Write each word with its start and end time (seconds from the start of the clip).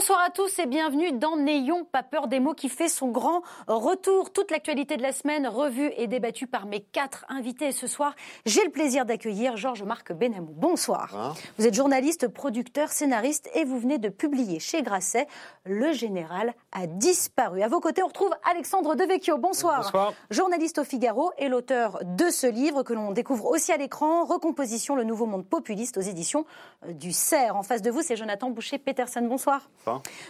Bonsoir 0.00 0.22
à 0.26 0.30
tous 0.30 0.58
et 0.58 0.64
bienvenue 0.64 1.12
dans 1.12 1.36
N'ayons 1.36 1.84
pas 1.84 2.02
peur 2.02 2.26
des 2.26 2.40
mots 2.40 2.54
qui 2.54 2.70
fait 2.70 2.88
son 2.88 3.08
grand 3.08 3.42
retour. 3.66 4.32
Toute 4.32 4.50
l'actualité 4.50 4.96
de 4.96 5.02
la 5.02 5.12
semaine 5.12 5.46
revue 5.46 5.92
et 5.94 6.06
débattue 6.06 6.46
par 6.46 6.64
mes 6.64 6.80
quatre 6.80 7.26
invités. 7.28 7.66
Et 7.66 7.72
ce 7.72 7.86
soir, 7.86 8.14
j'ai 8.46 8.64
le 8.64 8.70
plaisir 8.70 9.04
d'accueillir 9.04 9.58
Georges-Marc 9.58 10.14
Benamou. 10.14 10.54
Bonsoir. 10.56 11.36
Vous 11.58 11.66
êtes 11.66 11.74
journaliste, 11.74 12.28
producteur, 12.28 12.88
scénariste 12.88 13.50
et 13.54 13.66
vous 13.66 13.78
venez 13.78 13.98
de 13.98 14.08
publier 14.08 14.58
chez 14.58 14.80
Grasset 14.80 15.26
Le 15.66 15.92
Général 15.92 16.54
a 16.72 16.86
disparu. 16.86 17.60
À 17.62 17.68
vos 17.68 17.80
côtés, 17.80 18.02
on 18.02 18.06
retrouve 18.06 18.34
Alexandre 18.50 18.94
Devecchio. 18.94 19.36
Bonsoir. 19.36 19.82
Bonsoir. 19.82 20.14
Journaliste 20.30 20.78
au 20.78 20.84
Figaro 20.84 21.30
et 21.36 21.50
l'auteur 21.50 21.98
de 22.04 22.30
ce 22.30 22.46
livre 22.46 22.84
que 22.84 22.94
l'on 22.94 23.12
découvre 23.12 23.44
aussi 23.44 23.70
à 23.70 23.76
l'écran, 23.76 24.24
Recomposition, 24.24 24.96
le 24.96 25.04
nouveau 25.04 25.26
monde 25.26 25.44
populiste 25.44 25.98
aux 25.98 26.00
éditions 26.00 26.46
du 26.88 27.12
CERF. 27.12 27.54
En 27.54 27.62
face 27.62 27.82
de 27.82 27.90
vous, 27.90 28.00
c'est 28.00 28.16
Jonathan 28.16 28.48
Boucher-Peterson. 28.48 29.20
Bonsoir. 29.28 29.68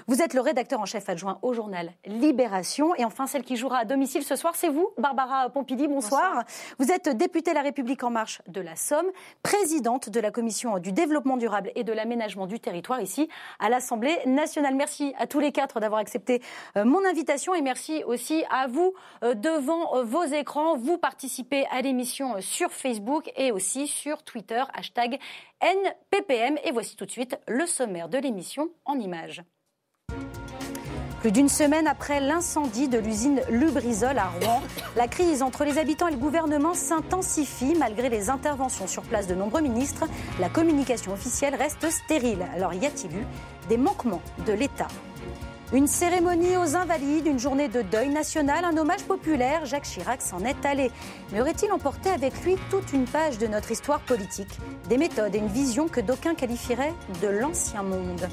Vous 0.06 0.22
êtes 0.22 0.34
le 0.34 0.40
rédacteur 0.40 0.80
en 0.80 0.86
chef 0.86 1.08
adjoint 1.08 1.38
au 1.42 1.52
journal 1.52 1.92
Libération. 2.06 2.94
Et 2.96 3.04
enfin, 3.04 3.26
celle 3.26 3.44
qui 3.44 3.56
jouera 3.56 3.78
à 3.78 3.84
domicile 3.84 4.22
ce 4.22 4.36
soir, 4.36 4.54
c'est 4.56 4.68
vous, 4.68 4.90
Barbara 4.98 5.50
Pompili. 5.50 5.88
Bonsoir. 5.88 6.44
Vous 6.78 6.90
êtes 6.90 7.08
députée 7.16 7.54
La 7.54 7.62
République 7.62 8.02
En 8.02 8.10
Marche 8.10 8.42
de 8.48 8.60
la 8.60 8.76
Somme, 8.76 9.06
présidente 9.42 10.08
de 10.08 10.20
la 10.20 10.30
Commission 10.30 10.78
du 10.78 10.92
développement 10.92 11.36
durable 11.36 11.70
et 11.74 11.84
de 11.84 11.92
l'aménagement 11.92 12.46
du 12.46 12.60
territoire 12.60 13.00
ici 13.00 13.28
à 13.58 13.68
l'Assemblée 13.68 14.16
nationale. 14.26 14.74
Merci 14.74 15.14
à 15.18 15.26
tous 15.26 15.40
les 15.40 15.52
quatre 15.52 15.80
d'avoir 15.80 16.00
accepté 16.00 16.42
euh, 16.76 16.84
mon 16.84 17.04
invitation 17.04 17.54
et 17.54 17.62
merci 17.62 18.02
aussi 18.04 18.44
à 18.50 18.66
vous 18.66 18.94
euh, 19.22 19.34
devant 19.34 19.96
euh, 19.96 20.04
vos 20.04 20.24
écrans. 20.24 20.76
Vous 20.76 20.98
participez 20.98 21.66
à 21.70 21.82
l'émission 21.82 22.40
sur 22.40 22.70
Facebook 22.70 23.30
et 23.36 23.52
aussi 23.52 23.86
sur 23.86 24.22
Twitter, 24.22 24.62
hashtag 24.74 25.18
NPPM. 25.60 26.58
Et 26.64 26.72
voici 26.72 26.96
tout 26.96 27.06
de 27.06 27.10
suite 27.10 27.38
le 27.48 27.66
sommaire 27.66 28.08
de 28.08 28.18
l'émission 28.18 28.70
en 28.84 28.98
images. 28.98 29.42
Plus 31.20 31.32
d'une 31.32 31.50
semaine 31.50 31.86
après 31.86 32.18
l'incendie 32.18 32.88
de 32.88 32.96
l'usine 32.96 33.42
Lubrizol 33.50 34.16
à 34.16 34.28
Rouen, 34.28 34.62
la 34.96 35.06
crise 35.06 35.42
entre 35.42 35.64
les 35.64 35.76
habitants 35.76 36.08
et 36.08 36.12
le 36.12 36.16
gouvernement 36.16 36.72
s'intensifie 36.72 37.74
malgré 37.74 38.08
les 38.08 38.30
interventions 38.30 38.86
sur 38.86 39.02
place 39.02 39.26
de 39.26 39.34
nombreux 39.34 39.60
ministres. 39.60 40.06
La 40.40 40.48
communication 40.48 41.12
officielle 41.12 41.54
reste 41.54 41.90
stérile. 41.90 42.46
Alors 42.54 42.72
y 42.72 42.86
a-t-il 42.86 43.14
eu 43.14 43.26
des 43.68 43.76
manquements 43.76 44.22
de 44.46 44.54
l'État? 44.54 44.88
Une 45.72 45.86
cérémonie 45.86 46.56
aux 46.56 46.74
Invalides, 46.74 47.26
une 47.26 47.38
journée 47.38 47.68
de 47.68 47.82
deuil 47.82 48.08
national, 48.08 48.64
un 48.64 48.76
hommage 48.76 49.04
populaire, 49.04 49.66
Jacques 49.66 49.84
Chirac 49.84 50.20
s'en 50.20 50.44
est 50.44 50.66
allé. 50.66 50.90
Mais 51.32 51.40
aurait-il 51.40 51.70
emporté 51.72 52.10
avec 52.10 52.44
lui 52.44 52.56
toute 52.70 52.92
une 52.92 53.04
page 53.04 53.38
de 53.38 53.46
notre 53.46 53.70
histoire 53.70 54.00
politique 54.00 54.58
Des 54.88 54.98
méthodes 54.98 55.34
et 55.34 55.38
une 55.38 55.46
vision 55.46 55.86
que 55.86 56.00
d'aucuns 56.00 56.34
qualifieraient 56.34 56.94
de 57.22 57.28
l'ancien 57.28 57.84
monde? 57.84 58.28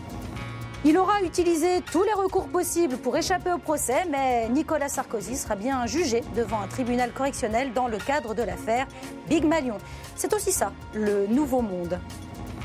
Il 0.84 0.98
aura 0.98 1.22
utilisé 1.22 1.82
tous 1.92 2.04
les 2.04 2.14
recours 2.14 2.48
possibles 2.48 2.98
pour 2.98 3.16
échapper 3.18 3.52
au 3.52 3.58
procès, 3.58 4.06
mais 4.10 4.48
Nicolas 4.50 4.90
Sarkozy 4.90 5.36
sera 5.36 5.56
bien 5.56 5.86
jugé 5.86 6.24
devant 6.36 6.62
un 6.62 6.68
tribunal 6.68 7.12
correctionnel 7.12 7.72
dans 7.74 7.88
le 7.88 7.98
cadre 7.98 8.34
de 8.34 8.42
l'affaire 8.42 8.88
Big 9.28 9.44
Malion. 9.44 9.78
C'est 10.16 10.34
aussi 10.34 10.52
ça, 10.52 10.72
le 10.94 11.28
nouveau 11.28 11.62
monde. 11.62 12.00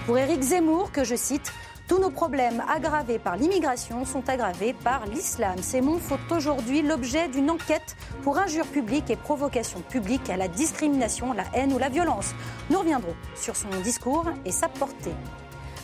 Pour 0.06 0.18
Éric 0.18 0.42
Zemmour, 0.42 0.92
que 0.92 1.04
je 1.04 1.14
cite, 1.14 1.52
tous 1.88 1.98
nos 1.98 2.10
problèmes 2.10 2.62
aggravés 2.68 3.18
par 3.18 3.36
l'immigration 3.36 4.04
sont 4.04 4.28
aggravés 4.28 4.72
par 4.72 5.06
l'islam. 5.06 5.56
Ces 5.60 5.80
mots 5.80 5.98
font 5.98 6.18
aujourd'hui 6.30 6.82
l'objet 6.82 7.28
d'une 7.28 7.50
enquête 7.50 7.96
pour 8.22 8.38
injure 8.38 8.66
publique 8.66 9.10
et 9.10 9.16
provocation 9.16 9.80
publique 9.80 10.30
à 10.30 10.36
la 10.36 10.48
discrimination, 10.48 11.32
la 11.32 11.44
haine 11.54 11.72
ou 11.72 11.78
la 11.78 11.88
violence. 11.88 12.34
Nous 12.70 12.78
reviendrons 12.78 13.14
sur 13.34 13.56
son 13.56 13.68
discours 13.82 14.26
et 14.44 14.52
sa 14.52 14.68
portée. 14.68 15.14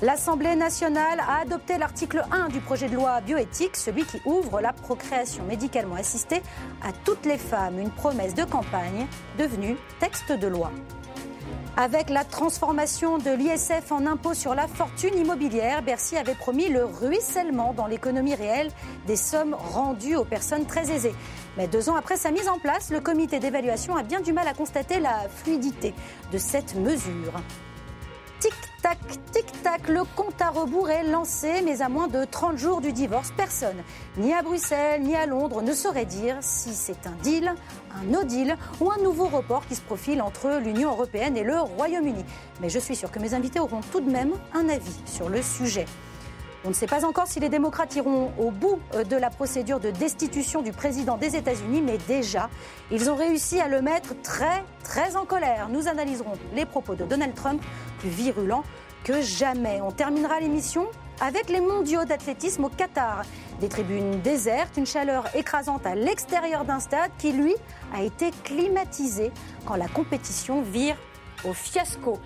L'Assemblée 0.00 0.54
nationale 0.54 1.19
a 1.19 1.41
adopté 1.41 1.76
l'article 1.76 2.22
1 2.31 2.50
du 2.50 2.60
projet 2.60 2.88
de 2.88 2.94
loi 2.94 3.20
bioéthique, 3.20 3.76
celui 3.76 4.04
qui 4.04 4.20
ouvre 4.25 4.60
la 4.60 4.72
procréation 4.72 5.42
médicalement 5.44 5.97
assistée 5.97 6.41
à 6.82 6.92
toutes 7.04 7.26
les 7.26 7.38
femmes, 7.38 7.81
une 7.81 7.91
promesse 7.91 8.34
de 8.34 8.44
campagne 8.44 9.08
devenue 9.38 9.76
texte 9.98 10.31
de 10.31 10.47
loi. 10.47 10.70
Avec 11.81 12.11
la 12.11 12.25
transformation 12.25 13.19
de 13.19 13.31
l'ISF 13.31 13.93
en 13.93 14.05
impôt 14.05 14.34
sur 14.34 14.53
la 14.56 14.66
fortune 14.66 15.16
immobilière, 15.16 15.81
Bercy 15.81 16.16
avait 16.16 16.34
promis 16.34 16.69
le 16.69 16.84
ruissellement 16.84 17.72
dans 17.72 17.87
l'économie 17.87 18.34
réelle 18.34 18.72
des 19.06 19.15
sommes 19.15 19.55
rendues 19.55 20.17
aux 20.17 20.25
personnes 20.25 20.67
très 20.67 20.91
aisées. 20.91 21.15
Mais 21.56 21.69
deux 21.69 21.88
ans 21.88 21.94
après 21.94 22.17
sa 22.17 22.33
mise 22.33 22.49
en 22.49 22.59
place, 22.59 22.91
le 22.91 22.99
comité 22.99 23.38
d'évaluation 23.38 23.94
a 23.94 24.03
bien 24.03 24.21
du 24.21 24.33
mal 24.33 24.49
à 24.49 24.55
constater 24.55 24.99
la 24.99 25.28
fluidité 25.28 25.94
de 26.33 26.38
cette 26.38 26.75
mesure. 26.75 27.33
Tic-tac, 28.78 28.99
tic-tac, 29.33 29.89
le 29.89 30.05
compte 30.15 30.41
à 30.41 30.50
rebours 30.50 30.89
est 30.89 31.03
lancé, 31.03 31.62
mais 31.65 31.83
à 31.83 31.89
moins 31.89 32.06
de 32.06 32.25
30 32.25 32.56
jours 32.56 32.81
du 32.81 32.93
divorce, 32.93 33.33
personne, 33.37 33.77
ni 34.16 34.33
à 34.33 34.41
Bruxelles, 34.43 35.03
ni 35.03 35.16
à 35.16 35.27
Londres, 35.27 35.62
ne 35.62 35.72
saurait 35.72 36.05
dire 36.05 36.37
si 36.41 36.72
c'est 36.72 37.09
un 37.09 37.17
deal, 37.22 37.53
un 37.93 38.05
no 38.05 38.22
deal 38.22 38.56
ou 38.81 38.93
un 38.93 38.99
nouveau 38.99 39.27
report 39.27 39.67
qui 39.67 39.75
se 39.75 39.81
profile 39.81 40.22
entre 40.22 40.61
l'Union 40.62 40.93
européenne 40.93 41.37
et 41.37 41.43
le 41.43 41.59
Royaume-Uni. 41.59 42.25
Mais 42.61 42.69
je 42.69 42.78
suis 42.78 42.94
sûr 42.94 43.11
que 43.11 43.19
mes 43.19 43.34
invités 43.34 43.59
auront 43.59 43.81
tout 43.91 44.00
de 44.00 44.11
même 44.11 44.33
un 44.55 44.69
avis 44.69 44.97
sur 45.06 45.28
le 45.28 45.43
sujet. 45.43 45.87
On 46.64 46.69
ne 46.69 46.74
sait 46.74 46.86
pas 46.86 47.04
encore 47.04 47.28
si 47.28 47.38
les 47.38 47.48
démocrates 47.48 47.94
iront 47.94 48.32
au 48.38 48.50
bout 48.50 48.80
euh, 48.94 49.04
de 49.04 49.16
la 49.16 49.30
procédure 49.30 49.78
de 49.78 49.91
destitution 49.91 50.60
du 50.60 50.72
président 50.72 51.16
des 51.16 51.36
États-Unis, 51.36 51.82
mais 51.82 51.98
déjà, 52.08 52.50
ils 52.91 53.08
ont 53.10 53.14
réussi 53.14 53.60
à 53.60 53.69
le 53.69 53.80
mettre 53.80 54.20
très, 54.22 54.64
très 54.82 55.16
en 55.16 55.24
colère. 55.24 55.69
Nous 55.69 55.86
analyserons 55.86 56.32
les 56.54 56.66
propos 56.66 56.96
de 56.96 57.04
Donald 57.04 57.34
Trump, 57.34 57.62
plus 58.00 58.08
virulents 58.08 58.64
que 59.04 59.22
jamais. 59.22 59.80
On 59.80 59.92
terminera 59.92 60.41
l'émission 60.41 60.88
avec 61.20 61.48
les 61.48 61.60
mondiaux 61.60 62.04
d'athlétisme 62.04 62.64
au 62.64 62.69
Qatar. 62.69 63.22
Des 63.60 63.69
tribunes 63.69 64.20
désertes, 64.20 64.76
une 64.76 64.86
chaleur 64.86 65.25
écrasante 65.36 65.86
à 65.86 65.94
l'extérieur 65.94 66.64
d'un 66.64 66.80
stade 66.80 67.10
qui, 67.19 67.32
lui, 67.32 67.54
a 67.94 68.02
été 68.02 68.30
climatisé 68.42 69.30
quand 69.64 69.76
la 69.76 69.88
compétition 69.88 70.62
vire 70.62 70.96
au 71.44 71.52
fiasco. 71.52 72.19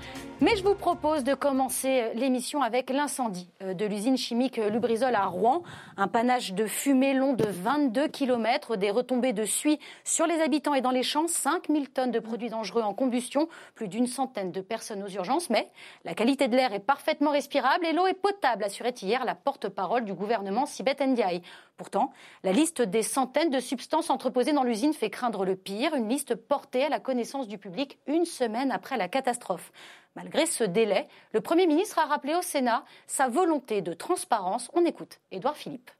Mais 0.42 0.56
je 0.56 0.64
vous 0.64 0.74
propose 0.74 1.22
de 1.22 1.34
commencer 1.34 2.10
l'émission 2.16 2.62
avec 2.62 2.90
l'incendie 2.90 3.48
euh, 3.62 3.74
de 3.74 3.86
l'usine 3.86 4.16
chimique 4.16 4.56
Lubrizol 4.56 5.14
à 5.14 5.26
Rouen. 5.26 5.62
Un 5.96 6.08
panache 6.08 6.52
de 6.52 6.66
fumée 6.66 7.14
long 7.14 7.32
de 7.32 7.44
22 7.44 8.08
km, 8.08 8.74
des 8.74 8.90
retombées 8.90 9.32
de 9.32 9.44
suie 9.44 9.78
sur 10.02 10.26
les 10.26 10.40
habitants 10.40 10.74
et 10.74 10.80
dans 10.80 10.90
les 10.90 11.04
champs, 11.04 11.28
5000 11.28 11.90
tonnes 11.90 12.10
de 12.10 12.18
produits 12.18 12.50
dangereux 12.50 12.82
en 12.82 12.92
combustion, 12.92 13.48
plus 13.76 13.86
d'une 13.86 14.08
centaine 14.08 14.50
de 14.50 14.60
personnes 14.60 15.04
aux 15.04 15.08
urgences. 15.10 15.48
Mais 15.48 15.70
la 16.04 16.14
qualité 16.14 16.48
de 16.48 16.56
l'air 16.56 16.72
est 16.72 16.80
parfaitement 16.80 17.30
respirable 17.30 17.86
et 17.86 17.92
l'eau 17.92 18.08
est 18.08 18.20
potable, 18.20 18.64
assurait 18.64 18.94
hier 19.00 19.24
la 19.24 19.36
porte-parole 19.36 20.04
du 20.04 20.12
gouvernement 20.12 20.66
Sibeth 20.66 21.02
Ndiaye. 21.02 21.42
Pourtant, 21.76 22.12
la 22.42 22.50
liste 22.52 22.82
des 22.82 23.02
centaines 23.02 23.50
de 23.50 23.60
substances 23.60 24.10
entreposées 24.10 24.52
dans 24.52 24.64
l'usine 24.64 24.92
fait 24.92 25.08
craindre 25.08 25.44
le 25.44 25.54
pire, 25.54 25.94
une 25.94 26.08
liste 26.08 26.34
portée 26.34 26.84
à 26.84 26.88
la 26.88 26.98
connaissance 26.98 27.46
du 27.46 27.58
public 27.58 27.98
une 28.08 28.24
semaine 28.24 28.72
après 28.72 28.96
la 28.96 29.06
catastrophe. 29.06 29.70
Malgré 30.14 30.44
ce 30.46 30.64
délai, 30.64 31.08
le 31.32 31.40
Premier 31.40 31.66
ministre 31.66 31.98
a 31.98 32.04
rappelé 32.04 32.34
au 32.34 32.42
Sénat 32.42 32.84
sa 33.06 33.28
volonté 33.28 33.80
de 33.80 33.94
transparence. 33.94 34.70
On 34.74 34.84
écoute 34.84 35.20
Édouard 35.30 35.56
Philippe. 35.56 35.90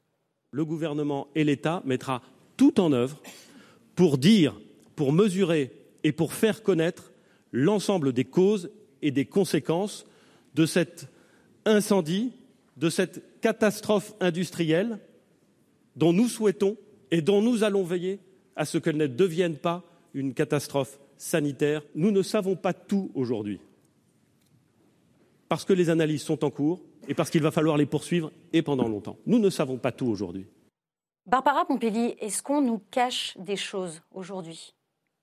Le 0.51 0.65
gouvernement 0.65 1.27
et 1.33 1.43
l'État 1.43 1.81
mettra 1.83 2.21
tout 2.55 2.79
en 2.79 2.93
œuvre 2.93 3.19
pour 3.95 4.19
dire, 4.19 4.59
pour 4.95 5.11
mesurer 5.11 5.71
et 6.03 6.11
pour 6.11 6.33
faire 6.33 6.61
connaître 6.61 7.11
l'ensemble 7.51 8.13
des 8.13 8.25
causes 8.25 8.71
et 9.01 9.09
des 9.09 9.25
conséquences 9.25 10.05
de 10.53 10.67
cet 10.67 11.07
incendie, 11.65 12.33
de 12.77 12.89
cette 12.89 13.39
catastrophe 13.41 14.13
industrielle 14.19 14.99
dont 15.95 16.13
nous 16.13 16.27
souhaitons 16.27 16.77
et 17.09 17.21
dont 17.21 17.41
nous 17.41 17.63
allons 17.63 17.83
veiller 17.83 18.19
à 18.55 18.65
ce 18.65 18.77
qu'elle 18.77 18.97
ne 18.97 19.07
devienne 19.07 19.57
pas 19.57 19.83
une 20.13 20.33
catastrophe 20.33 20.99
sanitaire. 21.17 21.83
Nous 21.95 22.11
ne 22.11 22.21
savons 22.21 22.55
pas 22.55 22.73
tout 22.73 23.11
aujourd'hui, 23.15 23.59
parce 25.53 25.65
que 25.65 25.73
les 25.73 25.91
analyses 25.91 26.23
sont 26.23 26.43
en 26.43 26.49
cours 26.49 26.79
et 27.07 27.13
parce 27.13 27.29
qu'il 27.29 27.43
va 27.43 27.51
falloir 27.51 27.77
les 27.77 27.85
poursuivre 27.85 28.31
et 28.53 28.63
pendant 28.63 28.87
longtemps. 28.87 29.17
Nous 29.27 29.37
ne 29.37 29.51
savons 29.51 29.77
pas 29.77 29.91
tout 29.91 30.07
aujourd'hui. 30.07 30.47
Barbara 31.27 31.63
Pompili, 31.65 32.15
est-ce 32.19 32.41
qu'on 32.41 32.59
nous 32.59 32.81
cache 32.89 33.37
des 33.37 33.55
choses 33.55 34.01
aujourd'hui? 34.15 34.73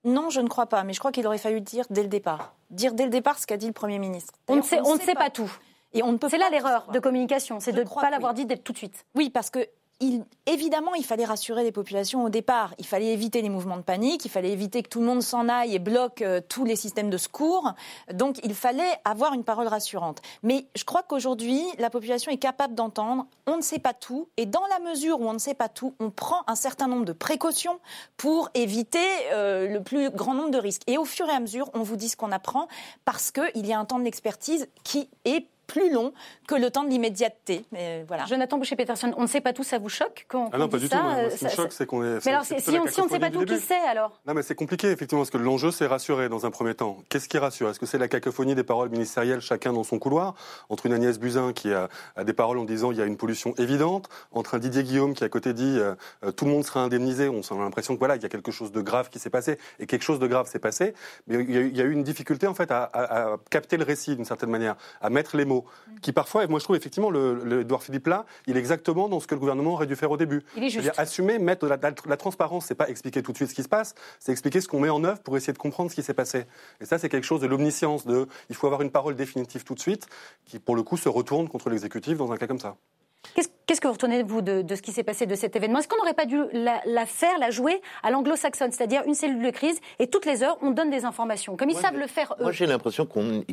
Non, 0.05 0.31
je 0.31 0.41
ne 0.41 0.47
crois 0.47 0.67
pas, 0.67 0.85
mais 0.85 0.93
je 0.93 1.01
crois 1.01 1.11
qu'il 1.11 1.27
aurait 1.27 1.37
fallu 1.37 1.61
dire 1.61 1.85
dès 1.91 2.05
le 2.05 2.09
départ. 2.09 2.55
Dire 2.71 2.95
dès 2.95 3.07
le 3.07 3.11
départ 3.11 3.41
ce 3.41 3.47
qu'a 3.49 3.57
dit 3.57 3.67
le 3.67 3.73
Premier 3.73 3.99
ministre. 3.99 4.33
On 4.47 4.55
ne 4.55 4.63
sait, 4.63 4.79
on 4.85 4.95
ne 4.95 5.01
sait 5.01 5.15
pas. 5.15 5.31
tout. 5.31 5.51
Et 5.95 6.05
on 6.05 6.13
ne 6.13 6.17
peut 6.17 6.29
C'est 6.29 6.39
là 6.39 6.49
l'erreur 6.49 6.87
de 6.93 7.01
communication, 7.01 7.59
c'est 7.59 7.73
de 7.73 7.83
ne 7.83 7.89
pas 7.89 8.11
l'avoir 8.11 8.33
dit 8.33 8.47
tout 8.47 8.73
de 8.73 8.79
suite. 8.79 9.05
Oui, 9.17 9.31
parce 9.31 9.51
que 9.51 9.67
évidemment, 10.47 10.95
il 10.95 11.05
fallait 11.05 11.25
rassurer 11.25 11.63
les 11.63 11.73
populations 11.73 12.25
au 12.25 12.29
départ. 12.29 12.75
Il 12.79 12.87
fallait 12.87 13.13
éviter 13.13 13.43
les 13.43 13.49
mouvements 13.49 13.77
de 13.77 13.83
panique. 13.83 14.25
Il 14.25 14.31
fallait 14.31 14.51
éviter 14.51 14.83
que 14.83 14.89
tout 14.89 15.01
le 15.01 15.07
monde 15.07 15.23
s'en 15.23 15.49
aille 15.49 15.75
et 15.75 15.79
bloque 15.79 16.23
euh, 16.23 16.41
tous 16.47 16.65
les 16.65 16.77
systèmes 16.77 17.11
de 17.11 17.17
secours. 17.17 17.75
Donc, 18.13 18.39
il 18.45 18.55
fallait 18.55 18.93
avoir 19.05 19.35
une 19.35 19.45
parole 19.45 19.69
rassurante. 19.69 20.23
Mais 20.43 20.67
je 20.75 20.85
crois 20.85 21.03
qu'aujourd'hui, 21.03 21.63
la 21.79 21.91
population 21.91 22.33
est 22.33 22.39
capable 22.39 22.75
d'entendre. 22.75 23.27
On 23.47 23.57
ne 23.57 23.63
sait 23.63 23.79
pas 23.79 23.95
tout. 23.95 24.29
Et 24.37 24.47
dans 24.47 24.67
la 24.69 24.79
mesure 24.91 25.21
où 25.21 25.29
on 25.29 25.35
ne 25.35 25.39
sait 25.39 25.55
pas 25.55 25.69
tout, 25.69 25.95
on 26.01 26.11
prend 26.11 26.43
un 26.47 26.55
certain 26.55 26.89
nombre 26.89 27.05
de 27.05 27.13
précautions 27.13 27.79
pour 28.17 28.51
éviter 28.55 28.99
euh, 29.33 29.69
le 29.69 29.83
plus 29.83 30.11
grand 30.11 30.35
nombre 30.35 30.51
de 30.51 30.59
risques. 30.59 30.83
Et 30.87 30.99
au 30.99 31.05
fur 31.05 31.29
et 31.29 31.33
à 31.33 31.41
mesure, 31.41 31.71
on 31.75 31.83
vous 31.83 31.97
dit 31.97 32.09
ce 32.09 32.17
qu'on 32.17 32.33
apprend 32.33 32.69
parce 33.05 33.31
qu'il 33.31 33.67
y 33.67 33.73
a 33.73 33.79
un 33.79 33.85
temps 33.85 33.99
d'expertise 33.99 34.69
qui 34.83 35.09
est 35.25 35.47
plus 35.73 35.93
long 35.93 36.13
que 36.49 36.55
le 36.57 36.71
temps 36.71 36.83
de 36.85 36.89
l'immédiateté. 36.91 37.65
Mais 37.73 38.05
voilà. 38.09 38.25
Jonathan 38.27 38.59
Boucher-Peterson, 38.59 39.13
on 39.17 39.23
ne 39.23 39.27
sait 39.27 39.41
pas 39.41 39.53
tout, 39.53 39.63
ça 39.63 39.79
vous 39.79 39.89
choque 39.89 40.27
quand, 40.29 40.51
Ah 40.53 40.59
non, 40.59 40.69
pas 40.69 40.79
du 40.79 40.89
tout. 40.89 40.97
ça, 40.97 41.03
Moi, 41.03 41.13
euh, 41.13 41.31
ce 41.31 41.37
qui 41.39 41.45
me 41.45 41.51
ça- 41.51 41.57
choque, 41.57 41.73
c'est 41.73 41.87
qu'on 41.87 42.03
est. 42.05 42.25
Mais 42.25 42.33
alors, 42.33 42.45
si, 42.45 42.55
on, 42.55 42.59
si 42.59 43.01
on 43.01 43.05
ne 43.05 43.11
sait 43.11 43.19
pas 43.19 43.31
tout, 43.31 43.45
qui 43.45 43.59
sait 43.59 43.75
alors? 43.89 44.21
Non, 44.27 44.35
mais 44.35 44.43
c'est 44.43 44.55
compliqué, 44.55 44.89
effectivement, 44.91 45.21
parce 45.23 45.31
que 45.31 45.39
l'enjeu, 45.39 45.71
c'est 45.71 45.87
rassurer 45.87 46.29
dans 46.29 46.47
un 46.47 46.51
premier 46.51 46.75
temps. 46.75 46.99
Qu'est-ce 47.09 47.29
qui 47.29 47.39
rassure? 47.39 47.69
Est-ce 47.71 47.79
que 47.79 47.87
c'est 47.87 47.99
la 47.99 48.09
cacophonie 48.09 48.55
des 48.55 48.65
paroles 48.65 48.89
ministérielles, 48.91 49.41
chacun 49.41 49.73
dans 49.73 49.85
son 49.85 49.99
couloir, 49.99 50.35
entre 50.69 50.87
une 50.87 50.93
Agnès 50.93 51.19
Buzyn 51.19 51.53
qui 51.53 51.73
a, 51.73 51.89
a 52.17 52.25
des 52.25 52.33
paroles 52.33 52.59
en 52.59 52.65
disant 52.65 52.91
il 52.91 52.99
y 52.99 53.03
a 53.03 53.05
une 53.07 53.17
pollution 53.17 53.55
évidente, 53.59 54.09
entre 54.33 54.55
un 54.55 54.59
Didier 54.59 54.83
Guillaume 54.83 55.15
qui 55.15 55.25
à 55.25 55.29
côté 55.29 55.53
dit 55.55 55.77
euh, 55.79 55.95
euh, 56.25 56.33
tout 56.33 56.45
le 56.47 56.51
monde 56.51 56.65
sera 56.65 56.81
indemnisé, 56.81 57.29
on 57.29 57.41
a 57.41 57.63
l'impression 57.63 57.95
que 57.95 57.99
voilà, 57.99 58.17
il 58.17 58.23
y 58.23 58.27
a 58.27 58.29
quelque 58.29 58.51
chose 58.51 58.73
de 58.73 58.81
grave 58.81 59.09
qui 59.11 59.19
s'est 59.19 59.31
passé, 59.31 59.59
et 59.79 59.87
quelque 59.87 60.03
chose 60.03 60.19
de 60.19 60.27
grave 60.27 60.49
s'est 60.49 60.59
passé, 60.59 60.95
mais 61.27 61.37
il 61.45 61.51
y, 61.51 61.57
a, 61.57 61.61
eu- 61.61 61.69
il 61.69 61.77
y 61.77 61.81
a 61.81 61.85
eu 61.85 61.93
une 61.93 62.03
difficulté 62.03 62.47
en 62.47 62.55
fait 62.55 62.71
à, 62.71 62.83
à- 62.85 63.33
à 63.33 63.37
capter 63.51 63.77
le 63.77 63.85
récit 63.85 64.17
d'une 64.17 64.25
certaine 64.25 64.51
manière, 64.51 64.77
à 65.01 65.11
mettre 65.11 65.37
les 65.37 65.45
mots, 65.45 65.60
qui 66.03 66.13
parfois, 66.13 66.45
et 66.45 66.47
moi 66.47 66.59
je 66.59 66.65
trouve 66.65 66.77
effectivement 66.77 67.11
le, 67.11 67.43
le 67.45 67.61
Edouard 67.61 67.83
Philippe 67.83 68.07
là, 68.07 68.25
il 68.47 68.57
est 68.57 68.61
exactement 68.61 69.09
dans 69.09 69.21
ce 69.21 69.27
que 69.27 69.35
le 69.35 69.41
gouvernement 69.41 69.73
aurait 69.75 69.87
dû 69.87 69.97
faire 69.97 70.11
au 70.11 70.17
début. 70.17 70.43
Il 70.57 70.65
est 70.65 70.71
juste. 70.71 70.85
C'est-à-dire 70.85 71.01
assumer, 71.01 71.39
mettre 71.39 71.67
de 71.67 71.69
la, 71.69 71.77
de 71.77 71.95
la 72.07 72.17
transparence, 72.17 72.67
c'est 72.67 72.75
pas 72.75 72.89
expliquer 72.89 73.23
tout 73.23 73.33
de 73.33 73.37
suite 73.37 73.51
ce 73.51 73.55
qui 73.55 73.63
se 73.63 73.69
passe, 73.69 73.95
c'est 74.19 74.33
expliquer 74.33 74.61
ce 74.61 74.69
qu'on 74.69 74.81
met 74.81 74.91
en 74.91 75.05
œuvre 75.05 75.21
pour 75.21 75.37
essayer 75.37 75.53
de 75.53 75.59
comprendre 75.59 75.91
ce 75.91 75.95
qui 75.95 76.03
s'est 76.03 76.15
passé. 76.15 76.45
Et 76.81 76.87
ça, 76.87 76.99
c'est 76.99 77.09
quelque 77.09 77.27
chose 77.27 77.41
de 77.41 77.47
l'omniscience, 77.47 78.07
de 78.07 78.27
il 78.49 78.57
faut 78.57 78.67
avoir 78.67 78.83
une 78.83 78.91
parole 78.91 79.17
définitive 79.17 79.65
tout 79.65 79.75
de 79.75 79.81
suite, 79.81 80.07
qui 80.47 80.59
pour 80.59 80.77
le 80.77 80.83
coup 80.83 80.97
se 80.97 81.09
retourne 81.09 81.49
contre 81.49 81.71
l'exécutif 81.71 82.17
dans 82.17 82.33
un 82.33 82.37
cas 82.37 82.47
comme 82.47 82.59
ça. 82.59 82.77
Qu'est-ce 83.35 83.49
qu'est-ce 83.67 83.83
que 83.83 83.87
vous 83.87 83.93
retenez, 83.93 84.23
vous, 84.23 84.41
de, 84.41 84.63
de 84.63 84.75
ce 84.75 84.81
qui 84.81 84.93
s'est 84.93 85.05
passé 85.05 85.27
de 85.27 85.35
cet 85.35 85.55
événement? 85.55 85.79
Est-ce 85.79 85.89
qu'on 85.89 85.99
n'aurait 85.99 86.15
pas 86.15 86.25
dû 86.25 86.41
la, 86.55 86.81
la 86.87 87.05
faire, 87.05 87.39
la 87.39 87.51
jouer 87.51 87.83
à 88.03 88.11
l'anglo-saxonne, 88.11 88.73
c'est-à-dire 88.73 89.03
une 89.07 89.15
cellule 89.15 89.43
de 89.45 89.51
crise, 89.51 89.79
et 89.99 90.07
toutes 90.07 90.25
les 90.25 90.43
heures, 90.43 90.57
on 90.63 90.71
donne 90.71 90.91
des 90.91 91.05
informations, 91.05 91.55
comme 91.57 91.69
ils 91.69 91.75
Moi, 91.75 91.83
savent 91.83 91.99
le 91.99 92.07
faire 92.07 92.35
eux? 92.41 92.45
Moi, 92.45 92.53
j'ai 92.53 92.67
l'impression 92.67 93.05
qu'on. 93.05 93.45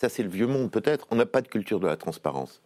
Ça, 0.00 0.08
c'est 0.08 0.22
le 0.22 0.30
vieux 0.30 0.46
monde, 0.46 0.70
peut-être. 0.70 1.06
On 1.10 1.16
n'a 1.16 1.26
pas 1.26 1.42
de 1.42 1.48
culture 1.48 1.78
de 1.78 1.86
la 1.86 1.98
transparence. 1.98 2.62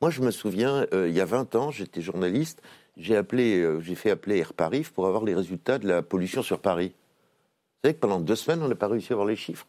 Moi, 0.00 0.10
je 0.10 0.20
me 0.20 0.32
souviens, 0.32 0.84
euh, 0.92 1.08
il 1.08 1.14
y 1.14 1.20
a 1.20 1.24
20 1.24 1.54
ans, 1.54 1.70
j'étais 1.70 2.00
journaliste. 2.00 2.60
J'ai 2.96 3.14
euh, 3.14 3.80
j'ai 3.80 3.94
fait 3.94 4.10
appeler 4.10 4.38
Air 4.38 4.52
Paris 4.52 4.84
pour 4.92 5.06
avoir 5.06 5.24
les 5.24 5.32
résultats 5.32 5.78
de 5.78 5.86
la 5.86 6.02
pollution 6.02 6.42
sur 6.42 6.58
Paris. 6.58 6.88
Vous 6.88 7.80
savez 7.84 7.94
que 7.94 8.00
pendant 8.00 8.18
deux 8.18 8.34
semaines, 8.34 8.64
on 8.64 8.68
n'a 8.68 8.74
pas 8.74 8.88
réussi 8.88 9.12
à 9.12 9.14
avoir 9.14 9.28
les 9.28 9.36
chiffres. 9.36 9.64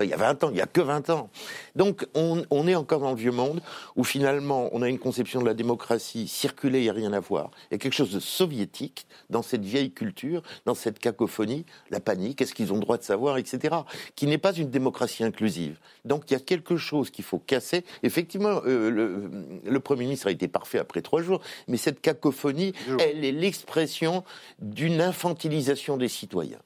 Il 0.00 0.10
y 0.10 0.12
a 0.12 0.16
20 0.16 0.44
ans, 0.44 0.50
il 0.50 0.54
n'y 0.54 0.60
a 0.60 0.66
que 0.66 0.80
20 0.80 1.10
ans. 1.10 1.28
Donc, 1.74 2.06
on, 2.14 2.44
on 2.50 2.68
est 2.68 2.74
encore 2.74 3.00
dans 3.00 3.10
le 3.10 3.16
vieux 3.16 3.32
monde 3.32 3.60
où 3.96 4.04
finalement, 4.04 4.68
on 4.72 4.82
a 4.82 4.88
une 4.88 4.98
conception 4.98 5.40
de 5.40 5.46
la 5.46 5.54
démocratie 5.54 6.28
circulée, 6.28 6.80
il 6.80 6.84
n'y 6.84 6.88
a 6.90 6.92
rien 6.92 7.12
à 7.12 7.20
voir. 7.20 7.50
Il 7.70 7.74
y 7.74 7.76
a 7.76 7.78
quelque 7.78 7.94
chose 7.94 8.12
de 8.12 8.20
soviétique 8.20 9.06
dans 9.28 9.42
cette 9.42 9.64
vieille 9.64 9.90
culture, 9.90 10.42
dans 10.66 10.74
cette 10.74 10.98
cacophonie, 11.00 11.66
la 11.90 12.00
panique, 12.00 12.40
est-ce 12.40 12.54
qu'ils 12.54 12.72
ont 12.72 12.76
le 12.76 12.82
droit 12.82 12.96
de 12.96 13.02
savoir, 13.02 13.38
etc., 13.38 13.76
qui 14.14 14.26
n'est 14.26 14.38
pas 14.38 14.52
une 14.52 14.70
démocratie 14.70 15.24
inclusive. 15.24 15.78
Donc, 16.04 16.30
il 16.30 16.34
y 16.34 16.36
a 16.36 16.40
quelque 16.40 16.76
chose 16.76 17.10
qu'il 17.10 17.24
faut 17.24 17.38
casser. 17.40 17.84
Effectivement, 18.02 18.60
euh, 18.66 18.90
le, 18.90 19.30
le 19.64 19.80
Premier 19.80 20.04
ministre 20.04 20.28
a 20.28 20.30
été 20.30 20.46
parfait 20.46 20.78
après 20.78 21.02
trois 21.02 21.22
jours, 21.22 21.40
mais 21.66 21.76
cette 21.76 22.00
cacophonie, 22.00 22.72
elle 23.00 23.24
est 23.24 23.32
l'expression 23.32 24.24
d'une 24.60 25.00
infantilisation 25.00 25.96
des 25.96 26.08
citoyens. 26.08 26.60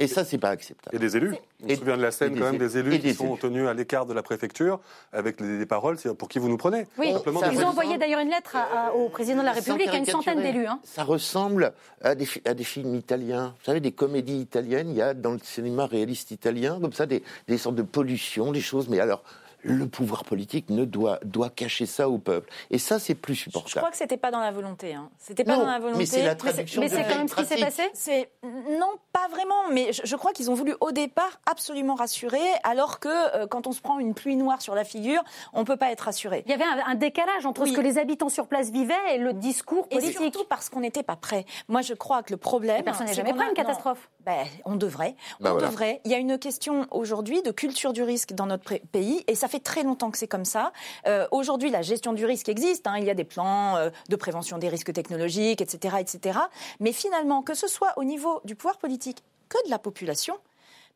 Et 0.00 0.06
ça, 0.06 0.24
c'est 0.24 0.38
pas 0.38 0.50
acceptable. 0.50 0.94
Et 0.94 0.98
des 1.00 1.16
élus. 1.16 1.34
On 1.62 1.66
Et- 1.66 1.74
se 1.74 1.80
souvient 1.80 1.96
de 1.96 2.02
la 2.02 2.12
scène 2.12 2.34
des 2.34 2.38
quand 2.38 2.46
même 2.46 2.54
élus. 2.54 2.66
des 2.68 2.78
élus 2.78 2.98
qui 3.00 3.14
sont 3.14 3.30
élus. 3.32 3.38
tenus 3.40 3.66
à 3.68 3.74
l'écart 3.74 4.06
de 4.06 4.14
la 4.14 4.22
préfecture 4.22 4.78
avec 5.12 5.42
des, 5.42 5.66
paroles, 5.66 5.98
c'est 5.98 6.14
pour 6.14 6.28
qui 6.28 6.38
vous 6.38 6.48
nous 6.48 6.56
prenez 6.56 6.86
Oui, 6.98 7.12
Simplement 7.12 7.40
ils 7.50 7.58
ont 7.64 7.66
envoyé 7.68 7.98
d'ailleurs 7.98 8.20
une 8.20 8.30
lettre 8.30 8.54
à- 8.54 8.88
à- 8.88 8.92
au 8.92 9.08
président 9.08 9.40
de 9.40 9.46
la 9.46 9.52
République, 9.52 9.88
à 9.88 9.96
une 9.96 10.04
centaine 10.06 10.40
d'élus. 10.40 10.66
hein. 10.66 10.78
Ça 10.84 11.02
ressemble 11.02 11.72
à 12.00 12.14
des, 12.14 12.26
fi- 12.26 12.42
à 12.44 12.54
des 12.54 12.62
films 12.64 12.94
italiens. 12.94 13.54
Vous 13.58 13.64
savez, 13.64 13.80
des 13.80 13.92
comédies 13.92 14.38
italiennes. 14.40 14.90
Il 14.90 14.96
y 14.96 15.02
a 15.02 15.14
dans 15.14 15.32
le 15.32 15.40
cinéma 15.42 15.86
réaliste 15.86 16.30
italien, 16.30 16.78
comme 16.80 16.92
ça, 16.92 17.06
des, 17.06 17.24
des 17.48 17.58
sortes 17.58 17.74
de 17.76 17.82
pollution, 17.82 18.52
des 18.52 18.60
choses. 18.60 18.88
Mais 18.88 19.00
alors, 19.00 19.24
le 19.72 19.86
pouvoir 19.86 20.24
politique 20.24 20.70
ne 20.70 20.84
doit, 20.84 21.18
doit 21.24 21.50
cacher 21.50 21.86
ça 21.86 22.08
au 22.08 22.18
peuple. 22.18 22.50
Et 22.70 22.78
ça, 22.78 22.98
c'est 22.98 23.14
plus 23.14 23.34
Je 23.34 23.42
supportable. 23.44 23.78
crois 23.78 23.90
que 23.90 23.96
c'était 23.96 24.16
pas 24.16 24.30
dans 24.30 24.40
la 24.40 24.50
volonté. 24.50 24.94
Hein. 24.94 25.10
C'était 25.18 25.44
pas 25.44 25.56
Non, 25.56 25.64
dans 25.64 25.70
la 25.70 25.78
volonté. 25.78 25.98
mais 25.98 26.06
c'est 26.06 26.22
la 26.24 26.34
traduction 26.34 26.80
Mais 26.80 26.88
de 26.88 26.94
c'est 26.94 27.02
quand 27.04 27.16
même 27.16 27.28
ce 27.28 27.34
qui 27.34 27.44
s'est 27.44 27.60
passé 27.60 27.82
C'est 27.94 28.30
non, 28.42 28.92
pas 29.12 29.28
vraiment, 29.30 29.68
mais 29.72 29.92
je, 29.92 30.02
je 30.04 30.16
crois 30.16 30.32
qu'ils 30.32 30.50
ont 30.50 30.54
voulu 30.54 30.74
au 30.80 30.92
départ 30.92 31.40
absolument 31.50 31.94
rassurer, 31.94 32.38
alors 32.64 33.00
que 33.00 33.08
euh, 33.36 33.46
quand 33.46 33.66
on 33.66 33.72
se 33.72 33.80
prend 33.80 33.98
une 33.98 34.14
pluie 34.14 34.36
noire 34.36 34.62
sur 34.62 34.74
la 34.74 34.84
figure, 34.84 35.22
on 35.52 35.64
peut 35.64 35.76
pas 35.76 35.90
être 35.90 36.02
rassuré. 36.02 36.42
Il 36.46 36.50
y 36.50 36.54
avait 36.54 36.64
un, 36.64 36.78
un 36.86 36.94
décalage 36.94 37.46
entre 37.46 37.62
Oui. 37.62 37.70
ce 37.70 37.76
que 37.76 37.80
les 37.80 37.98
habitants 37.98 38.28
sur 38.28 38.46
place 38.46 38.70
vivaient 38.70 38.94
et 39.14 39.18
le 39.18 39.32
discours 39.32 39.86
Et 39.90 39.96
politique. 39.96 40.18
surtout 40.18 40.44
parce 40.48 40.68
qu'on 40.68 40.80
n'était 40.80 41.02
pas 41.02 41.16
prêt. 41.16 41.44
Moi, 41.68 41.82
je 41.82 41.94
crois 41.94 42.22
que 42.22 42.32
le 42.32 42.36
problème. 42.38 42.76
Mais 42.78 42.82
personne 42.82 43.06
n'est 43.06 43.14
jamais 43.14 43.32
prêt 43.34 43.46
à 43.46 43.48
une 43.48 43.54
catastrophe. 43.54 44.08
Ben, 44.24 44.44
on 44.64 44.76
devrait. 44.76 45.14
Ben 45.40 45.50
on 45.50 45.52
voilà. 45.54 45.68
devrait. 45.68 46.00
Il 46.04 46.10
y 46.10 46.14
a 46.14 46.18
une 46.18 46.38
question 46.38 46.86
aujourd'hui 46.90 47.40
de 47.42 47.50
culture 47.50 47.92
du 47.92 48.02
risque 48.02 48.32
dans 48.34 48.46
notre 48.46 48.74
pays, 48.92 49.24
et 49.26 49.34
ça 49.34 49.48
fait 49.48 49.57
très 49.60 49.82
longtemps 49.82 50.10
que 50.10 50.18
c'est 50.18 50.28
comme 50.28 50.44
ça. 50.44 50.72
Euh, 51.06 51.26
aujourd'hui, 51.30 51.70
la 51.70 51.82
gestion 51.82 52.12
du 52.12 52.24
risque 52.24 52.48
existe. 52.48 52.86
hein. 52.86 52.96
Il 52.98 53.04
y 53.04 53.10
a 53.10 53.14
des 53.14 53.24
plans 53.24 53.76
euh, 53.76 53.90
de 54.08 54.16
prévention 54.16 54.58
des 54.58 54.68
risques 54.68 54.92
technologiques, 54.92 55.60
etc., 55.60 55.96
etc. 56.00 56.38
Mais 56.80 56.92
finalement, 56.92 57.42
que 57.42 57.54
ce 57.54 57.68
soit 57.68 57.92
au 57.96 58.04
niveau 58.04 58.40
du 58.44 58.54
pouvoir 58.54 58.78
politique 58.78 59.22
que 59.48 59.58
de 59.64 59.70
la 59.70 59.78
population, 59.78 60.36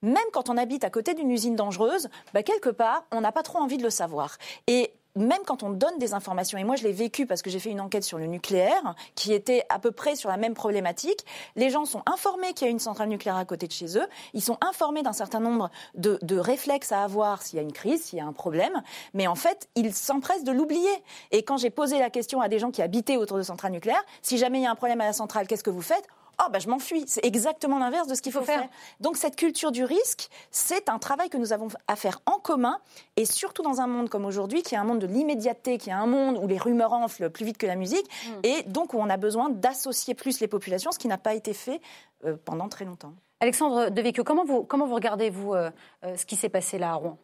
même 0.03 0.19
quand 0.32 0.50
on 0.50 0.56
habite 0.56 0.85
à 0.85 0.91
côté 0.91 1.14
d'une 1.14 1.31
usine 1.31 1.56
dangereuse, 1.56 2.09
bah, 2.35 2.43
quelque 2.43 2.69
part, 2.69 3.05
on 3.12 3.20
n'a 3.20 3.32
pas 3.32 3.43
trop 3.43 3.59
envie 3.59 3.79
de 3.79 3.82
le 3.82 3.91
savoir. 3.91 4.37
Et 4.67 4.93
même 5.17 5.43
quand 5.47 5.62
on 5.62 5.70
donne 5.70 5.99
des 5.99 6.14
informations, 6.14 6.59
et 6.59 6.64
moi 6.64 6.76
je 6.76 6.85
l'ai 6.85 6.93
vécu 6.93 7.26
parce 7.26 7.43
que 7.43 7.50
j'ai 7.50 7.59
fait 7.59 7.70
une 7.70 7.81
enquête 7.81 8.05
sur 8.05 8.19
le 8.19 8.26
nucléaire, 8.26 8.94
qui 9.14 9.32
était 9.32 9.64
à 9.69 9.79
peu 9.79 9.91
près 9.91 10.17
sur 10.17 10.31
la 10.31 10.37
même 10.37 10.55
problématique, 10.55 11.25
les 11.56 11.70
gens 11.70 11.85
sont 11.85 12.03
informés 12.06 12.55
qu'il 12.55 12.67
y 12.67 12.69
a 12.69 12.70
une 12.70 12.79
centrale 12.79 13.09
nucléaire 13.09 13.37
à 13.37 13.44
côté 13.44 13.67
de 13.67 13.73
chez 13.73 13.99
eux, 13.99 14.06
ils 14.35 14.43
sont 14.43 14.59
informés 14.61 15.03
d'un 15.03 15.12
certain 15.12 15.41
nombre 15.41 15.70
de, 15.94 16.19
réflexes 16.38 16.93
à 16.93 17.05
avoir 17.05 17.43
s'il 17.43 17.56
y 17.56 17.61
a 17.61 17.62
une 17.62 17.73
crise, 17.73 18.03
s'il 18.03 18.19
y 18.19 18.23
a 18.23 18.26
un 18.26 18.32
problème, 18.32 18.82
mais 19.14 19.26
en 19.26 19.35
fait, 19.35 19.69
ils 19.76 19.94
s'empressent 19.94 20.44
de 20.44 20.53
l'oublier. 20.53 20.91
Et 21.31 21.43
quand 21.43 21.56
j'ai 21.56 21.70
posé 21.70 21.99
la 21.99 22.11
question 22.11 22.41
à 22.41 22.49
des 22.49 22.58
gens 22.58 22.70
qui 22.70 22.82
habitaient 22.82 23.17
autour 23.17 23.37
de 23.37 23.43
centrales 23.43 23.73
nucléaires, 23.73 24.05
si 24.23 24.38
jamais 24.38 24.58
il 24.61 24.62
y 24.62 24.67
a 24.67 24.70
un 24.70 24.76
problème 24.76 25.00
à 25.00 25.05
la 25.05 25.12
centrale, 25.12 25.47
qu'est-ce 25.47 25.62
que 25.62 25.70
vous 25.70 25.82
faites? 25.82 26.06
Oh, 26.40 26.50
bah, 26.50 26.58
je 26.58 26.69
m'enfuis. 26.69 27.05
C'est 27.06 27.25
exactement 27.25 27.79
l'inverse 27.79 28.08
de 28.08 28.14
ce 28.14 28.23
qu'il 28.23 28.32
faut, 28.32 28.40
Faut 28.40 28.44
faire. 28.46 28.61
faire. 28.61 28.69
Donc 29.00 29.17
cette 29.17 29.37
culture 29.37 29.70
du 29.73 29.84
risque, 29.84 30.29
c'est 30.50 30.88
un 30.88 30.99
travail 30.99 31.29
que 31.29 31.37
nous 31.37 31.52
avons 31.52 31.69
à 31.88 31.96
faire 31.96 32.20
en 32.26 32.38
commun, 32.38 32.79
et 33.17 33.25
surtout 33.25 33.62
dans 33.62 33.81
un 33.81 33.87
monde 33.87 34.08
comme 34.08 34.25
aujourd'hui, 34.25 34.62
qui 34.62 34.75
est 34.75 34.79
un 34.79 34.84
monde 34.84 34.99
de 35.00 35.06
l'immédiateté, 35.06 35.79
qui 35.79 35.90
est 35.90 35.94
un 35.94 36.06
monde 36.06 36.38
où 36.43 36.46
les 36.46 36.58
rumeurs 36.58 36.93
enflent 36.93 37.31
plus 37.31 37.44
vite 37.44 37.58
que 37.58 37.67
la 37.67 37.76
musique, 37.76 38.06
Mm. 38.26 38.31
et 38.44 38.62
donc 38.64 38.94
où 38.94 38.99
on 38.99 39.08
a 39.11 39.17
besoin 39.17 39.50
d'associer 39.50 40.14
plus 40.14 40.40
les 40.40 40.49
populations, 40.49 40.90
ce 40.93 40.99
qui 40.99 41.08
n'a 41.08 41.19
pas 41.19 41.34
été 41.34 41.52
fait 41.52 41.81
euh, 42.25 42.37
pendant 42.44 42.69
très 42.69 42.84
longtemps. 42.84 43.12
Alexandre 43.40 43.88
Devecchio, 43.90 44.22
comment 44.24 44.44
vous, 44.44 44.62
comment 44.62 44.86
vous 44.86 44.94
regardez, 44.94 45.29
vous, 45.31 45.53
euh, 45.55 45.70
euh, 46.05 46.17
ce 46.17 46.24
qui 46.24 46.36
s'est 46.36 46.48
passé 46.48 46.79
là 46.79 46.91
à 46.93 46.94
Rouen? 46.94 47.19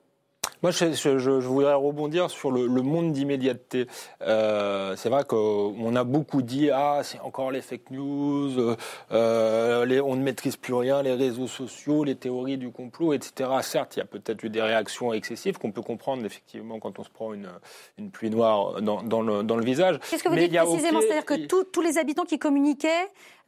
Moi, 0.62 0.70
je, 0.72 0.92
je- 0.92 1.18
je- 1.18 1.40
je 1.40 1.46
voudrais 1.46 1.74
rebondir 1.74 2.30
sur 2.30 2.50
le, 2.50 2.66
le 2.66 2.82
monde 2.82 3.12
d'immédiateté. 3.12 3.86
Euh, 4.22 4.94
c'est 4.96 5.08
vrai 5.08 5.24
qu'on 5.24 5.94
a 5.96 6.04
beaucoup 6.04 6.42
dit 6.42 6.70
ah 6.70 7.00
c'est 7.02 7.20
encore 7.20 7.50
les 7.50 7.62
fake 7.62 7.90
news, 7.90 8.74
euh, 9.12 9.84
les- 9.86 10.00
on 10.00 10.16
ne 10.16 10.22
maîtrise 10.22 10.56
plus 10.56 10.74
rien, 10.74 11.02
les 11.02 11.14
réseaux 11.14 11.46
sociaux, 11.46 12.04
les 12.04 12.16
théories 12.16 12.58
du 12.58 12.70
complot, 12.70 13.12
etc. 13.12 13.50
Certes, 13.62 13.96
il 13.96 14.00
y 14.00 14.02
a 14.02 14.06
peut-être 14.06 14.42
eu 14.42 14.50
des 14.50 14.62
réactions 14.62 15.12
excessives 15.12 15.58
qu'on 15.58 15.70
peut 15.72 15.82
comprendre 15.82 16.24
effectivement 16.24 16.78
quand 16.78 16.98
on 16.98 17.04
se 17.04 17.10
prend 17.10 17.32
une, 17.32 17.48
une 17.98 18.10
pluie 18.10 18.30
noire 18.30 18.80
dans, 18.82 19.02
dans 19.02 19.22
le, 19.22 19.42
dans 19.42 19.56
le 19.56 19.64
visage. 19.64 19.98
Qu'est-ce 20.10 20.22
que 20.24 20.28
vous 20.28 20.34
Mais 20.34 20.48
dites 20.48 20.58
précisément? 20.60 21.00
C'est-à-dire 21.00 21.24
que 21.24 21.46
tous- 21.46 21.64
tous 21.64 21.80
les 21.80 21.98
habitants 21.98 22.24
qui 22.24 22.38
communiquaient 22.38 22.88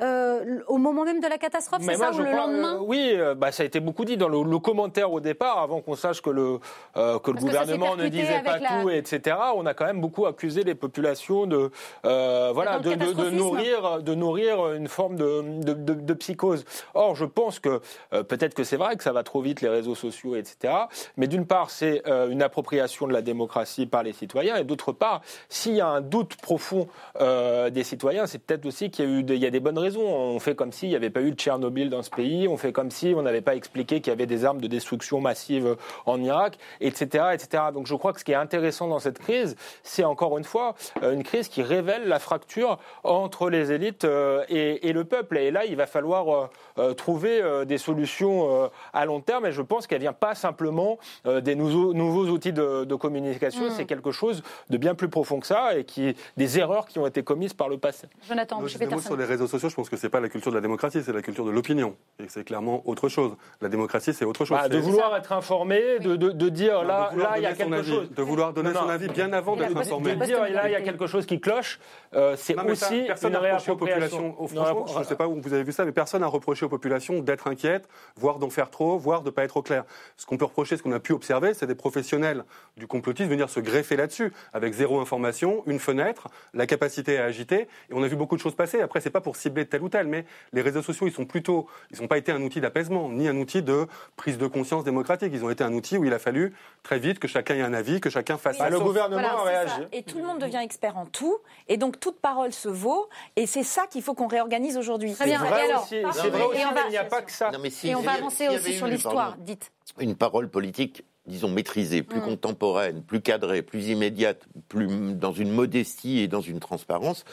euh, 0.00 0.60
au 0.66 0.78
moment 0.78 1.04
même 1.04 1.20
de 1.20 1.26
la 1.28 1.36
catastrophe, 1.36 1.82
c'est 1.82 1.96
moi, 1.98 2.10
ça, 2.12 2.14
ou 2.18 2.22
le 2.22 2.30
crois, 2.30 2.46
lendemain? 2.46 2.78
Oui, 2.80 3.14
bah, 3.36 3.52
ça 3.52 3.64
a 3.64 3.66
été 3.66 3.80
beaucoup 3.80 4.06
dit 4.06 4.16
dans 4.16 4.28
le, 4.30 4.42
le 4.42 4.58
commentaire 4.58 5.12
au 5.12 5.20
départ, 5.20 5.58
avant 5.58 5.82
qu'on 5.82 5.94
sache 5.94 6.22
que 6.22 6.30
le, 6.30 6.58
euh, 7.00 7.18
que 7.18 7.30
le 7.30 7.38
que 7.38 7.42
gouvernement 7.42 7.96
ne 7.96 8.08
disait 8.08 8.42
pas 8.44 8.58
la- 8.58 8.82
tout, 8.82 8.90
etc. 8.90 9.36
On 9.56 9.66
a 9.66 9.74
quand 9.74 9.86
même 9.86 10.00
beaucoup 10.00 10.26
accusé 10.26 10.62
les 10.62 10.74
populations 10.76 11.46
de, 11.46 11.70
euh, 12.04 12.50
voilà, 12.54 12.78
de, 12.78 12.90
de- 12.90 12.94
de 12.94 12.98
catastrophisme. 13.00 13.36
nourrir, 13.36 14.02
de 14.02 14.14
nourrir 14.14 14.72
une 14.74 14.86
forme 14.88 15.16
de, 15.16 15.42
de, 15.64 15.72
de- 15.72 15.94
de 15.94 16.14
psychose. 16.14 16.64
Or, 16.94 17.16
je 17.16 17.24
pense 17.24 17.58
que 17.58 17.80
euh, 18.12 18.22
peut-être 18.22 18.54
que 18.54 18.62
c'est 18.64 18.76
vrai 18.76 18.96
que 18.96 19.02
ça 19.02 19.12
va 19.12 19.22
trop 19.24 19.40
vite, 19.40 19.60
les 19.62 19.68
réseaux 19.68 19.94
sociaux, 19.94 20.36
etc. 20.36 20.74
Mais 21.16 21.26
d'une 21.26 21.46
part, 21.46 21.70
c'est 21.70 22.02
une 22.06 22.42
appropriation 22.42 23.06
de 23.06 23.12
la 23.12 23.22
démocratie 23.22 23.86
par 23.86 24.02
les 24.02 24.12
citoyens, 24.12 24.56
et 24.56 24.64
d'autre 24.64 24.92
part, 24.92 25.22
s'il 25.48 25.74
y 25.74 25.80
a 25.80 25.88
un 25.88 26.00
doute 26.00 26.36
profond 26.36 26.86
des 27.18 27.84
citoyens, 27.84 28.26
c'est 28.26 28.38
peut-être 28.38 28.66
aussi 28.66 28.90
qu'il 28.90 29.04
y 29.04 29.08
a 29.08 29.10
eu 29.18 29.22
des, 29.22 29.34
il 29.36 29.40
y 29.42 29.46
a 29.46 29.50
des 29.50 29.60
bonnes 29.60 29.78
raisons. 29.78 30.02
On 30.06 30.38
fait 30.38 30.54
comme 30.54 30.72
s'il 30.72 30.88
n'y 30.90 30.96
avait 30.96 31.10
pas 31.10 31.22
eu 31.22 31.30
de 31.32 31.36
Tchernobyl 31.36 31.88
dans 31.90 32.02
ce 32.02 32.10
pays, 32.10 32.46
on 32.48 32.56
fait 32.56 32.72
comme 32.72 32.90
si 32.90 33.14
on 33.16 33.22
n'avait 33.22 33.40
pas 33.40 33.54
expliqué 33.54 34.00
qu'il 34.00 34.10
y 34.10 34.14
avait 34.14 34.26
des 34.26 34.44
armes 34.44 34.60
de 34.60 34.66
destruction 34.66 35.20
massive 35.20 35.76
en 36.06 36.20
Irak, 36.22 36.58
etc., 36.90 37.24
etc. 37.32 37.64
Donc 37.72 37.86
je 37.86 37.94
crois 37.94 38.12
que 38.12 38.20
ce 38.20 38.24
qui 38.24 38.32
est 38.32 38.36
intéressant 38.36 38.88
dans 38.88 38.98
cette 38.98 39.18
crise, 39.18 39.56
c'est 39.82 40.04
encore 40.04 40.36
une 40.38 40.44
fois 40.44 40.74
euh, 41.02 41.12
une 41.12 41.22
crise 41.22 41.48
qui 41.48 41.62
révèle 41.62 42.08
la 42.08 42.18
fracture 42.18 42.78
entre 43.04 43.48
les 43.48 43.72
élites 43.72 44.04
euh, 44.04 44.44
et, 44.48 44.88
et 44.88 44.92
le 44.92 45.04
peuple. 45.04 45.38
Et 45.38 45.50
là, 45.50 45.64
il 45.64 45.76
va 45.76 45.86
falloir 45.86 46.50
euh, 46.78 46.94
trouver 46.94 47.42
des 47.66 47.78
solutions 47.78 48.70
à 48.92 49.04
long 49.04 49.20
terme. 49.20 49.46
Et 49.46 49.52
je 49.52 49.62
pense 49.62 49.86
qu'elle 49.86 50.00
vient 50.00 50.12
pas 50.12 50.34
simplement 50.34 50.98
des 51.24 51.54
nouveaux, 51.54 51.92
nouveaux 51.92 52.26
outils 52.26 52.52
de, 52.52 52.84
de 52.84 52.94
communication. 52.94 53.66
Mm. 53.66 53.70
C'est 53.70 53.84
quelque 53.84 54.10
chose 54.10 54.42
de 54.68 54.76
bien 54.76 54.94
plus 54.94 55.08
profond 55.08 55.40
que 55.40 55.46
ça 55.46 55.76
et 55.76 55.84
qui 55.84 56.14
des 56.36 56.58
erreurs 56.58 56.86
qui 56.86 56.98
ont 56.98 57.06
été 57.06 57.22
commises 57.22 57.54
par 57.54 57.68
le 57.68 57.78
passé. 57.78 58.08
Jonathan 58.28 58.60
Peterson. 58.60 58.98
sur 58.98 59.16
les 59.16 59.24
réseaux 59.24 59.46
sociaux, 59.46 59.68
je 59.68 59.74
pense 59.74 59.88
que 59.88 59.96
c'est 59.96 60.08
pas 60.08 60.20
la 60.20 60.28
culture 60.28 60.50
de 60.50 60.56
la 60.56 60.60
démocratie, 60.60 61.02
c'est 61.02 61.12
la 61.12 61.22
culture 61.22 61.44
de 61.44 61.50
l'opinion. 61.50 61.96
Et 62.18 62.28
c'est 62.28 62.44
clairement 62.44 62.82
autre 62.86 63.08
chose. 63.08 63.36
La 63.60 63.68
démocratie, 63.68 64.12
c'est 64.12 64.24
autre 64.24 64.44
chose. 64.44 64.56
Bah, 64.56 64.68
de 64.68 64.78
vouloir 64.78 65.16
être 65.16 65.32
informé, 65.32 65.98
de, 66.00 66.16
de, 66.16 66.30
de 66.30 66.48
dire 66.48 66.79
dire 66.80 66.88
là, 66.88 67.10
là, 67.16 67.32
il 67.36 67.42
y 67.42 67.46
a 67.46 67.52
quelque 67.52 67.82
chose. 67.82 68.10
De 68.10 68.22
vouloir 68.22 68.52
donner 68.52 68.72
son 68.72 68.88
avis 68.88 69.08
bien 69.08 69.32
avant 69.32 69.56
d'être 69.56 69.76
informé. 69.76 70.16
De 70.16 70.24
dire 70.24 70.40
là, 70.40 70.68
il 70.68 70.72
y 70.72 70.76
a 70.76 70.82
quelque 70.82 71.06
chose 71.06 71.26
qui 71.26 71.40
cloche, 71.40 71.78
euh, 72.14 72.34
c'est 72.36 72.58
aussi 72.58 73.04
personne 73.06 73.32
une 73.32 73.38
réappropriation. 73.38 74.40
Aux 74.40 74.46
populations, 74.46 74.86
je 74.86 74.98
ne 74.98 75.04
sais 75.04 75.16
pas 75.16 75.28
où 75.28 75.40
vous 75.40 75.52
avez 75.52 75.62
vu 75.62 75.72
ça, 75.72 75.84
mais 75.84 75.92
personne 75.92 76.20
n'a 76.20 76.26
reproché 76.26 76.66
aux 76.66 76.68
populations 76.68 77.20
d'être 77.20 77.46
inquiètes, 77.46 77.88
voire 78.16 78.38
d'en 78.38 78.50
faire 78.50 78.70
trop, 78.70 78.98
voire 78.98 79.20
de 79.22 79.26
ne 79.26 79.30
pas 79.30 79.44
être 79.44 79.56
au 79.56 79.62
clair. 79.62 79.84
Ce 80.16 80.26
qu'on 80.26 80.36
peut 80.36 80.44
reprocher, 80.44 80.76
ce 80.76 80.82
qu'on 80.82 80.92
a 80.92 81.00
pu 81.00 81.12
observer, 81.12 81.54
c'est 81.54 81.66
des 81.66 81.74
professionnels 81.74 82.44
du 82.76 82.86
complotisme 82.86 83.30
venir 83.30 83.48
se 83.48 83.60
greffer 83.60 83.96
là-dessus, 83.96 84.32
avec 84.52 84.74
zéro 84.74 85.00
information, 85.00 85.62
une 85.66 85.78
fenêtre, 85.78 86.28
la 86.52 86.66
capacité 86.66 87.18
à 87.18 87.24
agiter. 87.24 87.68
Et 87.90 87.92
on 87.92 88.02
a 88.02 88.08
vu 88.08 88.16
beaucoup 88.16 88.36
de 88.36 88.40
choses 88.40 88.54
passer. 88.54 88.80
Après, 88.80 89.00
c'est 89.00 89.10
pas 89.10 89.20
pour 89.20 89.36
cibler 89.36 89.66
tel 89.66 89.82
ou 89.82 89.88
tel, 89.88 90.06
mais 90.06 90.24
les 90.52 90.60
réseaux 90.60 90.82
sociaux, 90.82 91.06
ils 91.06 91.12
sont 91.12 91.24
plutôt, 91.24 91.66
ils 91.92 92.00
n'ont 92.00 92.08
pas 92.08 92.18
été 92.18 92.32
un 92.32 92.42
outil 92.42 92.60
d'apaisement, 92.60 93.08
ni 93.08 93.28
un 93.28 93.36
outil 93.36 93.62
de 93.62 93.86
prise 94.16 94.38
de 94.38 94.46
conscience 94.46 94.84
démocratique. 94.84 95.30
Ils 95.32 95.44
ont 95.44 95.50
été 95.50 95.64
un 95.64 95.72
outil 95.72 95.96
où 95.96 96.04
il 96.04 96.12
a 96.12 96.18
fallu 96.18 96.52
très 96.82 96.98
vite 96.98 97.18
que 97.18 97.28
chacun 97.28 97.54
ait 97.54 97.62
un 97.62 97.74
avis, 97.74 98.00
que 98.00 98.10
chacun 98.10 98.38
fasse. 98.38 98.58
le 98.58 98.80
gouvernement 98.80 99.42
réagit. 99.44 99.82
Et 99.92 100.02
tout 100.02 100.18
le 100.18 100.24
monde 100.24 100.38
devient 100.38 100.60
expert 100.62 100.96
en 100.96 101.06
tout, 101.06 101.38
et 101.68 101.76
donc 101.76 102.00
toute 102.00 102.20
parole 102.20 102.52
se 102.52 102.68
vaut. 102.68 103.08
Et 103.36 103.46
c'est 103.46 103.62
ça 103.62 103.86
qu'il 103.86 104.02
faut 104.02 104.14
qu'on 104.14 104.28
réorganise 104.28 104.76
aujourd'hui. 104.76 105.14
C'est 105.14 105.34
vrai 105.36 105.74
aussi, 105.74 105.96
il 105.96 106.90
n'y 106.90 106.96
a 106.96 107.04
pas 107.04 107.22
que 107.22 107.32
ça. 107.32 107.50
et 107.84 107.94
on 107.94 108.00
va 108.00 108.12
avancer 108.12 108.48
aussi 108.48 108.74
sur 108.76 108.86
l'histoire. 108.86 109.36
Dites. 109.38 109.72
Une 109.98 110.14
parole 110.14 110.48
politique 110.48 111.04
disons, 111.26 111.48
maîtrisée, 111.48 112.02
plus 112.02 112.20
mm. 112.20 112.24
contemporaine, 112.24 113.02
plus 113.02 113.20
cadrée, 113.20 113.62
plus 113.62 113.88
immédiate, 113.88 114.42
plus 114.68 115.14
dans 115.14 115.32
une 115.32 115.52
modestie 115.52 116.18
et 116.18 116.28
dans 116.28 116.40
une 116.40 116.60
transparence, 116.60 117.24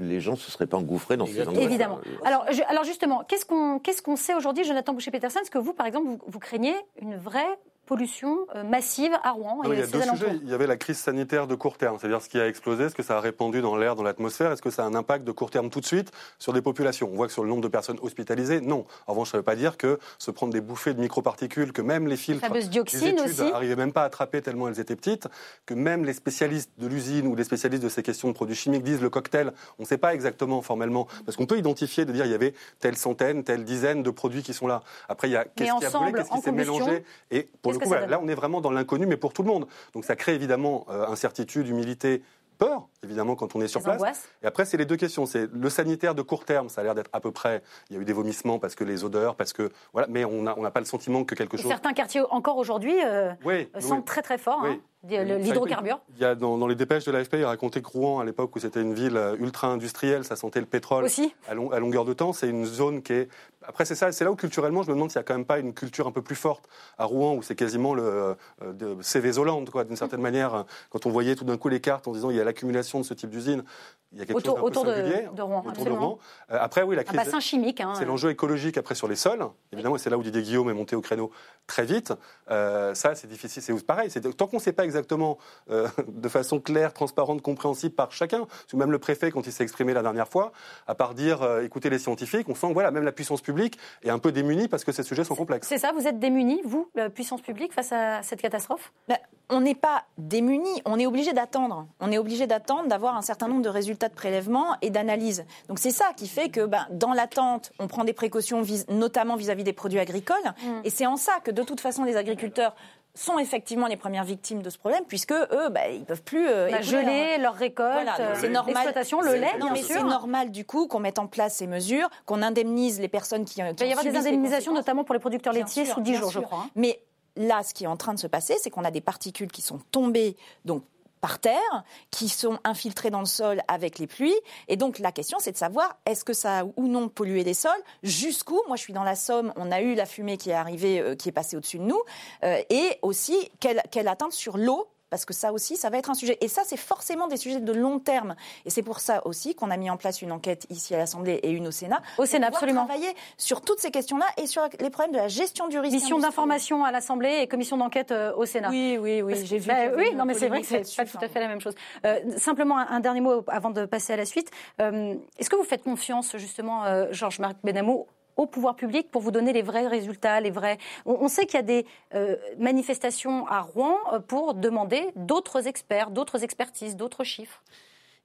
les 0.00 0.20
gens 0.20 0.32
ne 0.32 0.36
se 0.36 0.50
seraient 0.50 0.66
pas 0.66 0.76
engouffrés 0.76 1.16
dans 1.16 1.26
ces 1.26 1.46
endroits. 1.46 1.62
Évidemment. 1.62 2.00
Alors, 2.24 2.44
alors 2.68 2.84
justement, 2.84 3.24
qu'est-ce 3.28 3.46
qu'on 3.46 3.78
qu'est-ce 3.78 4.02
qu'on 4.02 4.16
sait 4.16 4.34
aujourd'hui, 4.34 4.64
Jonathan 4.64 4.92
Boucher-Peterson 4.92 5.40
Est-ce 5.40 5.50
que 5.50 5.58
vous, 5.58 5.72
par 5.72 5.86
exemple, 5.86 6.18
vous 6.26 6.38
craignez 6.38 6.74
une 7.00 7.16
vraie 7.16 7.58
pollution 7.86 8.46
euh, 8.54 8.64
massive 8.64 9.12
à 9.22 9.30
Rouen 9.30 9.62
et 9.64 9.68
il, 9.68 9.78
y 9.78 9.82
a 9.82 9.86
deux 9.86 10.02
sujets. 10.02 10.38
il 10.42 10.50
y 10.50 10.54
avait 10.54 10.66
la 10.66 10.76
crise 10.76 10.98
sanitaire 10.98 11.46
de 11.46 11.54
court 11.54 11.78
terme, 11.78 11.96
c'est-à-dire 11.98 12.20
ce 12.20 12.28
qui 12.28 12.38
a 12.38 12.48
explosé, 12.48 12.84
est-ce 12.84 12.94
que 12.94 13.02
ça 13.02 13.16
a 13.16 13.20
répandu 13.20 13.62
dans 13.62 13.76
l'air, 13.76 13.94
dans 13.94 14.02
l'atmosphère, 14.02 14.52
est-ce 14.52 14.62
que 14.62 14.70
ça 14.70 14.84
a 14.84 14.86
un 14.86 14.94
impact 14.94 15.24
de 15.24 15.32
court 15.32 15.50
terme 15.50 15.70
tout 15.70 15.80
de 15.80 15.86
suite 15.86 16.10
sur 16.38 16.52
des 16.52 16.60
populations? 16.60 17.08
On 17.10 17.16
voit 17.16 17.28
que 17.28 17.32
sur 17.32 17.44
le 17.44 17.48
nombre 17.48 17.62
de 17.62 17.68
personnes 17.68 17.98
hospitalisées, 18.02 18.60
non. 18.60 18.84
En 19.06 19.12
revanche, 19.12 19.30
ça 19.30 19.38
ne 19.38 19.40
veut 19.40 19.44
pas 19.44 19.56
dire 19.56 19.76
que 19.76 19.98
se 20.18 20.30
prendre 20.30 20.52
des 20.52 20.60
bouffées 20.60 20.94
de 20.94 21.00
microparticules, 21.00 21.72
que 21.72 21.82
même 21.82 22.08
les 22.08 22.16
filtres, 22.16 22.52
les 22.52 22.66
études 22.76 23.16
n'arrivaient 23.38 23.76
même 23.76 23.92
pas 23.92 24.02
à 24.02 24.06
attraper 24.06 24.42
tellement 24.42 24.68
elles 24.68 24.80
étaient 24.80 24.96
petites, 24.96 25.28
que 25.64 25.74
même 25.74 26.04
les 26.04 26.12
spécialistes 26.12 26.72
de 26.78 26.88
l'usine 26.88 27.26
ou 27.28 27.36
les 27.36 27.44
spécialistes 27.44 27.84
de 27.84 27.88
ces 27.88 28.02
questions 28.02 28.28
de 28.28 28.34
produits 28.34 28.56
chimiques 28.56 28.82
disent 28.82 29.00
le 29.00 29.10
cocktail, 29.10 29.52
on 29.78 29.82
ne 29.82 29.86
sait 29.86 29.98
pas 29.98 30.12
exactement 30.12 30.60
formellement, 30.60 31.06
parce 31.24 31.36
qu'on 31.36 31.46
peut 31.46 31.58
identifier, 31.58 32.04
de 32.04 32.12
dire 32.12 32.26
il 32.26 32.32
y 32.32 32.34
avait 32.34 32.54
telle 32.80 32.96
centaine, 32.96 33.44
telle 33.44 33.64
dizaine 33.64 34.02
de 34.02 34.10
produits 34.10 34.42
qui 34.42 34.54
sont 34.54 34.66
là. 34.66 34.82
Après, 35.08 35.28
il 35.28 35.32
y 35.32 35.36
a 35.36 35.44
qu'est-ce 35.44 35.78
qui 35.78 35.84
a 35.84 35.90
brûlé, 35.90 36.12
qu'est-ce 36.12 36.30
qui 36.30 36.40
s'est 36.40 36.52
mélangé, 36.52 37.04
et 37.30 37.48
pour 37.62 37.75
le 37.78 37.86
coup, 37.86 37.92
là, 37.92 38.20
on 38.22 38.28
est 38.28 38.34
vraiment 38.34 38.60
dans 38.60 38.70
l'inconnu, 38.70 39.06
mais 39.06 39.16
pour 39.16 39.32
tout 39.32 39.42
le 39.42 39.48
monde. 39.48 39.66
Donc 39.92 40.04
ça 40.04 40.16
crée 40.16 40.34
évidemment 40.34 40.86
euh, 40.88 41.06
incertitude, 41.06 41.68
humilité, 41.68 42.22
peur, 42.58 42.88
évidemment, 43.02 43.36
quand 43.36 43.54
on 43.54 43.60
est 43.60 43.68
sur 43.68 43.82
place. 43.82 44.28
Et 44.42 44.46
après, 44.46 44.64
c'est 44.64 44.76
les 44.76 44.84
deux 44.84 44.96
questions. 44.96 45.26
C'est 45.26 45.48
le 45.52 45.70
sanitaire 45.70 46.14
de 46.14 46.22
court 46.22 46.44
terme, 46.44 46.68
ça 46.68 46.80
a 46.80 46.84
l'air 46.84 46.94
d'être 46.94 47.10
à 47.12 47.20
peu 47.20 47.30
près. 47.30 47.62
Il 47.90 47.96
y 47.96 47.98
a 47.98 48.02
eu 48.02 48.04
des 48.04 48.12
vomissements 48.12 48.58
parce 48.58 48.74
que 48.74 48.84
les 48.84 49.04
odeurs, 49.04 49.36
parce 49.36 49.52
que 49.52 49.70
voilà, 49.92 50.08
mais 50.10 50.24
on 50.24 50.42
n'a 50.42 50.54
on 50.58 50.70
pas 50.70 50.80
le 50.80 50.86
sentiment 50.86 51.24
que 51.24 51.34
quelque 51.34 51.56
chose. 51.56 51.68
Certains 51.68 51.92
quartiers 51.92 52.22
encore 52.30 52.56
aujourd'hui 52.56 52.96
euh, 53.04 53.32
sentent 53.78 54.06
très 54.06 54.22
très 54.22 54.38
fort. 54.38 54.64
Hein, 54.64 54.78
l'hydrocarbure. 55.04 56.00
Il 56.16 56.22
y 56.22 56.24
a 56.24 56.34
dans, 56.34 56.66
les 56.66 56.74
dépêches 56.74 57.04
de 57.04 57.12
l'AFP, 57.12 57.34
il 57.34 57.44
racontait 57.44 57.82
que 57.82 57.88
Rouen, 57.88 58.20
à 58.20 58.24
l'époque 58.24 58.54
où 58.56 58.58
c'était 58.58 58.82
une 58.82 58.94
ville 58.94 59.16
euh, 59.16 59.36
ultra 59.38 59.68
industrielle, 59.68 60.24
ça 60.24 60.36
sentait 60.36 60.60
le 60.60 60.66
pétrole 60.66 61.04
Aussi. 61.04 61.34
À, 61.48 61.52
à 61.52 61.78
longueur 61.78 62.04
de 62.04 62.12
temps. 62.12 62.32
C'est 62.32 62.48
une 62.48 62.64
zone 62.64 63.02
qui 63.02 63.12
est 63.12 63.28
après, 63.68 63.84
c'est 63.84 63.94
ça, 63.94 64.12
c'est 64.12 64.24
là 64.24 64.30
où 64.30 64.36
culturellement, 64.36 64.82
je 64.82 64.88
me 64.88 64.94
demande 64.94 65.10
s'il 65.10 65.18
n'y 65.18 65.22
a 65.22 65.24
quand 65.24 65.34
même 65.34 65.44
pas 65.44 65.58
une 65.58 65.74
culture 65.74 66.06
un 66.06 66.12
peu 66.12 66.22
plus 66.22 66.36
forte 66.36 66.68
à 66.98 67.04
Rouen, 67.04 67.34
où 67.34 67.42
c'est 67.42 67.56
quasiment 67.56 67.94
le 67.94 68.36
euh, 68.62 68.72
de 68.72 69.70
quoi, 69.70 69.84
d'une 69.84 69.96
certaine 69.96 70.20
manière. 70.20 70.64
Quand 70.90 71.06
on 71.06 71.10
voyait 71.10 71.34
tout 71.34 71.44
d'un 71.44 71.56
coup 71.56 71.68
les 71.68 71.80
cartes 71.80 72.06
en 72.06 72.12
disant 72.12 72.30
il 72.30 72.36
y 72.36 72.40
a 72.40 72.44
l'accumulation 72.44 73.00
de 73.00 73.04
ce 73.04 73.14
type 73.14 73.30
d'usine, 73.30 73.64
il 74.12 74.18
y 74.20 74.22
a 74.22 74.26
quelque 74.26 74.38
autour, 74.38 74.56
chose 74.58 74.66
autour 74.66 74.84
de, 74.84 75.42
Rouen. 75.42 75.64
Autour 75.66 75.84
de 75.84 75.90
Rouen. 75.90 76.18
Euh, 76.52 76.58
après, 76.60 76.82
oui, 76.82 76.94
la 76.94 77.02
crise. 77.02 77.18
Un 77.18 77.24
bassin 77.24 77.40
chimique. 77.40 77.80
Hein. 77.80 77.94
c'est 77.98 78.04
l'enjeu 78.04 78.30
écologique 78.30 78.78
après 78.78 78.94
sur 78.94 79.08
les 79.08 79.16
sols, 79.16 79.44
évidemment, 79.72 79.96
et 79.96 79.98
c'est 79.98 80.10
là 80.10 80.16
où 80.16 80.22
Didier 80.22 80.42
Guillaume 80.42 80.70
est 80.70 80.74
monté 80.74 80.94
au 80.94 81.00
créneau 81.00 81.32
très 81.66 81.84
vite. 81.84 82.12
Euh, 82.50 82.94
ça, 82.94 83.14
c'est 83.14 83.26
difficile. 83.26 83.62
C'est 83.62 83.86
pareil. 83.86 84.10
Tant 84.10 84.46
qu'on 84.46 84.56
ne 84.56 84.62
sait 84.62 84.72
pas 84.72 84.84
exactement 84.84 84.95
de 85.02 86.28
façon 86.28 86.60
claire, 86.60 86.92
transparente, 86.92 87.42
compréhensible 87.42 87.94
par 87.94 88.12
chacun. 88.12 88.46
Même 88.74 88.92
le 88.92 88.98
préfet, 88.98 89.30
quand 89.30 89.46
il 89.46 89.52
s'est 89.52 89.64
exprimé 89.64 89.94
la 89.94 90.02
dernière 90.02 90.28
fois, 90.28 90.52
à 90.86 90.94
part 90.94 91.14
dire 91.14 91.46
écoutez 91.62 91.90
les 91.90 91.98
scientifiques, 91.98 92.48
on 92.48 92.54
sent 92.54 92.68
que 92.68 92.72
voilà, 92.72 92.90
même 92.90 93.04
la 93.04 93.12
puissance 93.12 93.40
publique 93.40 93.78
est 94.02 94.10
un 94.10 94.18
peu 94.18 94.32
démunis 94.32 94.68
parce 94.68 94.84
que 94.84 94.92
ces 94.92 95.02
sujets 95.02 95.24
sont 95.24 95.34
complexes. 95.34 95.68
C'est 95.68 95.78
ça, 95.78 95.92
vous 95.92 96.06
êtes 96.06 96.18
démunis, 96.18 96.60
vous, 96.64 96.88
la 96.94 97.10
puissance 97.10 97.40
publique, 97.40 97.72
face 97.72 97.92
à 97.92 98.22
cette 98.22 98.40
catastrophe? 98.40 98.92
Bah, 99.08 99.16
On 99.48 99.60
n'est 99.60 99.74
pas 99.74 100.04
démunis, 100.18 100.82
on 100.84 100.98
est 100.98 101.06
obligé 101.06 101.32
d'attendre. 101.32 101.86
On 102.00 102.10
est 102.10 102.18
obligé 102.18 102.46
d'attendre 102.46 102.88
d'avoir 102.88 103.16
un 103.16 103.22
certain 103.22 103.48
nombre 103.48 103.62
de 103.62 103.68
résultats 103.68 104.08
de 104.08 104.14
prélèvement 104.14 104.76
et 104.82 104.90
d'analyse. 104.90 105.44
Donc 105.68 105.78
c'est 105.78 105.90
ça 105.90 106.06
qui 106.16 106.28
fait 106.28 106.48
que 106.48 106.66
bah, 106.66 106.86
dans 106.90 107.12
l'attente, 107.12 107.72
on 107.78 107.86
prend 107.86 108.04
des 108.04 108.12
précautions, 108.12 108.62
notamment 108.88 109.36
vis-à-vis 109.36 109.64
des 109.64 109.72
produits 109.72 110.00
agricoles. 110.00 110.36
Mm. 110.62 110.80
Et 110.84 110.90
c'est 110.90 111.06
en 111.06 111.16
ça 111.16 111.40
que 111.44 111.50
de 111.50 111.62
toute 111.62 111.80
façon 111.80 112.04
les 112.04 112.16
agriculteurs 112.16 112.74
sont 113.16 113.38
effectivement 113.38 113.86
les 113.86 113.96
premières 113.96 114.24
victimes 114.24 114.62
de 114.62 114.70
ce 114.70 114.78
problème, 114.78 115.04
puisque 115.06 115.32
eux, 115.32 115.68
bah, 115.70 115.88
ils 115.88 116.04
peuvent 116.04 116.22
plus 116.22 116.46
euh, 116.48 116.70
bah, 116.70 116.82
geler 116.82 117.38
leur 117.38 117.54
récolte, 117.54 118.08
euh, 118.18 118.34
c'est 118.38 118.48
normal. 118.48 118.74
L'exploitation, 118.74 119.20
le 119.20 119.34
lait, 119.34 119.52
bien 119.56 119.74
sûr. 119.76 119.86
C'est 119.86 120.02
normal 120.02 120.50
du 120.50 120.64
coup 120.64 120.86
qu'on 120.86 121.00
mette 121.00 121.18
en 121.18 121.26
place 121.26 121.56
ces 121.56 121.66
mesures, 121.66 122.08
qu'on 122.26 122.42
indemnise 122.42 123.00
les 123.00 123.08
personnes 123.08 123.44
qui. 123.44 123.54
qui 123.54 123.60
Il 123.60 123.74
va 123.74 123.86
y 123.86 123.92
avoir 123.92 124.04
des 124.04 124.16
indemnisations, 124.16 124.74
notamment 124.74 125.04
pour 125.04 125.14
les 125.14 125.20
producteurs 125.20 125.52
laitiers, 125.52 125.86
sous 125.86 126.00
10 126.00 126.14
jours, 126.16 126.30
je 126.30 126.40
crois. 126.40 126.60
Hein. 126.66 126.70
Mais 126.74 127.00
là, 127.36 127.62
ce 127.62 127.74
qui 127.74 127.84
est 127.84 127.88
en 127.88 127.96
train 127.96 128.14
de 128.14 128.18
se 128.18 128.26
passer, 128.26 128.56
c'est 128.60 128.70
qu'on 128.70 128.84
a 128.84 128.90
des 128.90 129.00
particules 129.00 129.50
qui 129.50 129.62
sont 129.62 129.78
tombées, 129.90 130.36
donc 130.64 130.82
par 131.20 131.38
terre, 131.38 131.84
qui 132.10 132.28
sont 132.28 132.58
infiltrés 132.64 133.10
dans 133.10 133.20
le 133.20 133.26
sol 133.26 133.62
avec 133.68 133.98
les 133.98 134.06
pluies. 134.06 134.38
Et 134.68 134.76
donc 134.76 134.98
la 134.98 135.12
question, 135.12 135.38
c'est 135.40 135.52
de 135.52 135.56
savoir 135.56 135.98
est-ce 136.06 136.24
que 136.24 136.32
ça 136.32 136.60
a 136.60 136.64
ou 136.64 136.88
non 136.88 137.08
pollué 137.08 137.44
les 137.44 137.54
sols, 137.54 137.72
jusqu'où? 138.02 138.60
Moi, 138.66 138.76
je 138.76 138.82
suis 138.82 138.92
dans 138.92 139.04
la 139.04 139.16
Somme, 139.16 139.52
on 139.56 139.72
a 139.72 139.80
eu 139.80 139.94
la 139.94 140.06
fumée 140.06 140.36
qui 140.36 140.50
est 140.50 140.54
arrivée, 140.54 141.00
euh, 141.00 141.14
qui 141.14 141.28
est 141.28 141.32
passée 141.32 141.56
au-dessus 141.56 141.78
de 141.78 141.84
nous, 141.84 142.00
euh, 142.44 142.60
et 142.70 142.98
aussi 143.02 143.50
quelle, 143.60 143.82
quelle 143.90 144.08
atteinte 144.08 144.32
sur 144.32 144.56
l'eau 144.58 144.88
parce 145.10 145.24
que 145.24 145.34
ça 145.34 145.52
aussi, 145.52 145.76
ça 145.76 145.90
va 145.90 145.98
être 145.98 146.10
un 146.10 146.14
sujet. 146.14 146.36
Et 146.40 146.48
ça, 146.48 146.62
c'est 146.64 146.76
forcément 146.76 147.28
des 147.28 147.36
sujets 147.36 147.60
de 147.60 147.72
long 147.72 147.98
terme. 147.98 148.34
Et 148.64 148.70
c'est 148.70 148.82
pour 148.82 149.00
ça 149.00 149.26
aussi 149.26 149.54
qu'on 149.54 149.70
a 149.70 149.76
mis 149.76 149.90
en 149.90 149.96
place 149.96 150.22
une 150.22 150.32
enquête 150.32 150.66
ici 150.70 150.94
à 150.94 150.98
l'Assemblée 150.98 151.34
et 151.42 151.50
une 151.50 151.68
au 151.68 151.70
Sénat. 151.70 152.02
Au 152.18 152.26
Sénat, 152.26 152.48
absolument. 152.48 152.86
Travailler 152.86 153.14
sur 153.36 153.60
toutes 153.60 153.78
ces 153.78 153.90
questions-là 153.90 154.26
et 154.36 154.46
sur 154.46 154.62
les 154.80 154.90
problèmes 154.90 155.12
de 155.12 155.18
la 155.18 155.28
gestion 155.28 155.68
du 155.68 155.78
risque. 155.78 155.94
Mission 155.94 156.18
d'information 156.18 156.84
à 156.84 156.90
l'Assemblée 156.90 157.40
et 157.40 157.46
commission 157.46 157.76
d'enquête 157.76 158.10
euh, 158.10 158.34
au 158.34 158.46
Sénat. 158.46 158.70
Oui, 158.70 158.98
oui, 159.00 159.22
oui. 159.22 159.44
J'ai 159.44 159.58
vu. 159.58 159.68
Bah, 159.68 159.92
oui, 159.96 160.14
non, 160.14 160.24
mais 160.24 160.34
c'est 160.34 160.48
vrai 160.48 160.62
que 160.62 160.66
c'est 160.66 160.96
pas 160.96 161.04
tout 161.04 161.18
à 161.20 161.28
fait 161.28 161.40
la 161.40 161.48
même 161.48 161.60
chose. 161.60 161.74
Euh, 162.04 162.18
simplement, 162.36 162.78
un, 162.78 163.00
dernier 163.00 163.20
mot 163.20 163.44
avant 163.48 163.70
de 163.70 163.84
passer 163.86 164.12
à 164.12 164.16
la 164.16 164.24
suite. 164.24 164.50
Euh, 164.80 165.14
est-ce 165.38 165.50
que 165.50 165.56
vous 165.56 165.64
faites 165.64 165.84
confiance, 165.84 166.36
justement, 166.36 166.84
Georges-Marc 167.12 167.56
Benamou, 167.62 168.06
au 168.36 168.46
pouvoir 168.46 168.76
public 168.76 169.10
pour 169.10 169.22
vous 169.22 169.30
donner 169.30 169.52
les 169.52 169.62
vrais 169.62 169.86
résultats, 169.86 170.40
les 170.40 170.50
vrais. 170.50 170.78
On, 171.04 171.28
sait 171.28 171.46
qu'il 171.46 171.54
y 171.54 171.58
a 171.58 171.62
des 171.62 171.86
euh, 172.14 172.36
manifestations 172.58 173.46
à 173.48 173.60
Rouen 173.60 173.96
euh, 174.12 174.20
pour 174.20 174.54
demander 174.54 175.02
d'autres 175.16 175.66
experts, 175.66 176.10
d'autres 176.10 176.42
expertises, 176.44 176.96
d'autres 176.96 177.24
chiffres. 177.24 177.62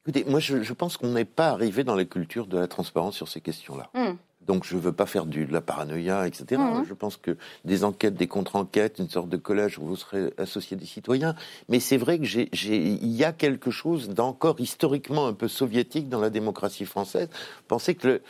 Écoutez, 0.03 0.24
moi 0.25 0.39
je, 0.39 0.74
pense 0.74 0.98
qu'on 0.98 1.10
n'est 1.10 1.25
pas 1.25 1.50
arrivé 1.50 1.84
dans 1.84 1.96
la 1.96 2.06
culture 2.06 2.48
de 2.48 2.58
la 2.58 2.68
transparence 2.68 3.15
sur 3.15 3.27
ces 3.27 3.39
questions-là. 3.41 3.89
Hmm. 3.94 4.15
Donc 4.48 4.65
je 4.65 4.75
ne 4.75 4.81
veux 4.81 4.91
pas 4.91 5.05
faire 5.05 5.25
du, 5.25 5.45
de 5.45 5.53
la 5.53 5.62
paranoïa, 5.62 6.27
etc. 6.27 6.62
Hmm. 6.62 6.83
Je 6.88 6.93
pense 6.93 7.17
que 7.17 7.38
des 7.65 7.83
enquêtes, 7.83 8.15
des 8.15 8.27
contre-enquêtes, 8.27 9.00
une 9.00 9.10
sorte 9.10 9.29
de 9.29 9.38
collège 9.38 9.77
où 9.77 9.86
vous 9.86 9.95
serez 9.95 10.33
associé 10.38 10.75
des 10.77 10.86
citoyens. 10.86 11.36
Mais 11.69 11.79
c'est 11.79 11.98
vrai 11.98 12.19
que 12.19 12.25
il 12.25 13.12
y 13.12 13.24
a 13.24 13.31
quelque 13.31 13.71
chose 13.71 14.10
d'encore 14.10 14.60
historiquement 14.60 15.27
un 15.27 15.33
peu 15.33 15.48
soviétique 15.48 16.10
dans 16.10 16.19
la 16.19 16.29
démocratie 16.29 16.86
française. 16.86 17.29
Pensez 17.67 17.95
que 17.95 18.07
le, 18.07 18.21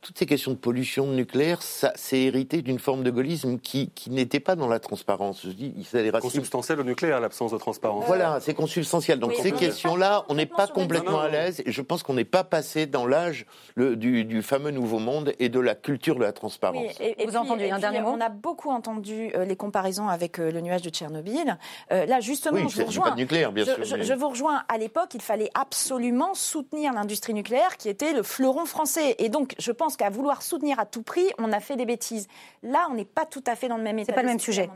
toutes 0.00 0.16
ces 0.16 0.26
questions 0.26 0.52
de 0.52 0.56
pollution 0.56 1.08
nucléaire, 1.08 1.60
ça, 1.60 1.92
c'est 1.96 2.20
hérité 2.20 2.62
d'une 2.62 2.78
forme 2.78 3.02
de 3.02 3.10
gaullisme 3.10 3.58
qui, 3.58 3.90
qui 3.90 4.10
n'était 4.10 4.38
pas 4.38 4.54
dans 4.54 4.68
la 4.68 4.78
transparence. 4.78 5.42
Je 5.44 5.50
dis, 5.50 5.74
les 5.92 6.10
Consubstantiel 6.12 6.78
au 6.78 6.84
nucléaire, 6.84 7.20
l'absence 7.20 7.52
de 7.52 7.58
transparence. 7.58 8.04
Voilà, 8.06 8.38
c'est 8.40 8.54
consubstantiel. 8.54 9.18
Donc 9.18 9.34
ces 9.34 9.50
questions-là, 9.50 10.24
on 10.28 10.34
n'est 10.34 10.46
pas 10.46 10.68
complètement 10.68 11.20
à 11.20 11.28
l'aise. 11.28 11.62
Et 11.66 11.72
je 11.72 11.82
pense 11.82 12.02
qu'on 12.02 12.14
n'est 12.14 12.24
pas 12.24 12.44
passé 12.44 12.86
dans 12.86 13.06
l'âge 13.06 13.46
du, 13.76 14.24
du, 14.24 14.42
fameux 14.42 14.70
nouveau 14.70 15.00
monde 15.00 15.32
et 15.40 15.48
de 15.48 15.57
la 15.60 15.74
culture 15.74 16.16
de 16.16 16.22
la 16.22 16.32
transparence. 16.32 16.98
et, 17.00 17.14
vous 17.24 17.36
avez 17.36 17.38
entendu 17.38 17.64
un 17.64 17.78
dernier 17.78 18.00
mot 18.00 18.10
On 18.10 18.20
a 18.20 18.28
beaucoup 18.28 18.70
entendu 18.70 19.30
euh, 19.34 19.44
les 19.44 19.56
comparaisons 19.56 20.08
avec 20.08 20.38
euh, 20.38 20.50
le 20.50 20.60
nuage 20.60 20.82
de 20.82 20.90
Tchernobyl. 20.90 21.58
Euh, 21.92 22.06
là, 22.06 22.20
justement, 22.20 22.68
je 22.68 22.80
vous 22.80 22.86
rejoins. 22.86 23.10
Pas 23.10 23.16
nucléaire, 23.16 23.52
bien 23.52 23.64
je, 23.64 23.84
sûr, 23.84 24.02
je, 24.02 24.14
vous 24.14 24.28
rejoins. 24.28 24.62
À 24.68 24.78
l'époque, 24.78 25.10
il 25.14 25.22
fallait 25.22 25.50
absolument 25.54 26.34
soutenir 26.34 26.92
l'industrie 26.92 27.34
nucléaire, 27.34 27.76
qui 27.76 27.88
était 27.88 28.12
le 28.12 28.22
fleuron 28.22 28.64
français. 28.64 29.16
Et 29.18 29.28
donc, 29.28 29.54
je 29.58 29.72
pense 29.72 29.96
qu'à 29.96 30.10
vouloir 30.10 30.42
soutenir 30.42 30.78
à 30.78 30.86
tout 30.86 31.02
prix, 31.02 31.26
on 31.38 31.52
a 31.52 31.60
fait 31.60 31.76
des 31.76 31.86
bêtises. 31.86 32.28
Là, 32.62 32.88
on 32.90 32.94
n'est 32.94 33.04
pas 33.04 33.26
tout 33.26 33.44
à 33.46 33.54
fait 33.54 33.68
dans 33.68 33.76
le 33.76 33.82
même 33.82 33.98
état. 33.98 34.12
C'est 34.12 34.16
pas 34.16 34.22
le 34.22 34.28
même 34.28 34.40
sujet. 34.40 34.68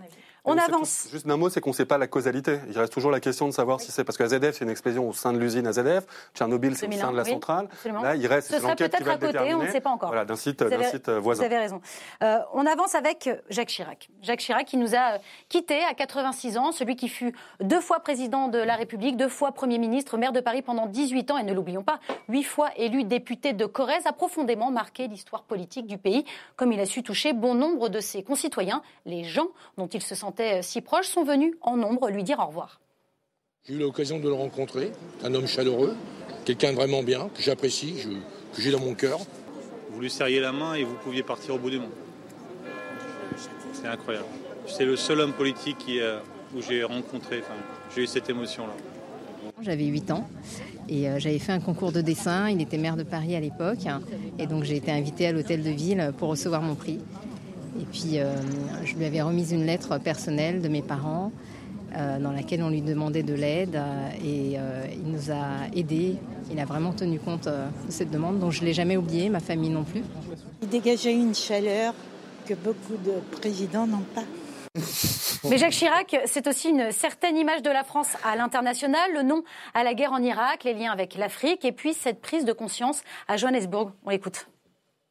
On, 0.44 0.58
avance. 0.58 1.06
juste 1.12 1.26
d'un 1.26 1.36
mot, 1.36 1.48
c'est 1.50 1.60
qu'on 1.60 1.70
ne 1.70 1.74
sait 1.74 1.84
pas 1.84 1.98
la 1.98 2.08
causalité. 2.08 2.58
Il 2.68 2.76
reste 2.76 2.92
toujours 2.92 3.12
la 3.12 3.20
question 3.20 3.46
de 3.46 3.52
savoir 3.52 3.80
si 3.80 3.92
c'est 3.92 4.02
parce 4.02 4.18
que 4.18 4.24
AZF, 4.24 4.56
c'est 4.56 4.64
une 4.64 4.70
explosion 4.70 5.08
au 5.08 5.12
sein 5.12 5.32
de 5.32 5.38
l'usine 5.38 5.68
AZF, 5.68 6.04
Tchernobyl, 6.34 6.74
c'est 6.76 6.88
au 6.88 6.92
sein 6.92 7.12
de 7.12 7.16
la 7.16 7.24
centrale. 7.24 7.68
Là, 7.84 8.16
il 8.16 8.26
reste 8.26 8.52
enquête 8.64 8.96
qui 8.96 9.02
va 9.04 9.12
à 9.12 9.18
côté, 9.18 9.54
on 9.54 9.62
ne 9.62 9.68
sait 9.68 9.80
pas 9.80 9.90
encore. 9.90 10.08
Voilà, 10.08 10.24
d'un 10.24 10.34
site, 10.34 10.64
site, 10.90 11.08
voisin. 11.10 11.42
Vous 11.42 11.46
avez 11.46 11.58
raison. 11.58 11.80
Euh, 12.24 12.38
on 12.54 12.66
avance 12.66 12.96
avec 12.96 13.30
Jacques 13.50 13.68
Chirac. 13.68 14.08
Jacques 14.20 14.40
Chirac 14.40 14.66
qui 14.66 14.76
nous 14.76 14.96
a 14.96 15.18
quittés 15.48 15.84
à 15.84 15.94
86 15.94 16.58
ans, 16.58 16.72
celui 16.72 16.96
qui 16.96 17.08
fut 17.08 17.34
deux 17.60 17.80
fois 17.80 18.00
président 18.00 18.48
de 18.48 18.58
la 18.58 18.74
République, 18.74 19.16
deux 19.16 19.28
fois 19.28 19.52
Premier 19.52 19.78
ministre, 19.78 20.18
maire 20.18 20.32
de 20.32 20.40
Paris 20.40 20.62
pendant 20.62 20.86
18 20.86 21.30
ans 21.30 21.38
et 21.38 21.44
ne 21.44 21.52
l'oublions 21.52 21.84
pas, 21.84 22.00
huit 22.28 22.42
fois 22.42 22.70
élu 22.76 23.04
député 23.04 23.52
de 23.52 23.64
Corrèze, 23.64 24.06
a 24.06 24.12
profondément 24.12 24.72
marqué 24.72 25.06
l'histoire 25.06 25.44
politique 25.44 25.86
du 25.86 25.98
pays, 25.98 26.24
comme 26.56 26.72
il 26.72 26.80
a 26.80 26.86
su 26.86 27.04
toucher 27.04 27.32
bon 27.32 27.54
nombre 27.54 27.88
de 27.88 28.00
ses 28.00 28.24
concitoyens, 28.24 28.82
les 29.06 29.22
gens 29.22 29.46
dont 29.76 29.86
il 29.86 30.02
se 30.02 30.16
sentait 30.32 30.62
si 30.62 30.80
proche 30.80 31.08
sont 31.08 31.24
venus 31.24 31.54
en 31.60 31.76
nombre 31.76 32.08
lui 32.08 32.24
dire 32.24 32.38
au 32.38 32.46
revoir. 32.46 32.80
J'ai 33.64 33.74
eu 33.74 33.78
l'occasion 33.78 34.18
de 34.18 34.28
le 34.28 34.34
rencontrer, 34.34 34.90
un 35.22 35.34
homme 35.34 35.46
chaleureux, 35.46 35.94
quelqu'un 36.44 36.72
vraiment 36.72 37.02
bien, 37.02 37.28
que 37.34 37.42
j'apprécie, 37.42 38.06
que 38.54 38.62
j'ai 38.62 38.70
dans 38.70 38.80
mon 38.80 38.94
cœur. 38.94 39.18
Vous 39.90 40.00
lui 40.00 40.10
serriez 40.10 40.40
la 40.40 40.52
main 40.52 40.74
et 40.74 40.84
vous 40.84 40.94
pouviez 41.04 41.22
partir 41.22 41.54
au 41.54 41.58
bout 41.58 41.70
du 41.70 41.78
monde. 41.78 41.90
C'est 43.74 43.86
incroyable. 43.86 44.26
C'est 44.66 44.86
le 44.86 44.96
seul 44.96 45.20
homme 45.20 45.32
politique 45.32 45.78
qui, 45.78 46.00
euh, 46.00 46.18
où 46.56 46.62
j'ai 46.62 46.82
rencontré, 46.82 47.42
j'ai 47.94 48.02
eu 48.02 48.06
cette 48.06 48.30
émotion-là. 48.30 48.72
J'avais 49.60 49.84
8 49.84 50.10
ans 50.12 50.28
et 50.88 51.08
euh, 51.08 51.18
j'avais 51.18 51.38
fait 51.38 51.52
un 51.52 51.60
concours 51.60 51.92
de 51.92 52.00
dessin. 52.00 52.48
Il 52.48 52.60
était 52.62 52.78
maire 52.78 52.96
de 52.96 53.02
Paris 53.02 53.36
à 53.36 53.40
l'époque 53.40 53.86
et 54.38 54.46
donc 54.46 54.64
j'ai 54.64 54.76
été 54.76 54.90
invitée 54.90 55.26
à 55.26 55.32
l'hôtel 55.32 55.62
de 55.62 55.70
ville 55.70 56.12
pour 56.16 56.30
recevoir 56.30 56.62
mon 56.62 56.74
prix. 56.74 56.98
Et 57.80 57.84
puis, 57.84 58.18
euh, 58.18 58.34
je 58.84 58.94
lui 58.94 59.04
avais 59.04 59.22
remis 59.22 59.50
une 59.52 59.64
lettre 59.64 59.98
personnelle 59.98 60.60
de 60.60 60.68
mes 60.68 60.82
parents 60.82 61.32
euh, 61.96 62.18
dans 62.18 62.32
laquelle 62.32 62.62
on 62.62 62.70
lui 62.70 62.82
demandait 62.82 63.22
de 63.22 63.34
l'aide 63.34 63.76
euh, 63.76 64.10
et 64.24 64.58
il 64.92 65.10
nous 65.10 65.30
a 65.30 65.68
aidés. 65.74 66.16
Il 66.50 66.60
a 66.60 66.64
vraiment 66.64 66.92
tenu 66.92 67.18
compte 67.18 67.48
de 67.48 67.90
cette 67.90 68.10
demande, 68.10 68.38
dont 68.38 68.50
je 68.50 68.60
ne 68.60 68.66
l'ai 68.66 68.74
jamais 68.74 68.96
oublié, 68.96 69.30
ma 69.30 69.40
famille 69.40 69.70
non 69.70 69.84
plus. 69.84 70.02
Il 70.60 70.68
dégageait 70.68 71.14
une 71.14 71.34
chaleur 71.34 71.94
que 72.46 72.54
beaucoup 72.54 72.96
de 73.02 73.14
présidents 73.38 73.86
n'ont 73.86 74.04
pas. 74.14 74.24
Mais 75.48 75.58
Jacques 75.58 75.72
Chirac, 75.72 76.16
c'est 76.26 76.46
aussi 76.46 76.68
une 76.68 76.92
certaine 76.92 77.36
image 77.36 77.62
de 77.62 77.70
la 77.70 77.84
France 77.84 78.08
à 78.24 78.36
l'international, 78.36 79.12
le 79.12 79.22
nom 79.22 79.42
à 79.74 79.82
la 79.82 79.94
guerre 79.94 80.12
en 80.12 80.22
Irak, 80.22 80.64
les 80.64 80.74
liens 80.74 80.92
avec 80.92 81.16
l'Afrique, 81.16 81.64
et 81.64 81.72
puis 81.72 81.94
cette 81.94 82.20
prise 82.20 82.44
de 82.44 82.52
conscience 82.52 83.02
à 83.28 83.36
Johannesburg. 83.36 83.92
On 84.04 84.10
écoute. 84.10 84.46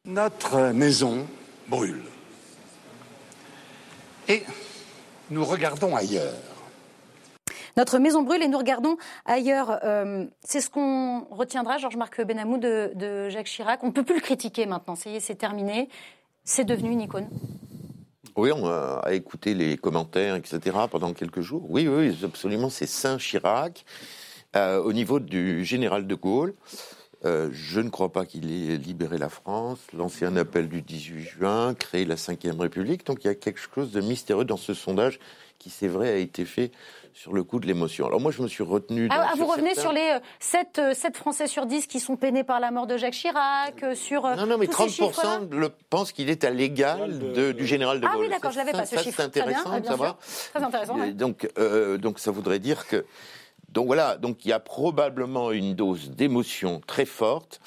Notre 0.05 0.71
maison 0.71 1.27
brûle 1.67 2.01
et 4.31 4.43
nous 5.29 5.43
regardons 5.43 5.95
ailleurs. 5.95 6.33
Notre 7.77 7.99
maison 7.99 8.21
brûle 8.21 8.43
et 8.43 8.47
nous 8.47 8.57
regardons 8.57 8.97
ailleurs. 9.25 9.79
Euh, 9.83 10.25
c'est 10.43 10.61
ce 10.61 10.69
qu'on 10.69 11.25
retiendra, 11.31 11.77
Georges-Marc 11.77 12.21
Benamou, 12.25 12.57
de, 12.57 13.29
Jacques 13.29 13.47
Chirac. 13.47 13.83
On 13.83 13.87
ne 13.87 13.91
peut 13.91 14.03
plus 14.03 14.15
le 14.15 14.21
critiquer 14.21 14.65
maintenant. 14.65 14.95
Ça 14.95 15.09
y 15.09 15.15
est, 15.15 15.19
c'est 15.19 15.35
terminé. 15.35 15.89
C'est 16.43 16.65
devenu 16.65 16.91
une 16.91 17.01
icône. 17.01 17.29
Oui, 18.35 18.51
on 18.51 18.65
a 18.65 19.11
écouté 19.11 19.53
les 19.53 19.77
commentaires, 19.77 20.35
etc. 20.35 20.77
pendant 20.89 21.13
quelques 21.13 21.41
jours. 21.41 21.65
Oui, 21.69 21.87
oui, 21.87 22.17
absolument, 22.23 22.69
c'est 22.69 22.87
Saint 22.87 23.17
Chirac. 23.17 23.85
Euh, 24.55 24.81
au 24.81 24.91
niveau 24.91 25.19
du 25.21 25.63
général 25.63 26.07
de 26.07 26.15
Gaulle, 26.15 26.53
euh, 27.23 27.49
je 27.51 27.79
ne 27.79 27.89
crois 27.89 28.11
pas 28.11 28.25
qu'il 28.25 28.51
ait 28.51 28.77
libéré 28.77 29.17
la 29.17 29.29
France, 29.29 29.79
lancé 29.95 30.25
un 30.25 30.35
appel 30.37 30.67
du 30.67 30.81
18 30.81 31.21
juin, 31.21 31.73
créé 31.75 32.03
la 32.05 32.15
Ve 32.15 32.59
République. 32.59 33.05
Donc 33.05 33.23
il 33.23 33.27
y 33.27 33.29
a 33.29 33.35
quelque 33.35 33.59
chose 33.59 33.91
de 33.91 34.01
mystérieux 34.01 34.45
dans 34.45 34.57
ce 34.57 34.73
sondage 34.73 35.19
qui, 35.59 35.69
c'est 35.69 35.87
vrai, 35.87 36.09
a 36.09 36.15
été 36.15 36.45
fait 36.45 36.71
sur 37.13 37.33
le 37.33 37.43
coup 37.43 37.59
de 37.59 37.67
l'émotion. 37.67 38.07
Alors 38.07 38.19
moi, 38.19 38.31
je 38.31 38.41
me 38.41 38.47
suis 38.47 38.63
retenu... 38.63 39.07
Ah, 39.11 39.27
ah 39.31 39.33
vous 39.37 39.45
revenez 39.45 39.75
sur 39.75 39.91
les 39.91 40.17
7, 40.39 40.79
euh, 40.79 40.93
7, 40.95 41.13
euh, 41.13 41.19
Français 41.19 41.45
sur 41.45 41.67
10 41.67 41.85
qui 41.85 41.99
sont 41.99 42.15
peinés 42.15 42.43
par 42.43 42.59
la 42.59 42.71
mort 42.71 42.87
de 42.87 42.97
Jacques 42.97 43.13
Chirac, 43.13 43.85
sur... 43.93 44.23
non, 44.23 44.47
non, 44.47 44.57
mais 44.57 44.65
30% 44.65 45.51
le, 45.51 45.69
pensent 45.69 46.13
qu'il 46.13 46.31
est 46.31 46.43
à 46.43 46.49
l'égal 46.49 47.19
du 47.53 47.67
général 47.67 47.99
de 47.99 48.07
Gaulle. 48.07 48.15
Ah 48.15 48.19
oui, 48.19 48.29
d'accord, 48.29 48.51
je 48.51 48.57
l'avais 48.57 48.71
pas, 48.71 48.87
ce 48.87 48.97
chiffre. 48.97 49.17
C'est 49.17 49.23
intéressant 49.23 49.79
de 49.79 49.85
savoir. 49.85 50.17
Très 50.53 50.63
intéressant. 50.63 50.97
Donc, 51.09 51.47
donc 51.99 52.17
ça 52.17 52.31
voudrait 52.31 52.59
dire 52.59 52.87
que 52.87 53.05
donc 53.71 53.87
voilà, 53.87 54.17
donc 54.17 54.43
il 54.43 54.49
y 54.49 54.51
a 54.51 54.59
probablement 54.59 55.51
une 55.51 55.75
dose 55.75 56.11
d'émotion 56.11 56.81
très 56.85 57.05
forte 57.05 57.61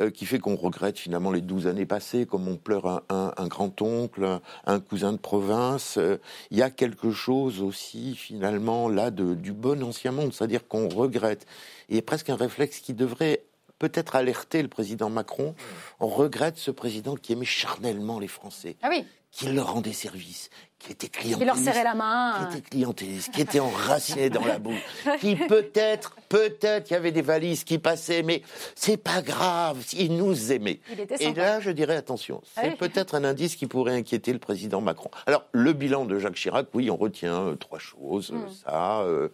euh, 0.00 0.10
qui 0.10 0.24
fait 0.24 0.38
qu'on 0.38 0.56
regrette 0.56 0.98
finalement 0.98 1.30
les 1.30 1.42
douze 1.42 1.66
années 1.66 1.84
passées, 1.84 2.24
comme 2.24 2.48
on 2.48 2.56
pleure 2.56 3.02
un, 3.10 3.46
grand-oncle, 3.46 4.40
un, 4.64 4.80
cousin 4.80 5.12
de 5.12 5.18
province. 5.18 5.98
Euh, 5.98 6.16
il 6.50 6.56
y 6.56 6.62
a 6.62 6.70
quelque 6.70 7.10
chose 7.10 7.60
aussi 7.60 8.14
finalement 8.14 8.88
là 8.88 9.10
du 9.10 9.52
bon 9.52 9.82
ancien 9.82 10.12
monde, 10.12 10.32
c'est-à-dire 10.32 10.66
qu'on 10.66 10.88
regrette. 10.88 11.46
Et 11.90 12.00
presque 12.00 12.30
un 12.30 12.36
réflexe 12.36 12.80
qui 12.80 12.94
devrait 12.94 13.42
peut-être 13.78 14.16
alerter 14.16 14.62
le 14.62 14.68
président 14.68 15.10
Macron. 15.10 15.54
On 16.00 16.06
regrette 16.06 16.56
ce 16.58 16.70
président 16.70 17.16
qui 17.16 17.32
aimait 17.32 17.44
charnellement 17.44 18.18
les 18.18 18.28
Français. 18.28 18.76
Ah 18.82 18.88
oui 18.90 19.04
qui 19.32 19.46
leur 19.46 19.72
rendait 19.72 19.92
service, 19.92 20.50
qui 20.80 20.92
était 20.92 21.08
clientéliste. 21.08 21.38
Qui 21.38 21.44
leur 21.44 21.56
serrait 21.56 21.84
la 21.84 21.94
main. 21.94 22.48
Qui 22.50 22.58
était 22.58 22.68
clientéliste, 22.68 23.30
qui 23.30 23.40
était 23.42 23.60
enraciné 23.60 24.30
dans 24.30 24.44
la 24.44 24.58
boue. 24.58 24.74
Qui 25.20 25.36
peut-être, 25.36 26.16
peut-être, 26.28 26.90
il 26.90 26.94
y 26.94 26.96
avait 26.96 27.12
des 27.12 27.22
valises 27.22 27.64
qui 27.64 27.78
passaient, 27.78 28.22
mais 28.22 28.42
c'est 28.74 28.96
pas 28.96 29.22
grave, 29.22 29.84
il 29.92 30.16
nous 30.16 30.52
aimait. 30.52 30.80
Et 31.20 31.32
là, 31.34 31.60
je 31.60 31.70
dirais 31.70 31.96
attention, 31.96 32.42
ah 32.56 32.62
c'est 32.62 32.76
peut-être 32.76 33.14
un 33.14 33.24
indice 33.24 33.56
qui 33.56 33.66
pourrait 33.66 33.94
inquiéter 33.94 34.32
le 34.32 34.38
président 34.38 34.80
Macron. 34.80 35.10
Alors, 35.26 35.44
le 35.52 35.72
bilan 35.72 36.06
de 36.06 36.18
Jacques 36.18 36.34
Chirac, 36.34 36.66
oui, 36.74 36.90
on 36.90 36.96
retient 36.96 37.42
euh, 37.42 37.56
trois 37.56 37.78
choses. 37.78 38.30
Hmm. 38.30 38.48
Ça, 38.64 39.00
euh, 39.02 39.28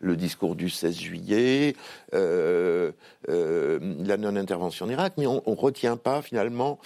le 0.00 0.16
discours 0.16 0.54
du 0.54 0.68
16 0.68 0.98
juillet, 0.98 1.76
euh, 2.14 2.92
la 3.26 4.16
non-intervention 4.16 4.86
en 4.86 4.90
Irak, 4.90 5.14
mais 5.16 5.26
on 5.26 5.42
ne 5.46 5.56
retient 5.56 5.96
pas 5.96 6.22
finalement 6.22 6.78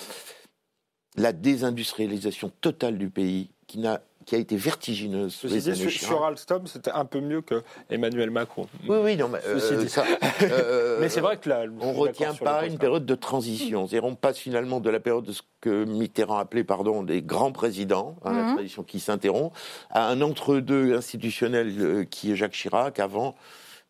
la 1.16 1.32
désindustrialisation 1.32 2.50
totale 2.60 2.98
du 2.98 3.10
pays 3.10 3.50
qui 3.66 3.78
n'a 3.78 4.00
qui 4.24 4.34
a 4.34 4.38
été 4.38 4.56
vertigineuse. 4.56 5.34
Ceci 5.34 5.70
dit, 5.70 5.76
sur, 5.76 5.90
sur, 5.90 6.24
Alstom, 6.24 6.66
c'était 6.66 6.90
un 6.90 7.04
peu 7.04 7.20
mieux 7.20 7.42
que 7.42 7.62
Emmanuel 7.90 8.30
Macron. 8.30 8.66
Oui, 8.88 8.96
oui, 9.02 9.16
non, 9.16 9.28
mais, 9.28 9.40
euh, 9.46 9.86
ça, 9.86 10.04
euh, 10.42 10.98
mais 11.00 11.08
c'est 11.08 11.20
vrai 11.20 11.36
que 11.36 11.48
là, 11.48 11.64
on 11.80 11.92
ne 11.92 11.98
retient 11.98 12.34
pas 12.34 12.66
une 12.66 12.78
période 12.78 13.04
de 13.04 13.14
transition. 13.14 13.86
on 14.02 14.14
passe 14.14 14.38
finalement 14.38 14.80
de 14.80 14.90
la 14.90 15.00
période 15.00 15.24
de 15.24 15.32
ce 15.32 15.42
que 15.60 15.84
Mitterrand 15.84 16.38
appelait, 16.38 16.64
pardon, 16.64 17.02
des 17.02 17.22
grands 17.22 17.52
présidents, 17.52 18.16
hein, 18.24 18.32
la 18.32 18.42
mhm. 18.44 18.54
tradition 18.54 18.82
qui 18.82 19.00
s'interrompt, 19.00 19.54
à 19.90 20.08
un 20.08 20.20
entre-deux 20.20 20.94
institutionnel 20.96 21.74
euh, 21.78 22.04
qui 22.04 22.32
est 22.32 22.36
Jacques 22.36 22.52
Chirac, 22.52 22.98
avant 23.00 23.34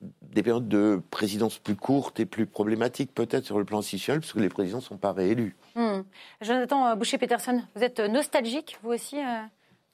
des 0.01 0.43
périodes 0.43 0.69
de 0.69 1.01
présidence 1.11 1.59
plus 1.59 1.77
courtes 1.77 2.21
et 2.21 2.27
plus 2.27 2.47
problématiques 2.47 3.15
peut-être 3.15 3.45
sur 3.45 3.59
le 3.59 3.65
plan 3.65 3.79
institutionnel, 3.79 4.21
parce 4.21 4.33
que 4.33 4.41
les 4.41 4.49
présidents 4.49 4.79
ne 4.79 4.83
sont 4.83 4.99
pas 4.99 5.13
réélus. 5.13 5.57
Hmm. 5.75 6.03
Jonathan 6.41 6.97
Boucher-Peterson, 6.97 7.63
vous 7.75 7.83
êtes 7.83 8.01
nostalgique, 8.01 8.79
vous 8.83 8.91
aussi 8.91 9.19
euh 9.19 9.43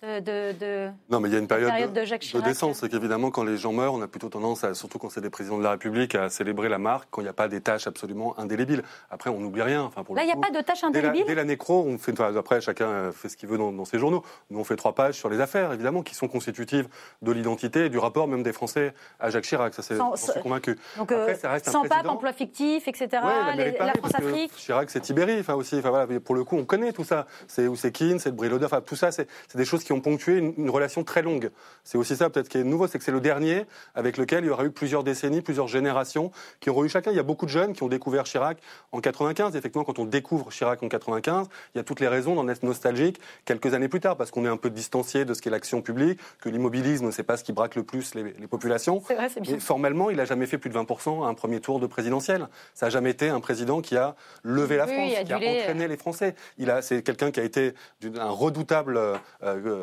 de, 0.03 0.91
non, 1.11 1.21
mais 1.21 1.29
il 1.29 1.33
y 1.33 1.37
a 1.37 1.39
une 1.39 1.47
période, 1.47 1.93
de, 1.93 2.01
de, 2.01 2.41
décence. 2.43 2.79
C'est 2.79 2.89
qu'évidemment, 2.89 3.31
quand 3.31 3.45
les 3.45 3.59
gens 3.59 3.75
meurent, 3.75 3.93
on 3.93 4.01
a 4.01 4.09
plutôt 4.09 4.31
tendance, 4.31 4.65
à, 4.65 4.73
surtout 4.75 4.99
quand 4.99 5.11
c'est 5.11 5.21
des 5.21 5.29
présidents 5.29 5.59
de 5.59 5.63
la 5.63 5.73
République, 5.73 6.15
à 6.15 6.31
célébrer 6.31 6.71
la 6.71 6.79
marque 6.79 7.09
quand 7.11 7.21
il 7.21 7.25
n'y 7.25 7.31
a 7.31 7.35
pas 7.35 7.49
des 7.49 7.61
tâches 7.61 7.87
absolument 7.87 8.39
indélébiles. 8.39 8.83
Après, 9.11 9.29
on 9.29 9.41
n'oublie 9.41 9.61
rien. 9.61 9.83
Enfin, 9.83 10.03
pour 10.03 10.17
Là, 10.17 10.23
il 10.23 10.27
n'y 10.27 10.33
a 10.33 10.37
pas 10.37 10.51
de 10.51 10.63
tâches 10.63 10.85
indélébiles 10.85 11.25
Dès 11.27 11.35
la, 11.35 11.45
nécro, 11.45 11.85
on 11.87 11.99
fait, 11.99 12.19
après, 12.19 12.63
chacun 12.63 13.13
fait 13.13 13.29
ce 13.29 13.37
qu'il 13.37 13.51
veut 13.51 13.59
dans, 13.59 13.85
ses 13.85 13.99
journaux. 13.99 14.25
Nous, 14.49 14.59
on 14.59 14.65
fait 14.65 14.77
trois 14.77 14.95
pages 14.95 15.17
sur 15.17 15.29
les 15.29 15.41
affaires, 15.41 15.73
évidemment, 15.73 16.03
qui 16.03 16.15
sont 16.15 16.29
constitutives 16.29 16.89
de 17.21 17.33
l'identité 17.33 17.85
et 17.85 17.89
du 17.91 17.99
rapport 17.99 18.27
même 18.27 18.43
des 18.43 18.55
Français 18.55 18.95
à 19.19 19.29
Jacques 19.29 19.45
Chirac. 19.45 19.75
Ça, 19.75 19.83
c'est, 19.83 20.43
convaincu. 20.43 20.79
Donc, 20.97 21.13
après, 21.13 21.35
ça 21.35 21.51
reste 21.51 21.69
sans 21.69 21.83
pape, 21.83 22.07
emploi 22.07 22.33
fictif, 22.33 22.89
etc. 22.89 23.09
la, 23.13 23.93
France-Afrique. 23.99 24.53
Chirac, 24.57 24.89
c'est 24.89 25.01
Tibéri. 25.01 25.41
Enfin, 25.41 25.55
aussi, 25.55 25.77
enfin, 25.77 25.91
voilà, 25.91 26.21
pour 26.21 26.35
le 26.35 26.45
coup, 26.45 26.57
on 26.57 26.65
connaît 26.65 26.93
tout 26.93 27.05
ça. 27.05 27.27
C'est 27.49 27.67
Oussekine, 27.67 28.19
c'est 28.19 28.35
Briloda. 28.35 28.65
Enfin, 28.65 28.81
tout 28.81 28.97
ça, 28.97 29.11
c'est, 29.13 29.29
des 29.55 29.65
choses 29.67 29.85
qui 29.85 29.90
ont 29.93 30.01
ponctué 30.01 30.39
une 30.39 30.71
relation 30.71 31.05
très 31.05 31.23
longue. 31.23 31.51
C'est 31.85 31.99
aussi 31.99 32.17
ça 32.17 32.31
peut-être 32.31 32.49
qui 32.49 32.59
est 32.59 32.65
nouveau, 32.65 32.87
c'est 32.87 32.99
que 32.99 33.05
c'est 33.05 33.13
le 33.13 33.21
dernier 33.21 33.65
avec 33.95 34.17
lequel 34.17 34.45
il 34.45 34.49
y 34.49 34.51
aura 34.51 34.65
eu 34.65 34.71
plusieurs 34.71 35.05
décennies, 35.05 35.41
plusieurs 35.41 35.69
générations 35.69 36.31
qui 36.61 36.71
auront 36.71 36.85
eu 36.85 36.89
chacun. 36.89 37.11
Il 37.11 37.17
y 37.17 37.21
a 37.21 37.25
beaucoup 37.25 37.47
de 37.47 37.51
jeunes 37.51 37.73
qui 37.73 37.83
ont 37.83 37.89
découvert 37.89 38.25
Chirac 38.25 38.59
en 38.93 39.01
95. 39.01 39.57
Effectivement, 39.57 39.85
quand 39.85 39.99
on 39.99 40.05
découvre 40.05 40.51
Chirac 40.51 40.83
en 40.83 40.89
95, 40.89 41.49
il 41.75 41.79
y 41.79 41.81
a 41.81 41.85
toutes 41.85 42.01
les 42.01 42.09
raisons 42.09 42.35
d'en 42.35 42.49
être 42.49 42.63
nostalgique 42.63 43.21
quelques 43.45 43.75
années 43.75 43.89
plus 43.89 44.01
tard 44.01 44.17
parce 44.17 44.31
qu'on 44.31 44.45
est 44.45 44.49
un 44.49 44.57
peu 44.57 44.71
distancié 44.71 45.25
de 45.25 45.35
ce 45.35 45.43
qu'est 45.43 45.51
l'action 45.51 45.83
publique, 45.83 46.21
que 46.41 46.49
l'immobilisme, 46.49 47.11
c'est 47.13 47.23
pas 47.23 47.37
ce 47.37 47.45
qui 47.45 47.53
braque 47.53 47.75
le 47.77 47.83
plus 47.83 48.15
les, 48.15 48.25
populations. 48.47 49.03
C'est 49.07 49.15
vrai, 49.15 49.29
bien. 49.41 49.59
formellement, 49.59 50.11
il 50.11 50.17
n'a 50.17 50.25
jamais 50.25 50.47
fait 50.47 50.59
plus 50.59 50.71
de 50.71 50.79
20% 50.79 51.25
à 51.25 51.29
un 51.29 51.35
premier 51.35 51.61
tour 51.61 51.81
de 51.81 51.87
présidentiel. 51.87 52.49
Ça 52.75 52.87
n'a 52.87 52.91
jamais 52.91 53.11
été 53.11 53.29
un 53.29 53.41
président 53.41 53.81
qui 53.81 53.97
a 53.97 54.15
levé 54.43 54.77
la 54.77 54.87
France, 54.87 55.13
qui 55.25 55.33
a 55.33 55.37
entraîné 55.37 55.89
les 55.89 55.97
Français. 55.97 56.35
Il 56.59 56.71
a, 56.71 56.83
c'est 56.83 57.03
quelqu'un 57.03 57.31
qui 57.31 57.41
a 57.41 57.45
été 57.45 57.75
un 58.17 58.31
redoutable 58.31 58.97
euh, 58.97 59.17
euh, 59.43 59.80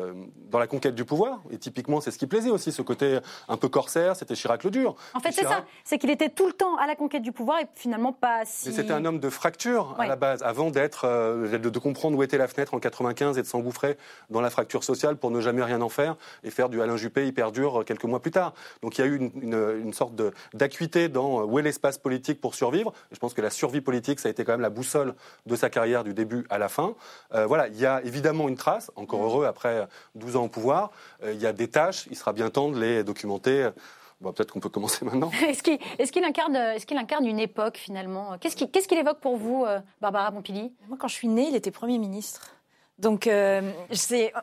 dans 0.50 0.58
la 0.58 0.66
conquête 0.66 0.94
du 0.94 1.04
pouvoir. 1.04 1.40
Et 1.50 1.58
typiquement, 1.58 2.00
c'est 2.00 2.10
ce 2.10 2.18
qui 2.18 2.26
plaisait 2.26 2.50
aussi, 2.50 2.72
ce 2.72 2.82
côté 2.82 3.18
un 3.48 3.56
peu 3.56 3.68
corsaire. 3.68 4.16
C'était 4.16 4.34
Chirac 4.34 4.64
le 4.64 4.70
dur. 4.70 4.96
En 5.14 5.20
fait, 5.20 5.32
c'est 5.32 5.44
ça. 5.44 5.64
C'est 5.84 5.98
qu'il 5.98 6.10
était 6.10 6.28
tout 6.28 6.46
le 6.46 6.52
temps 6.52 6.76
à 6.76 6.86
la 6.86 6.96
conquête 6.96 7.22
du 7.22 7.32
pouvoir 7.32 7.60
et 7.60 7.66
finalement 7.74 8.12
pas 8.12 8.44
si. 8.44 8.72
c'était 8.72 8.92
un 8.92 9.04
homme 9.04 9.20
de 9.20 9.30
fracture 9.30 9.96
à 9.98 10.06
la 10.06 10.16
base, 10.16 10.42
avant 10.42 10.70
d'être, 10.70 11.04
euh, 11.04 11.58
de, 11.58 11.78
comprendre 11.78 12.16
où 12.18 12.22
était 12.22 12.38
la 12.38 12.48
fenêtre 12.48 12.74
en 12.74 12.78
95 12.78 13.38
et 13.38 13.42
de 13.42 13.46
s'engouffrer 13.46 13.96
dans 14.30 14.40
la 14.40 14.50
fracture 14.50 14.84
sociale 14.84 15.16
pour 15.16 15.30
ne 15.30 15.40
jamais 15.40 15.62
rien 15.62 15.80
en 15.80 15.88
faire 15.88 16.16
et 16.44 16.50
faire 16.50 16.68
du 16.68 16.82
Alain 16.82 16.96
Juppé 16.96 17.26
hyper 17.26 17.52
dur 17.52 17.84
quelques 17.86 18.04
mois 18.04 18.20
plus 18.20 18.30
tard. 18.30 18.54
Donc 18.82 18.98
il 18.98 19.00
y 19.00 19.04
a 19.04 19.06
eu 19.06 19.16
une, 19.16 19.32
une, 19.42 19.92
sorte 19.92 20.14
d'acuité 20.54 21.08
dans 21.08 21.44
où 21.44 21.58
est 21.58 21.62
l'espace 21.62 21.98
politique 21.98 22.40
pour 22.40 22.54
survivre. 22.54 22.92
je 23.10 23.18
pense 23.18 23.34
que 23.34 23.40
la 23.40 23.50
survie 23.50 23.80
politique, 23.80 24.20
ça 24.20 24.28
a 24.28 24.30
été 24.30 24.44
quand 24.44 24.52
même 24.52 24.60
la 24.60 24.70
boussole 24.70 25.14
de 25.46 25.56
sa 25.56 25.70
carrière 25.70 26.04
du 26.04 26.14
début 26.14 26.46
à 26.50 26.58
la 26.58 26.68
fin. 26.68 26.94
voilà, 27.32 27.68
il 27.68 27.78
y 27.78 27.86
a 27.86 28.02
évidemment 28.02 28.48
une 28.48 28.56
trace, 28.56 28.90
encore 28.96 29.22
heureux 29.22 29.46
après 29.46 29.87
12 30.14 30.36
ans 30.36 30.44
au 30.44 30.48
pouvoir. 30.48 30.90
Euh, 31.22 31.32
il 31.32 31.40
y 31.40 31.46
a 31.46 31.52
des 31.52 31.68
tâches, 31.68 32.06
il 32.10 32.16
sera 32.16 32.32
bien 32.32 32.50
temps 32.50 32.70
de 32.70 32.80
les 32.80 33.04
documenter. 33.04 33.70
Bon, 34.20 34.32
Peut-être 34.32 34.52
qu'on 34.52 34.60
peut 34.60 34.68
commencer 34.68 35.04
maintenant. 35.04 35.30
Est-ce 35.48 35.62
qu'il 35.62 35.78
est 36.22 36.26
incarne, 36.26 36.56
est 36.56 36.84
qu'il 36.84 36.98
incarne, 36.98 37.26
une 37.26 37.38
époque 37.38 37.76
finalement? 37.76 38.36
Qu'est-ce 38.38 38.88
qu'il 38.88 38.98
évoque 38.98 39.20
pour 39.20 39.36
vous, 39.36 39.64
euh, 39.64 39.80
Barbara 40.00 40.32
Pompili? 40.32 40.72
Moi, 40.88 40.98
quand 41.00 41.08
je 41.08 41.14
suis 41.14 41.28
née, 41.28 41.48
il 41.48 41.56
était 41.56 41.70
Premier 41.70 41.98
ministre. 41.98 42.54
Donc, 42.98 43.28
euh, 43.28 43.62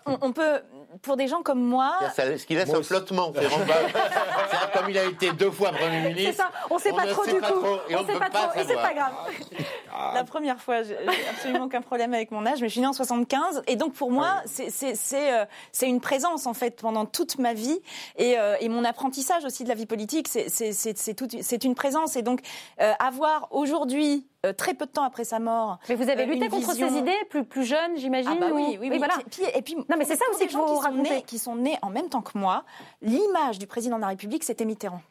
on, 0.05 0.31
peut, 0.31 0.61
pour 1.01 1.17
des 1.17 1.27
gens 1.27 1.41
comme 1.41 1.61
moi. 1.61 1.97
ce 2.15 2.45
qui 2.45 2.55
laisse 2.55 2.73
un 2.73 2.81
flottement, 2.83 3.33
c'est 3.35 4.79
comme 4.79 4.89
il 4.89 4.97
a 4.97 5.03
été 5.03 5.33
deux 5.33 5.51
fois 5.51 5.71
Premier 5.71 6.07
ministre. 6.07 6.31
C'est 6.31 6.37
ça, 6.37 6.51
on 6.69 6.75
ne 6.75 6.79
sait 6.79 6.93
pas 6.93 7.05
trop 7.07 7.25
du 7.25 7.33
coup. 7.33 7.65
et 7.89 7.95
on 7.97 8.03
ne 8.03 8.07
sait 8.07 8.17
pas, 8.17 8.29
trop, 8.29 8.57
et 8.57 8.63
c'est 8.63 8.75
pas 8.75 8.93
grave. 8.93 9.13
La 10.13 10.23
première 10.23 10.59
fois, 10.59 10.83
j'ai 10.83 10.97
absolument 11.29 11.65
aucun 11.65 11.81
problème 11.81 12.13
avec 12.13 12.31
mon 12.31 12.45
âge, 12.45 12.61
mais 12.61 12.67
je 12.67 12.73
suis 12.73 12.81
née 12.81 12.87
en 12.87 12.93
75. 12.93 13.63
Et 13.67 13.75
donc, 13.75 13.93
pour 13.93 14.11
moi, 14.11 14.43
euh, 14.59 15.45
c'est 15.71 15.87
une 15.87 16.01
présence, 16.01 16.45
en 16.45 16.53
fait, 16.53 16.81
pendant 16.81 17.05
toute 17.05 17.37
ma 17.39 17.53
vie. 17.53 17.79
Et, 18.17 18.37
euh, 18.37 18.55
et 18.59 18.69
mon 18.69 18.83
apprentissage 18.83 19.45
aussi 19.45 19.63
de 19.63 19.69
la 19.69 19.75
vie 19.75 19.85
politique, 19.85 20.27
c'est 20.27 21.63
une 21.63 21.75
présence. 21.75 22.15
Et 22.15 22.21
donc, 22.21 22.41
avoir 22.99 23.47
aujourd'hui 23.51 24.27
euh, 24.45 24.53
très 24.53 24.73
peu 24.73 24.85
de 24.85 24.91
temps 24.91 25.03
après 25.03 25.23
sa 25.23 25.39
mort. 25.39 25.79
Mais 25.89 25.95
vous 25.95 26.09
avez 26.09 26.23
euh, 26.23 26.27
lutté 26.27 26.49
contre 26.49 26.73
ces 26.73 26.97
idées 26.97 27.11
plus, 27.29 27.43
plus 27.43 27.65
jeunes, 27.65 27.97
j'imagine 27.97 28.31
ah 28.33 28.39
bah 28.39 28.49
oui, 28.53 28.77
oui, 28.79 28.89
oui, 28.91 28.97
voilà. 28.97 29.15
et 29.53 29.61
puis, 29.61 29.75
non, 29.75 29.95
mais 29.97 30.05
c'est 30.05 30.15
ça 30.15 30.25
aussi 30.33 30.45
que 30.47 30.53
vous 30.53 30.75
racontez. 30.75 31.21
qui 31.23 31.39
sont 31.39 31.55
nés 31.55 31.77
en 31.81 31.89
même 31.89 32.09
temps 32.09 32.21
que 32.21 32.37
moi, 32.37 32.63
l'image 33.01 33.59
du 33.59 33.67
président 33.67 33.95
de 33.95 34.01
la 34.01 34.09
République, 34.09 34.43
c'était 34.43 34.65
Mitterrand. 34.65 35.01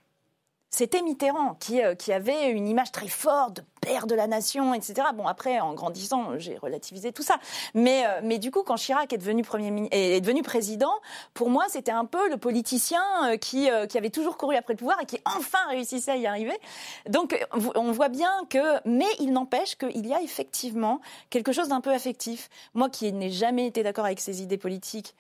C'était 0.77 1.03
Mitterrand 1.03 1.55
qui, 1.61 1.81
euh, 1.81 1.95
qui 1.95 2.13
avait 2.13 2.51
une 2.51 2.67
image 2.67 2.91
très 2.91 3.07
forte 3.07 3.59
de 3.59 3.63
père 3.81 4.09
de 4.09 4.17
la 4.17 4.27
nation, 4.27 4.75
etc. 4.75 5.07
Bon, 5.15 5.29
après, 5.29 5.61
en 5.61 5.73
grandissant, 5.73 6.37
j'ai 6.39 6.59
relativisé 6.59 7.13
tout 7.13 7.23
ça. 7.23 7.37
Mais, 7.75 8.05
euh, 8.05 8.21
mais 8.25 8.41
du 8.41 8.51
coup, 8.51 8.65
quand 8.65 8.75
Chirac 8.75 9.13
est 9.13 9.19
devenu, 9.19 9.45
premier, 9.45 9.89
est 9.93 10.21
devenu 10.21 10.43
président, 10.43 10.91
pour 11.33 11.49
moi, 11.49 11.67
c'était 11.69 11.93
un 11.93 12.05
peu 12.05 12.29
le 12.29 12.39
politicien 12.39 13.05
euh, 13.23 13.37
qui, 13.37 13.69
qui 13.89 13.99
avait 13.99 14.11
toujours 14.11 14.37
couru 14.37 14.57
après 14.57 14.73
le 14.73 14.79
pouvoir 14.79 15.01
et 15.01 15.07
qui 15.07 15.21
enfin 15.25 15.65
réussissait 15.69 16.11
à 16.11 16.17
y 16.17 16.27
arriver. 16.27 16.59
Donc, 17.09 17.39
on 17.77 17.93
voit 17.93 18.09
bien 18.09 18.33
que... 18.51 18.81
Mais 18.85 19.07
il 19.21 19.31
n'empêche 19.31 19.77
qu'il 19.77 20.05
y 20.05 20.13
a 20.13 20.23
effectivement 20.23 21.01
quelque 21.31 21.53
chose 21.53 21.69
d'un 21.69 21.83
peu 21.83 21.93
affectif. 21.93 22.51
Moi 22.75 22.91
qui 22.91 23.13
n'ai 23.13 23.31
jamais 23.31 23.69
été 23.69 23.85
d'accord 23.85 24.07
avec 24.07 24.19
ses 24.19 24.43
idées 24.43 24.59
politiques, 24.59 25.15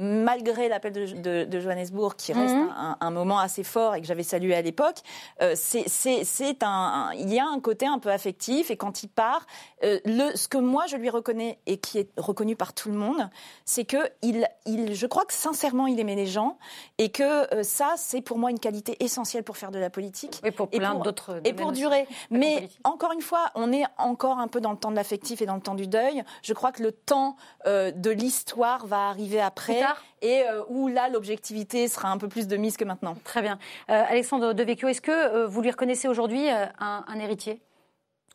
malgré 0.00 0.68
l'appel 0.68 0.92
de, 0.94 1.44
de, 1.44 1.60
Johannesburg, 1.60 2.14
qui 2.16 2.32
reste 2.32 2.54
mhm. 2.54 2.96
un, 2.98 3.10
moment 3.10 3.38
assez 3.38 3.62
fort 3.62 3.94
et 3.94 4.00
que 4.00 4.06
j'avais 4.06 4.22
salué 4.22 4.54
à 4.54 4.62
l'époque, 4.62 4.96
euh, 5.42 5.54
c'est 5.54 6.62
un, 6.62 7.10
il 7.16 7.32
y 7.32 7.38
a 7.38 7.46
un 7.46 7.60
côté 7.60 7.86
un 7.86 7.98
peu 7.98 8.10
affectif 8.10 8.70
et 8.70 8.78
quand 8.78 9.02
il 9.02 9.08
part, 9.08 9.46
euh, 9.84 10.00
le, 10.06 10.34
ce 10.36 10.48
que 10.48 10.56
moi 10.56 10.86
je 10.86 10.96
lui 10.96 11.10
reconnais 11.10 11.58
et 11.66 11.76
qui 11.76 11.98
est 11.98 12.08
reconnu 12.16 12.56
par 12.56 12.72
tout 12.72 12.88
le 12.88 12.94
monde, 12.96 13.28
c'est 13.66 13.84
que 13.84 13.98
il, 14.22 14.48
il, 14.64 14.94
je 14.94 15.06
crois 15.06 15.26
que 15.26 15.34
sincèrement 15.34 15.86
il 15.86 16.00
aimait 16.00 16.16
les 16.16 16.26
gens 16.26 16.56
et 16.96 17.10
que 17.10 17.54
euh, 17.54 17.62
ça 17.62 17.92
c'est 17.96 18.22
pour 18.22 18.38
moi 18.38 18.50
une 18.50 18.60
qualité 18.60 18.96
essentielle 19.04 19.44
pour 19.44 19.58
faire 19.58 19.70
de 19.70 19.78
la 19.78 19.90
politique 19.90 20.40
et 20.44 20.50
pour 20.50 20.70
plein 20.70 20.94
d'autres 20.94 21.42
et 21.44 21.52
pour 21.52 21.72
durer. 21.72 22.06
Mais 22.30 22.70
encore 22.84 23.12
une 23.12 23.22
fois, 23.22 23.50
on 23.54 23.70
est 23.70 23.84
encore 23.98 24.38
un 24.38 24.48
peu 24.48 24.62
dans 24.62 24.72
le 24.72 24.78
temps 24.78 24.90
de 24.90 24.96
l'affectif 24.96 25.42
et 25.42 25.46
dans 25.46 25.56
le 25.56 25.60
temps 25.60 25.74
du 25.74 25.86
deuil. 25.86 26.22
Je 26.42 26.54
crois 26.54 26.72
que 26.72 26.82
le 26.82 26.92
temps 26.92 27.36
de 27.66 28.10
l'histoire 28.10 28.86
va 28.86 29.08
arriver 29.08 29.40
après 29.40 29.82
et 30.22 30.42
euh, 30.42 30.62
où 30.68 30.88
là 30.88 31.08
l'objectivité 31.08 31.88
sera 31.88 32.10
un 32.10 32.18
peu 32.18 32.28
plus 32.28 32.46
de 32.46 32.56
mise 32.56 32.76
que 32.76 32.84
maintenant. 32.84 33.16
Très 33.24 33.42
bien. 33.42 33.58
Euh, 33.90 34.02
Alexandre 34.08 34.52
Devecchio, 34.52 34.88
est-ce 34.88 35.00
que 35.00 35.10
euh, 35.10 35.46
vous 35.46 35.62
lui 35.62 35.70
reconnaissez 35.70 36.08
aujourd'hui 36.08 36.48
un, 36.50 37.20
héritier 37.20 37.60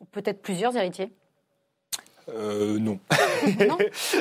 Ou 0.00 0.04
peut-être 0.06 0.42
plusieurs 0.42 0.76
héritiers 0.76 1.10
non. 2.28 2.98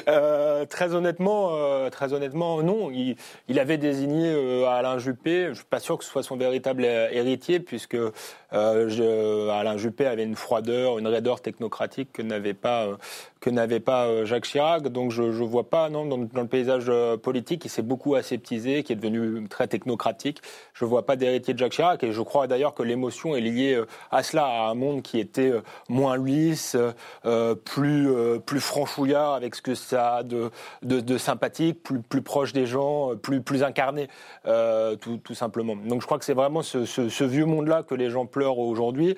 très 0.70 0.94
honnêtement, 0.94 1.90
très 1.90 2.14
honnêtement, 2.14 2.62
non. 2.62 2.92
Il, 2.92 3.60
avait 3.60 3.80
désigné 3.80 4.32
Alain 4.68 5.00
Juppé. 5.00 5.48
Je 5.50 5.54
suis 5.56 5.66
pas 5.66 5.80
sûr 5.80 5.98
que 5.98 6.04
ce 6.04 6.12
soit 6.12 6.22
son 6.22 6.38
véritable 6.38 6.86
héritier, 6.86 7.60
puisque 7.60 7.98
Alain 8.56 9.78
Juppé 9.78 10.06
avait 10.06 10.24
une 10.24 10.36
froideur, 10.36 11.00
une 11.00 11.08
raideur 11.08 11.42
technocratique 11.42 12.12
que 12.14 12.22
n'avait 12.22 12.54
pas 12.54 12.98
que 13.46 13.52
n'avait 13.52 13.80
pas 13.80 14.08
euh, 14.08 14.26
Jacques 14.26 14.46
Chirac. 14.46 14.88
Donc 14.88 15.12
je 15.12 15.22
ne 15.22 15.30
vois 15.30 15.70
pas 15.70 15.88
non, 15.90 16.06
dans, 16.06 16.18
le 16.18 16.48
paysage 16.48 16.86
euh, 16.88 17.16
politique 17.16 17.62
qui 17.62 17.70
s'est 17.70 17.84
beaucoup 17.84 18.16
aseptisé, 18.16 18.82
qui 18.82 18.92
est 18.92 18.96
devenu 18.96 19.48
très 19.48 19.68
technocratique. 19.68 20.42
Je 20.74 20.84
ne 20.84 20.90
vois 20.90 21.06
pas 21.06 21.16
d'héritier 21.16 21.54
de 21.54 21.60
Jacques 21.60 21.74
Chirac 21.74 22.04
et 22.04 22.12
je 22.12 22.22
crois 22.24 22.48
d'ailleurs 22.48 22.74
que 22.74 22.82
l'émotion 22.82 23.36
est 23.36 23.42
liée 23.42 23.76
euh, 23.76 23.86
à 24.10 24.24
cela, 24.24 24.46
à 24.46 24.70
un 24.72 24.74
monde 24.74 25.04
qui 25.04 25.20
était 25.20 25.54
moins 25.90 26.18
lisse, 26.18 26.76
plus, 27.66 28.10
plus 28.46 28.60
franchouillard 28.60 29.34
avec 29.34 29.56
ce 29.56 29.62
que 29.62 29.76
ça 29.76 30.18
a 30.18 30.24
de, 30.24 31.18
sympathique, 31.18 31.84
plus, 31.84 32.00
plus 32.00 32.22
proche 32.22 32.54
des 32.54 32.66
gens, 32.66 33.16
plus, 33.16 33.42
plus 33.42 33.64
incarné, 33.64 34.08
tout, 34.46 35.34
simplement. 35.34 35.76
Donc 35.76 36.02
je 36.02 36.06
crois 36.06 36.18
que 36.18 36.26
c'est 36.26 36.34
vraiment 36.34 36.64
ce, 36.64 37.24
vieux 37.24 37.46
monde-là 37.46 37.84
que 37.84 37.96
les 37.96 38.10
gens 38.10 38.26
pleurent 38.26 38.45
aujourd'hui. 38.48 39.16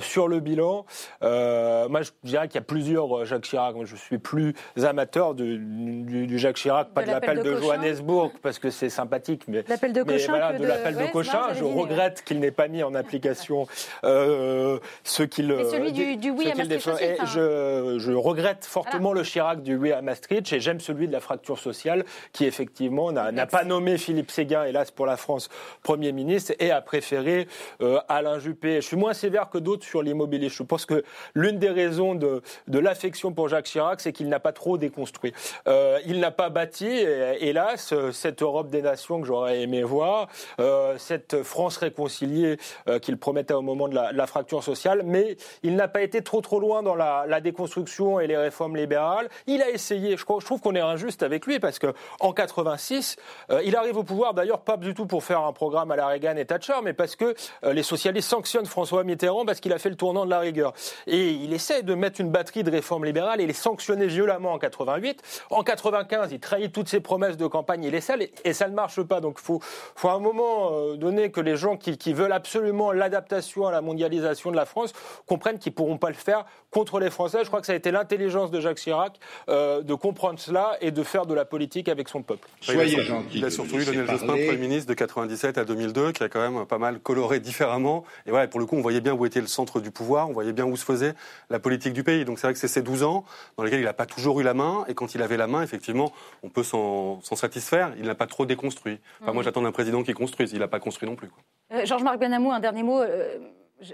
sur 0.00 0.28
le 0.28 0.40
bilan, 0.40 0.84
moi 1.20 2.02
je 2.02 2.10
dirais 2.22 2.48
qu'il 2.48 2.56
y 2.56 2.58
a 2.58 2.66
plusieurs 2.66 3.24
Jacques 3.24 3.42
Chirac 3.42 3.74
je 3.84 3.96
suis 3.96 4.18
plus 4.18 4.54
amateur 4.82 5.34
du, 5.34 6.38
Jacques 6.38 6.56
Chirac, 6.56 6.90
pas 6.90 7.02
de, 7.02 7.10
l'appel 7.10 7.42
de, 7.42 7.56
Johannesburg, 7.56 8.32
parce 8.42 8.58
que 8.58 8.70
c'est 8.70 8.88
sympathique. 8.88 9.42
Mais, 9.48 9.64
l'appel 9.68 9.92
de 9.92 10.02
Cochin. 10.02 10.58
de, 10.58 10.64
l'appel 10.64 10.96
de 10.96 11.12
Cochin. 11.12 11.54
Je 11.54 11.64
regrette 11.64 12.22
qu'il 12.24 12.40
n'ait 12.40 12.50
pas 12.50 12.68
mis 12.68 12.82
en 12.82 12.94
application 12.94 13.66
euh, 14.04 14.78
ce 15.02 15.22
qu'il. 15.22 15.54
celui 15.70 15.92
du, 15.92 16.16
du 16.16 16.30
oui 16.30 16.50
à 16.50 16.54
Maastricht. 16.54 17.20
Je, 17.26 17.96
je, 17.98 18.12
regrette 18.12 18.64
fortement 18.64 19.12
le 19.12 19.22
Chirac 19.22 19.62
du 19.62 19.76
oui 19.76 19.92
à 19.92 20.02
Maastricht 20.02 20.52
et 20.52 20.60
j'aime 20.60 20.80
celui 20.80 21.08
de 21.08 21.12
la 21.12 21.20
fracture 21.20 21.58
sociale 21.58 22.04
qui, 22.32 22.44
effectivement, 22.44 23.12
n'a 23.12 23.46
pas 23.46 23.64
nommé 23.64 23.98
Philippe 23.98 24.30
Séguin, 24.30 24.64
hélas 24.64 24.90
pour 24.90 25.06
la 25.06 25.16
France, 25.16 25.48
Premier 25.82 26.12
ministre 26.12 26.52
et 26.58 26.70
a 26.70 26.80
préféré 26.80 27.46
euh, 27.80 28.00
Alain 28.08 28.38
Juppé. 28.38 28.53
Je 28.62 28.80
suis 28.80 28.96
moins 28.96 29.14
sévère 29.14 29.50
que 29.50 29.58
d'autres 29.58 29.84
sur 29.84 30.02
l'immobilier. 30.02 30.48
Je 30.48 30.62
pense 30.62 30.86
que 30.86 31.04
l'une 31.34 31.58
des 31.58 31.70
raisons 31.70 32.14
de, 32.14 32.42
de 32.68 32.78
l'affection 32.78 33.32
pour 33.32 33.48
Jacques 33.48 33.66
Chirac, 33.66 34.00
c'est 34.00 34.12
qu'il 34.12 34.28
n'a 34.28 34.40
pas 34.40 34.52
trop 34.52 34.78
déconstruit. 34.78 35.32
Euh, 35.66 35.98
il 36.06 36.20
n'a 36.20 36.30
pas 36.30 36.50
bâti, 36.50 36.86
hélas, 36.86 37.94
cette 38.12 38.42
Europe 38.42 38.70
des 38.70 38.82
nations 38.82 39.20
que 39.20 39.26
j'aurais 39.26 39.62
aimé 39.62 39.82
voir, 39.82 40.28
euh, 40.60 40.96
cette 40.98 41.42
France 41.42 41.76
réconciliée 41.76 42.58
euh, 42.88 42.98
qu'il 42.98 43.16
promettait 43.16 43.54
au 43.54 43.62
moment 43.62 43.88
de 43.88 43.94
la, 43.94 44.26
fracture 44.26 44.62
sociale, 44.62 45.02
mais 45.04 45.36
il 45.62 45.76
n'a 45.76 45.86
pas 45.86 46.00
été 46.00 46.22
trop 46.22 46.40
trop 46.40 46.58
loin 46.58 46.82
dans 46.82 46.94
la, 46.94 47.40
déconstruction 47.40 48.20
et 48.20 48.26
les 48.26 48.36
réformes 48.36 48.76
libérales. 48.76 49.28
Il 49.46 49.60
a 49.60 49.68
essayé, 49.68 50.16
je, 50.16 50.24
trouve 50.24 50.60
qu'on 50.60 50.74
est 50.74 50.80
injuste 50.80 51.22
avec 51.22 51.46
lui, 51.46 51.58
parce 51.58 51.78
que 51.78 51.92
en 52.20 52.32
86, 52.32 53.16
il 53.64 53.76
arrive 53.76 53.98
au 53.98 54.02
pouvoir, 54.02 54.32
d'ailleurs 54.32 54.60
pas 54.60 54.78
du 54.78 54.94
tout 54.94 55.04
pour 55.04 55.22
faire 55.24 55.40
un 55.40 55.52
programme 55.52 55.90
à 55.90 55.96
la 55.96 56.06
Reagan 56.06 56.36
et 56.36 56.46
Thatcher, 56.46 56.74
mais 56.82 56.94
parce 56.94 57.16
que 57.16 57.34
les 57.62 57.82
socialistes 57.82 58.28
sanctionnent 58.44 58.66
François 58.66 59.04
Mitterrand 59.04 59.46
parce 59.46 59.60
qu'il 59.60 59.72
a 59.72 59.78
fait 59.78 59.88
le 59.88 59.96
tournant 59.96 60.26
de 60.26 60.30
la 60.30 60.38
rigueur. 60.38 60.74
Et 61.06 61.30
il 61.30 61.54
essaie 61.54 61.82
de 61.82 61.94
mettre 61.94 62.20
une 62.20 62.30
batterie 62.30 62.62
de 62.62 62.70
réformes 62.70 63.06
libérales 63.06 63.40
il 63.40 63.48
est 63.48 63.54
sanctionné 63.54 64.06
violemment 64.06 64.52
en 64.52 64.58
88. 64.58 65.22
En 65.50 65.62
95, 65.62 66.32
il 66.32 66.40
trahit 66.40 66.72
toutes 66.72 66.88
ses 66.88 67.00
promesses 67.00 67.38
de 67.38 67.46
campagne, 67.46 67.84
il 67.84 67.94
est 67.94 68.02
seul 68.02 68.26
et, 68.44 68.52
ça 68.52 68.68
ne 68.68 68.74
marche 68.74 69.02
pas. 69.02 69.20
Donc 69.20 69.38
il 69.40 69.44
faut, 69.44 69.60
faut, 69.62 70.08
à 70.08 70.12
un 70.12 70.18
moment 70.18 70.70
euh, 70.72 70.96
donné 70.96 71.30
que 71.30 71.40
les 71.40 71.56
gens 71.56 71.76
qui, 71.76 72.12
veulent 72.12 72.32
absolument 72.32 72.92
l'adaptation 72.92 73.66
à 73.66 73.72
la 73.72 73.80
mondialisation 73.80 74.50
de 74.50 74.56
la 74.56 74.66
France 74.66 74.92
comprennent 75.26 75.58
qu'ils 75.58 75.72
ne 75.72 75.76
pourront 75.76 75.96
pas 75.96 76.08
le 76.08 76.14
faire 76.14 76.44
contre 76.70 77.00
les 77.00 77.10
Français. 77.10 77.38
Je 77.42 77.48
crois 77.48 77.60
que 77.60 77.66
ça 77.66 77.72
a 77.72 77.76
été 77.76 77.90
l'intelligence 77.90 78.50
de 78.50 78.60
Jacques 78.60 78.76
Chirac 78.76 79.18
euh, 79.48 79.82
de 79.82 79.94
comprendre 79.94 80.38
cela 80.38 80.76
et 80.80 80.90
de 80.90 81.02
faire 81.02 81.26
de 81.26 81.34
la 81.34 81.44
politique 81.44 81.88
avec 81.88 82.08
son 82.08 82.22
peuple. 82.22 82.46
Soyez 82.60 82.96
il 83.32 83.44
a 83.44 83.50
surtout 83.50 83.76
eu 83.76 83.84
Lionel 83.84 84.06
Jospin, 84.06 84.26
Premier 84.26 84.56
ministre 84.56 84.88
de 84.88 84.94
97 84.94 85.58
à 85.58 85.64
2002, 85.64 86.12
qui 86.12 86.22
a 86.22 86.28
quand 86.28 86.50
même 86.50 86.66
pas 86.66 86.78
mal 86.78 87.00
coloré 87.00 87.40
différemment. 87.40 88.04
Et 88.26 88.30
voilà, 88.34 88.48
pour 88.48 88.58
le 88.58 88.66
coup, 88.66 88.74
on 88.74 88.80
voyait 88.80 89.00
bien 89.00 89.12
où 89.12 89.24
était 89.26 89.40
le 89.40 89.46
centre 89.46 89.78
du 89.78 89.92
pouvoir, 89.92 90.28
on 90.28 90.32
voyait 90.32 90.52
bien 90.52 90.64
où 90.64 90.76
se 90.76 90.84
faisait 90.84 91.14
la 91.50 91.60
politique 91.60 91.92
du 91.92 92.02
pays. 92.02 92.24
Donc 92.24 92.40
c'est 92.40 92.48
vrai 92.48 92.52
que 92.52 92.58
c'est 92.58 92.66
ces 92.66 92.82
12 92.82 93.04
ans 93.04 93.24
dans 93.56 93.62
lesquels 93.62 93.78
il 93.78 93.84
n'a 93.84 93.92
pas 93.92 94.06
toujours 94.06 94.40
eu 94.40 94.42
la 94.42 94.54
main, 94.54 94.84
et 94.88 94.94
quand 94.94 95.14
il 95.14 95.22
avait 95.22 95.36
la 95.36 95.46
main, 95.46 95.62
effectivement, 95.62 96.12
on 96.42 96.48
peut 96.48 96.64
s'en 96.64 97.20
satisfaire. 97.22 97.92
Il 97.96 98.06
n'a 98.06 98.16
pas 98.16 98.26
trop 98.26 98.44
déconstruit. 98.44 98.98
Moi, 99.20 99.32
mhm. 99.32 99.42
j'attends 99.42 99.62
d'un 99.62 99.70
président 99.70 100.02
qui 100.02 100.14
construise. 100.14 100.52
Il 100.52 100.58
n'a 100.58 100.68
pas 100.68 100.80
construit 100.80 101.08
non 101.08 101.14
plus. 101.14 101.30
Euh, 101.72 101.86
Georges-Marc 101.86 102.18
Benamou, 102.18 102.50
un 102.50 102.60
dernier 102.60 102.82
mot. 102.82 103.00
Euh, 103.00 103.38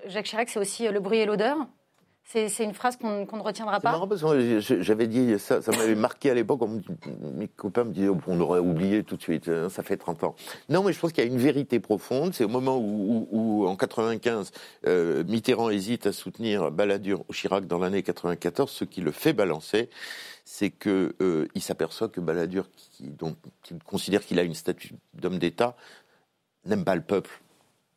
Jacques 0.06 0.26
Chirac, 0.26 0.48
c'est 0.48 0.58
aussi 0.58 0.86
euh, 0.86 0.92
le 0.92 1.00
bruit 1.00 1.18
et 1.18 1.26
l'odeur? 1.26 1.56
C'est 2.32 2.62
une 2.62 2.74
phrase 2.74 2.96
qu'on 2.96 3.26
ne 3.26 3.42
retiendra 3.42 3.80
pas. 3.80 3.90
Marrant 3.90 4.06
parce 4.06 4.22
que 4.22 4.60
j'avais 4.60 5.08
dit 5.08 5.36
ça, 5.40 5.60
ça 5.62 5.72
m'avait 5.72 5.96
marqué 5.96 6.30
à 6.30 6.34
l'époque. 6.34 6.60
Mes 7.34 7.48
copains 7.48 7.82
me 7.82 7.92
disaient 7.92 8.08
oh, 8.08 8.18
on 8.28 8.40
aurait 8.40 8.60
oublié 8.60 9.02
tout 9.02 9.16
de 9.16 9.22
suite, 9.22 9.48
hein, 9.48 9.68
ça 9.68 9.82
fait 9.82 9.96
30 9.96 10.22
ans. 10.22 10.36
Non, 10.68 10.84
mais 10.84 10.92
je 10.92 11.00
pense 11.00 11.12
qu'il 11.12 11.24
y 11.24 11.26
a 11.26 11.30
une 11.30 11.40
vérité 11.40 11.80
profonde. 11.80 12.32
C'est 12.32 12.44
au 12.44 12.48
moment 12.48 12.78
où, 12.78 13.66
en 13.66 13.74
95, 13.74 14.52
euh, 14.86 15.24
Mitterrand 15.24 15.70
hésite 15.70 16.06
à 16.06 16.12
soutenir 16.12 16.70
Balladur 16.70 17.24
ou 17.28 17.32
Chirac 17.32 17.66
dans 17.66 17.78
l'année 17.78 18.04
94, 18.04 18.70
ce 18.70 18.84
qui 18.84 19.00
le 19.00 19.10
fait 19.10 19.32
balancer, 19.32 19.90
c'est 20.44 20.70
qu'il 20.70 21.12
euh, 21.20 21.48
s'aperçoit 21.58 22.08
que 22.08 22.20
Balladur, 22.20 22.68
qui, 22.70 23.08
donc, 23.08 23.34
considère 23.84 24.24
qu'il 24.24 24.38
a 24.38 24.42
une 24.42 24.54
statue 24.54 24.94
d'homme 25.14 25.38
d'État, 25.38 25.74
n'aime 26.64 26.84
pas 26.84 26.94
le 26.94 27.02
peuple. 27.02 27.40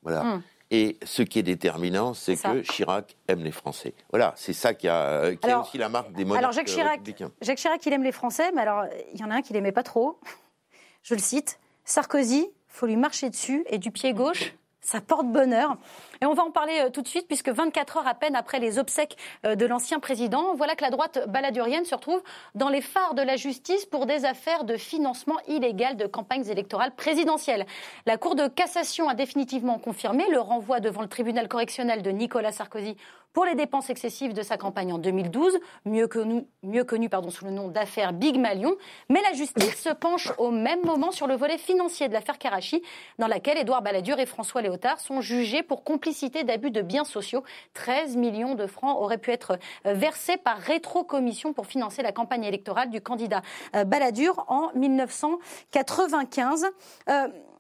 Voilà. 0.01 0.23
Hum. 0.23 0.41
Et 0.75 0.97
ce 1.03 1.21
qui 1.21 1.37
est 1.37 1.43
déterminant, 1.43 2.15
c'est 2.15 2.35
que 2.35 2.61
Chirac 2.61 3.15
aime 3.27 3.43
les 3.43 3.51
Français. 3.51 3.93
Voilà, 4.09 4.33
c'est 4.35 4.53
ça 4.53 4.73
qui 4.73 4.87
a, 4.87 5.29
aussi 5.61 5.77
la 5.77 5.87
marque 5.87 6.11
des 6.13 6.25
monarques 6.25 6.39
alors 6.39 6.51
Jacques 6.51 6.65
Chirac, 6.65 6.99
Jacques 7.41 7.59
Chirac, 7.59 7.85
il 7.85 7.93
aime 7.93 8.01
les 8.01 8.11
Français, 8.11 8.51
mais 8.55 8.61
alors 8.61 8.85
il 9.13 9.19
y 9.19 9.23
en 9.23 9.29
a 9.29 9.35
un 9.35 9.41
qui 9.43 9.53
l'aimait 9.53 9.71
pas 9.71 9.83
trop. 9.83 10.19
Je 11.03 11.13
le 11.13 11.19
cite 11.19 11.59
Sarkozy, 11.85 12.47
faut 12.67 12.87
lui 12.87 12.95
marcher 12.95 13.29
dessus 13.29 13.63
et 13.69 13.77
du 13.77 13.91
pied 13.91 14.13
gauche, 14.13 14.55
ça 14.83 15.01
porte 15.01 15.27
bonheur. 15.27 15.77
Et 16.21 16.25
on 16.25 16.33
va 16.33 16.43
en 16.43 16.51
parler 16.51 16.79
euh, 16.81 16.89
tout 16.89 17.01
de 17.01 17.07
suite, 17.07 17.27
puisque 17.27 17.49
24 17.49 17.97
heures 17.97 18.07
à 18.07 18.13
peine 18.13 18.35
après 18.35 18.59
les 18.59 18.77
obsèques 18.77 19.17
euh, 19.45 19.55
de 19.55 19.65
l'ancien 19.65 19.99
président, 19.99 20.53
voilà 20.55 20.75
que 20.75 20.83
la 20.83 20.89
droite 20.89 21.27
baladurienne 21.27 21.85
se 21.85 21.95
retrouve 21.95 22.21
dans 22.53 22.69
les 22.69 22.81
phares 22.81 23.15
de 23.15 23.21
la 23.21 23.35
justice 23.35 23.85
pour 23.85 24.05
des 24.05 24.25
affaires 24.25 24.63
de 24.63 24.77
financement 24.77 25.37
illégal 25.47 25.97
de 25.97 26.05
campagnes 26.05 26.47
électorales 26.47 26.93
présidentielles. 26.95 27.65
La 28.05 28.17
Cour 28.17 28.35
de 28.35 28.47
cassation 28.47 29.09
a 29.09 29.15
définitivement 29.15 29.79
confirmé 29.79 30.25
le 30.29 30.39
renvoi 30.39 30.79
devant 30.79 31.01
le 31.01 31.07
tribunal 31.07 31.47
correctionnel 31.47 32.01
de 32.01 32.11
Nicolas 32.11 32.51
Sarkozy 32.51 32.97
pour 33.33 33.45
les 33.45 33.55
dépenses 33.55 33.89
excessives 33.89 34.33
de 34.33 34.43
sa 34.43 34.57
campagne 34.57 34.93
en 34.93 34.99
2012, 34.99 35.59
mieux 35.85 36.07
connu, 36.07 36.45
mieux 36.61 36.83
connu 36.83 37.09
sous 37.29 37.45
le 37.45 37.51
nom 37.51 37.67
d'affaire 37.67 38.13
Big 38.13 38.39
Malion. 38.39 38.75
Mais 39.09 39.21
la 39.21 39.33
justice 39.33 39.81
se 39.81 39.89
penche 39.89 40.31
au 40.37 40.51
même 40.51 40.83
moment 40.85 41.11
sur 41.11 41.27
le 41.27 41.35
volet 41.35 41.57
financier 41.57 42.07
de 42.07 42.13
l'affaire 42.13 42.37
Karachi, 42.37 42.81
dans 43.17 43.27
laquelle 43.27 43.57
Édouard 43.57 43.81
Balladur 43.81 44.19
et 44.19 44.25
François 44.25 44.61
Léotard 44.61 44.99
sont 44.99 45.21
jugés 45.21 45.63
pour 45.63 45.83
complicité 45.83 46.43
d'abus 46.43 46.71
de 46.71 46.81
biens 46.81 47.03
sociaux. 47.03 47.43
13 47.73 48.15
millions 48.17 48.55
de 48.55 48.67
francs 48.67 48.97
auraient 48.99 49.17
pu 49.17 49.31
être 49.31 49.57
euh, 49.85 49.93
versés 49.93 50.37
par 50.37 50.57
rétrocommission 50.57 51.53
pour 51.53 51.65
financer 51.65 52.03
la 52.03 52.11
campagne 52.11 52.43
électorale 52.43 52.89
du 52.89 53.01
candidat 53.01 53.41
euh, 53.75 53.83
Balladur 53.83 54.45
en 54.47 54.71
1995. 54.75 56.67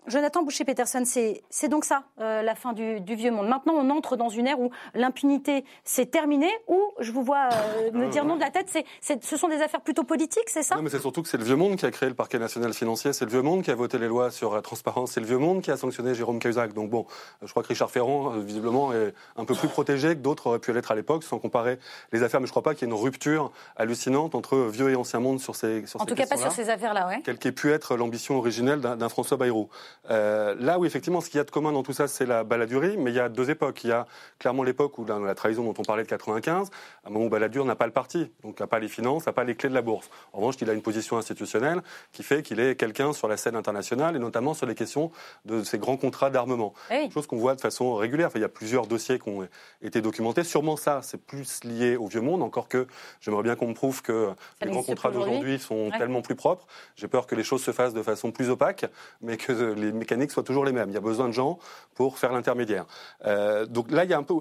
Jonathan 0.07 0.43
Boucher-Peterson, 0.43 1.03
c'est 1.05 1.67
donc 1.69 1.85
ça, 1.85 2.03
euh, 2.19 2.41
la 2.41 2.55
fin 2.55 2.73
du, 2.73 2.99
vieux 3.15 3.31
monde. 3.31 3.47
Maintenant, 3.47 3.73
on 3.75 3.89
entre 3.89 4.15
dans 4.17 4.29
une 4.29 4.47
ère 4.47 4.59
où 4.59 4.71
l'impunité 4.93 5.63
s'est 5.83 6.05
terminée, 6.05 6.51
où, 6.67 6.79
je 6.99 7.11
vous 7.11 7.23
vois 7.23 7.49
euh, 7.51 7.91
me 7.91 8.09
dire 8.09 8.25
non 8.25 8.35
de 8.35 8.41
la 8.41 8.49
tête, 8.49 8.69
ce 9.01 9.37
sont 9.37 9.47
des 9.47 9.61
affaires 9.61 9.81
plutôt 9.81 10.03
politiques, 10.03 10.49
c'est 10.49 10.63
ça? 10.63 10.75
Non, 10.75 10.81
mais 10.81 10.89
c'est 10.89 10.99
surtout 10.99 11.21
que 11.21 11.29
c'est 11.29 11.37
le 11.37 11.43
vieux 11.43 11.55
monde 11.55 11.75
qui 11.75 11.85
a 11.85 11.91
créé 11.91 12.09
le 12.09 12.15
parquet 12.15 12.39
national 12.39 12.73
financier, 12.73 13.13
c'est 13.13 13.25
le 13.25 13.31
vieux 13.31 13.41
monde 13.41 13.63
qui 13.63 13.71
a 13.71 13.75
voté 13.75 13.97
les 13.97 14.07
lois 14.07 14.31
sur 14.31 14.55
la 14.55 14.61
transparence, 14.61 15.11
c'est 15.11 15.19
le 15.19 15.25
vieux 15.25 15.37
monde 15.37 15.61
qui 15.61 15.71
a 15.71 15.77
sanctionné 15.77 16.15
Jérôme 16.15 16.39
Cahuzac. 16.39 16.73
Donc 16.73 16.89
bon, 16.89 17.05
je 17.41 17.49
crois 17.49 17.63
que 17.63 17.69
Richard 17.69 17.91
Ferrand, 17.91 18.33
euh, 18.33 18.39
visiblement, 18.39 18.93
est 18.93 19.13
un 19.37 19.45
peu 19.45 19.55
plus 19.55 19.67
protégé 19.67 20.09
que 20.15 20.21
d'autres 20.21 20.47
auraient 20.47 20.59
pu 20.59 20.73
l'être 20.73 20.91
à 20.91 20.95
l'époque, 20.95 21.23
sans 21.23 21.39
comparer 21.39 21.79
les 22.11 22.23
affaires. 22.23 22.41
Mais 22.41 22.47
je 22.47 22.49
ne 22.49 22.53
crois 22.53 22.63
pas 22.63 22.73
qu'il 22.73 22.87
y 22.87 22.91
ait 22.91 22.93
une 22.93 23.01
rupture 23.01 23.51
hallucinante 23.75 24.35
entre 24.35 24.57
vieux 24.57 24.89
et 24.89 24.95
ancien 24.95 25.19
monde 25.19 25.39
sur 25.39 25.55
ces, 25.55 25.85
sur 25.85 26.01
en 26.01 26.05
tout 26.05 26.15
cas, 26.15 26.25
pas 26.25 26.37
sur 26.37 26.51
ces 26.51 26.69
affaires-là, 26.69 27.07
ouais. 27.07 27.21
Quelle 27.23 27.37
qu'ait 27.37 27.51
pu 27.51 27.71
être 27.71 27.95
l'ambition 27.95 28.37
originelle 28.37 28.81
d'un 28.81 29.09
François 29.09 29.37
Bayrou. 29.37 29.69
Euh, 30.09 30.55
là 30.59 30.79
où 30.79 30.85
effectivement, 30.85 31.21
ce 31.21 31.29
qu'il 31.29 31.37
y 31.37 31.41
a 31.41 31.43
de 31.43 31.51
commun 31.51 31.71
dans 31.71 31.83
tout 31.83 31.93
ça, 31.93 32.07
c'est 32.07 32.25
la 32.25 32.43
baladurie, 32.43 32.97
mais 32.97 33.11
il 33.11 33.15
y 33.15 33.19
a 33.19 33.29
deux 33.29 33.49
époques. 33.49 33.83
Il 33.83 33.89
y 33.89 33.93
a 33.93 34.05
clairement 34.39 34.63
l'époque 34.63 34.97
où 34.97 35.05
dans 35.05 35.19
la 35.19 35.35
trahison 35.35 35.63
dont 35.63 35.73
on 35.77 35.83
parlait 35.83 36.03
de 36.03 36.07
95, 36.07 36.69
à 37.03 37.07
un 37.07 37.11
moment 37.11 37.25
où 37.25 37.29
Balladur 37.29 37.65
n'a 37.65 37.75
pas 37.75 37.85
le 37.85 37.93
parti, 37.93 38.31
donc 38.43 38.59
n'a 38.59 38.67
pas 38.67 38.79
les 38.79 38.87
finances, 38.87 39.25
n'a 39.25 39.33
pas 39.33 39.43
les 39.43 39.55
clés 39.55 39.69
de 39.69 39.73
la 39.73 39.81
bourse. 39.81 40.09
En 40.33 40.39
revanche, 40.39 40.55
il 40.61 40.69
a 40.69 40.73
une 40.73 40.81
position 40.81 41.17
institutionnelle 41.17 41.81
qui 42.11 42.23
fait 42.23 42.43
qu'il 42.43 42.59
est 42.59 42.75
quelqu'un 42.75 43.13
sur 43.13 43.27
la 43.27 43.37
scène 43.37 43.55
internationale 43.55 44.15
et 44.15 44.19
notamment 44.19 44.53
sur 44.53 44.65
les 44.65 44.75
questions 44.75 45.11
de 45.45 45.63
ces 45.63 45.77
grands 45.77 45.97
contrats 45.97 46.29
d'armement. 46.29 46.73
Eh 46.91 47.09
Chose 47.11 47.27
qu'on 47.27 47.37
voit 47.37 47.55
de 47.55 47.61
façon 47.61 47.95
régulière. 47.95 48.29
il 48.35 48.41
y 48.41 48.45
a 48.45 48.49
plusieurs 48.49 48.87
dossiers 48.87 49.19
qui 49.19 49.29
ont 49.29 49.47
été 49.81 50.01
documentés. 50.01 50.43
Sûrement 50.43 50.77
ça, 50.77 51.01
c'est 51.01 51.21
plus 51.21 51.63
lié 51.63 51.95
au 51.95 52.07
vieux 52.07 52.21
monde, 52.21 52.41
encore 52.41 52.67
que 52.67 52.87
j'aimerais 53.21 53.43
bien 53.43 53.55
qu'on 53.55 53.69
me 53.69 53.73
prouve 53.73 54.01
que 54.01 54.29
les 54.61 54.69
grands 54.69 54.83
contrats 54.83 55.11
d'aujourd'hui 55.11 55.59
sont 55.59 55.91
tellement 55.97 56.21
plus 56.21 56.35
propres. 56.35 56.67
J'ai 56.95 57.07
peur 57.07 57.27
que 57.27 57.35
les 57.35 57.43
choses 57.43 57.63
se 57.63 57.71
fassent 57.71 57.93
de 57.93 58.03
façon 58.03 58.31
plus 58.31 58.49
opaque, 58.49 58.85
mais 59.21 59.37
que 59.37 59.53
les 59.83 59.91
mécaniques 59.91 60.31
soient 60.31 60.43
toujours 60.43 60.65
les 60.65 60.71
mêmes. 60.71 60.89
Il 60.89 60.93
y 60.93 60.97
a 60.97 61.01
besoin 61.01 61.27
de 61.27 61.33
gens 61.33 61.59
pour 61.95 62.17
faire 62.17 62.31
l'intermédiaire. 62.31 62.85
Euh, 63.25 63.65
donc 63.65 63.91
là, 63.91 64.03
il 64.03 64.09
y 64.09 64.13
a 64.13 64.17
un 64.17 64.23
peu, 64.23 64.35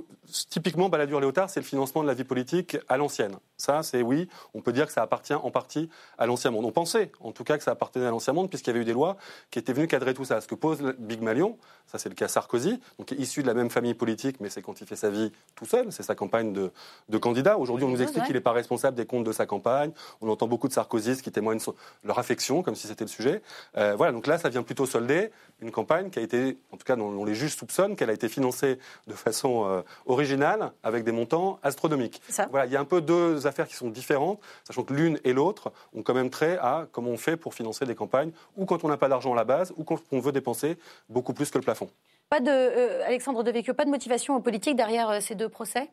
typiquement, 0.51 0.89
Balladur-Léotard, 0.89 1.51
c'est 1.51 1.61
le 1.61 1.67
financement 1.67 2.03
de 2.03 2.09
la 2.09 2.15
vie 2.15 2.25
politique 2.25 2.79
à 2.89 2.97
l'ancienne. 2.97 3.37
Ça, 3.57 3.83
c'est 3.83 4.03
oui, 4.03 4.29
on 4.55 4.61
peut 4.61 4.73
dire 4.73 4.87
que 4.87 4.93
ça 4.93 5.03
appartient 5.03 5.35
en 5.35 5.51
partie 5.51 5.89
à 6.19 6.27
l'ancien 6.27 6.51
monde. 6.51 6.65
On 6.65 6.73
pensait, 6.73 7.13
en 7.21 7.33
tout 7.33 7.45
cas, 7.45 7.59
que 7.59 7.65
ça 7.65 7.73
appartenait 7.73 8.07
à 8.07 8.11
l'ancien 8.11 8.33
monde, 8.33 8.49
puisqu'il 8.49 8.71
y 8.71 8.73
avait 8.73 8.81
eu 8.81 8.85
des 8.85 8.93
lois 8.93 9.17
qui 9.51 9.59
étaient 9.59 9.73
venues 9.73 9.87
cadrer 9.87 10.15
tout 10.15 10.25
ça. 10.25 10.41
Ce 10.41 10.49
que 10.49 10.55
pose 10.55 10.83
Big 10.99 11.21
Malion, 11.21 11.59
ça 11.87 11.99
c'est 11.99 12.09
le 12.09 12.15
cas 12.15 12.29
Sarkozy, 12.29 12.81
donc 12.99 13.11
issu 13.13 13.43
de 13.43 13.47
la 13.47 13.55
même 13.55 13.71
famille 13.71 13.95
politique, 13.95 14.37
mais 14.41 14.49
c'est 14.49 14.63
quand 14.63 14.81
il 14.81 14.87
fait 14.87 14.97
sa 14.97 15.11
vie 15.11 15.33
tout 15.55 15.67
seul, 15.67 15.93
c'est 15.93 16.03
sa 16.03 16.15
campagne 16.15 16.53
de, 16.53 16.73
de 17.09 17.19
candidat. 17.19 17.59
Aujourd'hui, 17.59 17.87
on 17.87 17.91
nous 17.91 18.03
explique 18.03 18.25
qu'il 18.25 18.35
n'est 18.35 18.41
pas 18.41 18.53
responsable 18.53 18.97
des 18.97 19.07
comptes 19.07 19.25
de 19.25 19.33
sa 19.33 19.47
campagne. 19.47 19.93
On 20.21 20.29
entend 20.29 20.47
beaucoup 20.47 20.69
de 20.69 20.73
Sarkozys 20.73 21.21
qui 21.23 21.31
témoignent 21.31 21.61
leur 22.05 22.19
affection, 22.19 22.63
comme 22.63 22.75
si 22.75 22.87
c'était 22.87 23.05
le 23.05 23.11
sujet. 23.11 23.43
Euh, 23.77 23.95
voilà, 23.97 24.13
donc 24.13 24.27
là, 24.27 24.39
ça 24.39 24.49
vient 24.49 24.63
plutôt 24.63 24.87
solder 24.87 25.31
une 25.61 25.71
campagne 25.71 26.11
qui 26.11 26.19
a 26.19 26.23
été, 26.23 26.59
en 26.73 26.77
tout 26.77 26.85
cas 26.85 26.97
dont, 26.97 27.25
les 27.25 27.35
juges 27.35 27.55
soupçonnent 27.55 27.97
qu'elle 27.97 28.11
a 28.11 28.13
été 28.13 28.29
financée 28.29 28.79
de 29.07 29.15
façon 29.15 29.67
euh, 29.67 29.83
originale 30.07 30.73
avec 30.83 31.05
des 31.05 31.13
montants 31.13 31.59
astronomiques. 31.63 32.21
Voilà, 32.51 32.67
il 32.67 32.73
y 32.73 32.77
a 32.77 32.81
un 32.81 32.85
peu 32.85 33.01
deux 33.01 33.47
affaires 33.47 33.69
qui 33.69 33.77
sont 33.77 33.89
différentes, 33.89 34.41
sachant 34.65 34.83
que 34.83 34.93
l'une 34.93 35.19
et 35.25 35.33
l'autre 35.33 35.73
ont 35.95 36.03
quand 36.03 36.15
même 36.15 36.31
trait 36.31 36.59
à 36.61 36.87
comment 36.91 37.11
on 37.11 37.17
fait 37.17 37.37
pour 37.37 37.55
financer 37.55 37.85
des 37.85 37.95
campagnes, 37.95 38.33
ou 38.57 38.67
quand 38.67 38.85
on 38.85 38.89
n'a 38.89 38.97
pas 38.97 39.09
d'argent 39.09 39.33
à 39.33 39.37
la 39.37 39.45
base, 39.45 39.73
ou 39.77 39.85
quand 39.85 40.01
on 40.11 40.19
veut 40.19 40.33
dépenser 40.33 40.77
beaucoup 41.09 41.33
plus 41.33 41.51
que 41.51 41.59
le 41.59 41.65
plafond. 41.65 41.89
Pas 42.29 42.41
de, 42.41 42.51
euh, 42.51 43.07
Alexandre 43.07 43.43
Devecchio, 43.43 43.75
pas 43.75 43.85
de 43.85 43.91
motivation 43.91 44.41
politique 44.41 44.75
derrière 44.75 45.11
euh, 45.11 45.21
ces 45.21 45.35
deux 45.35 45.49
procès? 45.49 45.91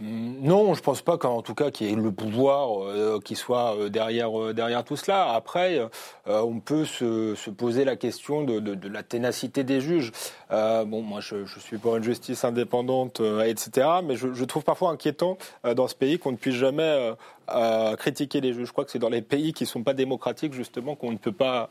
Non, 0.00 0.74
je 0.74 0.82
pense 0.82 1.02
pas 1.02 1.18
qu'en 1.18 1.42
tout 1.42 1.54
cas 1.54 1.70
qu'il 1.70 1.88
y 1.88 1.92
ait 1.92 1.96
le 1.96 2.12
pouvoir 2.12 2.82
euh, 2.82 3.20
qui 3.24 3.34
soit 3.34 3.76
euh, 3.76 3.88
derrière 3.88 4.38
euh, 4.38 4.52
derrière 4.52 4.84
tout 4.84 4.96
cela. 4.96 5.32
Après, 5.32 5.80
on 6.26 6.60
peut 6.60 6.84
se, 6.84 7.34
se, 7.34 7.50
poser 7.50 7.84
la 7.84 7.96
question 7.96 8.42
de, 8.42 8.58
de, 8.58 8.74
de, 8.74 8.88
la 8.88 9.02
ténacité 9.02 9.64
des 9.64 9.80
juges. 9.80 10.12
bon, 10.50 11.02
moi, 11.02 11.20
je, 11.20 11.44
je, 11.44 11.60
suis 11.60 11.78
pour 11.78 11.96
une 11.96 12.02
justice 12.02 12.44
indépendante, 12.44 13.20
etc. 13.44 13.88
Mais 14.04 14.16
je, 14.16 14.32
je, 14.32 14.44
trouve 14.44 14.64
parfois 14.64 14.90
inquiétant 14.90 15.38
dans 15.76 15.86
ce 15.86 15.94
pays 15.94 16.18
qu'on 16.18 16.32
ne 16.32 16.36
puisse 16.36 16.56
jamais 16.56 17.12
critiquer 17.96 18.40
les 18.40 18.52
juges. 18.52 18.66
Je 18.66 18.72
crois 18.72 18.84
que 18.84 18.90
c'est 18.90 18.98
dans 18.98 19.08
les 19.08 19.22
pays 19.22 19.52
qui 19.52 19.62
ne 19.62 19.68
sont 19.68 19.84
pas 19.84 19.94
démocratiques, 19.94 20.52
justement, 20.52 20.96
qu'on 20.96 21.12
ne 21.12 21.16
peut 21.16 21.32
pas 21.32 21.68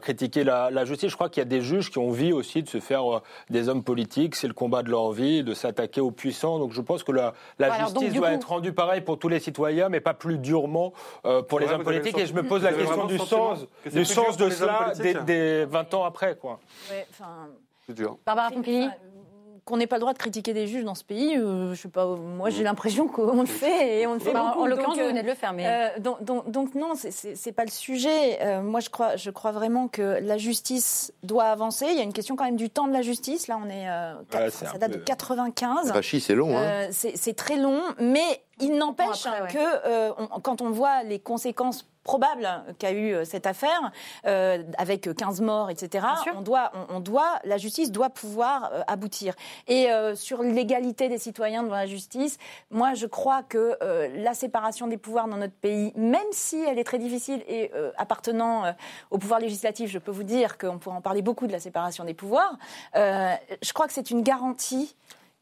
critiquer 0.00 0.42
la, 0.42 0.70
la, 0.70 0.84
justice. 0.86 1.10
Je 1.10 1.16
crois 1.16 1.28
qu'il 1.28 1.42
y 1.42 1.46
a 1.46 1.48
des 1.48 1.60
juges 1.60 1.90
qui 1.90 1.98
ont 1.98 2.08
envie 2.08 2.32
aussi 2.32 2.62
de 2.62 2.68
se 2.68 2.80
faire 2.80 3.20
des 3.50 3.68
hommes 3.68 3.82
politiques. 3.82 4.36
C'est 4.36 4.48
le 4.48 4.54
combat 4.54 4.82
de 4.82 4.90
leur 4.90 5.12
vie, 5.12 5.44
de 5.44 5.52
s'attaquer 5.52 6.00
aux 6.00 6.10
puissants. 6.10 6.58
Donc 6.58 6.72
je 6.72 6.80
pense 6.80 7.02
que 7.02 7.12
la, 7.12 7.34
la 7.58 7.78
justice 7.80 8.12
doit 8.12 8.32
être 8.32 8.48
rendue 8.48 8.72
pareil 8.72 9.00
pour 9.00 9.18
tous 9.18 9.28
les 9.28 9.40
citoyens, 9.40 9.88
mais 9.88 10.00
pas 10.00 10.14
plus 10.14 10.38
durement 10.38 10.92
euh, 11.24 11.42
pour 11.42 11.60
les 11.60 11.68
hommes 11.68 11.84
politiques. 11.84 12.18
Et 12.18 12.26
je 12.26 12.34
me 12.34 12.42
pose 12.42 12.62
la 12.62 12.72
question 12.72 13.06
du 13.06 13.18
sens, 13.18 13.66
du 13.90 14.04
sens 14.04 14.36
de 14.36 14.50
cela 14.50 14.92
des, 14.96 15.14
des, 15.14 15.64
20 15.64 15.94
ans 15.94 16.04
après. 16.04 16.36
Quoi. 16.36 16.60
Ouais, 16.90 17.06
c'est 17.86 17.94
dur. 17.94 18.18
Barbara 18.26 18.50
Pompili 18.50 18.88
qu'on 19.66 19.76
n'ait 19.78 19.88
pas 19.88 19.96
le 19.96 20.00
droit 20.00 20.12
de 20.12 20.18
critiquer 20.18 20.54
des 20.54 20.68
juges 20.68 20.84
dans 20.84 20.94
ce 20.94 21.02
pays, 21.02 21.36
euh, 21.36 21.74
je 21.74 21.80
sais 21.82 21.88
pas, 21.88 22.06
moi 22.06 22.50
j'ai 22.50 22.62
l'impression 22.62 23.08
qu'on 23.08 23.40
le 23.40 23.46
fait 23.46 24.00
et 24.00 24.06
on 24.06 24.14
le 24.14 24.20
fait 24.20 24.32
bah, 24.32 24.54
En 24.56 24.64
l'occurrence, 24.64 24.96
vous 24.96 25.04
venez 25.04 25.22
de 25.22 25.26
le 25.26 25.34
faire, 25.34 25.52
mais 25.52 25.66
euh, 25.66 25.98
donc, 25.98 26.22
donc, 26.22 26.48
donc, 26.48 26.74
non, 26.76 26.92
c'est 26.94 27.52
pas 27.52 27.64
le 27.64 27.70
sujet. 27.70 28.38
Euh, 28.42 28.62
moi, 28.62 28.78
je 28.78 28.90
crois, 28.90 29.16
je 29.16 29.28
crois 29.30 29.50
vraiment 29.50 29.88
que 29.88 30.20
la 30.22 30.38
justice 30.38 31.12
doit 31.24 31.46
avancer. 31.46 31.86
Il 31.90 31.96
y 31.96 32.00
a 32.00 32.04
une 32.04 32.12
question 32.12 32.36
quand 32.36 32.44
même 32.44 32.56
du 32.56 32.70
temps 32.70 32.86
de 32.86 32.92
la 32.92 33.02
justice. 33.02 33.48
Là, 33.48 33.58
on 33.60 33.68
est, 33.68 33.86
ça 34.50 34.78
date 34.78 34.92
de 34.92 34.98
95. 34.98 35.92
c'est 36.20 36.34
long. 36.36 36.56
Hein. 36.56 36.88
c'est 36.92 37.36
très 37.36 37.56
long, 37.56 37.82
mais 37.98 38.40
il 38.60 38.76
n'empêche 38.78 39.24
que 39.52 40.38
quand 40.42 40.62
on 40.62 40.70
voit 40.70 41.02
les 41.02 41.18
conséquences 41.18 41.88
probable 42.06 42.48
qu'a 42.78 42.92
eu 42.92 43.12
euh, 43.12 43.24
cette 43.24 43.46
affaire, 43.46 43.90
euh, 44.26 44.62
avec 44.78 45.12
15 45.12 45.40
morts, 45.40 45.70
etc. 45.70 46.06
On 46.36 46.40
doit, 46.40 46.70
on, 46.88 47.00
doit, 47.00 47.40
la 47.44 47.58
justice 47.58 47.90
doit 47.90 48.10
pouvoir 48.10 48.70
euh, 48.72 48.82
aboutir. 48.86 49.34
Et 49.66 49.88
sur 50.14 50.42
l'égalité 50.42 51.08
des 51.08 51.18
citoyens 51.18 51.64
devant 51.64 51.74
la 51.74 51.86
justice, 51.86 52.38
moi, 52.70 52.94
je 52.94 53.06
crois 53.06 53.42
que 53.42 53.76
la 54.14 54.34
séparation 54.34 54.86
des 54.86 54.96
pouvoirs 54.96 55.26
dans 55.26 55.36
notre 55.36 55.54
pays, 55.54 55.92
même 55.96 56.30
si 56.30 56.62
elle 56.62 56.78
est 56.78 56.84
très 56.84 56.98
difficile 56.98 57.42
et 57.48 57.72
appartenant 57.96 58.74
au 59.10 59.18
pouvoir 59.18 59.40
législatif, 59.40 59.90
je 59.90 59.98
peux 59.98 60.12
vous 60.12 60.22
dire 60.22 60.58
qu'on 60.58 60.78
pourrait 60.78 60.96
en 60.96 61.00
parler 61.00 61.22
beaucoup 61.22 61.46
de 61.46 61.52
la 61.52 61.60
séparation 61.60 62.04
des 62.04 62.14
pouvoirs. 62.14 62.56
je 62.94 63.72
crois 63.72 63.86
que 63.86 63.92
c'est 63.92 64.10
une 64.10 64.22
garantie 64.22 64.94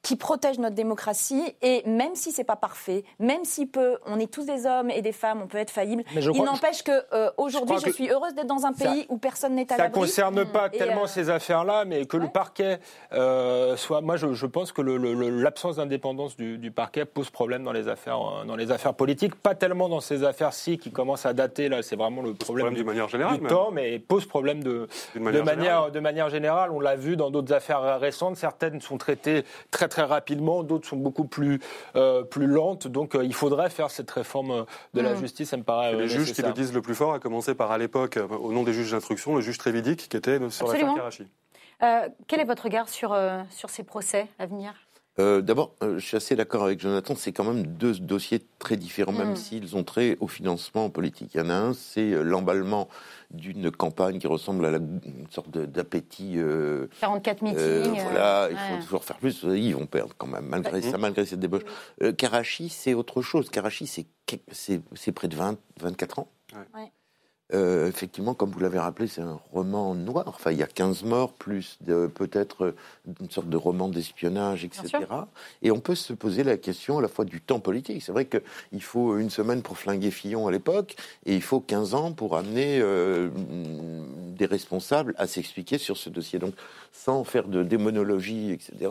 qui 0.05 0.17
protège 0.17 0.59
notre 0.59 0.77
démocratie. 0.77 1.43
Et 1.63 1.83
même 1.89 2.15
si 2.15 2.31
c'est 2.31 2.45
pas 2.45 2.55
parfait, 2.55 3.03
même 3.19 3.45
si 3.45 3.67
peut, 3.67 3.97
on 4.07 4.21
est 4.21 4.31
tous 4.31 4.45
des 4.45 4.67
hommes 4.67 4.91
et 4.91 5.03
des 5.03 5.13
femmes, 5.13 5.41
on 5.43 5.47
peut 5.49 5.59
être 5.59 5.71
faillible. 5.71 6.05
il 6.15 6.43
n'empêche 6.43 6.85
que 6.85 6.93
euh, 7.13 7.31
aujourd'hui, 7.39 7.77
je, 7.85 7.91
suis 7.91 8.11
heureuse 8.11 8.35
d'être 8.35 8.47
dans 8.47 8.67
un 8.67 8.73
pays 8.73 9.07
où 9.09 9.17
personne 9.17 9.55
n'est 9.55 9.73
à 9.73 9.77
l'abri. 9.77 9.93
Ça 9.93 10.01
concerne 10.01 10.45
pas 10.45 10.69
tellement 10.69 11.07
ces 11.07 11.31
affaires-là, 11.31 11.85
mais 11.85 12.07
que 12.07 12.17
le 12.17 12.29
parquet 12.29 12.79
soit. 13.11 14.01
Moi, 14.03 14.17
je, 14.17 14.47
pense 14.47 14.71
que 14.73 14.83
l'absence 14.83 15.77
d'indépendance 15.77 16.37
du, 16.37 16.59
du, 16.59 16.71
parquet 16.71 17.07
pose 17.07 17.31
problème 17.31 17.65
dans 17.65 17.73
les 17.73 17.89
affaires, 17.89 18.45
dans 18.47 18.57
les 18.57 18.71
affaires 18.71 18.95
politiques, 18.95 19.35
pas 19.35 19.55
tellement 19.55 19.89
dans 19.89 20.01
ces 20.01 20.23
affaires-ci 20.23 20.79
qui 20.79 20.91
commencent 20.91 21.27
à 21.27 21.33
dater. 21.33 21.71
Là, 21.71 21.83
c'est 21.83 21.97
vraiment 21.97 22.21
le 22.21 22.35
problème, 22.35 22.75
du, 22.75 22.85
manière 22.85 23.09
générale, 23.09 23.41
temps, 23.41 23.71
mais 23.71 23.99
pose 23.99 24.27
problème 24.27 24.63
de, 24.63 24.87
manière, 25.15 25.45
manière, 25.45 25.57
générale. 25.57 25.93
de 25.93 26.01
manière 26.01 26.29
générale. 26.29 26.71
On 26.73 26.81
l'a 26.81 26.97
vu 26.97 27.17
dans 27.17 27.31
d'autres 27.31 27.55
affaires 27.55 27.99
récentes. 27.99 28.37
Certaines 28.37 28.83
sont 28.83 28.99
traitées 28.99 29.45
très 29.71 29.89
très 29.95 30.03
rapidement, 30.03 30.65
d'autres 30.65 30.89
sont 30.89 30.97
beaucoup 30.97 31.25
plus 31.25 31.61
euh, 31.95 32.25
plus 32.25 32.49
lentes. 32.49 32.89
Donc 32.89 33.15
euh, 33.15 33.25
il 33.25 33.33
faudrait 33.33 33.71
faire 33.71 33.91
cette 33.93 34.11
réforme 34.11 34.51
euh, 34.51 34.65
de 34.93 35.01
la 35.01 35.15
mm. 35.15 35.21
justice. 35.21 35.51
Ça 35.51 35.57
me 35.57 35.63
paraît. 35.63 35.95
les 35.95 36.09
juges 36.09 36.33
qui 36.33 36.43
le 36.43 36.53
disent 36.53 36.75
le 36.75 36.83
plus 36.83 36.97
fort, 36.97 37.15
à 37.15 37.21
commencer 37.21 37.55
par 37.55 37.71
à 37.71 37.79
l'époque, 37.79 38.19
au 38.41 38.53
nom 38.53 38.65
des 38.65 38.73
juges 38.73 38.91
d'instruction, 38.91 39.37
le 39.37 39.41
juge 39.41 39.59
Trévidic 39.59 40.09
qui 40.09 40.17
était 40.17 40.39
sur 40.51 40.67
l'affaire 40.67 40.95
Karachi. 40.95 41.29
quel 42.27 42.41
est 42.41 42.45
votre 42.45 42.65
regard 42.65 42.89
sur, 42.89 43.17
sur 43.51 43.71
ces 43.71 43.85
procès 43.85 44.27
à 44.39 44.47
venir? 44.47 44.75
Euh, 45.19 45.43
D'abord, 45.43 45.75
euh, 45.83 45.99
je 45.99 46.05
suis 46.05 46.17
assez 46.17 46.35
d'accord 46.35 46.65
avec 46.65 46.81
Jonathan, 46.81 47.15
c'est 47.15 47.33
quand 47.33 47.45
même 47.45 47.67
deux 47.67 47.95
dossiers 47.95 48.43
très 48.59 48.77
différents, 48.77 49.13
même 49.13 49.33
mm. 49.33 49.37
s'ils 49.37 49.77
ont 49.77 49.85
trait 49.85 50.17
au 50.21 50.27
financement 50.27 50.91
politique. 50.91 51.35
Il 51.35 51.39
y 51.39 51.41
en 51.41 51.51
a 51.51 51.55
un, 51.55 51.73
c'est 51.73 52.13
euh, 52.13 52.23
l'emballement 52.23 52.89
d'une 53.31 53.71
campagne 53.71 54.19
qui 54.19 54.27
ressemble 54.27 54.65
à 54.67 54.71
la, 54.73 54.79
une 54.79 55.27
sorte 55.31 55.51
d'appétit. 55.51 56.39
44 57.01 57.43
meetings. 57.43 58.03
voilà, 58.03 58.49
il 58.51 58.57
faut 58.57 58.83
toujours 58.83 59.05
faire 59.05 59.19
plus, 59.19 59.45
ils 59.45 59.75
vont 59.75 59.87
perdre 59.87 60.15
quand 60.17 60.27
même, 60.27 60.47
malgré 60.47 60.83
ça, 60.83 60.99
malgré 60.99 61.27
cette 61.27 61.41
débauche. 61.41 61.65
Karachi, 62.17 62.69
c'est 62.69 62.95
autre 62.95 63.23
chose. 63.23 63.51
Karachi, 63.51 63.87
c'est 63.87 65.13
près 65.13 65.29
de 65.29 65.37
20, 65.37 65.59
24 65.81 66.19
ans. 66.21 66.29
Ouais. 66.53 66.93
Euh, 67.53 67.89
effectivement, 67.89 68.33
comme 68.33 68.51
vous 68.51 68.61
l'avez 68.61 68.79
rappelé, 68.79 69.07
c'est 69.07 69.21
un 69.21 69.39
roman 69.53 69.95
noir. 69.95 70.25
Enfin, 70.29 70.51
il 70.51 70.59
y 70.59 70.63
a 70.63 70.67
15 70.67 71.05
morts, 71.05 71.35
plus 71.35 71.79
peut-être 72.15 72.75
une 73.21 73.31
sorte 73.31 73.51
de 73.51 73.57
roman 73.57 73.89
d'espionnage, 73.89 74.65
etc. 74.65 75.05
Et 75.61 75.71
on 75.71 75.79
peut 75.79 75.95
se 75.95 76.15
poser 76.15 76.43
la 76.43 76.57
question 76.57 76.99
à 76.99 77.03
la 77.03 77.09
fois 77.09 77.27
du 77.27 77.43
temps 77.43 77.61
politique. 77.61 78.03
C'est 78.03 78.13
vrai 78.13 78.27
qu'il 78.27 78.83
faut 78.83 79.19
une 79.19 79.29
semaine 79.29 79.61
pour 79.61 79.77
flinguer 79.77 80.11
Fillon 80.11 80.49
à 80.49 80.51
l'époque, 80.51 80.97
et 81.27 81.35
il 81.35 81.43
faut 81.43 81.61
15 81.61 81.95
ans 81.95 82.13
pour 82.13 82.37
amener 82.37 82.81
euh, 82.81 83.29
des 84.37 84.47
responsables 84.47 85.15
à 85.19 85.27
s'expliquer 85.27 85.77
sur 85.77 85.99
ce 85.99 86.09
dossier. 86.09 86.39
Donc, 86.39 86.55
sans 86.93 87.25
faire 87.25 87.47
de 87.47 87.63
démonologie, 87.63 88.53
etc., 88.53 88.91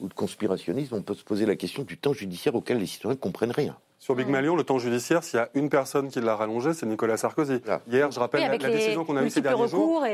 ou 0.00 0.08
de 0.08 0.14
conspirationnisme, 0.14 0.96
on 0.96 1.02
peut 1.02 1.14
se 1.14 1.24
poser 1.24 1.46
la 1.46 1.54
question 1.54 1.84
du 1.84 1.96
temps 1.96 2.12
judiciaire 2.12 2.56
auquel 2.56 2.78
les 2.78 2.86
citoyens 2.86 3.14
ne 3.14 3.20
comprennent 3.20 3.52
rien. 3.52 3.76
Sur 4.04 4.14
Big 4.14 4.28
Malion, 4.28 4.54
le 4.54 4.64
temps 4.64 4.78
judiciaire, 4.78 5.24
s'il 5.24 5.38
y 5.38 5.40
a 5.40 5.48
une 5.54 5.70
personne 5.70 6.10
qui 6.10 6.20
l'a 6.20 6.36
rallongé, 6.36 6.74
c'est 6.74 6.84
Nicolas 6.84 7.16
Sarkozy. 7.16 7.62
Ah. 7.66 7.80
Hier, 7.90 8.10
je 8.10 8.20
rappelle 8.20 8.42
la, 8.42 8.58
décision 8.58 9.02
qu'on 9.02 9.16
a 9.16 9.22
eue 9.22 9.30
ces 9.30 9.40
derniers 9.40 9.66
jours, 9.66 10.04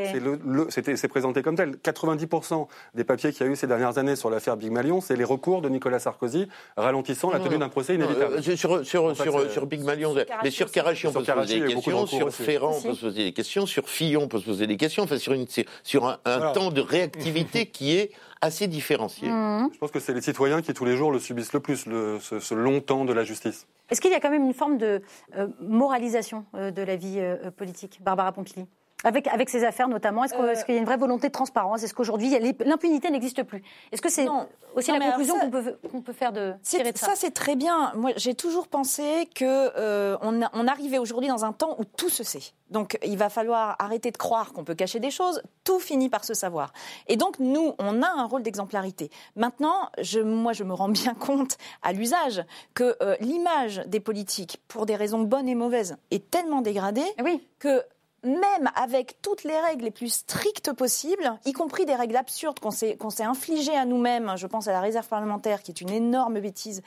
c'est 0.69 1.09
présenté 1.09 1.43
comme 1.43 1.57
tel. 1.57 1.73
90% 1.73 2.69
des 2.95 3.03
papiers 3.03 3.33
qu'il 3.33 3.45
y 3.45 3.49
a 3.49 3.53
eu 3.53 3.57
ces 3.57 3.67
dernières 3.67 3.99
années 3.99 4.15
sur 4.15 4.31
l'affaire 4.31 4.57
Big 4.57 4.71
Malion, 4.71 5.01
c'est 5.01 5.17
les 5.17 5.25
recours 5.25 5.61
de 5.61 5.69
Nicolas 5.69 5.99
Sarkozy 5.99 6.47
ralentissant 6.77 7.33
la 7.33 7.41
tenue 7.41 7.59
d'un 7.59 7.69
procès 7.69 7.97
inévitable. 7.97 8.35
Euh, 8.35 8.43
sur, 8.43 8.87
sur, 8.87 9.17
sur, 9.17 9.51
sur, 9.51 9.67
Big 9.67 9.83
Malion, 9.83 10.15
mais 10.45 10.53
sur 10.53 10.71
Karachi, 10.71 11.09
on 11.09 11.13
peut 11.13 11.25
se 11.25 11.33
poser 11.33 11.59
des 11.59 11.75
questions. 11.75 12.07
Sur 12.07 12.31
Ferrand, 12.33 12.77
on 12.79 12.83
peut 12.83 12.95
se 12.95 13.01
poser 13.01 13.25
des 13.25 13.33
questions. 13.33 13.67
Sur 13.67 13.89
Fillon, 13.89 14.23
on 14.23 14.29
peut 14.29 14.39
se 14.39 14.45
poser 14.45 14.69
des 14.69 14.77
questions. 14.77 15.03
Enfin, 15.03 15.19
sur, 15.19 15.33
une, 15.33 15.47
sur 15.83 16.07
un, 16.07 16.19
un 16.27 16.53
temps 16.53 16.71
de 16.71 16.81
réactivité 16.81 17.67
qui 17.73 17.97
est 17.97 18.13
assez 18.41 18.67
différencié. 18.67 19.29
Mmh. 19.29 19.71
Je 19.73 19.79
pense 19.79 19.91
que 19.91 20.01
c'est 20.01 20.15
les 20.15 20.23
citoyens 20.23 20.63
qui 20.63 20.73
tous 20.73 20.85
les 20.85 20.97
jours 20.97 21.13
le 21.13 21.19
subissent 21.19 21.53
le 21.53 21.61
plus, 21.61 21.87
le, 21.87 22.19
ce, 22.21 22.55
long 22.55 22.81
temps 22.81 23.05
de 23.05 23.13
la 23.13 23.25
justice. 23.25 23.67
Est-ce 23.91 24.01
qu'il 24.01 24.11
y 24.11 24.15
a 24.15 24.21
quand 24.21 24.31
même 24.31 24.45
une 24.45 24.55
forme 24.55 24.79
de 24.79 25.03
euh, 25.37 25.49
moralisation 25.61 26.45
euh, 26.55 26.71
de 26.71 26.83
la 26.83 26.97
vie 26.97 27.17
euh, 27.19 27.51
politique, 27.51 28.01
Barbara 28.03 28.33
Pompili 28.33 28.67
avec, 29.05 29.27
avec 29.29 29.49
ces 29.49 29.65
affaires 29.65 29.89
notamment, 29.89 30.25
est-ce 30.25 30.65
qu'il 30.65 30.75
y 30.75 30.79
a 30.79 30.81
une 30.81 30.87
vraie 30.87 30.97
volonté 30.97 31.29
de 31.29 31.33
transparence? 31.33 31.83
Est-ce 31.83 31.95
qu'aujourd'hui 31.95 32.35
l'impunité 32.65 33.11
n'existe 33.11 33.43
plus? 33.43 33.63
Est-ce 33.93 34.03
que 34.03 34.11
c'est 34.11 34.27
aussi 34.75 34.93
la 34.93 35.01
conclusion 35.01 35.39
qu'on 35.39 35.51
peut, 35.51 35.79
qu'on 35.91 36.03
peut, 36.03 36.13
faire 36.13 36.33
de 36.33 36.55
tirer 36.63 36.93
de 36.93 36.99
ça? 36.99 37.07
Ça 37.07 37.13
c'est 37.17 37.33
très 37.33 37.57
bien. 37.57 37.93
Moi 37.97 38.13
j'ai 38.17 38.35
toujours 38.35 38.69
pensé 38.69 39.29
que 39.35 40.17
on, 40.23 40.41
on, 40.53 40.67
arrivait 40.67 40.99
aujourd'hui 40.99 41.29
dans 41.29 41.45
un 41.45 41.53
temps 41.53 41.77
où 41.79 41.85
tout 41.85 42.11
se 42.11 42.25
sait. 42.25 42.53
Donc 42.71 42.99
il 43.05 43.17
va 43.17 43.29
falloir 43.29 43.77
arrêter 43.79 44.11
de 44.11 44.17
croire 44.17 44.53
qu'on 44.53 44.65
peut 44.65 44.75
cacher 44.75 45.01
des 45.01 45.11
choses. 45.11 45.43
Tout 45.65 45.81
finit 45.81 46.09
par 46.09 46.25
se 46.25 46.35
savoir. 46.35 46.73
Et 47.09 47.17
donc 47.17 47.39
nous, 47.39 47.75
on 47.79 48.03
a 48.03 48.09
un 48.09 48.25
rôle 48.25 48.43
d'exemplarité. 48.43 49.11
Maintenant, 49.37 49.91
je, 50.01 50.21
moi, 50.21 50.53
je 50.53 50.65
me 50.65 50.75
rends 50.75 50.89
bien 50.89 51.15
compte 51.19 51.57
à 51.83 51.93
l'usage 51.93 52.45
que 52.75 52.97
euh, 53.03 53.17
l'image 53.21 53.83
des 53.87 54.01
politiques, 54.01 54.61
pour 54.69 54.87
des 54.87 54.97
raisons 54.97 55.21
bonnes 55.21 55.49
et 55.49 55.55
mauvaises, 55.55 55.97
est 56.11 56.31
tellement 56.31 56.61
dégradée 56.63 57.07
oui. 57.23 57.47
que 57.59 57.83
même 58.23 58.71
avec 58.75 59.21
toutes 59.23 59.45
les 59.45 59.59
règles 59.59 59.85
les 59.85 59.91
plus 59.91 60.13
strictes 60.13 60.73
possibles, 60.73 61.39
y 61.45 61.53
compris 61.53 61.87
des 61.87 61.95
règles 61.95 62.17
absurdes 62.17 62.61
qu'on 62.61 62.71
s'est, 62.71 62.97
infligées 63.21 63.77
à 63.77 63.85
nous-mêmes, 63.85 64.33
je 64.37 64.47
pense 64.47 64.69
à 64.69 64.73
la 64.73 64.81
réserve 64.81 65.09
parlementaire, 65.09 65.63
qui 65.63 65.71
est 65.71 65.81
une 65.81 65.91
énorme 65.91 66.41
bêtise 66.41 66.83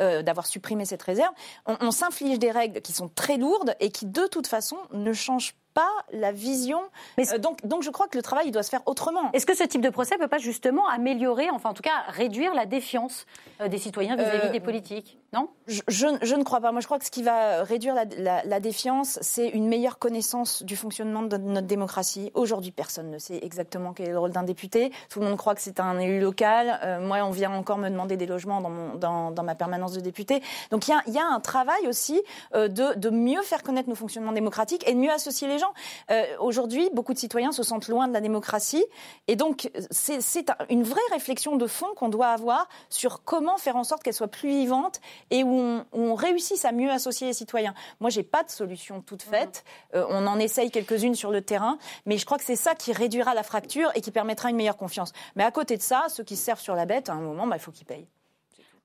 euh, 0.00 0.22
d'avoir 0.22 0.46
supprimé 0.46 0.84
cette 0.84 1.02
réserve, 1.02 1.32
on, 1.66 1.76
on 1.80 1.90
s'inflige 1.90 2.38
des 2.38 2.50
règles 2.50 2.80
qui 2.80 2.92
sont 2.92 3.08
très 3.08 3.36
lourdes 3.36 3.74
et 3.80 3.90
qui, 3.90 4.06
de 4.06 4.26
toute 4.26 4.46
façon, 4.46 4.76
ne 4.92 5.12
changent 5.12 5.54
pas 5.76 5.92
la 6.10 6.32
vision. 6.32 6.80
Mais 7.18 7.30
euh, 7.34 7.38
donc, 7.38 7.64
donc 7.66 7.82
je 7.82 7.90
crois 7.90 8.08
que 8.08 8.16
le 8.16 8.22
travail 8.22 8.46
il 8.48 8.50
doit 8.50 8.62
se 8.62 8.70
faire 8.70 8.80
autrement. 8.86 9.30
Est-ce 9.32 9.44
que 9.44 9.54
ce 9.54 9.62
type 9.62 9.82
de 9.82 9.90
procès 9.90 10.16
ne 10.16 10.20
peut 10.20 10.26
pas 10.26 10.38
justement 10.38 10.88
améliorer, 10.88 11.50
enfin 11.50 11.68
en 11.68 11.74
tout 11.74 11.82
cas 11.82 12.04
réduire 12.08 12.54
la 12.54 12.64
défiance 12.64 13.26
euh, 13.60 13.68
des 13.68 13.76
citoyens 13.76 14.16
vis-à-vis 14.16 14.50
des 14.50 14.60
politiques? 14.60 15.18
Je, 15.66 16.36
ne 16.36 16.42
crois 16.44 16.60
pas. 16.60 16.72
Moi 16.72 16.80
je 16.80 16.86
crois 16.86 16.98
que 16.98 17.04
ce 17.04 17.10
qui 17.10 17.22
va 17.22 17.62
réduire 17.64 17.94
la, 17.94 18.60
défiance, 18.60 19.18
c'est 19.22 19.48
une 19.48 19.68
meilleure 19.68 19.98
connaissance 19.98 20.62
du 20.62 20.76
fonctionnement 20.76 21.22
de 21.22 21.36
notre 21.36 21.66
démocratie. 21.66 22.30
Aujourd'hui, 22.34 22.70
personne 22.70 23.10
ne 23.10 23.18
sait 23.18 23.38
exactement 23.42 23.92
quel 23.92 24.08
est 24.08 24.12
le 24.12 24.18
rôle 24.18 24.30
d'un 24.32 24.42
député. 24.42 24.92
Tout 25.10 25.20
le 25.20 25.26
monde 25.26 25.36
croit 25.36 25.54
que 25.54 25.60
c'est 25.60 25.80
un 25.80 25.98
élu 25.98 26.20
local. 26.20 26.80
Euh, 26.82 27.00
moi, 27.00 27.18
on 27.24 27.30
vient 27.30 27.52
encore 27.52 27.78
me 27.78 27.88
demander 27.88 28.16
des 28.16 28.26
logements 28.26 28.60
dans, 28.60 29.42
ma 29.42 29.54
permanence 29.54 29.92
de 29.92 30.00
député. 30.00 30.42
Donc 30.70 30.88
il 30.88 31.12
y 31.12 31.18
a, 31.18 31.26
un 31.26 31.40
travail 31.40 31.86
aussi 31.88 32.20
de, 32.54 32.68
de 32.68 33.10
mieux 33.10 33.42
faire 33.42 33.62
connaître 33.62 33.88
nos 33.88 33.94
fonctionnements 33.94 34.32
démocratiques 34.32 34.88
et 34.88 34.94
de 34.94 34.98
mieux 34.98 35.10
associer 35.10 35.48
les 35.48 35.58
gens. 35.58 35.72
Euh, 36.10 36.24
aujourd'hui, 36.40 36.88
beaucoup 36.92 37.12
de 37.12 37.18
citoyens 37.18 37.52
se 37.52 37.62
sentent 37.62 37.88
loin 37.88 38.08
de 38.08 38.12
la 38.12 38.20
démocratie. 38.20 38.84
Et 39.28 39.36
donc, 39.36 39.70
c'est 39.90 40.50
une 40.70 40.82
vraie 40.82 41.00
réflexion 41.10 41.56
de 41.56 41.66
fond 41.66 41.88
qu'on 41.96 42.08
doit 42.08 42.28
avoir 42.28 42.68
sur 42.88 43.22
comment 43.24 43.56
faire 43.56 43.76
en 43.76 43.84
sorte 43.84 44.02
qu'elle 44.02 44.14
soit 44.14 44.28
plus 44.28 44.48
vivante 44.48 45.00
et 45.30 45.44
où 45.44 45.82
on, 45.92 46.14
réussisse 46.14 46.64
à 46.64 46.72
mieux 46.72 46.90
associer 46.90 47.28
les 47.28 47.32
citoyens. 47.32 47.74
Moi, 48.00 48.10
j'ai 48.10 48.22
pas 48.22 48.42
de 48.42 48.50
solution 48.50 49.02
toute 49.02 49.22
faite. 49.22 49.64
Euh, 49.94 50.06
on 50.08 50.26
en 50.26 50.38
essaye 50.38 50.70
quelques-unes 50.70 51.14
sur 51.14 51.30
le 51.30 51.42
terrain. 51.42 51.78
Mais 52.06 52.18
je 52.18 52.24
crois 52.24 52.38
que 52.38 52.44
c'est 52.44 52.56
ça 52.56 52.74
qui 52.74 52.92
réduira 52.92 53.34
la 53.34 53.42
fracture 53.42 53.90
et 53.94 54.00
qui 54.00 54.10
permettra 54.10 54.50
une 54.50 54.56
meilleure 54.56 54.76
confiance. 54.76 55.12
Mais 55.34 55.44
à 55.44 55.50
côté 55.50 55.76
de 55.76 55.82
ça, 55.82 56.06
ceux 56.08 56.24
qui 56.24 56.36
se 56.36 56.44
servent 56.44 56.60
sur 56.60 56.74
la 56.74 56.86
bête, 56.86 57.08
à 57.08 57.12
un 57.12 57.20
moment, 57.20 57.46
bah, 57.46 57.56
il 57.56 57.60
faut 57.60 57.72
qu'ils 57.72 57.86
payent. 57.86 58.08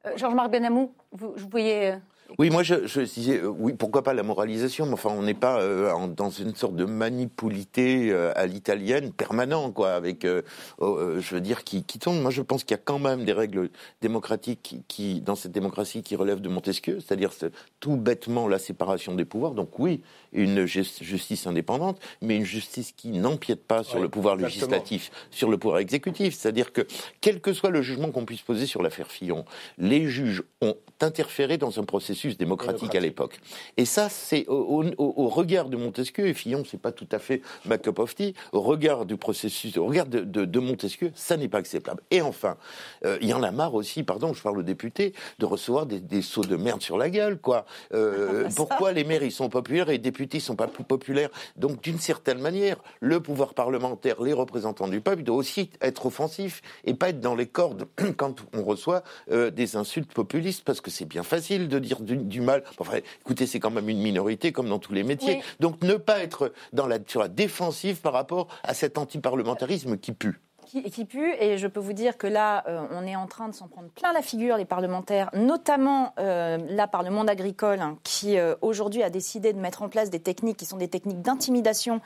Euh, 0.05 0.17
Georges-Marc 0.17 0.51
Benamou, 0.51 0.93
vous, 1.11 1.33
vous 1.35 1.49
voyez 1.49 1.95
oui, 2.37 2.49
moi 2.49 2.63
je, 2.63 2.87
je 2.87 3.01
disais, 3.01 3.39
euh, 3.39 3.47
oui, 3.47 3.73
pourquoi 3.73 4.03
pas 4.03 4.13
la 4.13 4.23
moralisation, 4.23 4.85
mais 4.85 4.93
enfin 4.93 5.09
on 5.09 5.23
n'est 5.23 5.33
pas 5.33 5.59
euh, 5.59 6.07
dans 6.07 6.29
une 6.29 6.55
sorte 6.55 6.75
de 6.75 6.85
manipulité 6.85 8.11
euh, 8.11 8.31
à 8.35 8.45
l'italienne 8.45 9.11
permanent, 9.11 9.71
quoi, 9.71 9.93
avec, 9.93 10.25
oh, 10.79 10.99
je 11.19 11.35
veux 11.35 11.41
dire, 11.41 11.63
qui, 11.63 11.83
qui 11.83 11.99
tombe. 11.99 12.21
Moi 12.21 12.31
je 12.31 12.41
pense 12.41 12.63
qu'il 12.63 12.75
y 12.75 12.79
a 12.79 12.83
quand 12.83 12.99
même 12.99 13.25
des 13.25 13.33
règles 13.33 13.69
démocratiques 14.01 14.77
qui, 14.87 15.21
dans 15.21 15.35
cette 15.35 15.51
démocratie, 15.51 16.03
qui 16.03 16.15
relèvent 16.15 16.41
de 16.41 16.49
Montesquieu, 16.49 16.99
c'est-à-dire 16.99 17.31
tout 17.79 17.97
bêtement 17.97 18.47
la 18.47 18.59
séparation 18.59 19.13
des 19.15 19.25
pouvoirs. 19.25 19.53
Donc 19.53 19.77
oui, 19.79 20.01
une 20.33 20.65
justice 20.65 21.47
indépendante, 21.47 21.99
mais 22.21 22.37
une 22.37 22.45
justice 22.45 22.93
qui 22.95 23.09
n'empiète 23.09 23.63
pas 23.63 23.83
sur 23.83 23.99
le 23.99 24.09
pouvoir 24.09 24.35
législatif, 24.35 25.11
sur 25.31 25.49
le 25.49 25.57
pouvoir 25.57 25.79
exécutif. 25.79 26.35
C'est-à-dire 26.35 26.71
que, 26.71 26.87
quel 27.19 27.41
que 27.41 27.53
soit 27.53 27.69
le 27.69 27.81
jugement 27.81 28.11
qu'on 28.11 28.25
puisse 28.25 28.41
poser 28.41 28.65
sur 28.65 28.81
l'affaire 28.81 29.11
Fillon, 29.11 29.45
les 29.77 30.07
juges 30.07 30.43
ont 30.61 30.75
interféré 31.01 31.57
dans 31.57 31.79
un 31.79 31.83
processus 31.83 32.20
démocratique, 32.37 32.95
à 32.95 32.99
l'époque. 32.99 33.39
Et 33.77 33.85
ça, 33.85 34.09
c'est 34.09 34.45
au, 34.47 35.27
regard 35.29 35.69
de 35.69 35.77
Montesquieu, 35.77 36.27
et 36.27 36.33
Fillon, 36.33 36.63
c'est 36.69 36.81
pas 36.81 36.91
tout 36.91 37.07
à 37.11 37.19
fait 37.19 37.41
ma 37.65 37.77
cup 37.77 37.99
of 37.99 38.15
tea, 38.15 38.33
au 38.51 38.61
regard 38.61 39.05
du 39.05 39.17
processus, 39.17 39.77
au 39.77 39.85
regard 39.85 40.05
de, 40.05 40.59
Montesquieu, 40.59 41.11
ça 41.15 41.37
n'est 41.37 41.47
pas 41.47 41.57
acceptable. 41.57 42.03
Et 42.11 42.21
enfin, 42.21 42.55
euh, 43.03 43.17
il 43.21 43.27
y 43.27 43.33
en 43.33 43.41
a 43.41 43.51
marre 43.51 43.73
aussi, 43.73 44.03
pardon, 44.03 44.33
je 44.33 44.41
parle 44.41 44.59
aux 44.59 44.63
députés, 44.63 45.13
de 45.39 45.45
recevoir 45.45 45.87
des, 45.87 45.99
des 45.99 46.21
sauts 46.21 46.43
de 46.43 46.55
merde 46.55 46.81
sur 46.81 46.97
la 46.97 47.09
gueule, 47.09 47.39
quoi. 47.39 47.65
Euh, 47.93 48.47
pourquoi 48.55 48.91
les 48.91 49.03
maires, 49.03 49.23
ils 49.23 49.31
sont 49.31 49.49
populaires 49.49 49.89
et 49.89 49.93
les 49.93 49.97
députés 49.97 50.11
députés 50.11 50.39
sont 50.39 50.55
pas 50.55 50.67
plus 50.67 50.83
populaires? 50.83 51.29
Donc, 51.55 51.81
d'une 51.81 51.99
certaine 51.99 52.39
manière, 52.39 52.77
le 52.99 53.19
pouvoir 53.21 53.53
parlementaire, 53.53 54.21
les 54.21 54.33
représentants 54.33 54.87
du 54.87 55.01
peuple, 55.01 55.23
doit 55.23 55.37
aussi 55.37 55.69
être 55.81 56.05
offensif 56.05 56.61
et 56.83 56.93
pas 56.93 57.09
être 57.09 57.19
dans 57.19 57.35
les 57.35 57.47
cordes 57.47 57.87
quand 58.17 58.43
on 58.53 58.63
reçoit 58.63 59.03
euh, 59.31 59.49
des 59.49 59.75
insultes 59.77 60.13
populistes, 60.13 60.63
parce 60.63 60.81
que 60.81 60.91
c'est 60.91 61.05
bien 61.05 61.23
facile 61.23 61.69
de 61.69 61.79
dire 61.79 62.01
du, 62.15 62.41
mal. 62.41 62.63
Enfin, 62.79 62.97
écoutez, 63.21 63.45
c'est 63.45 63.59
quand 63.59 63.71
même 63.71 63.89
une 63.89 64.01
minorité, 64.01 64.51
comme 64.51 64.69
dans 64.69 64.79
tous 64.79 64.93
les 64.93 65.03
métiers. 65.03 65.41
Donc, 65.59 65.81
ne 65.83 65.95
pas 65.95 66.19
être 66.19 66.53
dans 66.73 66.87
la, 66.87 66.99
sur 67.07 67.21
la 67.21 67.27
défensive 67.27 68.01
par 68.01 68.13
rapport 68.13 68.47
à 68.63 68.73
cet 68.73 68.97
antiparlementarisme 68.97 69.97
qui 69.97 70.11
pue. 70.11 70.39
Qui, 70.65 70.83
qui 70.83 71.05
pue, 71.05 71.33
et 71.39 71.57
je 71.57 71.67
peux 71.67 71.79
vous 71.79 71.91
dire 71.91 72.17
que 72.17 72.27
là, 72.27 72.63
euh, 72.67 72.85
on 72.91 73.05
est 73.05 73.15
en 73.15 73.27
train 73.27 73.49
de 73.49 73.53
s'en 73.53 73.67
prendre 73.67 73.89
plein 73.89 74.13
la 74.13 74.21
figure, 74.21 74.57
les 74.57 74.65
parlementaires, 74.65 75.29
notamment 75.33 76.13
euh, 76.19 76.57
là 76.69 76.87
par 76.87 77.03
le 77.03 77.09
monde 77.09 77.29
agricole, 77.29 77.81
hein, 77.81 77.97
qui 78.03 78.37
euh, 78.37 78.55
aujourd'hui 78.61 79.03
a 79.03 79.09
décidé 79.09 79.53
de 79.53 79.59
mettre 79.59 79.81
en 79.81 79.89
place 79.89 80.09
des 80.09 80.19
techniques 80.19 80.57
qui 80.57 80.65
sont 80.65 80.77
des 80.77 80.87
techniques 80.87 81.21
d'intimidation 81.21 81.99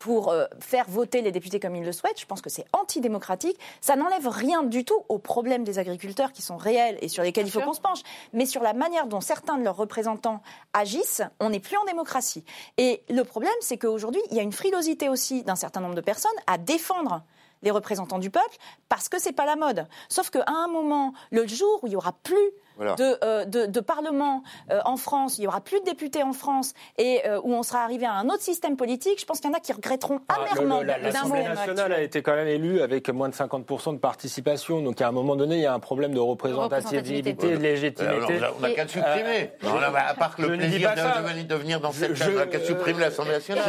pour 0.00 0.30
euh, 0.30 0.46
faire 0.60 0.86
voter 0.88 1.20
les 1.20 1.30
députés 1.30 1.60
comme 1.60 1.76
ils 1.76 1.84
le 1.84 1.92
souhaitent. 1.92 2.18
Je 2.18 2.26
pense 2.26 2.40
que 2.40 2.50
c'est 2.50 2.64
antidémocratique. 2.72 3.56
Ça 3.82 3.96
n'enlève 3.96 4.26
rien 4.26 4.62
du 4.62 4.84
tout 4.84 5.04
aux 5.08 5.18
problèmes 5.18 5.62
des 5.62 5.78
agriculteurs 5.78 6.32
qui 6.32 6.42
sont 6.42 6.56
réels 6.56 6.98
et 7.02 7.08
sur 7.08 7.22
lesquels 7.22 7.46
il 7.46 7.50
faut 7.52 7.60
qu'on 7.60 7.74
se 7.74 7.82
penche. 7.82 8.00
Mais 8.32 8.46
sur 8.46 8.62
la 8.62 8.72
manière 8.72 9.06
dont 9.06 9.20
certains 9.20 9.58
de 9.58 9.62
leurs 9.62 9.76
représentants 9.76 10.42
agissent, 10.72 11.22
on 11.38 11.50
n'est 11.50 11.60
plus 11.60 11.76
en 11.76 11.84
démocratie. 11.84 12.44
Et 12.78 13.02
le 13.10 13.22
problème, 13.24 13.52
c'est 13.60 13.76
qu'aujourd'hui, 13.76 14.22
il 14.30 14.36
y 14.38 14.40
a 14.40 14.42
une 14.42 14.52
frilosité 14.52 15.10
aussi 15.10 15.42
d'un 15.42 15.54
certain 15.54 15.80
nombre 15.80 15.94
de 15.94 16.00
personnes 16.00 16.30
à 16.46 16.56
défendre 16.56 17.22
les 17.62 17.70
représentants 17.70 18.18
du 18.18 18.30
peuple 18.30 18.56
parce 18.88 19.10
que 19.10 19.20
c'est 19.20 19.32
pas 19.32 19.44
la 19.44 19.56
mode. 19.56 19.86
Sauf 20.08 20.30
qu'à 20.30 20.44
un 20.46 20.66
moment, 20.68 21.12
le 21.30 21.46
jour 21.46 21.80
où 21.82 21.86
il 21.86 21.92
y 21.92 21.96
aura 21.96 22.12
plus 22.12 22.50
de, 22.80 23.18
euh, 23.24 23.44
de, 23.44 23.66
de, 23.66 23.80
parlement 23.80 24.42
euh, 24.70 24.80
en 24.84 24.96
France, 24.96 25.38
il 25.38 25.44
y 25.44 25.46
aura 25.46 25.60
plus 25.60 25.80
de 25.80 25.84
députés 25.84 26.22
en 26.22 26.32
France 26.32 26.72
et 26.98 27.20
euh, 27.26 27.40
où 27.44 27.52
on 27.52 27.62
sera 27.62 27.80
arrivé 27.84 28.06
à 28.06 28.12
un 28.14 28.26
autre 28.28 28.42
système 28.42 28.76
politique, 28.76 29.20
je 29.20 29.24
pense 29.26 29.40
qu'il 29.40 29.50
y 29.50 29.52
en 29.54 29.56
a 29.56 29.60
qui 29.60 29.72
regretteront 29.72 30.20
Ah, 30.28 30.36
amèrement. 30.52 30.80
L'Assemblée 30.82 31.42
nationale 31.42 31.92
a 31.92 32.00
été 32.00 32.22
quand 32.22 32.34
même 32.34 32.48
élue 32.48 32.80
avec 32.80 33.08
moins 33.10 33.28
de 33.28 33.34
50% 33.34 33.94
de 33.94 33.98
participation. 33.98 34.80
Donc 34.82 35.00
à 35.00 35.08
un 35.08 35.12
moment 35.12 35.36
donné, 35.36 35.56
il 35.56 35.62
y 35.62 35.66
a 35.66 35.74
un 35.74 35.78
problème 35.80 36.14
de 36.14 36.20
représentativité, 36.20 37.32
de 37.34 37.48
légitimité. 37.56 38.36
Alors, 38.36 38.54
on 38.58 38.60
n'a 38.60 38.70
qu'à 38.72 38.86
supprimer. 38.88 39.50
Euh, 39.64 39.68
On 39.72 39.78
a- 39.78 40.00
à 40.00 40.14
part 40.14 40.36
que 40.36 40.42
le 40.42 40.56
plaisir 40.56 40.90
de, 40.94 41.42
de 41.42 41.54
venir 41.54 41.80
dans 41.80 41.92
cette 41.92 42.14
Je- 42.14 42.22
salle, 42.24 42.32
on 42.34 42.38
n'a 42.38 42.46
qu'à 42.46 42.60
supprimer 42.60 43.00
l'Assemblée 43.00 43.32
nationale. 43.32 43.64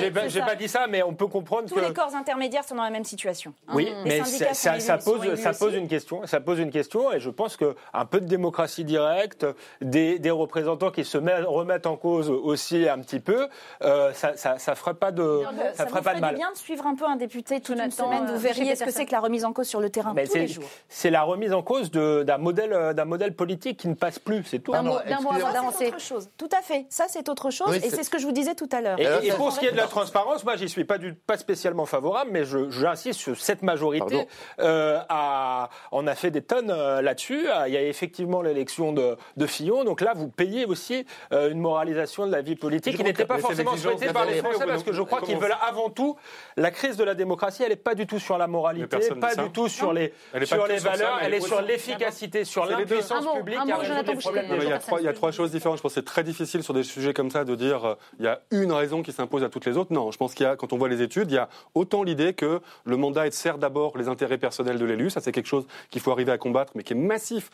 J'ai 0.00 0.10
pas, 0.10 0.46
pas- 0.46 0.54
dit 0.54 0.68
ça, 0.68 0.86
mais 0.88 1.02
on 1.02 1.14
peut 1.14 1.26
comprendre 1.26 1.68
Tous 1.68 1.74
que. 1.74 1.80
les 1.80 1.92
corps 1.92 2.14
intermédiaires 2.14 2.64
sont 2.64 2.74
dans 2.76 2.82
la 2.84 2.90
même 2.90 3.04
situation. 3.04 3.52
hein. 3.68 3.72
Oui, 3.74 3.92
Les 4.04 4.20
mais 4.20 4.24
ça, 4.24 4.78
ça 4.78 4.98
pose, 4.98 5.34
ça 5.36 5.52
pose 5.52 5.74
une 5.74 5.88
question. 5.88 6.22
Ça 6.26 6.40
pose 6.40 6.58
une 6.58 6.70
question, 6.70 7.12
et 7.12 7.20
je 7.20 7.30
pense 7.30 7.56
que 7.56 7.74
un 7.92 8.04
peu 8.04 8.20
de 8.24 8.28
démocratie 8.28 8.84
directe, 8.84 9.46
des, 9.80 10.18
des 10.18 10.30
représentants 10.30 10.90
qui 10.90 11.04
se 11.04 11.18
met- 11.18 11.42
remettent 11.42 11.86
en 11.86 11.96
cause 11.96 12.28
aussi 12.30 12.88
un 12.88 12.98
petit 12.98 13.20
peu, 13.20 13.48
euh, 13.82 14.12
ça, 14.12 14.36
ça, 14.36 14.58
ça 14.58 14.74
ferait 14.74 14.94
pas 14.94 15.12
de, 15.12 15.42
ça, 15.74 15.84
Ça 15.84 15.86
ferait 15.86 16.02
pas 16.02 16.14
de 16.14 16.20
mal. 16.20 16.34
bien 16.34 16.50
de 16.52 16.56
suivre 16.56 16.86
un 16.86 16.94
peu 16.94 17.04
un 17.04 17.16
député 17.16 17.60
toute 17.60 17.78
une 17.78 17.90
semaine. 17.90 18.26
Vous 18.26 18.38
verriez 18.38 18.74
ce 18.76 18.84
que 18.84 18.90
c'est 18.90 19.06
que 19.06 19.12
la 19.12 19.20
remise 19.20 19.44
en 19.44 19.52
cause 19.52 19.66
sur 19.68 19.80
le 19.80 19.90
terrain 19.90 20.12
Mais 20.14 20.26
tous 20.26 20.34
les 20.34 20.48
c'est, 20.48 20.54
jours. 20.54 20.64
c'est 20.88 21.10
la 21.10 21.22
remise 21.22 21.52
en 21.52 21.62
cause 21.62 21.90
de- 21.90 22.22
d'un 22.24 22.38
modèle, 22.38 22.94
d'un 22.94 23.04
modèle 23.04 23.34
politique 23.34 23.78
qui 23.80 23.88
ne 23.88 23.94
passe 23.94 24.18
plus, 24.18 24.42
c'est 24.44 24.58
tout. 24.58 24.72
D'un 24.72 24.82
mot, 24.82 24.94
autre 24.96 26.00
chose. 26.00 26.28
Tout 26.36 26.48
à 26.56 26.62
fait. 26.62 26.86
Ça, 26.88 27.06
c'est 27.08 27.28
autre 27.28 27.50
chose. 27.50 27.68
Oui, 27.70 27.76
et 27.76 27.90
c'est- 27.90 28.02
ce 28.02 28.10
que 28.10 28.18
je 28.18 28.26
vous 28.26 28.32
disais 28.32 28.54
tout 28.54 28.68
à 28.72 28.80
l'heure. 28.80 28.98
Et, 28.98 29.26
et 29.26 29.30
ça- 29.30 29.36
pour 29.36 29.52
ce 29.52 29.60
qui 29.60 29.66
est 29.66 29.72
de 29.72 29.76
la 29.76 29.86
transparence, 29.86 30.44
moi, 30.44 30.56
j'y 30.56 30.68
suis 30.68 30.84
pas, 30.84 30.98
du, 30.98 31.14
pas 31.14 31.36
spécialement 31.36 31.86
favorable, 31.86 32.30
mais 32.32 32.44
je- 32.44 32.70
j'insiste 32.70 33.20
sur 33.20 33.36
cette 33.40 33.62
majorité. 33.62 34.26
Euh, 34.60 34.98
a, 35.08 35.68
on 35.92 36.06
a 36.06 36.14
fait 36.14 36.30
des 36.30 36.42
tonnes 36.42 36.70
euh, 36.70 37.02
là-dessus. 37.02 37.46
Il 37.66 37.72
y 37.72 37.76
a 37.76 37.82
effectivement 37.82 38.03
l'élection 38.42 38.92
de, 38.92 39.16
de 39.36 39.46
Fillon. 39.46 39.84
Donc 39.84 40.00
là, 40.00 40.12
vous 40.14 40.28
payez 40.28 40.64
aussi 40.64 41.06
euh, 41.32 41.50
une 41.50 41.60
moralisation 41.60 42.26
de 42.26 42.32
la 42.32 42.42
vie 42.42 42.56
politique 42.56 42.96
qui 42.96 43.04
n'était 43.04 43.24
pas 43.24 43.38
forcément 43.38 43.76
souhaitée 43.76 44.12
par 44.12 44.26
les. 44.26 44.34
Français, 44.34 44.66
parce 44.66 44.82
que 44.82 44.92
je 44.92 45.02
crois 45.02 45.20
qu'ils 45.20 45.38
veulent 45.38 45.56
avant 45.66 45.90
tout 45.90 46.16
la 46.56 46.70
crise 46.70 46.96
de 46.96 47.04
la 47.04 47.14
démocratie. 47.14 47.62
Elle 47.62 47.70
n'est 47.70 47.76
pas 47.76 47.94
du 47.94 48.06
tout 48.06 48.18
sur 48.18 48.36
la 48.36 48.46
moralité, 48.46 48.98
pas 49.20 49.34
du 49.34 49.50
tout 49.50 49.68
sur 49.68 49.92
les, 49.92 50.12
sur 50.44 50.66
les 50.66 50.78
valeurs. 50.78 51.18
Elle 51.22 51.34
est 51.34 51.40
sur 51.40 51.62
l'efficacité, 51.62 52.44
sur 52.44 52.66
l'impuissance 52.66 53.24
publique 53.36 53.58
mais 53.64 54.64
il, 55.00 55.04
y 55.04 55.08
a 55.08 55.12
trois, 55.12 55.30
choses 55.30 55.50
différentes. 55.50 55.78
Je 55.78 55.82
pense 55.82 55.92
que 55.92 56.00
c'est 56.00 56.04
très 56.04 56.24
difficile 56.24 56.62
sur 56.62 56.74
des 56.74 56.82
sujets 56.82 57.14
comme 57.14 57.30
ça 57.30 57.44
de 57.44 57.54
dire 57.54 57.84
euh, 57.84 57.94
il 58.18 58.24
y 58.24 58.28
a 58.28 58.40
une 58.50 58.72
raison 58.72 59.02
qui 59.02 59.12
s'impose 59.12 59.44
à 59.44 59.48
toutes 59.48 59.66
les 59.66 59.76
autres. 59.76 59.92
Non, 59.92 60.10
je 60.10 60.18
pense 60.18 60.34
qu'il 60.34 60.44
y 60.44 60.48
a, 60.48 60.56
quand 60.56 60.72
on 60.72 60.78
voit 60.78 60.88
les 60.88 61.02
études, 61.02 61.30
il 61.30 61.34
y 61.34 61.38
a 61.38 61.48
autant 61.74 62.02
l'idée 62.02 62.34
que 62.34 62.60
le 62.84 62.96
mandat 62.96 63.30
sert 63.30 63.58
d'abord 63.58 63.96
les 63.96 64.08
intérêts 64.08 64.38
personnels 64.38 64.78
de 64.78 64.84
l'élu. 64.84 65.10
Ça, 65.10 65.20
c'est 65.20 65.32
quelque 65.32 65.46
chose 65.46 65.66
qu'il 65.90 66.00
faut 66.00 66.12
arriver 66.12 66.32
à 66.32 66.38
combattre, 66.38 66.72
mais 66.74 66.82
qui 66.82 66.92
est 66.92 66.96
massif. 66.96 67.50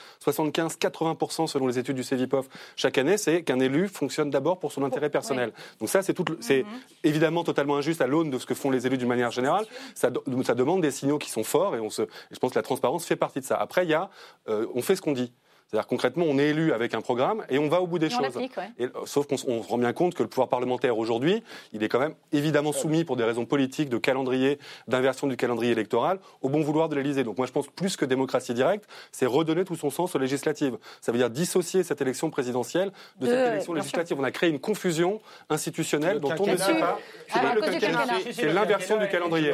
75-80% 0.48 1.46
selon 1.46 1.66
les 1.66 1.78
études 1.78 1.96
du 1.96 2.02
CEVIPOF 2.04 2.46
chaque 2.76 2.98
année, 2.98 3.16
c'est 3.18 3.42
qu'un 3.42 3.60
élu 3.60 3.88
fonctionne 3.88 4.30
d'abord 4.30 4.58
pour 4.58 4.72
son 4.72 4.82
intérêt 4.84 5.10
personnel. 5.10 5.52
Donc 5.78 5.88
ça, 5.88 6.02
c'est 6.02 6.14
tout 6.14 6.24
c'est 6.40 6.62
Mhm. 6.62 6.68
évidemment 7.04 7.44
totalement 7.44 7.76
injuste 7.76 8.00
à 8.00 8.06
l'aune 8.06 8.30
de 8.30 8.38
ce 8.38 8.46
que 8.46 8.54
font 8.54 8.70
les 8.70 8.86
élus 8.86 8.98
d'une 8.98 9.08
manière 9.08 9.30
générale. 9.30 9.66
Ça, 9.94 10.10
demande 10.10 10.82
des 10.82 10.90
signaux 10.90 11.18
qui 11.18 11.30
sont 11.30 11.44
forts 11.44 11.76
et, 11.76 11.80
on 11.80 11.90
se, 11.90 12.02
je 12.30 12.38
pense 12.38 12.52
que 12.52 12.58
la 12.58 12.62
transparence 12.62 13.04
fait 13.06 13.16
partie 13.16 13.40
de 13.40 13.44
ça. 13.44 13.56
Après, 13.56 13.84
il 13.84 13.90
y 13.90 13.94
a, 13.94 14.10
euh, 14.48 14.66
on 14.74 14.82
fait 14.82 14.96
ce 14.96 15.02
qu'on 15.02 15.12
dit. 15.12 15.32
C'est-à-dire 15.70 15.86
concrètement, 15.86 16.24
on 16.28 16.36
est 16.36 16.48
élu 16.48 16.72
avec 16.72 16.94
un 16.94 17.00
programme 17.00 17.44
et 17.48 17.56
on 17.60 17.68
va 17.68 17.80
au 17.80 17.86
bout 17.86 18.00
des 18.00 18.06
Et 18.06 18.10
choses. 18.10 18.36
ouais. 18.36 18.50
Et, 18.80 18.86
euh, 18.86 18.88
sauf 19.06 19.28
qu'on 19.28 19.36
se 19.36 19.46
rend 19.46 19.78
bien 19.78 19.92
compte 19.92 20.14
que 20.14 20.22
le 20.24 20.28
pouvoir 20.28 20.48
parlementaire 20.48 20.98
aujourd'hui, 20.98 21.44
il 21.72 21.84
est 21.84 21.88
quand 21.88 22.00
même 22.00 22.14
évidemment 22.32 22.72
soumis 22.72 23.04
pour 23.04 23.16
des 23.16 23.22
raisons 23.22 23.46
politiques, 23.46 23.88
de 23.88 23.96
calendrier, 23.98 24.58
d'inversion 24.88 25.28
du 25.28 25.36
calendrier 25.36 25.70
électoral, 25.70 26.18
au 26.42 26.48
bon 26.48 26.60
vouloir 26.60 26.88
de 26.88 26.96
l'Élysée. 26.96 27.22
Donc 27.22 27.38
moi 27.38 27.46
je 27.46 27.52
pense 27.52 27.68
que 27.68 27.72
plus 27.72 27.96
que 27.96 28.04
démocratie 28.04 28.52
directe, 28.52 28.86
c'est 29.12 29.26
redonner 29.26 29.64
tout 29.64 29.76
son 29.76 29.90
sens 29.90 30.16
aux 30.16 30.18
législatives. 30.18 30.76
Ça 31.00 31.12
veut 31.12 31.18
dire 31.18 31.30
dissocier 31.30 31.84
cette 31.84 32.00
élection 32.00 32.30
présidentielle 32.30 32.90
de, 33.20 33.26
De- 33.26 33.30
cette 33.30 33.46
élection 33.46 33.72
sûr. 33.72 33.74
législative. 33.74 34.16
On 34.18 34.24
a 34.24 34.32
créé 34.32 34.50
une 34.50 34.58
confusion 34.58 35.20
institutionnelle 35.50 36.14
Le 36.14 36.20
dont 36.20 36.34
on 36.40 36.46
ne 36.48 36.56
sait 36.56 36.80
pas. 36.80 36.98
C'est- 37.28 38.52
l'inversion 38.52 38.96
du 38.98 39.06
calendrier. 39.08 39.52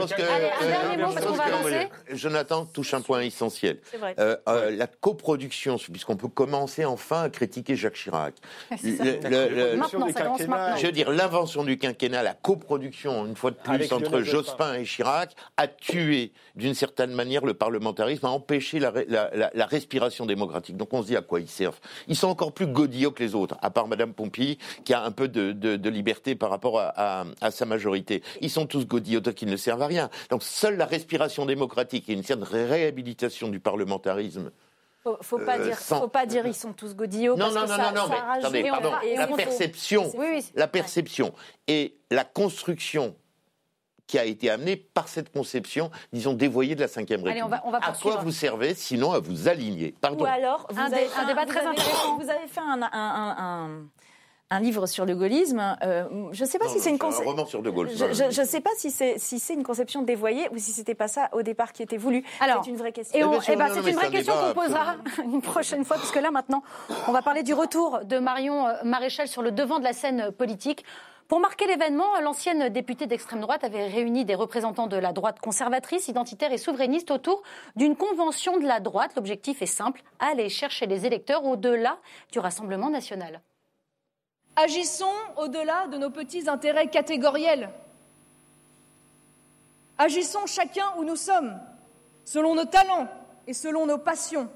Jonathan 2.12 2.64
touche 2.64 2.94
un 2.94 3.00
point 3.02 3.20
essentiel. 3.20 3.80
C'est 3.90 3.98
vrai. 3.98 4.14
Euh, 4.18 4.36
euh, 4.48 4.70
La 4.76 4.86
coproduction, 4.86 5.76
puisqu'on 6.06 6.16
peut 6.16 6.32
commencer 6.32 6.84
enfin 6.84 7.22
à 7.22 7.30
critiquer 7.30 7.74
Jacques 7.76 7.94
Chirac. 7.94 8.34
C'est 8.80 8.96
ça. 8.96 9.04
Le- 9.04 9.18
le- 9.48 9.48
le- 9.72 9.76
Maintenant, 9.76 10.08
ça 10.12 10.22
commence 10.22 10.40
maintenant. 10.46 10.76
Je 10.76 10.86
veux 10.86 10.92
dire, 10.92 11.10
l'invention 11.10 11.64
du 11.64 11.78
quinquennat, 11.78 12.22
la 12.22 12.34
coproduction, 12.34 13.26
une 13.26 13.36
fois 13.36 13.50
de 13.50 13.56
plus, 13.56 13.74
Avec 13.74 13.92
entre 13.92 14.20
Jospin. 14.20 14.24
Jospin 14.24 14.74
et 14.74 14.84
Chirac, 14.84 15.34
a 15.56 15.66
tué, 15.66 16.32
d'une 16.54 16.74
certaine 16.74 17.12
manière, 17.12 17.44
le 17.44 17.54
parlementarisme, 17.54 18.26
a 18.26 18.30
empêché 18.30 18.78
la, 18.78 18.90
ré- 18.90 19.06
la- 19.08 19.30
la- 19.34 19.50
la 19.52 19.66
respiration 19.66 20.26
démocratique. 20.26 20.76
Donc 20.76 20.92
on 20.92 21.02
se 21.02 21.08
dit 21.08 21.16
à 21.16 21.22
quoi 21.22 21.40
ils 21.40 21.48
servent? 21.48 21.78
Ils 22.08 22.16
sont 22.16 22.28
encore 22.28 22.52
plus 22.52 22.66
godillots 22.66 23.10
que 23.10 23.22
les 23.22 23.34
autres, 23.34 23.56
à 23.62 23.70
part 23.70 23.88
Madame 23.88 24.12
Pompili, 24.12 24.58
qui 24.84 24.94
a 24.94 25.02
un 25.02 25.10
peu 25.10 25.28
de, 25.28 25.52
de- 25.52 25.76
de 25.76 25.90
liberté 25.90 26.34
par 26.34 26.50
rapport 26.50 26.78
à, 26.80 26.92
à- 26.96 27.24
à 27.40 27.50
sa 27.50 27.66
majorité. 27.66 28.22
Ils 28.40 28.50
sont 28.50 28.66
tous 28.66 28.86
godillots 28.86 29.20
qui 29.32 29.46
ne 29.46 29.56
servent 29.56 29.82
à 29.82 29.86
rien. 29.86 30.08
Donc 30.30 30.42
seule 30.42 30.76
la 30.76 30.86
respiration 30.86 31.46
démocratique 31.46 32.08
et 32.08 32.12
une 32.12 32.22
certaine 32.22 32.44
réhabilitation 32.44 33.48
du 33.48 33.60
parlementarisme 33.60 34.50
Faut, 35.06 35.18
faut 35.22 35.38
pas 35.38 35.56
Euh, 35.60 35.62
dire, 35.68 35.78
sans- 35.78 36.00
faut 36.00 36.08
pas 36.08 36.26
dire 36.26 36.44
ils 36.48 36.54
sont 36.54 36.72
tous 36.72 36.96
godillots. 36.96 37.36
non, 37.36 37.44
parce 37.44 37.54
non, 37.54 37.62
que 37.62 37.68
non, 37.68 37.76
ça, 37.76 37.82
non, 37.92 37.94
non, 37.94 38.02
ça 38.02 38.08
mais 38.08 38.16
rajoute- 38.20 38.44
attendez, 38.44 38.64
on 38.64 38.72
pardon, 38.72 38.90
la 39.16 39.28
on- 39.30 39.36
perception, 39.36 40.10
Oui, 40.18 40.26
oui. 40.32 40.44
la 40.56 40.66
perception 40.66 41.32
et 41.68 41.96
la 42.10 42.24
construction 42.24 43.14
qui 44.08 44.18
a 44.18 44.24
été 44.24 44.50
amenée 44.50 44.74
par 44.76 45.06
cette 45.06 45.32
conception, 45.32 45.92
disons, 46.12 46.32
dévoyée 46.32 46.74
de 46.74 46.80
la 46.80 46.86
Ve 46.88 46.94
République. 46.96 47.26
Allez, 47.28 47.42
on 47.44 47.48
va- 47.48 47.62
on 47.64 47.70
va 47.70 47.78
à 47.78 47.92
quoi 47.92 48.16
vous 48.16 48.32
servez 48.32 48.74
sinon 48.74 49.12
à 49.12 49.20
vous 49.20 49.46
aligner? 49.46 49.94
Pardon. 50.00 50.24
Ou 50.24 50.26
alors, 50.26 50.66
vous 50.70 50.78
Un 50.80 50.86
avez 50.86 51.06
fait 51.06 51.20
un 51.20 51.26
débat 51.26 51.46
très 51.46 51.64
intéressant. 51.64 52.16
Vous 52.18 52.28
avez 52.28 52.46
fait 52.48 52.60
un, 52.60 52.82
un- 52.82 53.86
un- 54.50 54.60
livre 54.60 54.86
sur 54.86 55.04
le 55.06 55.14
gaullisme. 55.14 55.76
euh, 55.82 56.04
je 56.32 56.44
ne 56.44 56.48
sais 56.48 56.58
pas 56.58 56.66
Non, 56.66 56.70
si 56.72 56.80
c'est 56.80 56.90
une 56.90 56.96
un 56.96 56.98
conception. 56.98 57.30
roman 57.30 57.46
sur 57.46 57.62
De 57.62 57.70
Gaulle. 57.70 57.90
Je 57.90 58.40
ne 58.40 58.46
sais 58.46 58.60
pas 58.60 58.70
si 58.76 58.90
c'est 58.90 59.18
si 59.18 59.38
c'est 59.38 59.54
une 59.54 59.62
conception 59.62 60.02
dévoyée 60.02 60.48
ou 60.52 60.58
si 60.58 60.72
c'était 60.72 60.94
pas 60.94 61.08
ça 61.08 61.28
au 61.32 61.42
départ 61.42 61.72
qui 61.72 61.82
était 61.82 61.96
voulu. 61.96 62.24
Alors, 62.40 62.64
c'est 62.64 62.70
une 62.70 62.76
vraie 62.76 62.92
question. 62.92 63.18
Et 63.18 63.24
on- 63.24 63.40
sûr, 63.40 63.52
eh 63.54 63.56
ben, 63.56 63.68
c'est 63.72 63.90
une 63.90 63.96
vraie 63.96 64.10
question 64.10 64.34
qu'on 64.34 64.60
posera 64.60 64.94
une 65.24 65.42
prochaine 65.42 65.84
fois, 65.84 65.96
puisque 65.98 66.16
là 66.20 66.30
maintenant, 66.30 66.62
on 67.08 67.12
va 67.12 67.22
parler 67.22 67.42
du 67.42 67.54
retour 67.54 68.00
de 68.04 68.18
Marion 68.18 68.66
euh, 68.66 68.74
Maréchal 68.84 69.28
sur 69.28 69.42
le 69.42 69.50
devant 69.50 69.78
de 69.78 69.84
la 69.84 69.92
scène 69.92 70.20
euh, 70.20 70.30
politique. 70.30 70.84
Pour 71.28 71.40
marquer 71.40 71.66
l'événement, 71.66 72.20
l'ancienne 72.22 72.68
députée 72.68 73.06
d'extrême 73.06 73.40
droite 73.40 73.64
avait 73.64 73.88
réuni 73.88 74.24
des 74.24 74.36
représentants 74.36 74.86
de 74.86 74.96
la 74.96 75.12
droite 75.12 75.40
conservatrice, 75.40 76.06
identitaire 76.06 76.52
et 76.52 76.58
souverainiste 76.58 77.10
autour 77.10 77.42
d'une 77.74 77.96
convention 77.96 78.58
de 78.58 78.64
la 78.64 78.78
droite. 78.78 79.10
L'objectif 79.16 79.60
est 79.60 79.66
simple, 79.66 80.04
aller 80.20 80.48
chercher 80.48 80.86
les 80.86 81.04
électeurs 81.04 81.44
au-delà 81.44 81.98
du 82.30 82.38
Rassemblement 82.38 82.90
national. 82.90 83.40
Agissons 84.56 85.04
au-delà 85.36 85.86
de 85.88 85.98
nos 85.98 86.10
petits 86.10 86.48
intérêts 86.48 86.88
catégoriels. 86.88 87.68
Agissons 89.98 90.46
chacun 90.46 90.86
où 90.98 91.04
nous 91.04 91.16
sommes, 91.16 91.52
selon 92.24 92.54
nos 92.54 92.64
talents 92.64 93.08
et 93.46 93.52
selon 93.52 93.86
nos 93.86 93.98
passions. 93.98 94.48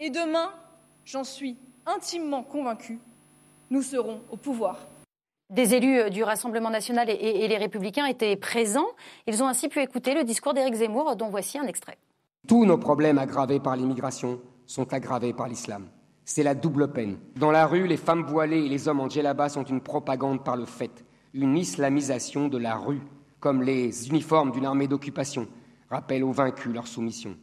Et 0.00 0.10
demain, 0.10 0.50
j'en 1.04 1.24
suis 1.24 1.56
intimement 1.86 2.42
convaincu, 2.42 2.98
nous 3.70 3.82
serons 3.82 4.20
au 4.30 4.36
pouvoir. 4.36 4.78
Des 5.50 5.74
élus 5.74 5.98
euh, 5.98 6.08
du 6.10 6.22
Rassemblement 6.22 6.68
national 6.68 7.08
et, 7.08 7.14
et- 7.14 7.44
et 7.44 7.48
les 7.48 7.56
Républicains 7.56 8.04
étaient 8.04 8.36
présents. 8.36 8.88
Ils 9.26 9.42
ont 9.42 9.46
ainsi 9.48 9.68
pu 9.70 9.80
écouter 9.80 10.12
le 10.12 10.24
discours 10.24 10.52
d'Éric 10.52 10.74
Zemmour, 10.74 11.16
dont 11.16 11.30
voici 11.30 11.58
un 11.58 11.66
extrait. 11.66 11.96
Tous 12.46 12.66
nos 12.66 12.76
problèmes 12.76 13.16
aggravés 13.18 13.58
par 13.58 13.74
l'immigration 13.76 14.40
sont 14.66 14.92
aggravés 14.92 15.32
par 15.32 15.48
l'islam. 15.48 15.88
C'est 16.30 16.42
la 16.42 16.54
double 16.54 16.92
peine. 16.92 17.16
Dans 17.36 17.50
la 17.50 17.66
rue, 17.66 17.86
les 17.86 17.96
femmes 17.96 18.22
voilées 18.22 18.62
et 18.66 18.68
les 18.68 18.86
hommes 18.86 19.00
en 19.00 19.08
djellaba 19.08 19.48
sont 19.48 19.64
une 19.64 19.80
propagande 19.80 20.44
par 20.44 20.58
le 20.58 20.66
fait, 20.66 21.02
une 21.32 21.56
islamisation 21.56 22.48
de 22.48 22.58
la 22.58 22.76
rue, 22.76 23.00
comme 23.40 23.62
les 23.62 24.10
uniformes 24.10 24.50
d'une 24.50 24.66
armée 24.66 24.88
d'occupation 24.88 25.48
rappellent 25.88 26.24
aux 26.24 26.32
vaincus 26.32 26.70
leur 26.70 26.86
soumission. 26.86 27.34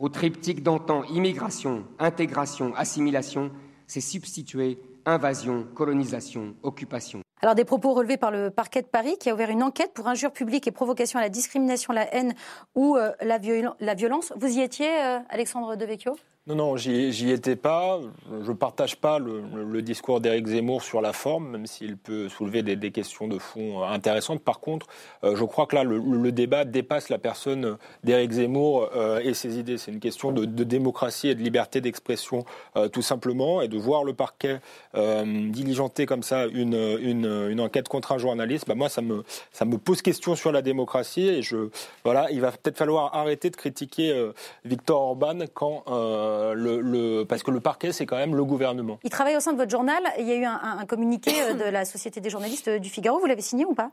Au 0.00 0.08
triptyque 0.08 0.64
d'antan 0.64 1.04
immigration, 1.04 1.84
intégration, 2.00 2.74
assimilation, 2.74 3.52
s'est 3.86 4.00
substitué 4.00 4.80
invasion, 5.06 5.68
colonisation, 5.72 6.56
occupation. 6.64 7.20
Alors 7.42 7.54
des 7.54 7.64
propos 7.64 7.92
relevés 7.92 8.16
par 8.16 8.30
le 8.30 8.50
parquet 8.50 8.80
de 8.80 8.86
Paris 8.86 9.16
qui 9.18 9.28
a 9.28 9.34
ouvert 9.34 9.50
une 9.50 9.62
enquête 9.62 9.92
pour 9.92 10.08
injure 10.08 10.32
publique 10.32 10.66
et 10.66 10.70
provocation 10.70 11.18
à 11.18 11.22
la 11.22 11.28
discrimination, 11.28 11.92
la 11.92 12.12
haine 12.14 12.34
ou 12.74 12.96
euh, 12.96 13.10
la, 13.20 13.38
la, 13.80 13.94
violence. 13.94 14.32
Vous 14.36 14.58
y 14.58 14.60
étiez, 14.60 14.88
euh, 14.88 15.18
Alexandre 15.28 15.76
Devecchio? 15.76 16.16
Non, 16.46 16.56
non, 16.56 16.76
j'y 16.76 17.30
étais 17.30 17.56
pas. 17.56 18.00
Je 18.42 18.50
ne 18.50 18.56
partage 18.56 18.96
pas 18.96 19.18
le, 19.18 19.80
discours 19.80 20.20
d'Éric 20.20 20.48
Zemmour 20.48 20.82
sur 20.82 21.00
la 21.00 21.14
forme, 21.14 21.48
même 21.48 21.66
s'il 21.66 21.96
peut 21.96 22.28
soulever 22.28 22.62
des, 22.62 22.90
questions 22.90 23.28
de 23.28 23.38
fond 23.38 23.82
euh, 23.82 23.86
intéressantes. 23.86 24.42
Par 24.42 24.60
contre, 24.60 24.86
je 25.22 25.42
crois 25.44 25.64
que 25.64 25.74
là, 25.74 25.84
le, 25.84 26.32
débat 26.32 26.66
dépasse 26.66 27.08
la 27.08 27.16
personne 27.16 27.78
d'Éric 28.02 28.32
Zemmour 28.32 28.90
et 29.22 29.32
ses 29.32 29.58
idées. 29.58 29.78
C'est 29.78 29.90
une 29.90 30.00
question 30.00 30.32
de, 30.32 30.44
démocratie 30.44 31.28
et 31.28 31.34
de 31.34 31.40
liberté 31.40 31.80
d'expression, 31.80 32.44
tout 32.92 33.00
simplement, 33.00 33.62
et 33.62 33.68
de 33.68 33.78
voir 33.78 34.04
le 34.04 34.12
parquet 34.12 34.60
diligenter 34.94 36.04
comme 36.04 36.22
ça 36.22 36.46
une, 36.46 37.23
enquête 37.60 37.88
contre 37.88 38.12
un 38.12 38.18
journaliste. 38.18 38.66
Bah, 38.68 38.74
moi, 38.74 38.88
ça 38.88 39.02
me, 39.02 39.24
ça 39.52 39.64
me 39.64 39.78
pose 39.78 40.02
question 40.02 40.34
sur 40.36 40.52
la 40.52 40.62
démocratie. 40.62 41.28
Et 41.28 41.42
je, 41.42 41.68
voilà, 42.04 42.30
il 42.30 42.40
va 42.40 42.52
peut-être 42.52 42.78
falloir 42.78 43.14
arrêter 43.14 43.50
de 43.50 43.56
critiquer 43.56 44.30
Victor 44.64 45.00
Orban 45.00 45.38
quand 45.52 45.84
euh, 45.88 46.54
le, 46.54 47.24
parce 47.24 47.42
que 47.42 47.50
le 47.50 47.60
parquet, 47.60 47.92
c'est 47.92 48.06
quand 48.06 48.16
même 48.16 48.34
le 48.34 48.44
gouvernement. 48.44 48.98
Il 49.04 49.10
travaille 49.10 49.36
au 49.36 49.40
sein 49.40 49.52
de 49.52 49.58
votre 49.58 49.70
journal. 49.70 50.02
Il 50.18 50.26
y 50.26 50.32
a 50.32 50.36
eu 50.36 50.44
un, 50.44 50.84
communiqué 50.86 51.30
euh, 51.42 51.54
de 51.54 51.64
la 51.64 51.84
Société 51.84 52.20
des 52.20 52.30
journalistes 52.30 52.68
du 52.68 52.88
Figaro. 52.88 53.18
Vous 53.18 53.26
l'avez 53.26 53.42
signé 53.42 53.64
ou 53.64 53.74
pas? 53.74 53.90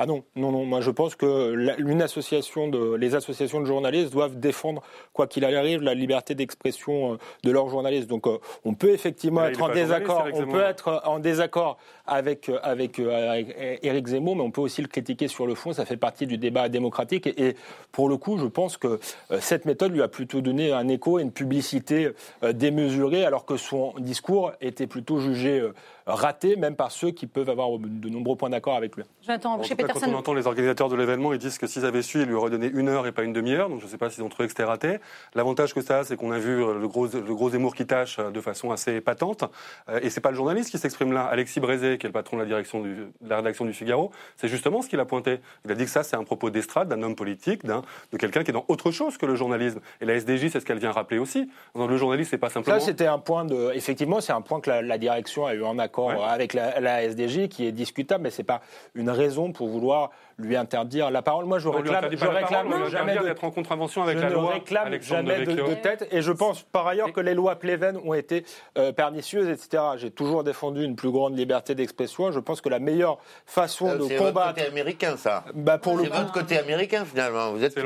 Ah 0.00 0.06
non, 0.06 0.22
non, 0.36 0.52
non. 0.52 0.64
Moi, 0.64 0.80
je 0.80 0.92
pense 0.92 1.16
que 1.16 2.02
association 2.02 2.68
de, 2.68 2.94
les 2.94 3.16
associations 3.16 3.60
de 3.60 3.64
journalistes 3.64 4.12
doivent 4.12 4.38
défendre, 4.38 4.80
quoi 5.12 5.26
qu'il 5.26 5.44
arrive, 5.44 5.82
la 5.82 5.94
liberté 5.94 6.36
d'expression 6.36 7.14
euh, 7.14 7.16
de 7.42 7.50
leurs 7.50 7.68
journalistes. 7.68 8.08
Donc, 8.08 8.26
on 8.64 8.74
peut 8.74 8.90
effectivement 8.90 9.44
être 9.44 9.60
en 9.60 9.70
désaccord. 9.70 10.28
On 10.32 10.46
peut 10.46 10.62
être 10.62 11.02
en 11.04 11.18
désaccord 11.18 11.78
avec, 12.06 12.48
avec, 12.62 13.00
Éric 13.00 14.06
Zemmour, 14.06 14.36
mais 14.36 14.42
on 14.42 14.52
peut 14.52 14.60
aussi 14.60 14.82
le 14.82 14.88
critiquer 14.88 15.26
sur 15.26 15.48
le 15.48 15.56
fond. 15.56 15.72
Ça 15.72 15.84
fait 15.84 15.96
partie 15.96 16.28
du 16.28 16.38
débat 16.38 16.68
démocratique. 16.68 17.26
Et, 17.26 17.56
pour 17.90 18.08
le 18.08 18.16
coup, 18.16 18.38
je 18.38 18.46
pense 18.46 18.76
que 18.76 19.00
cette 19.40 19.64
méthode 19.64 19.92
lui 19.92 20.02
a 20.02 20.08
plutôt 20.08 20.40
donné 20.40 20.70
un 20.70 20.86
écho 20.86 21.18
et 21.18 21.22
une 21.22 21.32
publicité 21.32 22.10
démesurée, 22.52 23.24
alors 23.24 23.44
que 23.44 23.56
son 23.56 23.94
discours 23.98 24.52
était 24.60 24.86
plutôt 24.86 25.18
jugé 25.18 25.68
raté, 26.06 26.56
même 26.56 26.76
par 26.76 26.90
ceux 26.90 27.10
qui 27.10 27.26
peuvent 27.26 27.50
avoir 27.50 27.70
de 27.78 28.08
nombreux 28.08 28.36
points 28.36 28.50
d'accord 28.50 28.76
avec 28.76 28.96
lui. 28.96 29.04
J'attends, 29.22 29.62
chez 29.62 29.74
Quand 29.92 30.06
on 30.06 30.14
entend 30.14 30.34
les 30.34 30.46
organisateurs 30.46 30.88
de 30.88 30.96
l'événement, 30.96 31.32
ils 31.32 31.38
disent 31.38 31.58
que 31.58 31.66
s'ils 31.66 31.84
avaient 31.84 32.02
su, 32.02 32.20
ils 32.20 32.26
lui 32.26 32.34
auraient 32.34 32.50
donné 32.50 32.70
une 32.72 32.88
heure 32.88 33.06
et 33.06 33.12
pas 33.12 33.22
une 33.22 33.32
demi-heure. 33.32 33.68
Donc 33.68 33.80
je 33.80 33.86
ne 33.86 33.90
sais 33.90 33.98
pas 33.98 34.10
s'ils 34.10 34.22
ont 34.22 34.28
trouvé 34.28 34.46
que 34.46 34.52
c'était 34.52 34.64
raté. 34.64 34.98
L'avantage 35.34 35.74
que 35.74 35.80
ça 35.80 36.00
a, 36.00 36.04
c'est 36.04 36.16
qu'on 36.16 36.32
a 36.32 36.38
vu 36.38 36.62
euh, 36.62 36.78
le 36.78 36.88
gros, 36.88 37.06
le 37.06 37.34
gros 37.34 37.50
Zemmour 37.50 37.74
qui 37.74 37.86
tâche 37.86 38.18
euh, 38.18 38.30
de 38.30 38.40
façon 38.40 38.70
assez 38.70 39.00
patente. 39.00 39.44
Euh, 39.88 40.00
et 40.02 40.10
c'est 40.10 40.20
pas 40.20 40.30
le 40.30 40.36
journaliste 40.36 40.70
qui 40.70 40.78
s'exprime 40.78 41.12
là. 41.12 41.24
Alexis 41.24 41.60
Brézé, 41.60 41.98
qui 41.98 42.06
est 42.06 42.08
le 42.08 42.12
patron 42.12 42.36
de 42.36 42.42
la, 42.42 42.48
direction 42.48 42.82
de 42.82 43.08
la 43.26 43.36
rédaction 43.36 43.64
du 43.64 43.72
Figaro, 43.72 44.10
c'est 44.36 44.48
justement 44.48 44.82
ce 44.82 44.88
qu'il 44.88 45.00
a 45.00 45.04
pointé. 45.04 45.40
Il 45.64 45.72
a 45.72 45.74
dit 45.74 45.84
que 45.84 45.90
ça, 45.90 46.02
c'est 46.02 46.16
un 46.16 46.24
propos 46.24 46.50
d'estrade, 46.50 46.88
d'un 46.88 47.02
homme 47.02 47.16
politique, 47.16 47.64
d'un, 47.64 47.82
de 48.12 48.16
quelqu'un 48.16 48.44
qui 48.44 48.50
est 48.50 48.54
dans 48.54 48.64
autre 48.68 48.90
chose 48.90 49.16
que 49.18 49.26
le 49.26 49.34
journalisme. 49.34 49.80
Et 50.00 50.04
la 50.04 50.14
SDJ, 50.14 50.50
c'est 50.50 50.60
ce 50.60 50.64
qu'elle 50.66 50.78
vient 50.78 50.92
rappeler 50.92 51.18
aussi. 51.18 51.50
le 51.74 51.96
journaliste, 51.96 52.30
c'est 52.30 52.38
pas 52.38 52.50
simplement. 52.50 52.78
Ça, 52.78 52.84
c'était 52.84 53.06
un 53.06 53.18
point 53.18 53.44
de. 53.44 53.72
Effectivement, 53.74 54.20
c'est 54.20 54.32
un 54.32 54.40
point 54.40 54.60
que 54.60 54.70
la, 54.70 54.98
direction 54.98 55.46
a 55.46 55.54
eu 55.54 55.62
en 55.62 55.78
accord 55.78 56.26
avec 56.26 56.54
la, 56.54 56.80
la 56.80 57.04
SDG 57.04 57.48
qui 57.48 57.66
est 57.66 57.72
discutable, 57.72 58.24
mais 58.24 58.30
ce 58.30 58.42
n'est 58.42 58.46
pas 58.46 58.62
une 58.94 59.10
raison 59.10 59.52
pour 59.52 59.68
vouloir 59.78 60.10
lui 60.38 60.56
interdire 60.56 61.10
la 61.10 61.22
parole. 61.22 61.44
Moi, 61.44 61.58
je 61.58 61.68
réclame, 61.68 62.08
je 62.10 62.26
réclame 62.26 62.88
jamais 62.90 63.18
d'être 63.18 63.44
en 63.44 63.50
contravention 63.50 64.02
avec 64.02 64.20
la 64.20 64.30
loi. 64.30 64.42
Je 64.42 64.48
ne 64.48 64.52
réclame 64.52 65.02
jamais 65.02 65.44
de, 65.44 65.74
tête, 65.74 66.08
et 66.12 66.22
je 66.22 66.32
pense 66.32 66.62
par 66.62 66.86
ailleurs 66.86 67.12
que 67.12 67.20
les 67.20 67.34
lois 67.34 67.56
Pleven 67.56 67.98
ont 68.04 68.14
été 68.14 68.44
euh, 68.76 68.92
pernicieuses, 68.92 69.48
etc. 69.48 69.82
J'ai 69.96 70.10
toujours 70.10 70.44
défendu 70.44 70.84
une 70.84 70.96
plus 70.96 71.10
grande 71.10 71.36
liberté 71.36 71.74
d'expression. 71.74 72.30
Je 72.30 72.38
pense 72.38 72.60
que 72.60 72.68
la 72.68 72.78
meilleure 72.78 73.18
façon 73.46 73.88
euh, 73.88 73.96
de 73.96 74.18
combattre. 74.18 74.54
C'est 74.56 74.64
côté 74.64 74.66
américain, 74.66 75.16
ça. 75.16 75.44
Bah, 75.54 75.78
pour 75.78 76.00
c'est 76.00 76.08
votre 76.08 76.32
côté 76.32 76.58
américain 76.58 77.04
finalement. 77.04 77.52
Vous 77.52 77.64
êtes. 77.64 77.76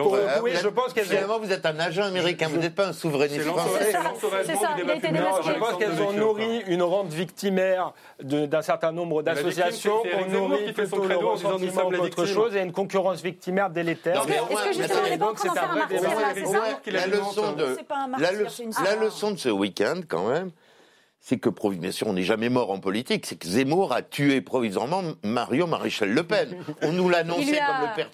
oui, 0.42 0.52
je 0.62 0.68
pense 0.68 0.92
qu'elles 0.92 1.06
finalement 1.06 1.38
vous 1.38 1.52
êtes 1.52 1.64
un 1.64 1.78
agent 1.78 2.04
américain. 2.04 2.48
Vous 2.48 2.58
n'êtes 2.58 2.74
pas 2.74 2.88
un 2.88 2.92
souverainiste 2.92 3.44
français. 3.44 3.92
C'est 4.44 4.56
ça. 4.56 4.76
Il 4.82 4.90
a 4.90 4.94
été 4.94 5.08
Je 5.08 5.58
pense 5.58 5.76
qu'elles 5.78 6.02
ont 6.02 6.12
nourri 6.12 6.62
une 6.66 6.82
rente 6.82 7.12
victimaire 7.12 7.92
d'un 8.22 8.62
certain 8.62 8.92
nombre 8.92 9.22
d'associations. 9.22 10.02
On 10.20 10.30
nourrit 10.30 10.72
plutôt 10.72 11.06
le 11.06 11.16
ressentiment 11.16 11.90
d'autre 11.90 12.26
chose 12.26 12.41
et 12.50 12.60
une 12.60 12.72
concurrence 12.72 13.22
victimaire 13.22 13.70
délétère. 13.70 14.24
Est-ce 14.26 14.64
que 14.64 14.72
justement, 14.72 15.28
on 15.30 15.34
un 15.34 15.76
de 17.54 18.84
la 18.84 18.96
leçon 18.96 19.30
de 19.32 19.36
ce 19.36 19.48
week-end, 19.48 20.00
quand 20.08 20.28
même, 20.28 20.50
c'est 21.24 21.38
que 21.38 21.48
bien 21.76 21.92
sûr, 21.92 22.08
on 22.08 22.14
n'est 22.14 22.24
jamais 22.24 22.48
mort 22.48 22.72
en 22.72 22.80
politique, 22.80 23.26
c'est 23.26 23.36
que 23.36 23.46
Zemmour 23.46 23.92
a 23.92 24.02
tué 24.02 24.40
provisoirement 24.40 25.02
Marion 25.22 25.68
Maréchal 25.68 26.10
Le 26.10 26.24
Pen. 26.24 26.56
On 26.82 26.90
nous 26.90 27.08
l'annonçait 27.08 27.60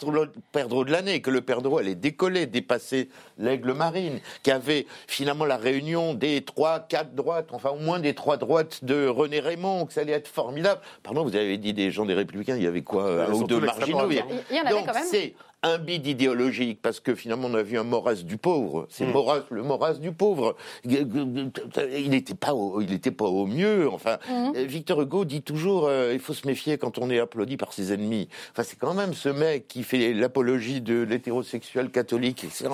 comme 0.02 0.14
le 0.14 0.30
perdreau 0.52 0.84
de 0.84 0.92
l'année, 0.92 1.22
que 1.22 1.30
le 1.30 1.40
perdreau 1.40 1.78
allait 1.78 1.94
décoller, 1.94 2.44
dépasser 2.44 3.08
l'aigle 3.38 3.72
marine, 3.72 4.20
qui 4.42 4.50
avait 4.50 4.86
finalement 5.06 5.46
la 5.46 5.56
réunion 5.56 6.12
des 6.12 6.42
trois, 6.42 6.80
quatre 6.80 7.14
droites, 7.14 7.48
enfin 7.52 7.70
au 7.70 7.78
moins 7.78 7.98
des 7.98 8.14
trois 8.14 8.36
droites 8.36 8.84
de 8.84 9.06
René 9.06 9.40
Raymond, 9.40 9.86
que 9.86 9.94
ça 9.94 10.02
allait 10.02 10.12
être 10.12 10.28
formidable. 10.28 10.82
Pardon, 11.02 11.24
vous 11.24 11.34
avez 11.34 11.56
dit 11.56 11.72
des 11.72 11.90
gens 11.90 12.04
des 12.04 12.14
Républicains, 12.14 12.56
il 12.56 12.62
y 12.62 12.66
avait 12.66 12.82
quoi 12.82 13.24
Un 13.24 13.32
ou 13.32 13.44
deux 13.44 13.60
marginaux. 13.60 14.10
Il 14.10 14.16
y 14.56 14.60
en 14.60 14.66
avait 14.66 14.84
quand 14.84 14.92
même 14.92 15.32
un 15.62 15.78
bid 15.78 16.06
idéologique, 16.06 16.80
parce 16.80 17.00
que 17.00 17.14
finalement 17.14 17.48
on 17.48 17.54
a 17.54 17.62
vu 17.62 17.78
un 17.78 17.84
Maurras 17.84 18.22
du 18.22 18.36
pauvre. 18.36 18.86
C'est 18.90 19.04
mm. 19.04 19.12
le 19.50 19.62
Maurras 19.62 19.94
du 19.94 20.12
pauvre. 20.12 20.54
Il 20.84 22.10
n'était 22.10 22.34
pas, 22.34 22.54
au, 22.54 22.80
il 22.80 23.00
pas 23.00 23.24
au 23.24 23.46
mieux. 23.46 23.88
Enfin, 23.90 24.18
mm. 24.28 24.52
Victor 24.58 25.02
Hugo 25.02 25.24
dit 25.24 25.42
toujours 25.42 25.86
euh, 25.88 26.12
il 26.12 26.20
faut 26.20 26.34
se 26.34 26.46
méfier 26.46 26.78
quand 26.78 26.98
on 26.98 27.10
est 27.10 27.18
applaudi 27.18 27.56
par 27.56 27.72
ses 27.72 27.92
ennemis. 27.92 28.28
Enfin, 28.52 28.62
c'est 28.62 28.78
quand 28.78 28.94
même 28.94 29.14
ce 29.14 29.28
mec 29.28 29.66
qui 29.66 29.82
fait 29.82 30.12
l'apologie 30.12 30.80
de 30.80 31.02
l'hétérosexuel 31.02 31.90
catholique. 31.90 32.46
C'est 32.50 32.66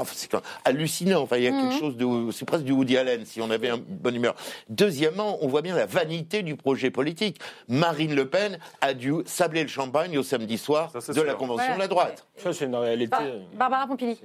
hallucinant. 0.65 1.23
Enfin, 1.23 1.39
il 1.39 1.45
y 1.45 1.49
a 1.49 1.53
quelque 1.53 1.77
mm. 1.77 1.79
chose 1.79 1.97
de, 1.97 2.31
c'est 2.33 2.45
presque 2.45 2.65
du 2.65 2.73
Woody 2.73 2.99
Allen 2.99 3.25
si 3.25 3.41
on 3.41 3.51
avait 3.51 3.71
une 3.71 3.77
bonne 3.79 4.17
humeur. 4.17 4.35
Deuxièmement, 4.69 5.39
on 5.41 5.49
voit 5.49 5.63
bien 5.63 5.75
la 5.75 5.87
vanité 5.87 6.43
du 6.43 6.57
projet 6.57 6.91
politique. 6.91 7.39
Marine 7.69 8.15
Le 8.15 8.29
Pen 8.29 8.59
a 8.83 8.93
dû 8.93 9.15
sabler 9.25 9.63
le 9.63 9.69
champagne 9.69 10.19
au 10.19 10.23
samedi 10.23 10.59
soir 10.59 10.93
de 10.93 11.23
la 11.23 11.35
convention 11.35 11.75
de 11.75 11.79
la 11.79 11.89
droite. 11.89 12.27
Ça, 12.37 12.53
réalité. 12.81 13.17
Barbara 13.55 13.87
Pompili. 13.87 14.21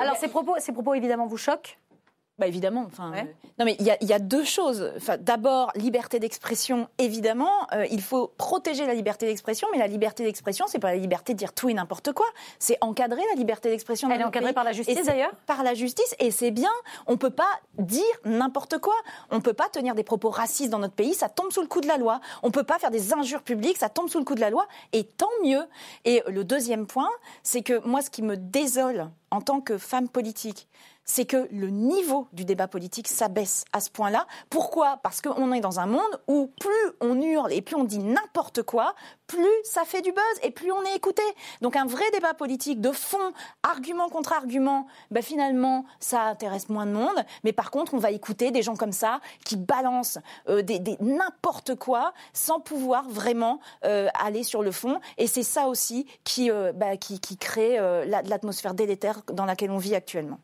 alors, 0.00 0.16
ces, 0.16 0.28
propos, 0.28 0.54
ces 0.58 0.72
propos, 0.72 0.94
évidemment, 0.94 1.26
vous 1.26 1.36
choquent 1.36 1.78
bah 2.38 2.46
évidemment. 2.46 2.84
Enfin, 2.86 3.12
euh, 3.16 3.22
non 3.58 3.64
mais 3.64 3.76
il 3.80 3.86
y, 3.86 4.12
a, 4.12 4.18
deux 4.20 4.44
choses. 4.44 4.92
Enfin, 4.96 5.16
d'abord, 5.18 5.72
liberté 5.74 6.20
d'expression. 6.20 6.88
Évidemment, 6.98 7.50
euh, 7.72 7.84
il 7.90 8.00
faut 8.00 8.32
protéger 8.38 8.86
la 8.86 8.94
liberté 8.94 9.26
d'expression, 9.26 9.66
mais 9.72 9.78
la 9.78 9.88
liberté 9.88 10.22
d'expression, 10.22 10.66
c'est 10.68 10.78
pas 10.78 10.92
la 10.92 10.98
liberté 10.98 11.32
de 11.32 11.38
dire 11.38 11.52
tout 11.52 11.68
et 11.68 11.74
n'importe 11.74 12.12
quoi. 12.12 12.26
C'est 12.60 12.78
encadrer 12.80 13.22
la 13.32 13.36
liberté 13.36 13.70
d'expression. 13.70 14.08
Elle 14.10 14.20
est 14.20 14.24
encadrée 14.24 14.52
par 14.52 14.62
la 14.62 14.72
justice 14.72 15.04
d'ailleurs. 15.04 15.32
Par 15.46 15.64
la 15.64 15.74
justice, 15.74 16.14
et 16.20 16.30
c'est 16.30 16.52
bien. 16.52 16.70
On 17.08 17.16
peut 17.16 17.30
pas 17.30 17.60
dire 17.78 18.04
n'importe 18.24 18.78
quoi. 18.78 18.94
On 19.30 19.40
peut 19.40 19.52
pas 19.52 19.68
tenir 19.68 19.96
des 19.96 20.04
propos 20.04 20.30
racistes 20.30 20.70
dans 20.70 20.78
notre 20.78 20.94
pays. 20.94 21.14
Ça 21.14 21.28
tombe 21.28 21.50
sous 21.50 21.60
le 21.60 21.66
coup 21.66 21.80
de 21.80 21.88
la 21.88 21.98
loi. 21.98 22.20
On 22.44 22.52
peut 22.52 22.62
pas 22.62 22.78
faire 22.78 22.92
des 22.92 23.12
injures 23.12 23.42
publiques. 23.42 23.78
Ça 23.78 23.88
tombe 23.88 24.08
sous 24.08 24.18
le 24.18 24.24
coup 24.24 24.36
de 24.36 24.40
la 24.40 24.50
loi. 24.50 24.68
Et 24.92 25.02
tant 25.02 25.26
mieux. 25.42 25.64
Et 26.04 26.22
le 26.28 26.44
deuxième 26.44 26.86
point, 26.86 27.10
c'est 27.42 27.62
que 27.62 27.84
moi, 27.84 28.00
ce 28.00 28.10
qui 28.10 28.22
me 28.22 28.36
désole 28.36 29.10
en 29.30 29.40
tant 29.40 29.60
que 29.60 29.76
femme 29.76 30.08
politique, 30.08 30.68
c'est 31.08 31.24
que 31.24 31.48
le 31.50 31.70
niveau 31.70 32.28
du 32.32 32.44
débat 32.44 32.68
politique 32.68 33.08
s'abaisse 33.08 33.64
à 33.72 33.80
ce 33.80 33.90
point-là. 33.90 34.26
Pourquoi? 34.50 35.00
Parce 35.02 35.20
qu'on 35.20 35.52
est 35.52 35.60
dans 35.60 35.80
un 35.80 35.86
monde 35.86 36.20
où 36.28 36.52
plus 36.60 36.70
on 37.00 37.20
hurle 37.20 37.52
et 37.52 37.62
plus 37.62 37.76
on 37.76 37.84
dit 37.84 37.98
n'importe 37.98 38.62
quoi, 38.62 38.94
plus 39.26 39.46
ça 39.64 39.84
fait 39.84 40.02
du 40.02 40.12
buzz 40.12 40.22
et 40.42 40.50
plus 40.50 40.70
on 40.70 40.82
est 40.82 40.94
écouté. 40.94 41.22
Donc 41.62 41.76
un 41.76 41.86
vrai 41.86 42.04
débat 42.12 42.34
politique 42.34 42.80
de 42.80 42.92
fond, 42.92 43.32
argument 43.62 44.10
contre 44.10 44.34
argument, 44.34 44.86
ben 45.10 45.22
finalement 45.22 45.86
ça 45.98 46.24
intéresse 46.24 46.68
moins 46.68 46.86
de 46.86 46.92
monde. 46.92 47.24
Mais 47.42 47.52
par 47.52 47.70
contre, 47.70 47.94
on 47.94 47.98
va 47.98 48.10
écouter 48.10 48.50
des 48.50 48.62
gens 48.62 48.76
comme 48.76 48.92
ça 48.92 49.20
qui 49.46 49.56
balancent 49.56 50.18
euh, 50.50 50.62
des, 50.62 50.98
n'importe 51.00 51.74
quoi 51.74 52.12
sans 52.34 52.60
pouvoir 52.60 53.08
vraiment 53.08 53.60
euh, 53.84 54.08
aller 54.12 54.42
sur 54.42 54.62
le 54.62 54.72
fond. 54.72 55.00
Et 55.16 55.26
c'est 55.26 55.42
ça 55.42 55.68
aussi 55.68 56.06
qui, 56.24 56.50
euh, 56.50 56.72
bah, 56.74 56.98
qui, 56.98 57.18
crée 57.38 57.78
l'atmosphère 58.06 58.74
délétère 58.74 59.22
dans 59.32 59.44
laquelle 59.44 59.70
on 59.70 59.78
vit 59.78 59.94
actuellement. 59.94 60.38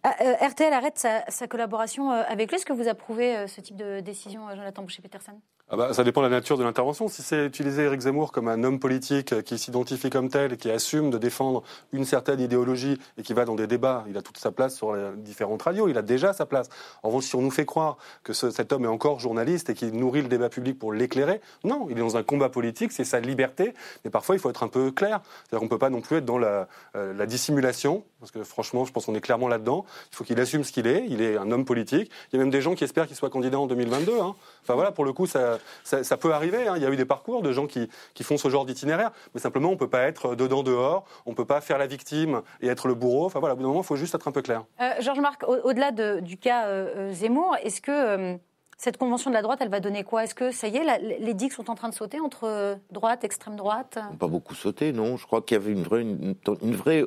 RTL 0.55 0.73
arrête 0.73 0.99
sa, 0.99 1.49
collaboration 1.49 2.13
euh, 2.13 2.23
avec 2.29 2.51
lui. 2.51 2.57
Est-ce 2.57 2.67
que 2.67 2.73
vous 2.73 2.87
approuvez 2.87 3.37
euh, 3.37 3.47
ce 3.49 3.61
type 3.61 3.77
de 3.77 3.99
décision, 3.99 4.49
euh, 4.49 4.55
Jonathan 4.55 4.83
Boucher-Peterson 4.83 5.41
ah 5.71 5.77
bah, 5.77 5.95
Ça 5.95 6.05
dépend 6.05 6.21
de 6.21 6.27
la 6.27 6.31
nature 6.31 6.59
de 6.59 6.65
l'intervention. 6.65 7.09
Si 7.09 7.23
c'est 7.23 7.47
utiliser 7.47 7.85
Eric 7.85 8.01
Zemmour 8.01 8.33
comme 8.33 8.49
un 8.49 8.63
homme 8.65 8.79
politique 8.79 9.43
qui 9.45 9.59
s'identifie 9.59 10.11
comme 10.11 10.29
tel 10.29 10.53
et 10.53 10.57
qui 10.57 10.71
assume 10.71 11.11
de 11.11 11.17
défendre 11.17 11.63
une 11.93 12.05
certaine 12.05 12.41
idéologie 12.41 12.99
et 13.17 13.23
qui 13.23 13.33
va 13.33 13.45
dans 13.45 13.55
des 13.55 13.67
débats, 13.67 14.05
il 14.09 14.17
a 14.19 14.23
toute 14.23 14.37
sa 14.37 14.53
place 14.53 14.77
sur 14.77 14.95
les 14.95 15.11
différentes 15.17 15.63
radios, 15.63 15.89
il 15.89 15.97
a 15.97 16.03
déjà 16.03 16.33
sa 16.33 16.45
place. 16.45 16.69
En 17.03 17.09
revanche, 17.09 17.25
si 17.25 17.37
on 17.37 17.41
nous 17.41 17.51
fait 17.51 17.65
croire 17.65 17.97
que 18.23 18.33
cet 18.33 18.73
homme 18.73 18.85
est 18.85 18.89
encore 18.89 19.21
journaliste 19.21 19.71
et 19.71 19.75
qu'il 19.75 19.93
nourrit 19.93 20.23
le 20.23 20.29
débat 20.29 20.51
public 20.51 20.79
pour 20.79 20.93
l'éclairer, 20.93 21.41
non, 21.65 21.87
il 21.89 21.97
est 21.97 22.01
dans 22.01 22.17
un 22.17 22.23
combat 22.23 22.51
politique, 22.51 22.93
c'est 22.93 23.05
sa 23.05 23.21
liberté, 23.21 23.73
mais 24.05 24.11
parfois 24.11 24.35
il 24.35 24.39
faut 24.41 24.51
être 24.51 24.63
un 24.63 24.69
peu 24.69 24.91
clair. 24.91 25.21
C'est-à-dire 25.45 25.61
qu'on 25.61 25.65
ne 25.65 25.71
peut 25.71 25.79
pas 25.79 25.91
non 25.91 26.03
plus 26.03 26.19
être 26.19 26.27
dans 26.27 26.39
la, 26.39 26.69
la 26.95 27.27
dissimulation, 27.27 28.05
parce 28.21 28.33
que 28.33 28.43
franchement, 28.43 28.87
je 28.87 28.93
pense 28.93 29.05
qu'on 29.05 29.15
est 29.15 29.21
clairement 29.21 29.49
là-dedans. 29.49 29.85
Il 30.11 30.17
faut 30.17 30.25
qu'il 30.25 30.41
assume 30.41 30.65
ce 30.65 30.73
qu'il 30.73 30.87
est. 30.87 31.05
Il 31.09 31.21
est 31.21 31.37
un 31.37 31.51
homme 31.51 31.67
politique. 31.67 32.11
Il 32.33 32.37
y 32.37 32.39
a 32.39 32.43
même 32.43 32.51
des 32.51 32.63
gens 32.63 32.75
qui 32.75 32.83
espèrent 32.83 33.07
qu'il 33.07 33.17
soit 33.17 33.29
candidat 33.29 33.59
en 33.59 33.67
2022. 33.67 34.19
Hein. 34.19 34.35
Enfin 34.63 34.75
voilà, 34.75 34.93
pour 34.93 35.05
le 35.05 35.13
coup, 35.13 35.27
ça, 35.27 35.54
ça, 35.83 36.05
ça, 36.05 36.17
peut 36.17 36.33
arriver. 36.33 36.69
Hein. 36.69 36.75
Il 36.77 36.83
y 36.83 36.87
a 36.87 36.91
eu 36.91 36.97
des 36.97 37.05
parcours 37.05 37.43
de 37.43 37.53
gens 37.53 37.67
qui, 37.67 37.89
qui 38.15 38.25
font 38.25 38.37
ce 38.37 38.49
genre 38.49 38.65
d'itinéraire, 38.65 39.11
mais 39.35 39.41
simplement, 39.41 39.69
on 39.69 39.73
ne 39.73 39.79
peut 39.79 39.89
pas 39.89 40.03
être 40.03 40.35
dedans, 40.35 40.63
dehors, 40.63 41.05
on 41.27 41.31
ne 41.31 41.37
peut 41.37 41.45
pas 41.45 41.61
faire 41.61 41.79
la 41.79 41.87
victime 41.87 42.43
et 42.61 42.69
être 42.69 42.89
le 42.89 42.95
bourreau. 42.95 43.27
Enfin 43.27 43.41
voilà, 43.41 43.55
au 43.55 43.57
bout 43.57 43.63
d'un 43.63 43.69
moment, 43.69 43.83
il 43.83 43.87
faut 43.87 43.97
juste 43.97 44.15
être 44.15 44.29
un 44.29 44.33
peu 44.33 44.43
clair. 44.43 44.65
Georges 45.01 45.21
Marc, 45.21 45.45
au-delà 45.47 45.91
du 46.21 46.37
cas 46.37 46.67
Zemmour, 47.13 47.57
est-ce 47.63 47.81
que 47.81 48.39
cette 48.77 48.97
convention 48.97 49.31
de 49.31 49.35
la 49.35 49.43
droite, 49.43 49.61
elle 49.63 49.69
va 49.69 49.81
donner 49.81 50.05
quoi? 50.05 50.25
Est-ce 50.25 50.35
que 50.35 50.51
ça 50.51 50.69
y 50.69 50.77
est, 50.77 51.19
les 51.21 51.35
digues 51.35 51.53
sont 51.53 51.71
en 51.71 51.75
train 51.75 51.89
de 51.89 51.95
sauter 51.95 52.21
entre 52.21 52.79
droite, 52.91 53.25
extrême 53.25 53.57
droite? 53.57 53.99
Pas 54.19 54.29
beaucoup 54.29 54.55
sauté, 54.55 54.93
non? 54.93 55.17
Je 55.17 55.27
crois 55.27 55.43
qu'il 55.43 55.57
y 55.57 55.61
avait 55.61 55.73
une 55.73 55.83
vraie, 55.83 56.03
une, 56.03 56.75
vraie 56.75 57.05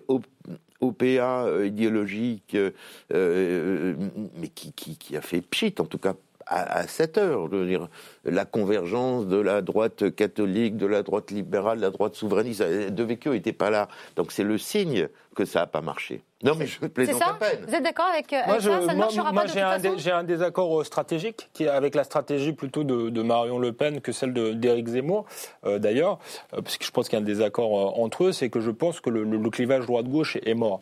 OPA 0.81 1.05
euh, 1.05 1.67
idéologique, 1.67 2.55
euh, 2.55 2.71
euh, 3.13 3.95
mais 4.35 4.47
qui, 4.47 4.71
qui, 4.73 5.17
a 5.17 5.21
fait 5.21 5.41
pchit, 5.41 5.75
en 5.79 5.85
tout 5.85 5.97
cas 5.97 6.13
à, 6.49 6.87
cette 6.87 7.17
heure. 7.17 7.49
Je 7.51 7.57
veux 7.57 7.67
dire, 7.67 7.87
la 8.23 8.45
convergence 8.45 9.27
de 9.27 9.37
la 9.37 9.61
droite 9.61 10.15
catholique, 10.15 10.77
de 10.77 10.85
la 10.85 11.03
droite 11.03 11.31
libérale, 11.31 11.77
de 11.77 11.83
la 11.83 11.91
droite 11.91 12.15
souverainiste. 12.15 12.61
De 12.61 13.03
Vecchio 13.03 13.33
n'était 13.33 13.53
pas 13.53 13.69
là. 13.69 13.87
Donc 14.15 14.31
c'est 14.31 14.43
le 14.43 14.57
signe 14.57 15.07
que 15.35 15.45
ça 15.45 15.61
n'a 15.61 15.67
pas 15.67 15.81
marché. 15.81 16.23
Non, 16.43 16.53
mais 16.55 16.67
je 16.67 16.79
plaisante 16.85 17.19
à 17.23 17.33
peine. 17.33 17.65
Vous 17.67 17.73
êtes 17.73 17.81
d'accord 17.81 18.05
avec, 18.13 18.31
euh, 18.31 18.41
ça 18.45 18.61
Ça 18.61 18.93
ne 18.93 18.99
marchera 18.99 19.31
moi, 19.31 19.45
pas 19.45 19.97
J'ai 19.97 20.11
un, 20.11 20.23
désaccord 20.23 20.81
euh, 20.81 20.83
stratégique 20.83 21.49
qui 21.51 21.63
est 21.63 21.67
avec 21.67 21.95
la 21.95 22.03
stratégie 22.03 22.53
plutôt 22.53 22.83
de, 22.83 23.21
Marion 23.23 23.57
Le 23.57 23.73
Pen 23.73 24.01
que 24.01 24.11
celle 24.11 24.33
d'Éric 24.59 24.87
Zemmour, 24.87 25.25
euh, 25.65 25.79
d'ailleurs, 25.79 26.19
parce 26.51 26.77
que 26.77 26.85
je 26.85 26.91
pense 26.91 27.09
qu'il 27.09 27.17
y 27.17 27.19
a 27.19 27.23
un 27.23 27.25
désaccord 27.25 27.99
entre 27.99 28.25
eux, 28.25 28.31
c'est 28.31 28.49
que 28.49 28.59
je 28.59 28.69
pense 28.69 28.99
que 28.99 29.09
le, 29.09 29.49
clivage 29.49 29.85
droite-gauche 29.87 30.37
est, 30.45 30.53
mort 30.53 30.81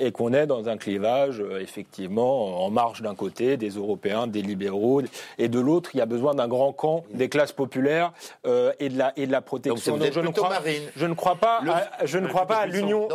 et 0.00 0.10
qu'on 0.10 0.32
est 0.32 0.46
dans 0.46 0.68
un 0.68 0.76
clivage 0.76 1.42
effectivement 1.60 2.64
en 2.64 2.70
marge 2.70 3.02
d'un 3.02 3.14
côté 3.14 3.56
des 3.56 3.70
Européens, 3.70 4.26
des 4.26 4.42
libéraux, 4.42 5.02
et 5.38 5.48
de 5.48 5.60
l'autre, 5.60 5.90
il 5.94 5.98
y 5.98 6.00
a 6.00 6.06
besoin 6.06 6.34
d'un 6.34 6.48
grand 6.48 6.72
camp 6.72 7.04
des 7.12 7.28
classes 7.28 7.52
populaires 7.52 8.12
et 8.44 8.88
de 8.88 8.98
la 8.98 9.12
et 9.16 9.26
de 9.26 9.32
la 9.32 9.42
protection. 9.42 9.98
Donc, 9.98 10.12
je, 10.12 10.20
ne 10.20 10.28
crois, 10.30 10.50
je 10.96 11.06
ne 11.06 11.14
crois 11.14 11.36
pas, 11.36 11.60
à, 11.68 12.06
je 12.06 12.18
ne 12.18 12.26
crois 12.26 12.46
pas 12.46 12.56
à 12.56 12.66
l'union. 12.66 13.08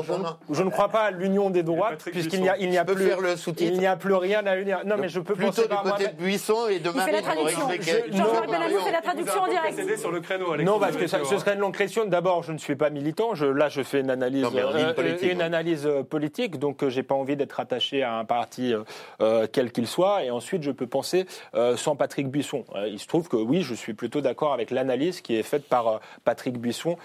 Je 0.49 0.63
ne 0.63 0.69
crois 0.69 0.89
pas 0.89 1.01
à 1.01 1.11
l'union 1.11 1.49
des 1.57 1.63
droites, 1.63 2.03
puisqu'il 2.11 2.41
n'y 2.41 2.49
a, 2.49 2.57
il 2.57 2.69
n'y 2.69 2.77
a 2.77 2.85
plus, 2.85 3.11
il 3.59 3.77
n'y 3.79 3.87
a 3.87 3.95
plus 3.95 4.13
rien 4.13 4.45
à 4.45 4.55
unir. 4.55 4.81
Non, 4.85 4.95
mais 4.97 5.09
je 5.09 5.19
peux 5.19 5.35
plutôt 5.35 5.63
du 5.63 5.75
côté 5.75 6.07
de 6.07 6.13
Buisson 6.13 6.67
et 6.69 6.79
de 6.79 6.89
Marine. 6.89 6.97
Il 6.97 7.03
fait 7.03 7.11
la 7.11 7.21
traduction. 7.21 7.61
Jean-Marc 8.11 8.47
Benamou 8.47 8.79
fait 8.79 8.91
la 8.91 9.01
traduction 9.01 9.41
en 9.41 9.47
direct. 9.47 9.97
sur 9.97 10.11
le 10.11 10.21
créneau. 10.21 10.55
Non, 10.57 10.79
parce 10.79 10.95
que 10.95 11.07
ce 11.07 11.37
serait 11.37 11.53
une 11.53 11.59
longue 11.59 11.77
question. 11.77 12.05
D'abord, 12.05 12.43
je 12.43 12.51
ne 12.51 12.57
suis 12.57 12.75
pas 12.75 12.89
militant. 12.89 13.35
Je, 13.35 13.45
là, 13.45 13.69
je 13.69 13.81
fais 13.83 14.01
une 14.01 14.09
analyse, 14.09 14.45
euh, 14.53 15.17
une 15.21 15.41
analyse 15.41 15.85
euh, 15.85 16.03
politique, 16.03 16.59
donc 16.59 16.83
euh, 16.83 16.89
j'ai 16.89 17.03
pas 17.03 17.15
envie 17.15 17.35
d'être 17.35 17.59
attaché 17.59 18.03
à 18.03 18.17
un 18.17 18.25
parti 18.25 18.73
quel 19.51 19.71
qu'il 19.71 19.87
soit. 19.87 20.23
Et 20.23 20.31
ensuite, 20.31 20.63
je 20.63 20.71
peux 20.71 20.87
penser 20.87 21.25
sans 21.75 21.95
Patrick 21.95 22.29
Buisson. 22.29 22.65
il 22.87 22.99
se 22.99 23.07
trouve 23.07 23.27
que 23.27 23.37
oui, 23.37 23.61
je 23.61 23.73
suis 23.73 23.93
plutôt 23.93 24.21
d'accord 24.21 24.53
avec 24.53 24.71
l'analyse 24.71 25.21
qui 25.21 25.35
est 25.35 25.43
faite 25.43 25.67
par 25.67 25.99
Patrick 26.23 26.57
Buisson 26.59 26.97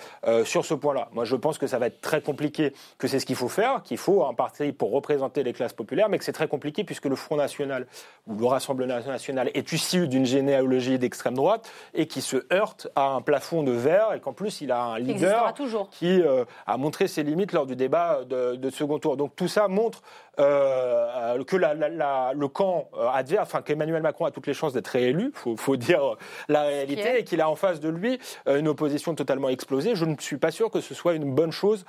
sur 0.45 0.65
ce 0.65 0.75
point-là. 0.75 1.09
Moi, 1.13 1.25
je 1.25 1.37
pense 1.37 1.59
que 1.59 1.67
ça 1.67 1.79
va 1.79 1.87
être 1.87 2.01
très 2.01 2.21
compliqué, 2.21 2.73
que 2.99 3.09
c'est 3.09 3.19
ce 3.19 3.27
qu'il 3.27 3.37
faut 3.37 3.49
faire, 3.49 3.83
qu'il 3.83 3.99
faut 3.99 4.25
un 4.25 4.35
parti 4.43 4.73
pour 4.73 4.91
représenter 4.91 5.45
les 5.45 5.53
classes 5.53 5.73
populaires, 5.73 6.09
mais 6.09 6.19
que 6.19 6.25
c'est 6.25 6.33
très 6.33 6.49
compliqué 6.49 6.83
puisque 6.83 7.07
le 7.07 7.15
Front 7.15 7.37
National 7.37 7.87
ou 8.27 8.35
le 8.37 8.47
Rassemblement 8.47 9.01
National 9.07 9.51
est 9.55 9.73
issu 9.73 10.09
d'une 10.09 10.27
généalogie 10.27 10.99
d'extrême 10.99 11.35
droite 11.35 11.71
et 11.95 12.07
qui 12.09 12.21
se 12.21 12.39
heurte 12.53 12.89
à 12.97 13.11
un 13.11 13.21
plafond 13.21 13.63
de 13.63 13.71
verre 13.71 14.15
et 14.15 14.21
qu'en 14.21 14.33
plus 14.33 14.61
il 14.61 14.73
a 14.73 14.83
un 14.83 14.99
leader 14.99 15.55
qui 15.93 16.21
euh, 16.21 16.45
a 16.67 16.77
montré 16.77 17.07
ses 17.07 17.23
limites 17.23 17.53
lors 17.53 17.67
du 17.67 17.77
débat 17.77 18.23
de, 18.25 18.71
second 18.71 18.99
tour. 18.99 19.17
Donc 19.17 19.37
tout 19.37 19.47
ça 19.47 19.69
montre 19.69 20.03
euh, 20.41 21.45
que 21.45 21.57
le 21.57 22.49
camp 22.49 22.89
euh, 22.95 23.07
adverse, 23.09 23.49
enfin 23.49 23.63
qu'Emmanuel 23.63 24.03
Macron 24.03 24.25
a 24.25 24.33
toutes 24.33 24.49
les 24.49 24.55
chances 24.55 24.73
d'être 24.73 24.89
réélu, 24.89 25.33
il 25.47 25.57
faut, 25.57 25.77
dire 25.77 26.17
la 26.49 26.63
réalité, 26.63 27.21
et 27.21 27.25
qu'il 27.25 27.41
a 27.41 27.49
en 27.49 27.55
face 27.55 27.79
de 27.79 27.89
lui 27.89 28.19
une 28.47 28.67
opposition 28.67 29.15
totalement 29.15 29.51
explosée. 29.51 29.95
Je 29.95 30.05
ne 30.05 30.17
suis 30.19 30.39
pas 30.39 30.51
sûr 30.51 30.69
que 30.69 30.81
ce 30.81 30.95
soit 30.95 31.15
une 31.15 31.33
bonne 31.33 31.53
chose 31.53 31.85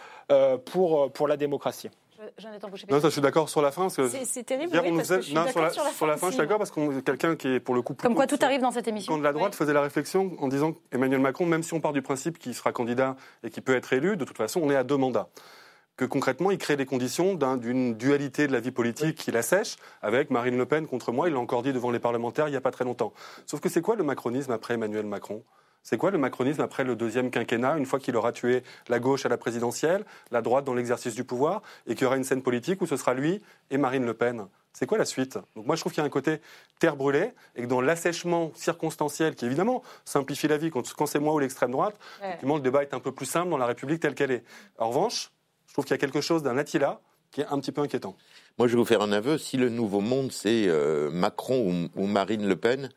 pour, 0.65 1.11
pour 1.11 1.27
la 1.27 1.37
démocratie. 1.37 1.89
Non, 2.89 2.99
ça, 2.99 3.07
je 3.07 3.13
suis 3.13 3.21
d'accord 3.21 3.49
sur 3.49 3.61
la 3.61 3.71
fin. 3.71 3.89
C'est 3.89 4.43
terrible. 4.43 4.71
parce 4.71 5.07
que 5.09 5.15
je 5.15 5.21
suis 5.21 5.33
sur, 5.33 5.43
la, 5.61 5.69
sur, 5.69 5.83
la, 5.83 5.91
sur 5.91 6.07
la 6.07 6.17
fin, 6.17 6.27
je 6.27 6.33
suis 6.33 6.39
d'accord 6.41 6.57
parce 6.57 6.71
qu'on 6.71 7.01
quelqu'un 7.01 7.35
qui 7.35 7.47
est 7.47 7.59
pour 7.59 7.75
le 7.75 7.81
coup. 7.81 7.93
Comme 7.93 8.15
quoi, 8.15 8.27
tout 8.27 8.39
arrive 8.41 8.61
dans 8.61 8.71
cette 8.71 8.87
émission. 8.87 9.13
Quand 9.13 9.19
de 9.19 9.23
la 9.23 9.33
droite 9.33 9.55
faisait 9.55 9.73
la 9.73 9.81
réflexion 9.81 10.31
en 10.39 10.47
disant 10.47 10.75
Emmanuel 10.91 11.19
Macron, 11.19 11.45
même 11.45 11.63
si 11.63 11.73
on 11.73 11.81
part 11.81 11.93
du 11.93 12.01
principe 12.01 12.39
qu'il 12.39 12.53
sera 12.53 12.71
candidat 12.71 13.15
et 13.43 13.49
qu'il 13.49 13.63
peut 13.63 13.75
être 13.75 13.93
élu, 13.93 14.17
de 14.17 14.25
toute 14.25 14.37
façon, 14.37 14.61
on 14.63 14.69
est 14.69 14.75
à 14.75 14.83
deux 14.83 14.97
mandats 14.97 15.29
que 15.95 16.05
concrètement, 16.05 16.51
il 16.51 16.57
crée 16.57 16.75
des 16.75 16.85
conditions 16.85 17.35
d'une 17.35 17.95
dualité 17.95 18.47
de 18.47 18.51
la 18.51 18.59
vie 18.59 18.71
politique 18.71 19.15
qui 19.15 19.31
l'assèche, 19.31 19.75
avec 20.01 20.31
Marine 20.31 20.57
Le 20.57 20.65
Pen 20.65 20.87
contre 20.87 21.11
moi, 21.11 21.27
il 21.27 21.33
l'a 21.33 21.39
encore 21.39 21.61
dit 21.61 21.73
devant 21.73 21.91
les 21.91 21.99
parlementaires 21.99 22.47
il 22.47 22.51
n'y 22.51 22.57
a 22.57 22.61
pas 22.61 22.71
très 22.71 22.85
longtemps. 22.85 23.13
Sauf 23.45 23.59
que 23.59 23.69
c'est 23.69 23.81
quoi 23.81 23.95
le 23.95 24.03
macronisme 24.03 24.51
après 24.51 24.73
Emmanuel 24.73 25.05
Macron? 25.05 25.43
C'est 25.83 25.97
quoi 25.97 26.11
le 26.11 26.17
macronisme 26.17 26.61
après 26.61 26.83
le 26.83 26.95
deuxième 26.95 27.29
quinquennat, 27.29 27.77
une 27.77 27.85
fois 27.85 27.99
qu'il 27.99 28.15
aura 28.15 28.31
tué 28.31 28.63
la 28.87 28.99
gauche 28.99 29.25
à 29.25 29.29
la 29.29 29.37
présidentielle, 29.37 30.05
la 30.31 30.41
droite 30.41 30.63
dans 30.63 30.73
l'exercice 30.73 31.13
du 31.13 31.25
pouvoir, 31.25 31.61
et 31.87 31.93
qu'il 31.93 32.03
y 32.03 32.05
aura 32.05 32.15
une 32.15 32.23
scène 32.23 32.41
politique 32.41 32.81
où 32.81 32.87
ce 32.87 32.97
sera 32.97 33.13
lui 33.13 33.41
et 33.69 33.77
Marine 33.77 34.05
Le 34.05 34.13
Pen? 34.13 34.47
C'est 34.71 34.87
quoi 34.87 34.97
la 34.97 35.05
suite? 35.05 35.37
Donc 35.55 35.67
moi 35.67 35.75
je 35.75 35.81
trouve 35.81 35.91
qu'il 35.91 36.01
y 36.01 36.03
a 36.03 36.07
un 36.07 36.09
côté 36.09 36.39
terre 36.79 36.95
brûlée 36.95 37.31
et 37.55 37.61
que 37.61 37.67
dans 37.67 37.81
l'assèchement 37.81 38.51
circonstanciel 38.55 39.35
qui 39.35 39.45
évidemment 39.45 39.83
simplifie 40.03 40.47
la 40.47 40.57
vie 40.57 40.71
quand, 40.71 41.05
c'est 41.05 41.19
moi 41.19 41.33
ou 41.33 41.39
l'extrême 41.39 41.71
droite, 41.71 41.95
le 42.21 42.59
débat 42.59 42.81
est 42.81 42.93
un 42.93 42.99
peu 42.99 43.11
plus 43.11 43.27
simple 43.27 43.49
dans 43.49 43.57
la 43.57 43.67
République 43.67 43.99
telle 43.99 44.15
qu'elle 44.15 44.31
est. 44.31 44.43
En 44.79 44.89
revanche, 44.89 45.31
je 45.67 45.73
trouve 45.73 45.85
qu'il 45.85 45.93
y 45.93 45.99
a 45.99 45.99
quelque 45.99 46.21
chose 46.21 46.41
d'un 46.41 46.57
Attila 46.57 47.01
qui 47.29 47.41
est 47.41 47.45
un 47.45 47.59
petit 47.59 47.71
peu 47.71 47.81
inquiétant. 47.81 48.15
Moi 48.57 48.67
je 48.67 48.73
vais 48.73 48.79
vous 48.79 48.85
faire 48.85 49.01
un 49.01 49.11
aveu, 49.11 49.37
si 49.37 49.57
le 49.57 49.69
nouveau 49.69 49.99
monde 49.99 50.31
c'est 50.31 50.65
euh, 50.67 51.11
Macron 51.11 51.89
ou, 51.95 52.07
Marine 52.07 52.47
Le 52.47 52.55
Pen, 52.55 52.89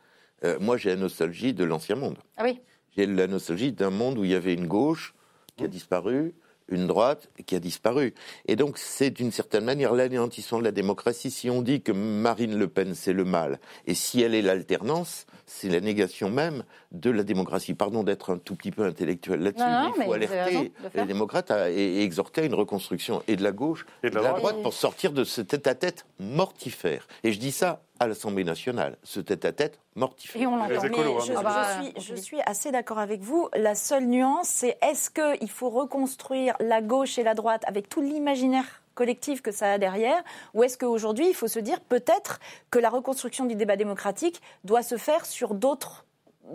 euh, 0.44 0.58
moi 0.60 0.78
j'ai 0.78 0.90
la 0.90 0.96
nostalgie 0.96 1.52
de 1.52 1.64
l'ancien 1.64 1.96
monde. 1.96 2.16
Ah 2.38 2.44
oui 2.44 2.60
j'ai 2.96 3.06
la 3.06 3.26
nostalgie 3.26 3.72
d'un 3.72 3.90
monde 3.90 4.18
où 4.18 4.24
il 4.24 4.30
y 4.30 4.34
avait 4.34 4.54
une 4.54 4.66
gauche 4.66 5.14
qui 5.56 5.64
a 5.64 5.68
disparu, 5.68 6.34
une 6.68 6.86
droite 6.86 7.28
qui 7.46 7.54
a 7.54 7.60
disparu. 7.60 8.14
Et 8.46 8.56
donc, 8.56 8.78
c'est 8.78 9.10
d'une 9.10 9.32
certaine 9.32 9.64
manière 9.64 9.92
l'anéantissement 9.92 10.58
de 10.58 10.64
la 10.64 10.72
démocratie. 10.72 11.30
Si 11.30 11.50
on 11.50 11.62
dit 11.62 11.82
que 11.82 11.92
Marine 11.92 12.58
Le 12.58 12.68
Pen, 12.68 12.94
c'est 12.94 13.12
le 13.12 13.24
mal, 13.24 13.60
et 13.86 13.94
si 13.94 14.22
elle 14.22 14.34
est 14.34 14.42
l'alternance, 14.42 15.26
c'est 15.46 15.68
la 15.68 15.80
négation 15.80 16.28
même 16.28 16.64
de 16.92 17.10
la 17.10 17.22
démocratie. 17.22 17.74
Pardon 17.74 18.02
d'être 18.02 18.34
un 18.34 18.38
tout 18.38 18.56
petit 18.56 18.72
peu 18.72 18.84
intellectuel 18.84 19.40
là-dessus, 19.40 19.64
mais 19.64 19.88
il 19.96 20.04
faut 20.04 20.12
alerter 20.12 20.72
les 20.94 21.04
démocrates 21.04 21.50
et, 21.50 22.02
exhorter 22.02 22.42
à 22.42 22.44
une 22.44 22.54
reconstruction 22.54 23.22
et 23.28 23.36
de 23.36 23.42
la 23.42 23.52
gauche 23.52 23.86
et 24.02 24.10
de 24.10 24.16
la, 24.16 24.32
droite 24.32 24.62
pour 24.62 24.74
sortir 24.74 25.12
de 25.12 25.24
ce 25.24 25.40
tête-à-tête 25.40 26.04
mortifère. 26.18 27.06
Et 27.22 27.32
je 27.32 27.38
dis 27.38 27.52
ça 27.52 27.80
à 28.00 28.08
l'Assemblée 28.08 28.44
nationale, 28.44 28.98
ce 29.04 29.20
tête-à-tête 29.20 29.78
mortifère. 29.94 30.42
Et 30.42 30.46
on 30.46 30.56
l'entend. 30.56 31.20
Je, 31.20 31.32
ah 31.36 31.42
bah, 31.42 31.66
je, 31.98 32.14
suis, 32.14 32.40
assez 32.44 32.72
d'accord 32.72 32.98
avec 32.98 33.22
vous. 33.22 33.48
La 33.54 33.74
seule 33.74 34.06
nuance, 34.06 34.48
c'est 34.48 34.76
est-ce 34.82 35.10
qu'il 35.10 35.50
faut 35.50 35.70
reconstruire 35.70 36.54
la 36.60 36.82
gauche 36.82 37.18
et 37.18 37.22
la 37.22 37.34
droite 37.34 37.62
avec 37.66 37.88
tout 37.88 38.02
l'imaginaire 38.02 38.82
collectif 38.96 39.42
que 39.42 39.52
ça 39.52 39.74
a 39.74 39.78
derrière 39.78 40.20
Ou 40.54 40.64
est-ce 40.64 40.76
qu'aujourd'hui, 40.76 41.28
il 41.28 41.34
faut 41.34 41.46
se 41.46 41.60
dire 41.60 41.78
peut-être 41.80 42.40
que 42.72 42.80
la 42.80 42.90
reconstruction 42.90 43.44
du 43.44 43.54
débat 43.54 43.76
démocratique 43.76 44.42
doit 44.64 44.82
se 44.82 44.96
faire 44.96 45.24
sur 45.24 45.54
d'autres 45.54 46.04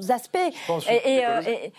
aspects 0.10 0.38
et, 0.90 1.72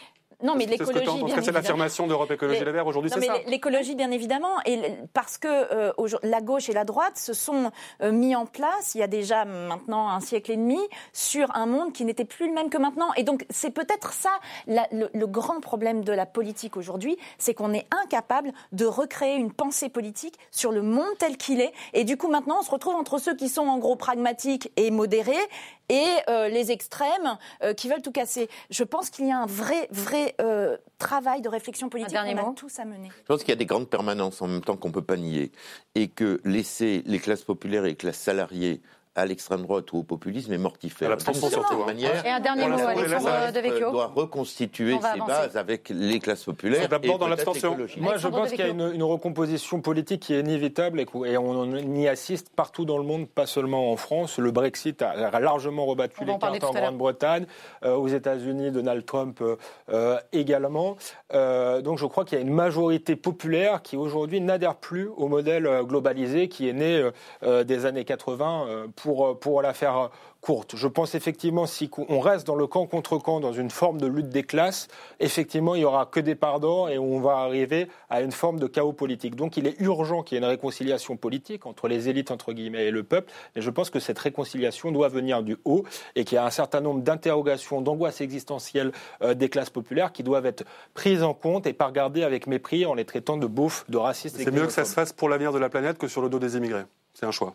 non, 0.42 0.54
mais 0.56 0.66
l'écologie. 0.66 1.06
c'est 1.42 1.52
l'affirmation 1.52 2.06
d'Europe 2.06 2.30
Écologie 2.30 2.64
Les 2.64 2.72
Verts 2.72 2.86
aujourd'hui, 2.86 3.10
c'est 3.12 3.20
ça. 3.20 3.34
L'écologie, 3.46 3.94
bien 3.94 4.10
évidemment, 4.10 4.60
et 4.66 4.80
parce 5.12 5.38
que 5.38 5.48
euh, 5.48 5.92
la 6.22 6.40
gauche 6.40 6.68
et 6.68 6.72
la 6.72 6.84
droite 6.84 7.16
se 7.16 7.32
sont 7.32 7.70
euh, 8.02 8.12
mis 8.12 8.34
en 8.34 8.46
place 8.46 8.94
il 8.94 8.98
y 8.98 9.02
a 9.02 9.06
déjà 9.06 9.44
maintenant 9.44 10.08
un 10.08 10.20
siècle 10.20 10.52
et 10.52 10.56
demi 10.56 10.78
sur 11.12 11.54
un 11.56 11.66
monde 11.66 11.92
qui 11.92 12.04
n'était 12.04 12.24
plus 12.24 12.48
le 12.48 12.54
même 12.54 12.70
que 12.70 12.78
maintenant. 12.78 13.12
Et 13.16 13.22
donc, 13.22 13.46
c'est 13.50 13.70
peut-être 13.70 14.12
ça 14.12 14.30
le, 14.66 15.26
grand 15.26 15.60
problème 15.60 16.04
de 16.04 16.12
la 16.12 16.26
politique 16.26 16.76
aujourd'hui, 16.76 17.16
c'est 17.38 17.54
qu'on 17.54 17.72
est 17.72 17.86
incapable 18.04 18.52
de 18.72 18.84
recréer 18.84 19.36
une 19.36 19.52
pensée 19.52 19.88
politique 19.88 20.38
sur 20.50 20.72
le 20.72 20.82
monde 20.82 21.16
tel 21.18 21.36
qu'il 21.36 21.60
est. 21.60 21.72
Et 21.94 22.04
du 22.04 22.16
coup, 22.16 22.28
maintenant, 22.28 22.58
on 22.58 22.62
se 22.62 22.70
retrouve 22.70 22.94
entre 22.94 23.18
ceux 23.18 23.34
qui 23.34 23.48
sont 23.48 23.66
en 23.66 23.78
gros 23.78 23.96
pragmatiques 23.96 24.70
et 24.76 24.90
modérés 24.90 25.32
et 25.88 26.04
euh, 26.28 26.48
les 26.48 26.70
extrêmes 26.70 27.38
qui 27.76 27.88
veulent 27.88 28.02
tout 28.02 28.12
casser. 28.12 28.48
Je 28.70 28.84
pense 28.84 29.10
qu'il 29.10 29.26
y 29.26 29.32
a 29.32 29.38
un 29.38 29.46
vrai, 29.46 29.88
vrai 29.90 30.31
euh, 30.40 30.76
travail 30.98 31.42
de 31.42 31.48
réflexion 31.48 31.88
politique 31.88 32.16
qu'on 32.16 32.50
a 32.50 32.54
tous 32.54 32.78
à 32.78 32.84
mener. 32.84 33.08
Je 33.08 33.26
pense 33.26 33.40
qu'il 33.40 33.50
y 33.50 33.52
a 33.52 33.56
des 33.56 33.66
grandes 33.66 33.88
permanences 33.88 34.40
en 34.42 34.48
même 34.48 34.62
temps 34.62 34.76
qu'on 34.76 34.88
ne 34.88 34.94
peut 34.94 35.02
pas 35.02 35.16
nier 35.16 35.52
et 35.94 36.08
que 36.08 36.40
laisser 36.44 37.02
les 37.06 37.18
classes 37.18 37.42
populaires 37.44 37.84
et 37.84 37.90
les 37.90 37.96
classes 37.96 38.18
salariées 38.18 38.80
à 39.14 39.26
l'extrême 39.26 39.62
droite 39.62 39.92
ou 39.92 39.98
au 39.98 40.02
populisme 40.02 40.52
est 40.52 40.58
mortifère. 40.58 41.16
D'une 41.16 41.34
certaine 41.34 41.84
manière, 41.84 42.24
et 42.24 42.30
un 42.30 42.40
dernier 42.40 42.66
mot, 42.68 42.78
Alexandre 42.78 43.52
Devecchio. 43.52 43.90
doit 43.90 44.12
reconstituer 44.14 44.98
ses 44.98 45.20
bases 45.20 45.56
avec 45.56 45.90
les 45.90 46.18
classes 46.18 46.44
populaires. 46.44 46.88
D'abord 46.88 47.18
dans 47.18 47.28
l'abstention. 47.28 47.76
Moi, 47.98 48.16
je 48.16 48.28
pense 48.28 48.50
qu'il 48.50 48.60
y 48.60 48.62
a 48.62 48.68
une, 48.68 49.02
recomposition 49.02 49.80
politique 49.80 50.22
qui 50.22 50.34
est 50.34 50.40
inévitable 50.40 51.00
et, 51.00 51.36
on 51.36 51.74
y 51.74 52.08
assiste 52.08 52.50
partout 52.54 52.84
dans 52.84 52.98
le 52.98 53.04
monde, 53.04 53.28
pas 53.28 53.46
seulement 53.46 53.92
en 53.92 53.96
France. 53.96 54.38
Le 54.38 54.50
Brexit 54.50 55.02
a 55.02 55.40
largement 55.40 55.84
rebattu 55.84 56.24
les 56.24 56.38
cartes 56.38 56.64
en 56.64 56.72
Grande-Bretagne, 56.72 57.46
euh, 57.84 57.94
aux 57.94 58.08
États-Unis, 58.08 58.70
Donald 58.70 59.04
Trump 59.04 59.40
euh, 59.40 59.56
euh, 59.90 60.18
également. 60.32 60.96
donc, 61.32 61.98
je 61.98 62.06
crois 62.06 62.24
qu'il 62.24 62.38
y 62.38 62.40
a 62.40 62.44
une 62.44 62.54
majorité 62.54 63.16
populaire 63.16 63.82
qui 63.82 63.96
aujourd'hui 63.96 64.40
n'adhère 64.40 64.76
plus 64.76 65.08
au 65.16 65.28
modèle 65.28 65.68
globalisé 65.84 66.48
qui 66.48 66.68
est 66.68 66.72
né 66.72 67.10
des 67.42 67.86
années 67.86 68.04
80 68.04 68.86
pour, 68.96 69.01
pour 69.02 69.62
la 69.62 69.74
faire 69.74 70.10
courte. 70.42 70.74
Je 70.76 70.88
pense 70.88 71.14
effectivement, 71.14 71.66
si 71.66 71.88
on 71.96 72.20
reste 72.20 72.46
dans 72.46 72.56
le 72.56 72.66
camp 72.66 72.86
contre 72.86 73.16
camp, 73.16 73.40
dans 73.40 73.52
une 73.52 73.70
forme 73.70 73.98
de 73.98 74.08
lutte 74.08 74.28
des 74.28 74.42
classes, 74.42 74.88
effectivement, 75.20 75.76
il 75.76 75.78
n'y 75.78 75.84
aura 75.84 76.04
que 76.04 76.20
des 76.20 76.34
pardons 76.34 76.88
et 76.88 76.98
on 76.98 77.20
va 77.20 77.38
arriver 77.38 77.88
à 78.10 78.20
une 78.20 78.32
forme 78.32 78.58
de 78.58 78.66
chaos 78.66 78.92
politique. 78.92 79.36
Donc 79.36 79.56
il 79.56 79.66
est 79.66 79.80
urgent 79.80 80.22
qu'il 80.22 80.36
y 80.36 80.40
ait 80.40 80.44
une 80.44 80.50
réconciliation 80.50 81.16
politique 81.16 81.64
entre 81.64 81.86
les 81.86 82.08
élites, 82.08 82.32
entre 82.32 82.52
guillemets, 82.52 82.86
et 82.86 82.90
le 82.90 83.04
peuple. 83.04 83.32
Mais 83.54 83.62
je 83.62 83.70
pense 83.70 83.88
que 83.88 84.00
cette 84.00 84.18
réconciliation 84.18 84.90
doit 84.90 85.08
venir 85.08 85.44
du 85.44 85.56
haut 85.64 85.84
et 86.16 86.24
qu'il 86.24 86.34
y 86.34 86.38
a 86.38 86.44
un 86.44 86.50
certain 86.50 86.80
nombre 86.80 87.02
d'interrogations, 87.02 87.80
d'angoisses 87.80 88.20
existentielles 88.20 88.90
euh, 89.22 89.34
des 89.34 89.48
classes 89.48 89.70
populaires 89.70 90.12
qui 90.12 90.24
doivent 90.24 90.46
être 90.46 90.64
prises 90.92 91.22
en 91.22 91.34
compte 91.34 91.68
et 91.68 91.72
pas 91.72 91.86
regardées 91.86 92.24
avec 92.24 92.48
mépris 92.48 92.84
en 92.84 92.94
les 92.94 93.04
traitant 93.04 93.36
de 93.36 93.46
beaufs, 93.46 93.84
de 93.88 93.96
racistes. 93.96 94.36
C'est 94.36 94.50
mieux 94.50 94.66
que 94.66 94.72
ça 94.72 94.84
se 94.84 94.92
fasse 94.92 95.12
pour 95.12 95.28
l'avenir 95.28 95.52
de 95.52 95.58
la 95.58 95.68
planète 95.68 95.98
que 95.98 96.08
sur 96.08 96.20
le 96.20 96.28
dos 96.28 96.40
des 96.40 96.56
immigrés. 96.56 96.84
C'est 97.14 97.26
un 97.26 97.30
choix. 97.30 97.54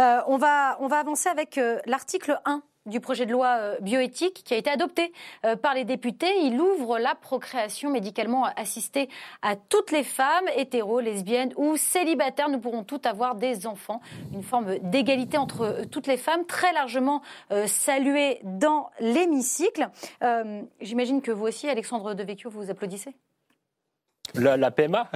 Euh, 0.00 0.20
on, 0.28 0.36
va, 0.36 0.78
avancer 0.92 1.28
avec 1.28 1.58
euh, 1.58 1.80
l'article 1.84 2.40
1 2.44 2.62
du 2.86 3.00
projet 3.00 3.26
de 3.26 3.32
loi 3.32 3.56
euh, 3.58 3.76
bioéthique 3.80 4.44
qui 4.44 4.54
a 4.54 4.56
été 4.56 4.70
adopté 4.70 5.12
par 5.60 5.74
les 5.74 5.84
députés. 5.84 6.32
Il 6.44 6.60
ouvre 6.60 7.00
la 7.00 7.16
procréation 7.16 7.90
médicalement 7.90 8.44
assistée 8.44 9.08
à 9.42 9.56
toutes 9.56 9.90
les 9.90 10.04
femmes, 10.04 10.44
hétéros, 10.54 11.00
lesbiennes 11.00 11.52
ou 11.56 11.76
célibataires. 11.76 12.48
Nous 12.48 12.60
pourrons 12.60 12.84
toutes 12.84 13.06
avoir 13.06 13.34
des 13.34 13.66
enfants. 13.66 14.00
Une 14.32 14.44
forme 14.44 14.78
d'égalité 14.78 15.36
entre 15.36 15.84
toutes 15.90 16.06
les 16.06 16.16
femmes, 16.16 16.46
très 16.46 16.72
largement 16.72 17.22
saluée 17.66 18.38
dans 18.44 18.90
l'hémicycle. 19.00 19.88
J'imagine 20.80 21.22
que 21.22 21.32
vous 21.32 21.46
aussi, 21.46 21.68
Alexandre 21.68 22.14
Devecchio, 22.14 22.50
vous 22.50 22.70
applaudissez 22.70 23.16
la, 24.34 24.56
la 24.56 24.70
PMA 24.70 25.10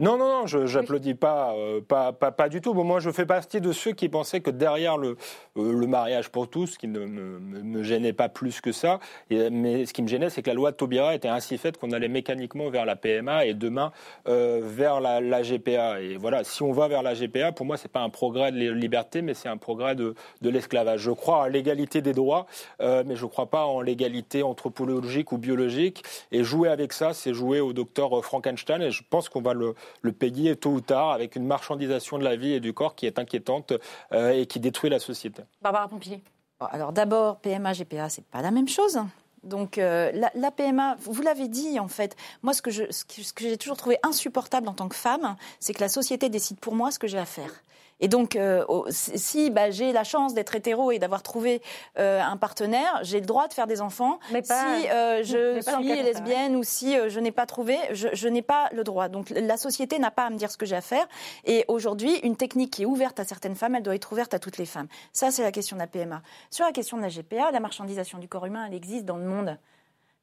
non, 0.00 0.16
non, 0.16 0.28
non, 0.28 0.46
je 0.46 0.78
n'applaudis 0.78 1.14
pas, 1.14 1.54
euh, 1.56 1.80
pas, 1.80 2.12
pas, 2.12 2.30
pas, 2.30 2.48
du 2.48 2.60
tout. 2.60 2.72
moi, 2.72 3.00
je 3.00 3.10
fais 3.10 3.26
partie 3.26 3.60
de 3.60 3.72
ceux 3.72 3.90
qui 3.90 4.08
pensaient 4.08 4.40
que 4.40 4.50
derrière 4.50 4.96
le, 4.96 5.16
euh, 5.56 5.72
le 5.72 5.86
mariage 5.88 6.28
pour 6.28 6.48
tous, 6.48 6.78
qui 6.78 6.86
ne 6.86 7.00
me, 7.00 7.40
me, 7.40 7.82
gênait 7.82 8.12
pas 8.12 8.28
plus 8.28 8.60
que 8.60 8.70
ça, 8.70 9.00
et, 9.28 9.50
mais 9.50 9.86
ce 9.86 9.92
qui 9.92 10.02
me 10.02 10.06
gênait, 10.06 10.30
c'est 10.30 10.40
que 10.40 10.50
la 10.50 10.54
loi 10.54 10.70
de 10.70 10.76
Taubira 10.76 11.16
était 11.16 11.26
ainsi 11.26 11.58
faite 11.58 11.78
qu'on 11.78 11.90
allait 11.90 12.06
mécaniquement 12.06 12.70
vers 12.70 12.84
la 12.84 12.94
PMA 12.94 13.46
et 13.46 13.54
demain 13.54 13.90
euh, 14.28 14.60
vers 14.62 15.00
la, 15.00 15.20
la, 15.20 15.42
GPA. 15.42 16.00
Et 16.00 16.16
voilà, 16.16 16.44
si 16.44 16.62
on 16.62 16.70
va 16.70 16.86
vers 16.86 17.02
la 17.02 17.14
GPA, 17.14 17.50
pour 17.50 17.66
moi, 17.66 17.76
c'est 17.76 17.90
pas 17.90 18.02
un 18.02 18.10
progrès 18.10 18.52
de 18.52 18.70
liberté, 18.70 19.20
mais 19.20 19.34
c'est 19.34 19.48
un 19.48 19.56
progrès 19.56 19.96
de, 19.96 20.14
de 20.42 20.48
l'esclavage. 20.48 21.00
Je 21.00 21.10
crois 21.10 21.42
à 21.42 21.48
l'égalité 21.48 22.02
des 22.02 22.12
droits, 22.12 22.46
mais 22.80 23.16
je 23.16 23.24
ne 23.24 23.28
crois 23.30 23.46
pas 23.46 23.66
en 23.66 23.80
l'égalité 23.80 24.44
anthropologique 24.44 25.32
ou 25.32 25.38
biologique. 25.38 26.04
Et 26.30 26.44
jouer 26.44 26.68
avec 26.68 26.92
ça, 26.92 27.14
c'est 27.14 27.34
jouer 27.34 27.58
au 27.58 27.72
docteur 27.72 28.24
Frankenstein. 28.24 28.80
Et 28.82 28.90
je 28.92 29.02
pense 29.08 29.28
qu'on 29.28 29.42
va 29.42 29.54
le 29.54 29.74
le 30.02 30.12
pays 30.12 30.56
tôt 30.56 30.70
ou 30.70 30.80
tard 30.80 31.10
avec 31.10 31.36
une 31.36 31.46
marchandisation 31.46 32.18
de 32.18 32.24
la 32.24 32.36
vie 32.36 32.52
et 32.52 32.60
du 32.60 32.72
corps 32.72 32.94
qui 32.94 33.06
est 33.06 33.18
inquiétante 33.18 33.72
euh, 34.12 34.30
et 34.30 34.46
qui 34.46 34.60
détruit 34.60 34.90
la 34.90 34.98
société. 34.98 35.42
Barbara 35.62 35.88
Pompili. 35.88 36.20
Alors 36.60 36.92
d'abord, 36.92 37.38
PMA, 37.38 37.72
GPA, 37.72 38.08
c'est 38.08 38.24
pas 38.24 38.42
la 38.42 38.50
même 38.50 38.68
chose. 38.68 38.98
Donc 39.44 39.78
euh, 39.78 40.10
la, 40.34 40.50
PMA, 40.50 40.96
vous 41.00 41.22
l'avez 41.22 41.48
dit 41.48 41.78
en 41.78 41.88
fait, 41.88 42.16
moi 42.42 42.52
ce 42.52 42.62
que, 42.62 42.70
ce 42.70 43.04
que 43.04 43.42
j'ai 43.42 43.56
toujours 43.56 43.76
trouvé 43.76 43.98
insupportable 44.02 44.68
en 44.68 44.74
tant 44.74 44.88
que 44.88 44.96
femme, 44.96 45.36
c'est 45.60 45.72
que 45.72 45.80
la 45.80 45.88
société 45.88 46.28
décide 46.28 46.58
pour 46.58 46.74
moi 46.74 46.90
ce 46.90 46.98
que 46.98 47.06
j'ai 47.06 47.18
à 47.18 47.24
faire. 47.24 47.52
Et 48.00 48.08
donc, 48.08 48.36
euh, 48.36 48.64
si 48.90 49.50
bah, 49.50 49.70
j'ai 49.70 49.92
la 49.92 50.04
chance 50.04 50.34
d'être 50.34 50.54
hétéro 50.54 50.90
et 50.90 50.98
d'avoir 50.98 51.22
trouvé 51.22 51.62
euh, 51.98 52.20
un 52.20 52.36
partenaire, 52.36 53.00
j'ai 53.02 53.20
le 53.20 53.26
droit 53.26 53.48
de 53.48 53.52
faire 53.52 53.66
des 53.66 53.80
enfants. 53.80 54.18
Mais 54.32 54.42
si 54.42 54.52
euh, 54.52 55.22
je 55.24 55.60
suis 55.80 56.02
lesbienne 56.02 56.56
ou 56.56 56.62
si 56.62 56.96
je 57.08 57.20
n'ai 57.20 57.32
pas 57.32 57.46
trouvé, 57.46 57.76
je, 57.92 58.08
je 58.12 58.28
n'ai 58.28 58.42
pas 58.42 58.68
le 58.72 58.84
droit. 58.84 59.08
Donc, 59.08 59.30
la 59.30 59.56
société 59.56 59.98
n'a 59.98 60.10
pas 60.10 60.26
à 60.26 60.30
me 60.30 60.36
dire 60.36 60.50
ce 60.50 60.56
que 60.56 60.66
j'ai 60.66 60.76
à 60.76 60.80
faire. 60.80 61.06
Et 61.44 61.64
aujourd'hui, 61.68 62.16
une 62.22 62.36
technique 62.36 62.72
qui 62.72 62.82
est 62.82 62.86
ouverte 62.86 63.18
à 63.20 63.24
certaines 63.24 63.56
femmes, 63.56 63.74
elle 63.74 63.82
doit 63.82 63.94
être 63.94 64.12
ouverte 64.12 64.34
à 64.34 64.38
toutes 64.38 64.58
les 64.58 64.66
femmes. 64.66 64.88
Ça, 65.12 65.30
c'est 65.30 65.42
la 65.42 65.52
question 65.52 65.76
de 65.76 65.80
la 65.80 65.86
PMA. 65.86 66.22
Sur 66.50 66.64
la 66.64 66.72
question 66.72 66.96
de 66.96 67.02
la 67.02 67.08
GPA, 67.08 67.50
la 67.50 67.60
marchandisation 67.60 68.18
du 68.18 68.28
corps 68.28 68.46
humain, 68.46 68.66
elle 68.66 68.74
existe 68.74 69.04
dans 69.04 69.16
le 69.16 69.24
monde. 69.24 69.58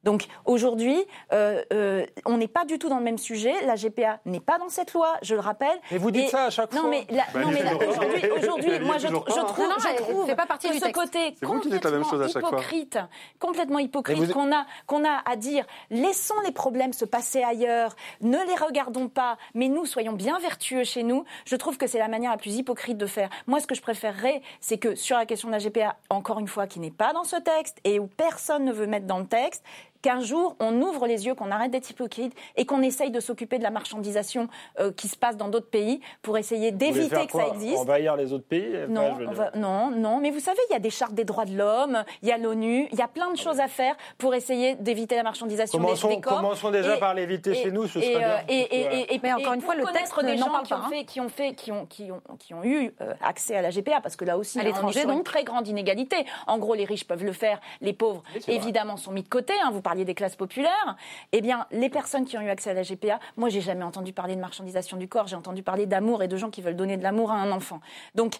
Donc 0.06 0.28
aujourd'hui, 0.44 1.04
euh, 1.32 1.62
euh, 1.72 2.06
on 2.24 2.38
n'est 2.38 2.46
pas 2.46 2.64
du 2.64 2.78
tout 2.78 2.88
dans 2.88 2.98
le 2.98 3.02
même 3.02 3.18
sujet. 3.18 3.52
La 3.66 3.74
GPA 3.74 4.20
n'est 4.24 4.38
pas 4.38 4.56
dans 4.56 4.68
cette 4.68 4.92
loi, 4.92 5.14
je 5.20 5.34
le 5.34 5.40
rappelle. 5.40 5.76
Et 5.90 5.98
vous 5.98 6.12
dites 6.12 6.30
ça 6.30 6.44
à 6.44 6.50
chaque 6.50 6.72
non, 6.72 6.82
fois. 6.82 6.90
Mais 6.90 7.06
non, 7.34 7.50
mais 7.50 8.30
aujourd'hui, 8.38 8.78
moi 8.82 8.98
je, 8.98 9.08
je, 9.08 9.12
trouve, 9.12 9.68
je 9.80 10.02
trouve 10.02 10.34
pas 10.36 10.46
partie 10.46 10.68
que 10.68 10.74
du 10.74 10.78
ce 10.78 10.92
côté 10.92 11.34
complètement 11.44 12.24
hypocrite, 12.24 12.98
complètement 13.40 13.78
hypocrite 13.80 14.32
qu'on 14.32 14.52
a, 14.52 14.64
qu'on 14.86 15.04
a 15.04 15.22
à 15.26 15.34
dire, 15.34 15.66
laissons 15.90 16.38
les 16.44 16.52
problèmes 16.52 16.92
se 16.92 17.04
passer 17.04 17.42
ailleurs, 17.42 17.96
ne 18.20 18.38
les 18.46 18.64
regardons 18.64 19.08
pas, 19.08 19.38
mais 19.54 19.66
nous 19.66 19.86
soyons 19.86 20.12
bien 20.12 20.38
vertueux 20.38 20.84
chez 20.84 21.02
nous. 21.02 21.24
Je 21.46 21.56
trouve 21.56 21.78
que 21.78 21.88
c'est 21.88 21.98
la 21.98 22.06
manière 22.08 22.30
la 22.30 22.36
plus 22.36 22.54
hypocrite 22.54 22.96
de 22.96 23.06
faire. 23.06 23.28
Moi, 23.48 23.58
ce 23.58 23.66
que 23.66 23.74
je 23.74 23.82
préférerais, 23.82 24.40
c'est 24.60 24.78
que 24.78 24.94
sur 24.94 25.16
la 25.16 25.26
question 25.26 25.48
de 25.48 25.52
la 25.52 25.58
GPA, 25.58 25.96
encore 26.10 26.38
une 26.38 26.46
fois, 26.46 26.68
qui 26.68 26.78
n'est 26.78 26.92
pas 26.92 27.12
dans 27.12 27.24
ce 27.24 27.36
texte 27.36 27.78
et 27.82 27.98
où 27.98 28.06
personne 28.06 28.64
ne 28.64 28.72
veut 28.72 28.86
mettre 28.86 29.06
dans 29.06 29.18
le 29.18 29.26
texte, 29.26 29.64
qu'un 30.06 30.20
jour, 30.20 30.54
on 30.60 30.80
ouvre 30.82 31.08
les 31.08 31.26
yeux, 31.26 31.34
qu'on 31.34 31.50
arrête 31.50 31.72
d'être 31.72 31.90
hypocrite 31.90 32.32
et 32.54 32.64
qu'on 32.64 32.80
essaye 32.80 33.10
de 33.10 33.18
s'occuper 33.18 33.58
de 33.58 33.64
la 33.64 33.70
marchandisation 33.70 34.46
euh, 34.78 34.92
qui 34.92 35.08
se 35.08 35.16
passe 35.16 35.36
dans 35.36 35.48
d'autres 35.48 35.68
pays 35.68 36.00
pour 36.22 36.38
essayer 36.38 36.70
d'éviter 36.70 37.26
que 37.26 37.32
ça 37.32 37.48
existe. 37.48 37.78
Envahir 37.78 38.14
les 38.14 38.32
autres 38.32 38.46
pays 38.46 38.86
non, 38.88 39.18
non, 39.56 39.90
non, 39.90 40.20
mais 40.20 40.30
vous 40.30 40.38
savez, 40.38 40.60
il 40.70 40.72
y 40.72 40.76
a 40.76 40.78
des 40.78 40.90
chartes 40.90 41.14
des 41.14 41.24
droits 41.24 41.44
de 41.44 41.56
l'homme, 41.56 42.04
il 42.22 42.28
y 42.28 42.30
a 42.30 42.38
l'ONU, 42.38 42.86
il 42.92 42.96
y 42.96 43.02
a 43.02 43.08
plein 43.08 43.32
de 43.32 43.36
choses 43.36 43.58
à 43.58 43.66
faire 43.66 43.96
pour 44.16 44.32
essayer 44.32 44.76
d'éviter 44.76 45.16
la 45.16 45.24
marchandisation 45.24 45.76
commençons, 45.76 46.08
des, 46.08 46.20
corps. 46.20 46.36
Commençons 46.36 46.70
déjà 46.70 46.98
par 46.98 47.12
l'éviter 47.12 47.54
chez 47.54 47.72
nous, 47.72 47.88
ce 47.88 48.00
serait 48.00 48.16
bien. 48.16 48.38
Et, 48.48 49.12
et, 49.12 49.20
mais 49.24 49.32
encore 49.32 49.54
une 49.54 49.60
fois, 49.60 49.74
le 49.74 49.86
texte 49.86 50.14
des 50.24 50.36
gens 50.36 50.62
qui, 50.62 50.72
ont 50.72 50.76
hein. 50.76 50.88
fait, 50.88 51.04
qui 51.04 51.20
ont 51.20 51.28
fait, 51.28 51.54
qui 51.54 51.72
ont, 51.72 51.86
qui 51.86 52.12
ont, 52.12 52.22
qui 52.38 52.54
ont 52.54 52.62
eu 52.62 52.94
euh, 53.00 53.12
accès 53.20 53.56
à 53.56 53.62
la 53.62 53.70
GPA, 53.70 54.00
parce 54.00 54.14
que 54.14 54.24
là 54.24 54.38
aussi, 54.38 54.60
à 54.60 54.62
l'étranger, 54.62 55.04
donc 55.04 55.18
une 55.18 55.24
très 55.24 55.42
grande 55.42 55.66
inégalité. 55.66 56.24
En 56.46 56.58
gros, 56.58 56.74
les 56.74 56.84
riches 56.84 57.08
peuvent 57.08 57.24
le 57.24 57.32
faire, 57.32 57.60
les 57.80 57.92
pauvres, 57.92 58.22
évidemment, 58.46 58.96
sont 58.96 59.10
mis 59.10 59.24
de 59.24 59.28
côté. 59.28 59.52
Hein. 59.64 59.70
Vous 59.72 59.82
parliez 59.96 60.04
des 60.04 60.14
classes 60.14 60.36
populaires 60.36 60.96
eh 61.32 61.40
bien, 61.40 61.66
les 61.70 61.88
personnes 61.88 62.26
qui 62.26 62.36
ont 62.36 62.42
eu 62.42 62.50
accès 62.50 62.70
à 62.70 62.74
la 62.74 62.82
GPA, 62.82 63.18
moi, 63.36 63.48
j'ai 63.48 63.62
jamais 63.62 63.84
entendu 63.84 64.12
parler 64.12 64.36
de 64.36 64.40
marchandisation 64.40 64.98
du 64.98 65.08
corps, 65.08 65.26
j'ai 65.26 65.36
entendu 65.36 65.62
parler 65.62 65.86
d'amour 65.86 66.22
et 66.22 66.28
de 66.28 66.36
gens 66.36 66.50
qui 66.50 66.60
veulent 66.60 66.76
donner 66.76 66.98
de 66.98 67.02
l'amour 67.02 67.30
à 67.30 67.36
un 67.36 67.50
enfant. 67.50 67.80
Donc, 68.14 68.34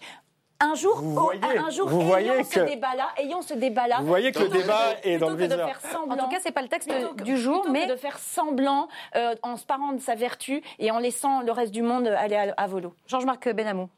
un 0.61 0.75
jour, 0.75 1.01
vous 1.01 1.15
voyez, 1.15 1.41
un 1.43 1.71
jour 1.71 1.89
vous 1.89 2.15
ayons, 2.15 2.43
ce 2.45 2.61
débat-là, 2.61 3.09
ayons 3.19 3.43
ce 3.43 3.55
débat-là. 3.55 3.99
Vous 4.01 4.07
voyez 4.07 4.33
que 4.33 4.41
le 4.41 4.49
débat 4.49 4.95
est 5.03 5.19
dans 5.19 5.31
le 5.31 5.37
viseur. 5.37 5.69
En 6.09 6.17
tout 6.17 6.29
cas, 6.29 6.39
c'est 6.43 6.53
pas 6.53 6.63
le 6.63 6.69
texte 6.69 6.91
du 7.25 7.37
jour, 7.39 7.67
mais 7.71 7.87
de 7.87 7.97
faire 7.97 8.19
semblant 8.19 8.89
euh, 9.17 9.35
en 9.43 9.57
se 9.57 9.65
parant 9.65 9.93
de 9.93 10.01
sa 10.01 10.15
vertu 10.15 10.63
et 10.79 10.91
en 10.91 10.99
laissant 10.99 11.43
le 11.43 11.53
reste 11.53 11.73
du 11.73 11.83
monde 11.83 12.07
aller 12.09 12.53
à, 12.57 12.67
volo. 12.67 12.95
Georges-Marc 13.07 13.49
Benamou. 13.51 13.89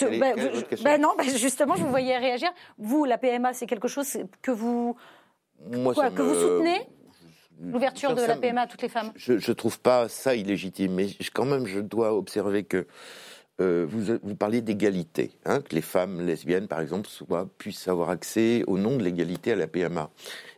Ben, 0.00 0.34
ben 0.82 1.00
non, 1.00 1.12
ben 1.16 1.28
justement, 1.28 1.76
je 1.76 1.82
vous 1.82 1.90
voyais 1.90 2.16
réagir. 2.16 2.50
Vous, 2.78 3.04
la 3.04 3.18
PMA, 3.18 3.52
c'est 3.52 3.66
quelque 3.66 3.86
chose 3.86 4.18
que 4.42 4.50
vous, 4.50 4.96
Moi, 5.70 5.94
que 6.10 6.22
vous 6.22 6.34
soutenez 6.34 6.86
L'ouverture 7.60 8.14
de 8.14 8.22
la 8.22 8.36
PMA 8.36 8.62
à 8.62 8.66
toutes 8.66 8.82
les 8.82 8.88
femmes 8.88 9.12
Je 9.16 9.34
ne 9.34 9.54
trouve 9.54 9.78
pas 9.78 10.08
ça 10.08 10.34
illégitime, 10.34 10.94
mais 10.94 11.08
quand 11.32 11.44
même, 11.44 11.66
je 11.66 11.80
dois 11.80 12.12
observer 12.12 12.64
que 12.64 12.86
euh, 13.60 13.86
vous, 13.88 14.18
vous 14.20 14.34
parliez 14.34 14.60
d'égalité, 14.60 15.30
hein, 15.44 15.60
que 15.60 15.76
les 15.76 15.80
femmes 15.80 16.26
lesbiennes, 16.26 16.66
par 16.66 16.80
exemple, 16.80 17.08
soient, 17.08 17.48
puissent 17.58 17.86
avoir 17.86 18.10
accès 18.10 18.64
au 18.66 18.78
nom 18.78 18.96
de 18.96 19.04
l'égalité 19.04 19.52
à 19.52 19.56
la 19.56 19.68
PMA. 19.68 20.10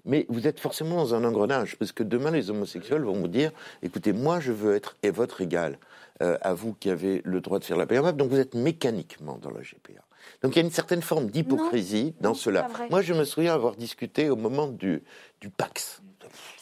Mais 0.07 0.25
vous 0.31 0.47
êtes 0.47 0.59
forcément 0.61 0.97
dans 0.97 1.15
un 1.15 1.23
engrenage, 1.25 1.77
parce 1.77 1.93
que 1.93 2.03
demain, 2.03 2.31
les 2.31 2.51
homosexuels 2.51 3.03
vont 3.03 3.21
vous 3.21 3.29
dire, 3.29 3.53
écoutez, 3.83 4.15
moi, 4.15 4.41
je 4.41 4.53
veux 4.53 4.75
être 4.75 4.97
et 5.03 5.11
votre 5.11 5.43
égal 5.43 5.79
euh, 6.23 6.39
à 6.41 6.55
vous 6.55 6.73
qui 6.73 6.89
avez 6.89 7.21
le 7.25 7.43
droit 7.43 7.59
de 7.59 7.65
faire 7.65 7.77
la 7.77 7.87
PMA, 7.87 8.13
donc 8.13 8.31
vous 8.31 8.39
êtes 8.39 8.55
mécaniquement 8.55 9.39
dans 9.43 9.51
la 9.51 9.61
GPA. 9.61 10.06
Donc 10.43 10.55
il 10.55 10.59
y 10.59 10.62
a 10.62 10.64
une 10.64 10.72
certaine 10.72 11.03
forme 11.03 11.30
d'hypocrisie 11.30 12.14
dans 12.20 12.34
cela. 12.34 12.68
Moi, 12.91 13.03
je 13.03 13.14
me 13.14 13.24
souviens 13.24 13.55
avoir 13.55 13.76
discuté 13.76 14.28
au 14.30 14.37
moment 14.37 14.68
du, 14.68 15.03
du 15.41 15.49
Pax 15.51 16.03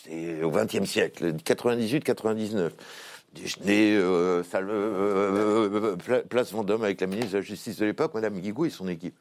c'est 0.05 0.43
au 0.43 0.51
XXe 0.51 0.85
siècle, 0.85 1.35
98-99. 1.35 2.71
Déjeuner, 3.35 3.97
euh, 3.97 4.45
salle, 4.45 4.69
euh, 4.71 5.97
place 6.29 6.53
Vendôme 6.53 6.85
avec 6.85 7.01
la 7.01 7.09
ministre 7.09 7.33
de 7.33 7.39
la 7.39 7.43
Justice 7.43 7.79
de 7.79 7.87
l'époque, 7.87 8.15
Madame 8.15 8.39
Guigou 8.39 8.67
et 8.67 8.71
son 8.71 8.87
équipe. 8.87 9.17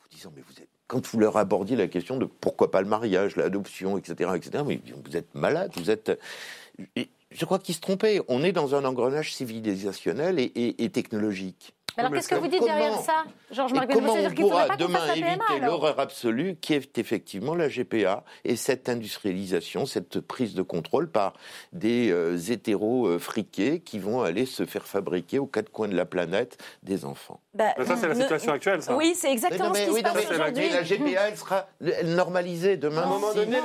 Vous 0.00 0.08
disant, 0.16 0.32
mais 0.34 0.42
vous 0.46 0.62
êtes, 0.62 0.68
quand 0.86 1.06
vous 1.06 1.18
leur 1.18 1.36
abordiez 1.36 1.76
la 1.76 1.88
question 1.88 2.16
de 2.16 2.24
pourquoi 2.24 2.70
pas 2.70 2.80
le 2.80 2.88
mariage, 2.88 3.36
l'adoption, 3.36 3.98
etc., 3.98 4.30
etc., 4.36 4.64
mais 4.66 4.80
vous 5.04 5.16
êtes 5.16 5.34
malade, 5.34 5.70
vous 5.76 5.90
êtes. 5.90 6.18
je 6.96 7.44
crois 7.44 7.58
qu'ils 7.58 7.74
se 7.74 7.80
trompaient. 7.80 8.22
On 8.28 8.42
est 8.42 8.52
dans 8.52 8.74
un 8.74 8.84
engrenage 8.86 9.34
civilisationnel 9.34 10.38
et 10.38 10.90
technologique. 10.90 11.74
Alors 11.96 12.12
qu'est-ce 12.12 12.28
que 12.28 12.34
vous 12.36 12.48
dites 12.48 12.64
derrière 12.64 12.98
ça, 13.00 13.24
Georges 13.50 13.72
Marguerite 13.72 14.02
Comment 14.02 14.14
on 14.14 14.30
pourra 14.30 14.76
demain 14.76 15.12
éviter 15.14 15.60
l'horreur 15.60 16.00
absolue 16.00 16.56
qui 16.60 16.74
est 16.74 16.98
effectivement 16.98 17.54
la 17.54 17.68
GPA 17.68 18.24
et 18.44 18.56
cette 18.56 18.88
industrialisation, 18.88 19.86
cette 19.86 20.20
prise 20.20 20.54
de 20.54 20.62
contrôle 20.62 21.10
par 21.10 21.34
des 21.72 22.10
euh, 22.10 22.36
hétéros 22.36 23.06
euh, 23.06 23.18
friqués 23.18 23.80
qui 23.80 23.98
vont 23.98 24.22
aller 24.22 24.46
se 24.46 24.64
faire 24.64 24.86
fabriquer 24.86 25.38
aux 25.38 25.46
quatre 25.46 25.70
coins 25.70 25.88
de 25.88 25.96
la 25.96 26.06
planète 26.06 26.58
des 26.82 27.04
enfants 27.04 27.40
bah, 27.54 27.74
Ça, 27.84 27.96
c'est 27.96 28.08
la 28.08 28.14
situation 28.14 28.52
actuelle, 28.52 28.82
ça. 28.82 28.96
Oui, 28.96 29.14
c'est 29.14 29.30
exactement 29.30 29.74
ce 29.74 29.80
qui 29.80 29.96
se 29.96 30.02
passe 30.02 30.30
aujourd'hui. 30.30 30.70
La 30.70 30.82
GPA, 30.82 31.28
elle 31.28 31.36
sera 31.36 31.68
normalisée 32.04 32.76
demain. 32.76 33.02
À 33.02 33.04
un 33.04 33.08
moment 33.08 33.34
donné, 33.34 33.56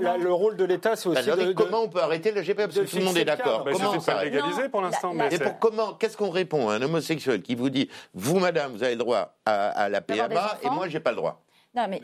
le, 0.00 0.22
le, 0.22 0.32
rôle 0.32 0.56
de 0.56 0.64
l'État, 0.64 0.96
c'est 0.96 1.08
aussi 1.08 1.24
de, 1.24 1.52
Comment 1.52 1.82
on 1.82 1.88
peut 1.88 2.00
arrêter 2.00 2.30
la 2.32 2.42
GPA 2.42 2.68
Parce 2.68 2.78
que 2.78 2.90
tout 2.90 2.98
le 2.98 3.04
monde 3.04 3.18
est 3.18 3.24
d'accord. 3.24 3.66
Comment 3.70 4.00
ça 4.00 4.24
légaliser 4.24 4.68
pour 4.68 4.82
l'instant. 4.82 5.14
Et 5.30 5.38
pour 5.38 5.58
comment 5.58 5.94
Qu'est-ce 5.94 6.16
qu'on 6.16 6.30
répond 6.30 6.68
à 6.68 6.74
un 6.74 6.82
homosexuel 6.82 7.42
qui 7.42 7.54
vous 7.54 7.70
dit, 7.70 7.88
vous, 8.14 8.38
madame, 8.38 8.72
vous 8.72 8.82
avez 8.82 8.92
le 8.92 8.98
droit 8.98 9.34
à, 9.44 9.68
à 9.70 9.88
la 9.88 10.00
PMA 10.00 10.58
et 10.62 10.70
moi, 10.70 10.88
j'ai 10.88 11.00
pas 11.00 11.10
le 11.10 11.16
droit. 11.16 11.42
Non, 11.74 11.86
mais 11.88 12.02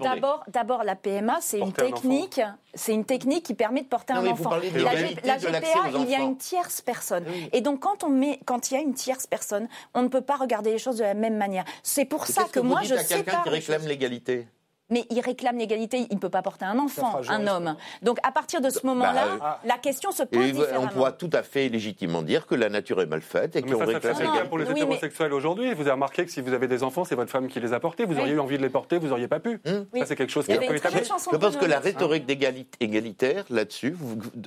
d'abord, 0.00 0.44
d'abord, 0.46 0.84
la 0.84 0.94
PMA, 0.94 1.38
c'est 1.40 1.58
une 1.58 1.72
technique, 1.72 2.40
c'est 2.74 2.92
une 2.92 3.04
technique 3.04 3.44
qui 3.44 3.54
permet 3.54 3.82
de 3.82 3.88
porter 3.88 4.14
Non, 4.14 4.20
un 4.20 4.28
enfant. 4.28 4.50
de 4.50 4.84
la, 4.84 4.92
la 5.24 5.36
GPA, 5.36 5.98
il 5.98 6.08
y 6.08 6.14
a 6.14 6.20
une 6.20 6.36
tierce 6.36 6.80
personne. 6.80 7.24
Et 7.52 7.60
donc, 7.60 7.80
quand 7.80 8.04
on 8.04 8.08
met, 8.08 8.38
quand 8.46 8.70
il 8.70 8.74
y 8.74 8.76
a 8.76 8.80
une 8.80 8.94
tierce 8.94 9.26
personne, 9.26 9.68
on 9.94 10.02
ne 10.02 10.08
peut 10.08 10.20
pas 10.20 10.36
regarder 10.36 10.70
les 10.70 10.78
choses 10.78 10.98
de 10.98 11.02
la 11.02 11.14
même 11.14 11.36
manière. 11.36 11.64
C'est 11.82 12.04
pour 12.04 12.26
ça 12.26 12.44
que, 12.44 12.60
moi, 12.60 12.82
je 12.84 12.94
à 12.94 12.98
quelqu'un 12.98 13.16
sépare 13.16 13.42
qui 13.42 13.48
réclame 13.48 13.86
l'égalité 13.86 14.46
Mais 14.90 15.04
il 15.10 15.20
réclame 15.20 15.56
l'égalité, 15.58 16.06
il 16.10 16.14
ne 16.14 16.18
peut 16.20 16.28
pas 16.28 16.42
porter 16.42 16.64
un 16.64 16.78
enfant, 16.78 17.20
un 17.28 17.46
homme. 17.46 17.76
Donc, 18.02 18.18
à 18.22 18.32
partir 18.32 18.60
de 18.60 18.70
ce 18.70 18.84
moment-là, 18.86 19.26
Bah, 19.38 19.60
la 19.64 19.78
question 19.78 20.10
se 20.10 20.22
pose 20.24 20.42
Et 20.44 20.52
différemment. 20.52 20.84
on 20.84 20.88
pourra 20.88 21.12
tout 21.12 21.30
à 21.32 21.42
fait 21.42 21.68
légitimement 21.68 22.22
dire 22.22 22.46
que 22.46 22.54
la 22.54 22.68
nature 22.68 23.00
est 23.00 23.06
mal 23.06 23.20
faite 23.22 23.56
et 23.56 23.62
qu'on 23.62 23.78
réclame. 23.78 24.16
cas 24.16 24.44
pour 24.46 24.58
les 24.58 24.64
Oui, 24.66 24.72
mais- 24.74 24.80
hétérosexuels 24.80 25.32
aujourd'hui. 25.32 25.72
Vous 25.74 25.82
avez 25.82 25.92
remarqué 25.92 26.24
que 26.24 26.30
si 26.30 26.40
vous 26.40 26.52
avez 26.52 26.66
des 26.68 26.82
enfants, 26.82 27.04
c'est 27.04 27.14
votre 27.14 27.30
femme 27.30 27.48
qui 27.48 27.60
les 27.60 27.72
a 27.72 27.80
portés. 27.80 28.04
Vous 28.04 28.18
auriez 28.18 28.34
eu 28.34 28.40
envie 28.40 28.56
de 28.58 28.62
les 28.62 28.68
porter, 28.68 28.98
vous 28.98 29.08
n'auriez 29.08 29.28
pas 29.28 29.40
pu. 29.40 29.60
Ça, 29.64 30.06
c'est 30.06 30.16
quelque 30.16 30.30
chose 30.32 30.46
qui 30.46 30.52
est 30.52 30.58
un 30.64 30.66
peu 30.66 30.76
établi. 30.76 31.00
Je 31.04 31.08
pense 31.36 31.56
que 31.56 31.64
la 31.66 31.78
Bruno. 31.78 31.82
rhétorique 31.82 32.24
égalitaire 32.80 33.44
là-dessus 33.50 33.96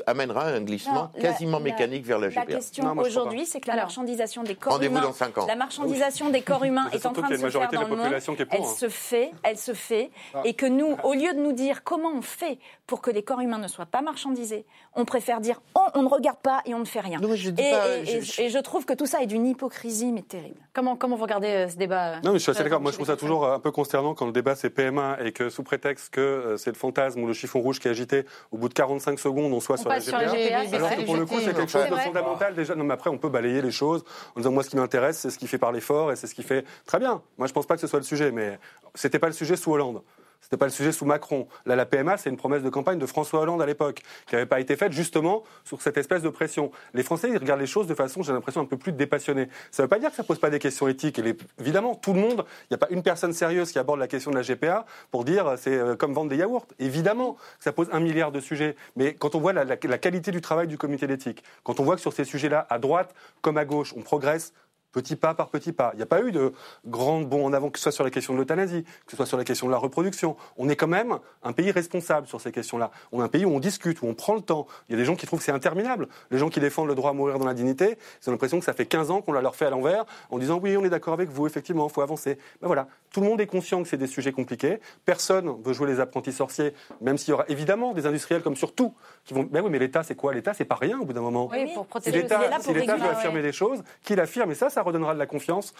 amènera 0.07 0.45
un 0.47 0.61
glissement 0.61 0.93
Non, 0.93 1.09
la- 1.15 1.21
quasiment 1.21 1.57
la- 1.59 1.63
mécanique 1.63 2.05
vers 2.05 2.19
la 2.19 2.27
La 2.27 2.33
GPA. 2.41 2.45
question 2.55 2.97
aujourd'hui, 2.97 3.45
c'est 3.45 3.59
que 3.59 3.67
la 3.67 3.75
marchandisation 3.75 4.43
des 4.43 4.55
corps 4.55 4.73
Rendez-vous 4.73 4.95
humains, 4.97 5.05
dans 5.07 5.13
cinq 5.13 5.37
ans. 5.37 5.45
la 5.47 5.55
marchandisation 5.55 6.29
des 6.29 6.41
corps 6.41 6.63
humains 6.63 6.87
est 6.91 7.05
en 7.05 7.11
train 7.13 7.21
de 7.23 7.27
qu'il 7.27 7.35
y 7.37 7.43
a 7.43 7.45
une 7.45 7.51
se 7.51 7.51
faire 7.51 7.61
majorité 7.61 7.71
de 7.71 7.75
dans 7.75 7.81
la 7.81 7.87
le 7.87 7.95
monde. 7.95 7.99
population 8.05 8.35
qui 8.35 8.41
est 8.41 8.45
pour, 8.45 8.55
Elle 8.59 8.65
hein. 8.65 8.75
se 8.77 8.89
fait, 8.89 9.31
elle 9.43 9.57
se 9.57 9.73
fait, 9.73 10.11
Ah. 10.32 10.32
Et 10.45 10.53
que 10.53 10.65
nous, 10.65 10.95
au 11.03 11.13
lieu 11.13 11.33
de 11.33 11.39
nous 11.39 11.51
dire 11.53 11.83
comment 11.83 12.11
on 12.13 12.21
fait 12.21 12.57
pour 12.87 13.01
que 13.01 13.11
les 13.11 13.23
corps 13.23 13.39
humains 13.41 13.57
ne 13.57 13.67
soient 13.67 13.85
pas 13.85 14.01
marchandisés, 14.01 14.65
on 14.95 15.05
préfère 15.05 15.39
dire 15.41 15.61
on 15.95 16.01
ne 16.03 16.07
regarde 16.07 16.37
pas 16.39 16.61
et 16.65 16.73
on 16.73 16.79
ne 16.79 16.85
fait 16.85 16.99
rien. 16.99 17.19
je 17.35 17.49
dis 17.49 17.61
et, 17.61 17.71
pas- 17.71 17.97
et- 17.97 18.05
je- 18.05 18.17
et- 18.17 18.21
je- 18.21 18.41
et 18.43 18.49
je 18.49 18.59
trouve 18.59 18.85
que 18.85 18.93
tout 18.93 19.05
ça 19.05 19.21
est 19.21 19.25
d'une 19.27 19.45
hypocrisie 19.45 20.11
mais 20.11 20.21
terrible. 20.21 20.59
Comment, 20.73 20.95
comment 20.95 21.15
vous 21.15 21.23
regardez 21.23 21.47
euh, 21.47 21.69
ce 21.69 21.75
débat 21.77 22.19
Non, 22.23 22.31
mais 22.33 22.39
je 22.39 22.43
suis 22.43 22.51
assez 22.51 22.61
euh, 22.61 22.63
d'accord. 22.63 22.81
Moi, 22.81 22.91
je 22.91 22.95
trouve 22.97 23.07
ça 23.07 23.15
toujours 23.17 23.47
un 23.47 23.59
peu 23.59 23.71
consternant 23.71 24.13
quand 24.15 24.25
le 24.25 24.31
débat 24.31 24.55
c'est 24.55 24.69
PMA 24.69 25.17
et 25.23 25.31
que 25.31 25.49
sous 25.49 25.63
prétexte 25.63 26.13
que 26.13 26.21
euh, 26.21 26.57
c'est 26.57 26.71
le 26.71 26.75
fantasme 26.77 27.21
ou 27.21 27.27
le 27.27 27.33
chiffon 27.33 27.59
rouge 27.61 27.79
qui 27.79 27.87
est 27.87 27.91
agité, 27.91 28.25
au 28.51 28.57
bout 28.57 28.69
de 28.69 28.73
45 28.73 29.19
secondes, 29.19 29.53
on 29.53 29.59
soit 29.59 29.75
On 29.75 29.81
sur 29.81 29.89
la 29.89 29.99
sur 30.01 30.17
la 30.17 30.25
GPA. 30.27 30.59
Alors 30.75 30.87
vrai. 30.89 30.95
que 30.97 31.01
pour 31.05 31.15
le 31.15 31.25
coup, 31.25 31.39
c'est 31.39 31.53
quelque 31.55 31.71
chose 31.71 31.89
de 31.89 31.95
fondamental 31.95 32.55
déjà. 32.55 32.75
Non, 32.75 32.83
mais 32.83 32.93
après, 32.93 33.09
on 33.09 33.17
peut 33.17 33.29
balayer 33.29 33.61
les 33.61 33.71
choses 33.71 34.03
en 34.35 34.39
disant 34.39 34.51
moi, 34.51 34.63
ce 34.63 34.69
qui 34.69 34.75
m'intéresse, 34.77 35.17
c'est 35.19 35.29
ce 35.29 35.37
qui 35.37 35.47
fait 35.47 35.57
parler 35.57 35.79
fort 35.81 36.11
et 36.11 36.15
c'est 36.15 36.27
ce 36.27 36.35
qui 36.35 36.43
fait 36.43 36.65
très 36.85 36.99
bien. 36.99 37.21
Moi, 37.37 37.47
je 37.47 37.53
pense 37.53 37.65
pas 37.65 37.75
que 37.75 37.81
ce 37.81 37.87
soit 37.87 37.99
le 37.99 38.05
sujet, 38.05 38.31
mais 38.31 38.59
c'était 38.95 39.19
pas 39.19 39.27
le 39.27 39.33
sujet 39.33 39.55
sous 39.55 39.71
Hollande. 39.71 40.01
C'était 40.43 40.57
pas 40.57 40.65
le 40.65 40.71
sujet 40.71 40.91
sous 40.91 41.05
Macron. 41.05 41.47
Là, 41.65 41.75
la 41.75 41.85
PMA, 41.85 42.17
c'est 42.17 42.29
une 42.29 42.37
promesse 42.37 42.63
de 42.63 42.69
campagne 42.69 42.99
de 42.99 43.05
François 43.05 43.39
Hollande 43.39 43.61
à 43.61 43.65
l'époque, 43.65 44.01
qui 44.27 44.35
n'avait 44.35 44.45
pas 44.45 44.59
été 44.59 44.75
faite 44.75 44.91
justement 44.91 45.43
sur 45.63 45.81
cette 45.81 45.97
espèce 45.97 46.21
de 46.21 46.29
pression. 46.29 46.69
Les 46.93 47.01
Français, 47.01 47.29
ils 47.31 47.37
regardent 47.37 47.61
les 47.61 47.65
choses 47.65 47.87
de 47.87 47.95
façon, 47.95 48.21
j'ai 48.23 48.33
l'impression, 48.33 48.61
un 48.61 48.65
peu 48.65 48.77
plus 48.77 48.91
dépassionnée. 48.91 49.47
Ça 49.71 49.81
ne 49.81 49.85
veut 49.85 49.89
pas 49.89 49.99
dire 49.99 50.09
que 50.09 50.15
ça 50.15 50.23
pose 50.23 50.39
pas 50.39 50.49
des 50.49 50.59
questions 50.59 50.87
éthiques. 50.87 51.17
Et 51.19 51.35
évidemment, 51.59 51.95
tout 51.95 52.13
le 52.13 52.19
monde, 52.19 52.45
il 52.63 52.73
n'y 52.73 52.75
a 52.75 52.77
pas 52.77 52.89
une 52.89 53.03
personne 53.03 53.33
sérieuse 53.33 53.71
qui 53.71 53.79
aborde 53.79 53.99
la 53.99 54.07
question 54.07 54.31
de 54.31 54.35
la 54.35 54.43
GPA 54.43 54.85
pour 55.11 55.23
dire 55.23 55.47
euh, 55.47 55.55
c'est 55.57 55.77
euh, 55.77 55.95
comme 55.95 56.13
vendre 56.13 56.29
des 56.29 56.37
yaourts. 56.37 56.67
Évidemment, 56.77 57.37
ça 57.59 57.71
pose 57.71 57.87
un 57.93 58.01
milliard 58.01 58.33
de 58.33 58.41
sujets. 58.41 58.75
Mais 58.97 59.13
quand 59.13 59.35
on 59.35 59.39
voit 59.39 59.53
la 59.53 59.97
qualité 59.97 60.31
du 60.31 60.41
travail 60.41 60.67
du 60.67 60.77
comité 60.77 61.07
d'éthique, 61.07 61.43
quand 61.63 61.79
on 61.79 61.83
voit 61.83 61.95
que 61.95 62.01
sur 62.01 62.13
ces 62.13 62.25
sujets-là, 62.25 62.67
à 62.69 62.79
droite 62.79 63.15
comme 63.41 63.57
à 63.57 63.65
gauche, 63.65 63.93
on 63.95 64.01
progresse 64.01 64.53
petit 64.93 65.17
pas 65.17 65.33
par 65.33 65.49
petit 65.49 65.73
pas. 65.73 65.91
Il 65.93 65.97
n'y 65.97 66.03
a 66.03 66.05
pas 66.05 66.21
eu 66.21 66.31
de 66.31 66.53
grands 66.85 67.19
bons 67.19 67.45
en 67.45 67.51
avant, 67.51 67.69
que 67.69 67.79
ce 67.79 67.83
soit 67.83 67.91
sur 67.91 68.03
la 68.05 68.11
question 68.11 68.33
de 68.33 68.39
l'euthanasie, 68.39 68.83
que 69.05 69.11
ce 69.11 69.17
soit 69.17 69.25
sur 69.25 69.37
la 69.37 69.43
question 69.43 69.67
de 69.67 69.71
la 69.71 69.77
reproduction. 69.77 70.37
On 70.55 70.69
est 70.69 70.77
quand 70.77 70.87
même 70.87 71.19
un 71.43 71.51
pays 71.51 71.71
responsable 71.71 72.27
sur 72.27 72.39
ces 72.39 72.51
questions-là. 72.51 72.91
On 73.11 73.19
est 73.19 73.23
un 73.25 73.27
pays 73.27 73.43
où 73.43 73.49
on 73.49 73.59
discute, 73.59 74.01
où 74.01 74.07
on 74.07 74.13
prend 74.13 74.35
le 74.35 74.41
temps. 74.41 74.67
Il 74.87 74.93
y 74.93 74.95
a 74.95 74.97
des 74.97 75.05
gens 75.05 75.15
qui 75.15 75.25
trouvent 75.25 75.39
que 75.39 75.45
c'est 75.45 75.51
interminable. 75.51 76.07
Les 76.31 76.37
gens 76.37 76.49
qui 76.49 76.59
défendent 76.59 76.87
le 76.87 76.95
droit 76.95 77.09
à 77.09 77.13
mourir 77.13 77.39
dans 77.39 77.45
la 77.45 77.53
dignité, 77.53 77.97
ils 78.21 78.29
ont 78.29 78.31
l'impression 78.31 78.59
que 78.59 78.65
ça 78.65 78.73
fait 78.73 78.85
15 78.85 79.11
ans 79.11 79.21
qu'on 79.21 79.33
la 79.33 79.41
leur 79.41 79.55
fait 79.55 79.65
à 79.65 79.69
l'envers, 79.69 80.05
en 80.29 80.37
disant 80.37 80.59
oui, 80.61 80.77
on 80.77 80.85
est 80.85 80.89
d'accord 80.89 81.13
avec 81.13 81.29
vous, 81.29 81.47
effectivement, 81.47 81.87
il 81.87 81.93
faut 81.93 82.01
avancer. 82.01 82.37
Ben 82.61 82.67
voilà, 82.67 82.87
tout 83.11 83.21
le 83.21 83.27
monde 83.27 83.41
est 83.41 83.47
conscient 83.47 83.81
que 83.81 83.89
c'est 83.89 83.97
des 83.97 84.07
sujets 84.07 84.31
compliqués. 84.31 84.79
Personne 85.05 85.55
veut 85.63 85.73
jouer 85.73 85.87
les 85.87 85.99
apprentis 85.99 86.31
sorciers, 86.31 86.73
même 87.01 87.17
s'il 87.17 87.31
y 87.31 87.33
aura 87.33 87.45
évidemment 87.47 87.93
des 87.93 88.05
industriels 88.05 88.41
comme 88.41 88.55
sur 88.55 88.73
tout 88.73 88.93
qui 89.25 89.33
vont. 89.33 89.43
Ben 89.43 89.61
oui, 89.63 89.69
mais 89.71 89.79
l'État, 89.79 90.03
c'est 90.03 90.15
quoi? 90.15 90.33
L'État, 90.33 90.53
c'est 90.53 90.65
pas 90.65 90.75
rien 90.75 90.99
au 90.99 91.05
bout 91.05 91.13
d'un 91.13 91.21
moment. 91.21 91.49
Oui, 91.51 91.73
pour 91.73 91.87
protéger 91.87 92.21
l'État 92.21 92.39
si 92.59 92.73
l'État 92.73 92.95
veut 92.95 93.09
affirmer 93.09 93.37
ouais. 93.37 93.43
des 93.43 93.51
choses, 93.51 93.83
qu'il 94.03 94.19
affirme, 94.19 94.51
et 94.51 94.55
ça, 94.55 94.69
ça 94.69 94.82
redonnera 94.83 95.13
de 95.13 95.19
la 95.19 95.27
confiance 95.27 95.73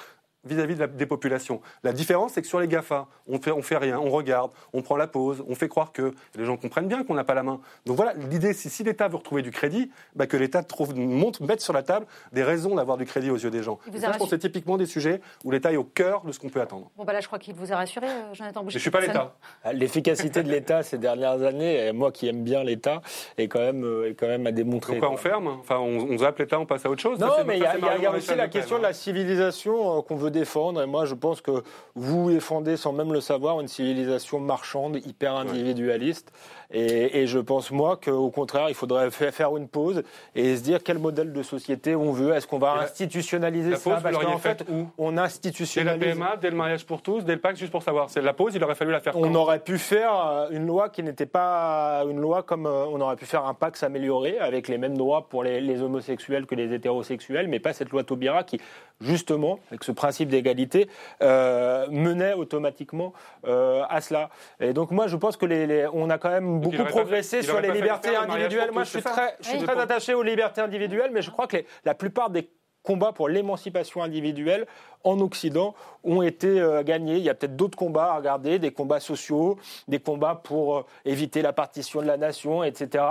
vis-à-vis 0.46 0.76
de 0.76 0.82
la- 0.82 0.88
des 0.88 1.06
populations. 1.06 1.62
La 1.84 1.94
différence, 1.94 2.34
c'est 2.34 2.42
que 2.42 2.48
sur 2.48 2.60
les 2.60 2.68
GAFA, 2.68 3.08
on 3.28 3.40
fait, 3.40 3.52
on 3.52 3.62
fait 3.62 3.78
rien, 3.78 4.00
on 4.00 4.10
regarde, 4.10 4.52
on 4.74 4.82
prend 4.82 4.98
la 4.98 5.08
pause, 5.08 5.44
on 5.48 5.56
fait 5.56 5.68
croire 5.70 5.92
que 5.92 6.14
les 6.36 6.46
gens 6.46 6.58
comprennent 6.58 6.88
bien 6.88 7.04
qu'on 7.04 7.14
n'a 7.14 7.24
pas 7.24 7.34
la 7.34 7.44
main. 7.44 7.60
Donc 7.86 7.96
voilà, 7.96 8.14
l'idée, 8.14 8.54
c'est 8.54 8.70
si 8.70 8.84
l'État 8.84 9.08
veut 9.08 9.18
retrouver 9.18 9.42
du 9.42 9.52
crédit, 9.52 9.92
bah, 10.16 10.28
que 10.28 10.38
l'État 10.38 10.64
trouve, 10.64 10.96
montre, 10.96 11.44
mette 11.44 11.62
sur 11.62 11.74
la 11.74 11.84
table 11.84 12.06
des 12.32 12.44
raisons 12.44 12.76
d'avoir 12.76 12.98
du 12.98 13.06
crédit 13.06 13.30
aux 13.30 13.38
yeux 13.38 13.52
des 13.52 13.64
gens. 13.64 13.80
Et 13.94 14.00
ça, 14.00 14.12
je 14.12 14.18
pense 14.18 14.30
que 14.30 14.36
c'est 14.36 14.40
typiquement 14.40 14.78
des 14.78 14.86
sujets 14.86 15.22
où 15.44 15.52
l'État 15.52 15.72
est 15.72 15.78
au 15.78 15.84
cœur 15.84 16.22
de 16.24 16.32
ce 16.32 16.40
qu'on 16.40 16.50
peut 16.50 16.62
attendre. 16.62 16.90
Bon, 16.98 17.04
bah 17.04 17.14
là, 17.14 17.22
je 17.22 17.28
crois 17.28 17.40
qu'il 17.40 17.54
vous 17.56 17.72
a 17.72 17.76
rassuré, 17.78 18.08
euh, 18.08 18.34
Jonathan 18.34 18.64
Boucher. 18.64 18.78
Je 18.78 18.82
suis 18.82 18.92
pas 18.92 19.02
l'État. 19.02 19.34
L'efficacité 19.74 20.44
de 20.44 20.50
l'État 20.52 20.84
ces 20.84 20.98
dernières 20.98 21.42
années, 21.44 21.88
et 21.88 21.92
moi 21.92 22.12
qui 22.12 22.28
aime 22.28 22.44
bien 22.44 22.64
l'État, 22.64 23.02
est 23.38 23.48
quand 23.48 23.60
même, 23.60 23.84
euh, 23.84 24.10
est 24.10 24.14
quand 24.16 24.28
même 24.28 24.46
à 24.48 24.52
démontrer. 24.52 24.94
Pourquoi 24.94 25.10
quoi. 25.10 25.16
on 25.16 25.18
ferme 25.18 25.48
Enfin, 25.60 25.78
on, 25.78 26.08
on 26.12 26.18
zappe 26.18 26.40
l'État, 26.40 26.60
on 26.60 26.66
passe 26.66 26.86
à 26.86 26.90
autre 26.90 27.02
chose 27.02 27.20
Non, 27.20 27.30
Ça, 27.36 27.44
mais 27.44 27.58
il 27.58 27.64
y 27.64 27.66
a, 27.66 27.78
y 27.98 28.06
a- 28.06 28.12
aussi 28.12 28.36
la 28.36 28.48
question 28.48 28.76
hein. 28.76 28.80
de 28.80 28.84
la 28.84 28.94
civilisation 28.94 29.98
euh, 29.98 30.02
qu'on 30.02 30.16
veut 30.16 30.32
défendre. 30.34 30.82
Et 30.82 30.86
moi, 30.86 31.06
je 31.06 31.16
pense 31.16 31.40
que 31.40 31.64
vous 31.96 32.30
défendez, 32.30 32.76
sans 32.76 32.92
même 32.92 33.14
le 33.14 33.22
savoir, 33.22 33.62
une 33.62 33.70
civilisation 33.70 34.42
marchande, 34.42 34.98
hyper 35.06 35.36
individualiste. 35.36 36.34
Et, 36.74 37.22
et 37.22 37.28
je 37.28 37.38
pense, 37.40 37.70
moi, 37.72 38.00
qu'au 38.04 38.30
contraire, 38.32 38.66
il 38.70 38.76
faudrait 38.76 39.12
fa- 39.12 39.32
faire 39.32 39.56
une 39.56 39.68
pause 39.68 40.04
et 40.36 40.56
se 40.56 40.62
dire 40.64 40.80
quel 40.84 40.98
modèle 40.98 41.32
de 41.32 41.44
société 41.44 41.96
on 41.96 42.12
veut. 42.12 42.34
Est-ce 42.34 42.48
qu'on 42.48 42.58
va 42.58 42.76
la- 42.76 42.82
institutionnaliser 42.84 43.70
la 43.72 43.76
ça 43.78 43.92
pause, 43.92 44.00
Parce 44.04 44.18
qu'en 44.18 44.38
fait, 44.40 44.66
où? 44.70 44.88
on 44.98 45.12
Dès 45.12 45.16
la 45.18 45.24
institutionnalise. 45.24 46.14
PMA, 46.16 46.38
dès 46.38 46.50
le 46.50 46.56
mariage 46.56 46.86
pour 46.86 47.02
tous, 47.02 47.24
dès 47.24 47.34
le 47.36 47.40
pacte, 47.40 47.58
juste 47.60 47.72
pour 47.72 47.84
savoir. 47.84 48.10
C'est 48.10 48.22
la 48.22 48.34
pause, 48.34 48.56
il 48.56 48.64
aurait 48.64 48.76
fallu 48.76 48.92
la 48.92 49.00
faire 49.00 49.16
On 49.16 49.22
quand? 49.22 49.36
aurait 49.36 49.60
pu 49.60 49.78
faire 49.78 50.14
euh, 50.16 50.48
une 50.50 50.66
loi 50.66 50.90
qui 50.90 51.04
n'était 51.04 51.26
pas 51.28 52.04
une 52.10 52.20
loi 52.20 52.42
comme 52.44 52.66
euh, 52.66 52.86
on 52.92 53.00
aurait 53.02 53.16
pu 53.18 53.26
faire 53.26 53.46
un 53.46 53.54
Pax 53.54 53.84
amélioré 53.84 54.40
avec 54.40 54.68
les 54.68 54.78
mêmes 54.80 54.98
droits 54.98 55.28
pour 55.30 55.44
les, 55.44 55.62
les 55.62 55.82
homosexuels 55.82 56.46
que 56.48 56.56
les 56.56 56.74
hétérosexuels, 56.74 57.48
mais 57.48 57.60
pas 57.60 57.74
cette 57.74 57.92
loi 57.92 58.04
Taubira 58.04 58.44
qui, 58.44 58.60
justement, 59.00 59.60
avec 59.70 59.84
ce 59.84 59.92
principe 59.92 60.30
d'égalité, 60.30 60.88
euh, 61.22 61.86
menait 61.92 62.34
automatiquement 62.34 63.14
euh, 63.46 63.84
à 63.90 64.02
cela. 64.02 64.30
Et 64.60 64.74
donc 64.74 64.92
moi, 64.92 65.08
je 65.08 65.16
pense 65.18 65.38
que 65.38 65.46
les, 65.46 65.68
les- 65.68 65.88
on 65.94 66.10
a 66.10 66.18
quand 66.18 66.30
même 66.32 66.62
beaucoup 66.64 66.84
progressé 66.90 67.42
sur 67.42 67.60
les 67.62 67.72
libertés 67.72 68.16
individuelles. 68.16 68.72
Moi, 68.72 68.84
je 68.84 68.90
suis 68.90 69.02
très, 69.02 69.36
je 69.42 69.48
suis 69.50 69.58
Oui. 69.60 69.64
très 69.66 69.80
attaché 69.80 70.14
aux 70.14 70.24
libertés 70.24 70.62
individuelles, 70.62 71.12
mais 71.14 71.22
je 71.22 71.32
crois 71.32 71.48
que 71.48 71.58
les- 71.58 71.66
la 71.86 71.94
plupart 71.94 72.30
des 72.30 72.50
combats 72.82 73.14
pour 73.14 73.30
l'émancipation 73.30 74.04
individuelle 74.04 74.66
en 75.06 75.20
Occident 75.22 75.74
ont 76.04 76.22
été 76.22 76.60
euh, 76.60 76.84
gagnés. 76.84 77.16
Il 77.16 77.24
y 77.24 77.30
a 77.30 77.34
peut-être 77.34 77.56
d'autres 77.56 77.78
combats 77.78 78.12
à 78.12 78.18
regarder, 78.18 78.60
des 78.60 78.72
combats 78.72 79.00
sociaux, 79.00 79.58
des 79.88 80.00
combats 80.00 80.36
pour 80.44 80.78
euh, 80.80 80.86
éviter 81.06 81.42
la 81.42 81.54
partition 81.54 82.02
de 82.02 82.08
la 82.08 82.18
nation, 82.18 82.62
etc. 82.62 83.06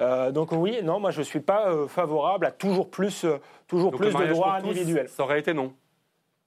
Euh, 0.00 0.30
donc 0.30 0.52
oui, 0.52 0.80
non, 0.82 1.00
moi 1.00 1.10
je 1.10 1.20
ne 1.20 1.24
suis 1.24 1.40
pas 1.40 1.70
euh, 1.70 1.86
favorable 1.88 2.44
à 2.44 2.50
toujours 2.50 2.90
plus, 2.90 3.24
euh, 3.24 3.38
toujours 3.66 3.92
Donc, 3.92 4.00
plus 4.02 4.12
de 4.14 4.26
droits 4.26 4.54
individuels. 4.56 5.08
Ça 5.08 5.22
aurait 5.22 5.38
été 5.40 5.54
non. 5.54 5.72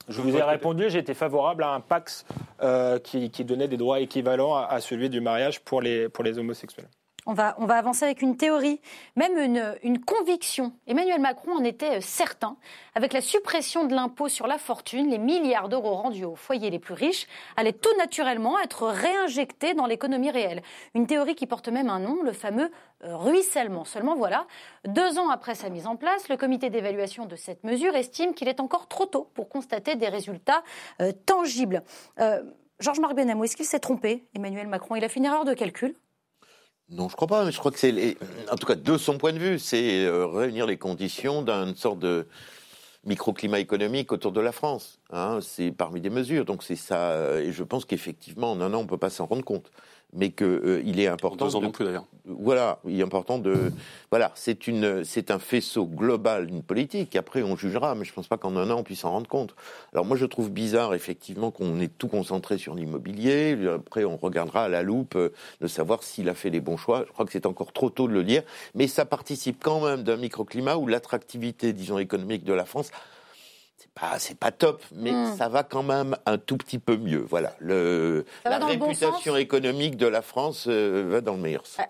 Je 0.08 0.22
vous 0.22 0.36
ai 0.36 0.42
répondu, 0.42 0.90
j'étais 0.90 1.14
favorable 1.14 1.64
à 1.64 1.70
un 1.70 1.82
Pax 1.82 2.26
euh, 2.62 2.98
qui, 3.00 3.30
qui 3.30 3.44
donnait 3.44 3.68
des 3.68 3.78
droits 3.78 4.00
équivalents 4.00 4.56
à, 4.56 4.64
à 4.66 4.80
celui 4.80 5.10
du 5.10 5.20
mariage 5.22 5.60
pour 5.62 5.82
les, 5.82 6.08
pour 6.10 6.24
les 6.24 6.40
homosexuels. 6.40 6.88
On 7.30 7.34
va, 7.34 7.50
avancer 7.50 8.06
avec 8.06 8.22
une 8.22 8.38
théorie, 8.38 8.80
même 9.18 9.38
une, 9.84 10.00
conviction. 10.00 10.72
Emmanuel 10.88 11.20
Macron 11.20 11.58
en 11.58 11.64
était 11.66 11.98
euh, 11.98 12.02
certain. 12.02 12.56
Avec 12.96 13.12
la 13.12 13.20
suppression 13.20 13.84
de 13.84 13.94
l'impôt 13.94 14.30
sur 14.30 14.48
la 14.48 14.58
fortune, 14.58 15.10
les 15.10 15.18
milliards 15.18 15.68
d'euros 15.68 15.96
rendus 15.96 16.24
aux 16.24 16.38
foyers 16.38 16.70
les 16.70 16.80
plus 16.80 16.94
riches 16.94 17.28
allaient 17.58 17.74
tout 17.74 17.96
naturellement 17.98 18.58
être 18.60 18.88
réinjectés 18.88 19.74
dans 19.74 19.88
l'économie 19.88 20.32
réelle. 20.32 20.64
Une 20.96 21.06
théorie 21.06 21.36
qui 21.36 21.48
porte 21.48 21.68
même 21.68 21.90
un 21.90 22.00
nom, 22.00 22.24
le 22.24 22.32
fameux 22.32 22.72
euh, 23.04 23.18
ruissellement. 23.18 23.84
Seulement 23.84 24.16
voilà, 24.16 24.48
deux 24.86 25.20
ans 25.20 25.30
après 25.30 25.54
sa 25.54 25.70
mise 25.70 25.86
en 25.86 25.98
place, 25.98 26.30
le 26.30 26.38
comité 26.38 26.70
d'évaluation 26.70 27.26
de 27.26 27.36
cette 27.36 27.66
mesure 27.66 27.94
estime 27.94 28.34
qu'il 28.36 28.48
est 28.48 28.62
encore 28.62 28.88
trop 28.88 29.06
tôt 29.06 29.30
pour 29.34 29.50
constater 29.50 29.96
des 29.98 30.08
résultats 30.08 30.64
euh, 31.02 31.12
tangibles. 31.26 31.84
Euh, 32.22 32.42
Georges-Marc 32.80 33.16
Benamou, 33.16 33.44
est-ce 33.44 33.58
qu'il 33.58 33.66
s'est 33.66 33.80
trompé, 33.80 34.28
Emmanuel 34.34 34.68
Macron? 34.68 34.96
Il 34.96 35.04
a 35.04 35.10
fait 35.10 35.20
une 35.20 35.26
erreur 35.26 35.44
de 35.44 35.54
calcul 35.54 35.94
Non, 36.90 37.10
je 37.10 37.16
crois 37.16 37.28
pas. 37.28 37.46
Mais 37.46 37.52
je 37.52 37.60
crois 37.60 37.72
que 37.72 37.80
c'est, 37.80 38.18
en 38.52 38.56
tout 38.56 38.66
cas, 38.66 38.76
de 38.76 38.98
son 38.98 39.18
point 39.18 39.34
de 39.34 39.40
vue, 39.40 39.60
c'est 39.60 40.06
euh, 40.06 40.26
réunir 40.26 40.66
les 40.66 40.78
conditions 40.78 41.42
d'une 41.42 41.76
sorte 41.76 42.00
de 42.00 42.28
microclimat 43.06 43.60
économique 43.60 44.12
autour 44.14 44.32
de 44.34 44.42
la 44.42 44.52
France. 44.54 45.00
hein. 45.12 45.40
c'est 45.42 45.72
parmi 45.72 46.02
des 46.02 46.10
mesures. 46.12 46.46
Donc 46.46 46.64
c'est 46.64 46.76
ça. 46.78 47.12
euh, 47.12 47.42
Et 47.44 47.52
je 47.54 47.64
pense 47.64 47.86
qu'effectivement, 47.86 48.52
en 48.52 48.62
un 48.62 48.74
an, 48.74 48.80
on 48.80 48.88
peut 48.88 48.98
pas 48.98 49.10
s'en 49.12 49.26
rendre 49.28 49.44
compte. 49.46 49.72
Mais 50.18 50.32
qu'il 50.32 51.00
est 51.00 51.08
important. 51.08 51.46
Deux 51.46 51.56
ans 51.56 51.60
de- 51.60 51.66
non 51.66 51.72
plus 51.72 51.86
d'ailleurs. 51.86 52.06
Voilà, 52.26 52.80
il 52.86 53.00
est 53.00 53.04
important 53.04 53.38
de. 53.38 53.72
Voilà, 54.10 54.32
c'est 54.36 54.68
une, 54.68 55.06
c'est 55.06 55.32
un 55.32 55.40
faisceau 55.40 55.86
global 55.86 56.48
d'une 56.48 56.64
politique. 56.64 57.16
Après, 57.16 57.42
on 57.44 57.56
jugera, 57.56 57.96
mais 57.96 58.04
je 58.04 58.12
pense 58.14 58.28
pas 58.28 58.36
qu'en 58.38 58.58
un 58.58 58.70
an 58.70 58.80
on 58.80 58.84
puisse 58.84 59.02
s'en 59.02 59.12
rendre 59.12 59.28
compte. 59.30 59.56
Alors 59.94 60.06
moi, 60.06 60.18
je 60.18 60.26
trouve 60.26 60.50
bizarre 60.50 60.94
effectivement 60.94 61.52
qu'on 61.52 61.80
ait 61.80 61.88
tout 61.88 62.08
concentré 62.08 62.58
sur 62.58 62.74
l'immobilier. 62.76 63.56
Après, 63.74 64.04
on 64.04 64.18
regardera 64.18 64.64
à 64.66 64.68
la 64.70 64.82
loupe 64.82 65.16
euh, 65.16 65.30
de 65.62 65.68
savoir 65.68 66.04
s'il 66.04 66.28
a 66.28 66.34
fait 66.34 66.50
les 66.50 66.60
bons 66.60 66.78
choix. 66.78 67.04
Je 67.08 67.12
crois 67.14 67.26
que 67.26 67.32
c'est 67.32 67.46
encore 67.46 67.72
trop 67.72 67.90
tôt 67.90 68.08
de 68.08 68.14
le 68.14 68.24
dire, 68.24 68.42
mais 68.76 68.88
ça 68.88 69.06
participe 69.06 69.64
quand 69.64 69.86
même 69.86 70.04
d'un 70.04 70.18
microclimat 70.18 70.78
où 70.78 70.88
l'attractivité, 70.88 71.72
disons, 71.72 71.98
économique 72.00 72.44
de 72.44 72.54
la 72.54 72.66
France 72.66 72.92
Bah, 74.00 74.18
c'est 74.20 74.38
pas 74.38 74.52
top, 74.52 74.82
mais 74.94 75.12
Hmm. 75.12 75.36
ça 75.38 75.50
va 75.50 75.64
quand 75.64 75.82
même 75.84 76.16
un 76.26 76.38
tout 76.38 76.58
petit 76.58 76.78
peu 76.78 76.98
mieux. 76.98 77.26
Voilà, 77.28 77.54
le, 77.60 78.26
Ça 78.44 78.50
va 78.50 78.56
la 78.56 78.60
dans 78.60 78.68
le 78.70 78.76
bon 78.76 78.88
réputation 78.88 79.36
économique 79.38 79.98
de 79.98 80.06
la 80.08 80.22
France 80.22 80.66
euh, 80.68 81.08
va 81.10 81.22
dans 81.22 81.34
le 81.34 81.40
meilleur 81.40 81.66
sens. 81.66 81.86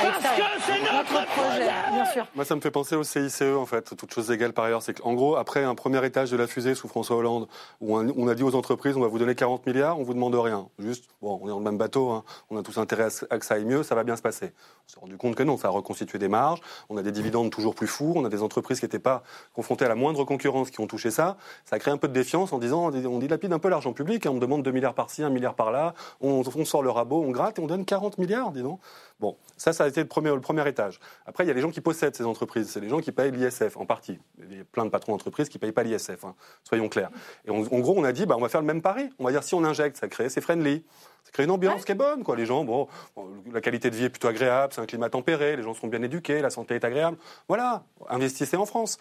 Parce 0.00 0.18
que 0.36 0.42
c'est 0.66 0.80
notre 0.92 1.26
projet, 1.26 1.68
bien 1.92 2.04
sûr. 2.12 2.26
Moi, 2.36 2.44
ça 2.44 2.54
me 2.54 2.60
fait 2.60 2.70
penser 2.70 2.94
au 2.94 3.02
CICE, 3.02 3.42
en 3.42 3.66
fait, 3.66 3.96
toutes 3.96 4.14
choses 4.14 4.30
égales 4.30 4.52
par 4.52 4.66
ailleurs. 4.66 4.82
C'est 4.82 5.00
qu'en 5.00 5.14
gros, 5.14 5.34
après 5.36 5.64
un 5.64 5.74
premier 5.74 6.04
étage 6.06 6.30
de 6.30 6.36
la 6.36 6.46
fusée 6.46 6.74
sous 6.76 6.86
François 6.88 7.16
Hollande, 7.16 7.48
où 7.80 7.96
on 7.96 8.08
on 8.16 8.28
a 8.28 8.34
dit 8.34 8.42
aux 8.42 8.54
entreprises, 8.54 8.96
on 8.96 9.00
va 9.00 9.08
vous 9.08 9.18
donner 9.18 9.34
40 9.34 9.66
milliards, 9.66 9.98
on 9.98 10.02
vous 10.04 10.14
demande 10.14 10.34
rien. 10.36 10.68
Juste, 10.78 11.06
bon, 11.20 11.38
on 11.42 11.46
est 11.46 11.50
dans 11.50 11.58
le 11.58 11.64
même 11.64 11.78
bateau, 11.78 12.10
hein, 12.10 12.24
on 12.50 12.56
a 12.56 12.62
tous 12.62 12.78
intérêt 12.78 13.08
à 13.30 13.38
que 13.38 13.44
ça 13.44 13.54
aille 13.54 13.64
mieux, 13.64 13.82
ça 13.82 13.94
va 13.94 14.04
bien 14.04 14.16
se 14.16 14.22
passer. 14.22 14.52
On 14.86 14.92
s'est 14.92 15.00
rendu 15.00 15.16
compte 15.16 15.34
que 15.34 15.42
non, 15.42 15.56
ça 15.56 15.68
a 15.68 15.70
reconstitué 15.70 16.18
des 16.18 16.28
marges, 16.28 16.60
on 16.88 16.96
a 16.96 17.02
des 17.02 17.12
dividendes 17.12 17.50
toujours 17.50 17.74
plus 17.74 17.86
fous, 17.88 18.12
on 18.16 18.24
a 18.24 18.28
des 18.28 18.42
entreprises 18.42 18.78
qui 18.80 18.84
n'étaient 18.86 18.98
pas 18.98 19.22
confrontées 19.54 19.84
à 19.84 19.88
la 19.88 19.94
moindre 19.94 20.24
concurrence 20.24 20.70
qui 20.70 20.80
ont 20.80 20.86
touché 20.86 21.10
ça. 21.10 21.36
Ça 21.64 21.76
a 21.76 21.78
créé 21.78 21.92
un 21.92 21.96
peu 21.98 22.08
de 22.08 22.12
défiance 22.12 22.52
en 22.52 22.58
disant, 22.58 22.90
on 22.92 23.18
dilapide 23.18 23.52
un 23.52 23.58
peu 23.58 23.68
l'argent 23.68 23.92
public, 23.92 24.26
hein, 24.26 24.30
on 24.30 24.34
me 24.34 24.40
demande 24.40 24.62
2 24.62 24.70
milliards 24.70 24.94
par-ci, 24.94 25.22
1 25.22 25.30
milliard 25.30 25.54
par-là, 25.54 25.94
on, 26.20 26.42
on 26.56 26.64
sort 26.64 26.82
le 26.82 26.90
rabot, 26.90 27.22
on 27.22 27.30
gratte 27.30 27.58
et 27.58 27.62
on 27.62 27.66
donne 27.66 27.84
40 27.84 28.18
milliards, 28.18 28.50
dis 28.52 28.62
donc. 28.62 28.80
Bon, 29.20 29.36
ça, 29.56 29.72
ça 29.72 29.82
a 29.82 29.88
été 29.88 30.00
le 30.00 30.06
premier, 30.06 30.30
le 30.30 30.40
premier 30.40 30.66
étage. 30.68 31.00
Après, 31.26 31.42
il 31.44 31.48
y 31.48 31.50
a 31.50 31.54
les 31.54 31.60
gens 31.60 31.70
qui 31.70 31.80
possèdent 31.80 32.14
ces 32.14 32.24
entreprises. 32.24 32.70
C'est 32.70 32.78
les 32.78 32.88
gens 32.88 33.00
qui 33.00 33.10
payent 33.10 33.32
l'ISF, 33.32 33.76
en 33.76 33.84
partie. 33.84 34.16
Il 34.38 34.58
y 34.58 34.60
a 34.60 34.64
plein 34.64 34.84
de 34.84 34.90
patrons 34.90 35.10
d'entreprises 35.10 35.48
qui 35.48 35.56
ne 35.56 35.60
payent 35.60 35.72
pas 35.72 35.82
l'ISF, 35.82 36.24
hein, 36.24 36.36
soyons 36.62 36.88
clairs. 36.88 37.10
Et 37.44 37.50
on- 37.50 37.62
en 37.62 37.78
gros, 37.80 37.94
on 37.96 38.04
a 38.04 38.12
dit, 38.12 38.26
bah, 38.26 38.36
on 38.38 38.40
va 38.40 38.48
faire 38.48 38.60
le 38.60 38.66
même 38.68 38.80
pari. 38.80 39.10
On 39.18 39.24
va 39.24 39.32
dire, 39.32 39.42
si 39.42 39.54
on 39.56 39.64
injecte, 39.64 39.96
ça 39.96 40.06
crée, 40.06 40.28
c'est 40.28 40.40
friendly. 40.40 40.84
Ça 41.24 41.32
crée 41.32 41.44
une 41.44 41.50
ambiance 41.50 41.84
qui 41.84 41.90
est 41.92 41.96
bonne, 41.96 42.22
quoi. 42.22 42.36
Les 42.36 42.46
gens, 42.46 42.62
bon, 42.64 42.86
bon, 43.16 43.28
la 43.52 43.60
qualité 43.60 43.90
de 43.90 43.96
vie 43.96 44.04
est 44.04 44.08
plutôt 44.08 44.28
agréable, 44.28 44.72
c'est 44.72 44.80
un 44.80 44.86
climat 44.86 45.10
tempéré, 45.10 45.56
les 45.56 45.64
gens 45.64 45.74
sont 45.74 45.88
bien 45.88 46.00
éduqués, 46.02 46.40
la 46.40 46.50
santé 46.50 46.76
est 46.76 46.84
agréable. 46.84 47.16
Voilà, 47.48 47.82
investissez 48.08 48.56
en 48.56 48.66
France. 48.66 48.98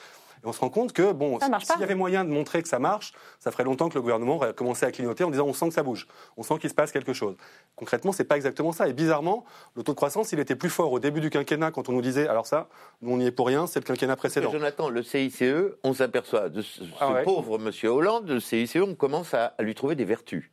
Et 0.48 0.50
on 0.50 0.54
se 0.54 0.60
rend 0.62 0.70
compte 0.70 0.94
que, 0.94 1.12
bon, 1.12 1.40
s'il 1.42 1.80
y 1.82 1.84
avait 1.84 1.94
moyen 1.96 2.24
de 2.24 2.30
montrer 2.30 2.62
que 2.64 2.70
ça 2.70 2.80
marche, 2.80 3.12
ça 3.40 3.52
ferait 3.52 3.66
longtemps 3.66 3.90
que 3.90 3.96
le 3.96 4.02
gouvernement 4.02 4.36
aurait 4.36 4.54
commencé 4.54 4.86
à 4.86 4.92
clignoter 4.92 5.26
en 5.26 5.30
disant 5.30 5.46
on 5.46 5.52
sent 5.54 5.68
que 5.68 5.74
ça 5.74 5.84
bouge, 5.84 6.08
on 6.38 6.44
sent 6.44 6.58
qu'il 6.60 6.70
se 6.70 6.76
passe 6.76 6.94
quelque 6.94 7.12
chose. 7.12 7.36
Concrètement, 7.76 8.14
c'est 8.14 8.24
pas 8.24 8.38
exactement 8.38 8.72
ça. 8.72 8.88
Et 8.88 8.94
bizarrement, 8.94 9.44
le 9.76 9.84
taux 9.84 9.92
de 9.92 9.98
croissance, 9.98 10.32
il 10.32 10.40
était 10.40 10.56
plus 10.56 10.70
fort 10.70 10.92
au 10.94 11.00
début 11.00 11.20
du 11.20 11.30
quinquennat 11.30 11.72
quand 11.72 11.90
on 11.90 11.92
nous 11.92 12.02
disait 12.02 12.28
alors 12.30 12.46
ça, 12.48 12.70
nous 13.02 13.12
on 13.12 13.18
n'y 13.18 13.26
est 13.28 13.32
pour 13.32 13.48
rien, 13.48 13.68
c'est 13.68 13.80
le 13.82 13.86
quinquennat 13.86 14.16
précédent. 14.16 14.52
Jonathan, 14.52 14.90
le 14.90 15.04
CICE, 15.04 15.44
on 15.84 15.94
s'aperçoit 15.94 16.48
de 16.48 16.62
ce, 16.62 16.82
Ah 17.02 17.12
ouais. 17.12 17.24
pauvre 17.24 17.60
monsieur 17.60 17.90
Hollande, 17.90 18.30
le 18.30 18.40
CICE, 18.40 18.78
on 18.78 18.96
commence 18.96 19.34
à, 19.34 19.54
à 19.58 19.64
lui 19.64 19.76
trouver 19.76 19.96
des 19.96 20.06
vertus. 20.06 20.50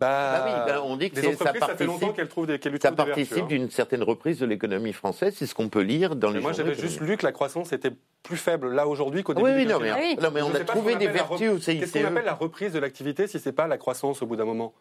Bah, 0.00 0.32
Bah 0.32 0.44
oui, 0.46 0.72
bah, 0.72 0.82
on 0.84 0.96
dit 0.96 1.10
que 1.10 1.16
les 1.16 1.22
ça 1.22 1.28
entreprises, 1.30 1.60
ça 1.60 1.66
fait 1.76 1.84
longtemps 1.84 1.98
participe, 1.98 2.16
qu'elles 2.16 2.28
trouvent 2.28 2.46
des, 2.46 2.58
qu'elles 2.58 2.72
lui 2.72 2.78
ça 2.80 2.92
trouvent 2.92 3.04
des 3.06 3.10
participe 3.12 3.38
hein. 3.44 3.46
d'une 3.48 3.70
certaine 3.70 4.02
reprise 4.02 4.38
de 4.38 4.46
l'économie 4.46 4.92
française, 4.92 5.34
c'est 5.36 5.46
ce 5.46 5.54
qu'on 5.54 5.68
peut 5.68 5.80
lire 5.82 6.14
dans 6.14 6.28
les 6.28 6.34
Mais 6.36 6.40
moi, 6.40 6.52
journaux 6.52 6.72
j'avais 6.72 6.80
juste 6.88 7.00
lu 7.00 7.16
que 7.16 7.26
la 7.26 7.32
croissance 7.32 7.72
était 7.72 7.92
plus 8.22 8.36
faible 8.36 8.72
là 8.72 8.86
aujourd'hui 8.86 9.22
qu'au 9.24 9.34
Oui, 9.34 9.42
début 9.42 9.56
oui, 9.56 9.66
du 9.66 9.72
non, 9.72 9.80
mais- 9.80 10.14
non, 10.16 10.30
mais 10.32 10.42
on 10.42 10.54
a 10.54 10.60
trouvé 10.60 10.96
des 10.96 11.08
vertus 11.08 11.48
rep- 11.48 11.56
au 11.56 11.58
CICE. 11.58 11.80
Qu'est-ce 11.80 11.92
qu'on 11.98 12.04
appelle 12.06 12.24
la 12.24 12.34
reprise 12.34 12.72
de 12.72 12.78
l'activité 12.78 13.26
si 13.26 13.38
c'est 13.40 13.52
pas 13.52 13.66
la 13.66 13.78
croissance 13.78 14.22
au 14.22 14.26
bout 14.26 14.36
d'un 14.36 14.44
moment? 14.44 14.72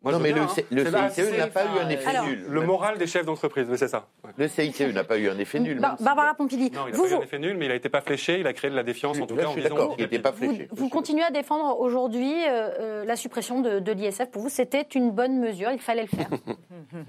Moi, 0.00 0.12
Non, 0.12 0.20
mais 0.20 0.30
le 0.30 0.42
hein. 0.42 0.46
le 0.70 0.84
CICE 0.84 0.92
c'est- 1.12 1.36
n'a 1.36 1.48
pas 1.48 1.64
eu 1.64 1.78
un 1.84 1.88
effet 1.88 2.06
Alors, 2.10 2.24
nul. 2.26 2.44
Le 2.48 2.60
moral 2.60 2.98
des 2.98 3.08
chefs 3.08 3.26
d'entreprise, 3.26 3.66
mais 3.68 3.76
c'est 3.76 3.88
ça. 3.88 4.06
Ouais. 4.24 4.30
Le 4.36 4.46
CICE 4.46 4.80
n'a 4.94 5.02
pas 5.02 5.18
eu 5.18 5.28
un 5.28 5.36
effet 5.38 5.58
nul. 5.58 5.80
Barbara 5.80 6.34
Pompili, 6.34 6.70
Non, 6.70 6.82
il 6.86 6.92
n'a 6.92 6.96
vous, 6.96 7.02
pas 7.02 7.10
eu 7.10 7.14
un 7.14 7.20
effet 7.22 7.38
nul, 7.40 7.56
mais 7.56 7.66
il 7.66 7.72
a 7.72 7.74
été 7.74 7.88
pas 7.88 8.00
fléché, 8.00 8.38
il 8.38 8.46
a 8.46 8.52
créé 8.52 8.70
de 8.70 8.76
la 8.76 8.84
défiance 8.84 9.20
en 9.20 9.26
tout 9.26 9.34
Là, 9.34 9.42
cas 9.42 9.46
je 9.46 9.48
en 9.48 9.52
suis 9.54 9.62
disant. 9.62 9.74
d'accord, 9.74 9.94
il 9.98 10.02
n'était 10.04 10.20
pas 10.20 10.30
fléché. 10.32 10.68
vous 10.70 10.88
continuez 10.88 11.24
à 11.24 11.30
défendre 11.32 11.80
aujourd'hui 11.80 12.32
euh, 12.46 12.70
euh, 12.78 13.04
la 13.04 13.16
suppression 13.16 13.60
de, 13.60 13.80
de 13.80 13.92
l'ISF. 13.92 14.26
Pour 14.30 14.42
vous, 14.42 14.48
c'était 14.48 14.86
une 14.94 15.10
bonne 15.10 15.36
mesure, 15.40 15.72
il 15.72 15.80
fallait 15.80 16.02
le 16.10 16.16
faire. 16.16 16.28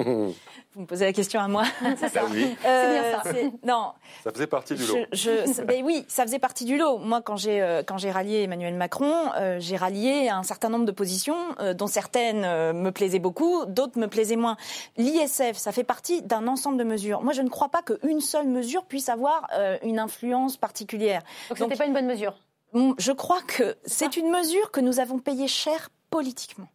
Vous 0.76 0.82
me 0.82 0.86
posez 0.86 1.06
la 1.06 1.14
question 1.14 1.40
à 1.40 1.48
moi. 1.48 1.64
c'est 1.98 2.10
ça. 2.10 2.22
Bah 2.22 2.28
oui. 2.32 2.56
C'est 2.62 2.68
bien 2.92 3.04
ça. 3.12 3.22
c'est- 3.26 3.52
Non, 3.66 3.92
Ça 4.24 4.32
faisait 4.32 4.48
partie 4.48 4.76
du 4.76 4.84
lot. 4.86 4.96
je, 5.12 5.30
je- 5.46 5.84
oui, 5.84 6.06
ça 6.08 6.24
faisait 6.24 6.40
partie 6.40 6.66
du 6.66 6.78
lot. 6.78 6.98
Moi, 6.98 7.22
quand 7.22 7.38
j'ai 7.38 7.62
euh, 7.62 7.84
quand 7.84 7.98
j'ai 7.98 8.12
rallié 8.12 8.44
Emmanuel 8.44 8.74
Macron, 8.76 9.14
euh, 9.38 9.58
j'ai 9.60 9.76
rallié 9.78 10.30
un 10.30 10.44
certain 10.44 10.70
nombre 10.70 10.86
de 10.86 10.92
positions, 10.92 11.38
euh, 11.60 11.74
dont 11.74 11.88
certaines 11.88 12.44
euh, 12.46 12.74
me 12.80 12.92
plaisaient 12.92 13.20
beaucoup, 13.20 13.66
d'autres 13.66 14.00
me 14.00 14.08
plaisaient 14.08 14.36
moins. 14.36 14.58
L'ISF, 14.98 15.58
ça 15.58 15.72
fait 15.72 15.84
partie 15.84 16.22
d'un 16.22 16.48
ensemble 16.48 16.78
de 16.78 16.84
mesures. 16.84 17.22
Moi, 17.22 17.34
je 17.34 17.42
ne 17.42 17.50
crois 17.50 17.70
pas 17.70 17.82
qu'une 17.82 18.22
seule 18.22 18.48
mesure 18.48 18.86
puisse 18.86 19.10
avoir 19.10 19.48
euh, 19.54 19.78
une 19.84 20.00
influence 20.00 20.58
particulière. 20.58 21.22
Donc, 21.50 21.58
c'était 21.58 21.76
pas 21.76 21.86
une 21.86 21.94
bonne 21.94 22.08
mesure? 22.08 22.36
Je 22.74 23.12
crois 23.12 23.42
que 23.42 23.78
c'est 23.86 24.16
une 24.16 24.30
mesure 24.30 24.72
que 24.72 24.80
nous 24.80 25.00
avons 25.00 25.20
payée 25.20 25.48
cher 25.48 25.90
politiquement. 26.10 26.68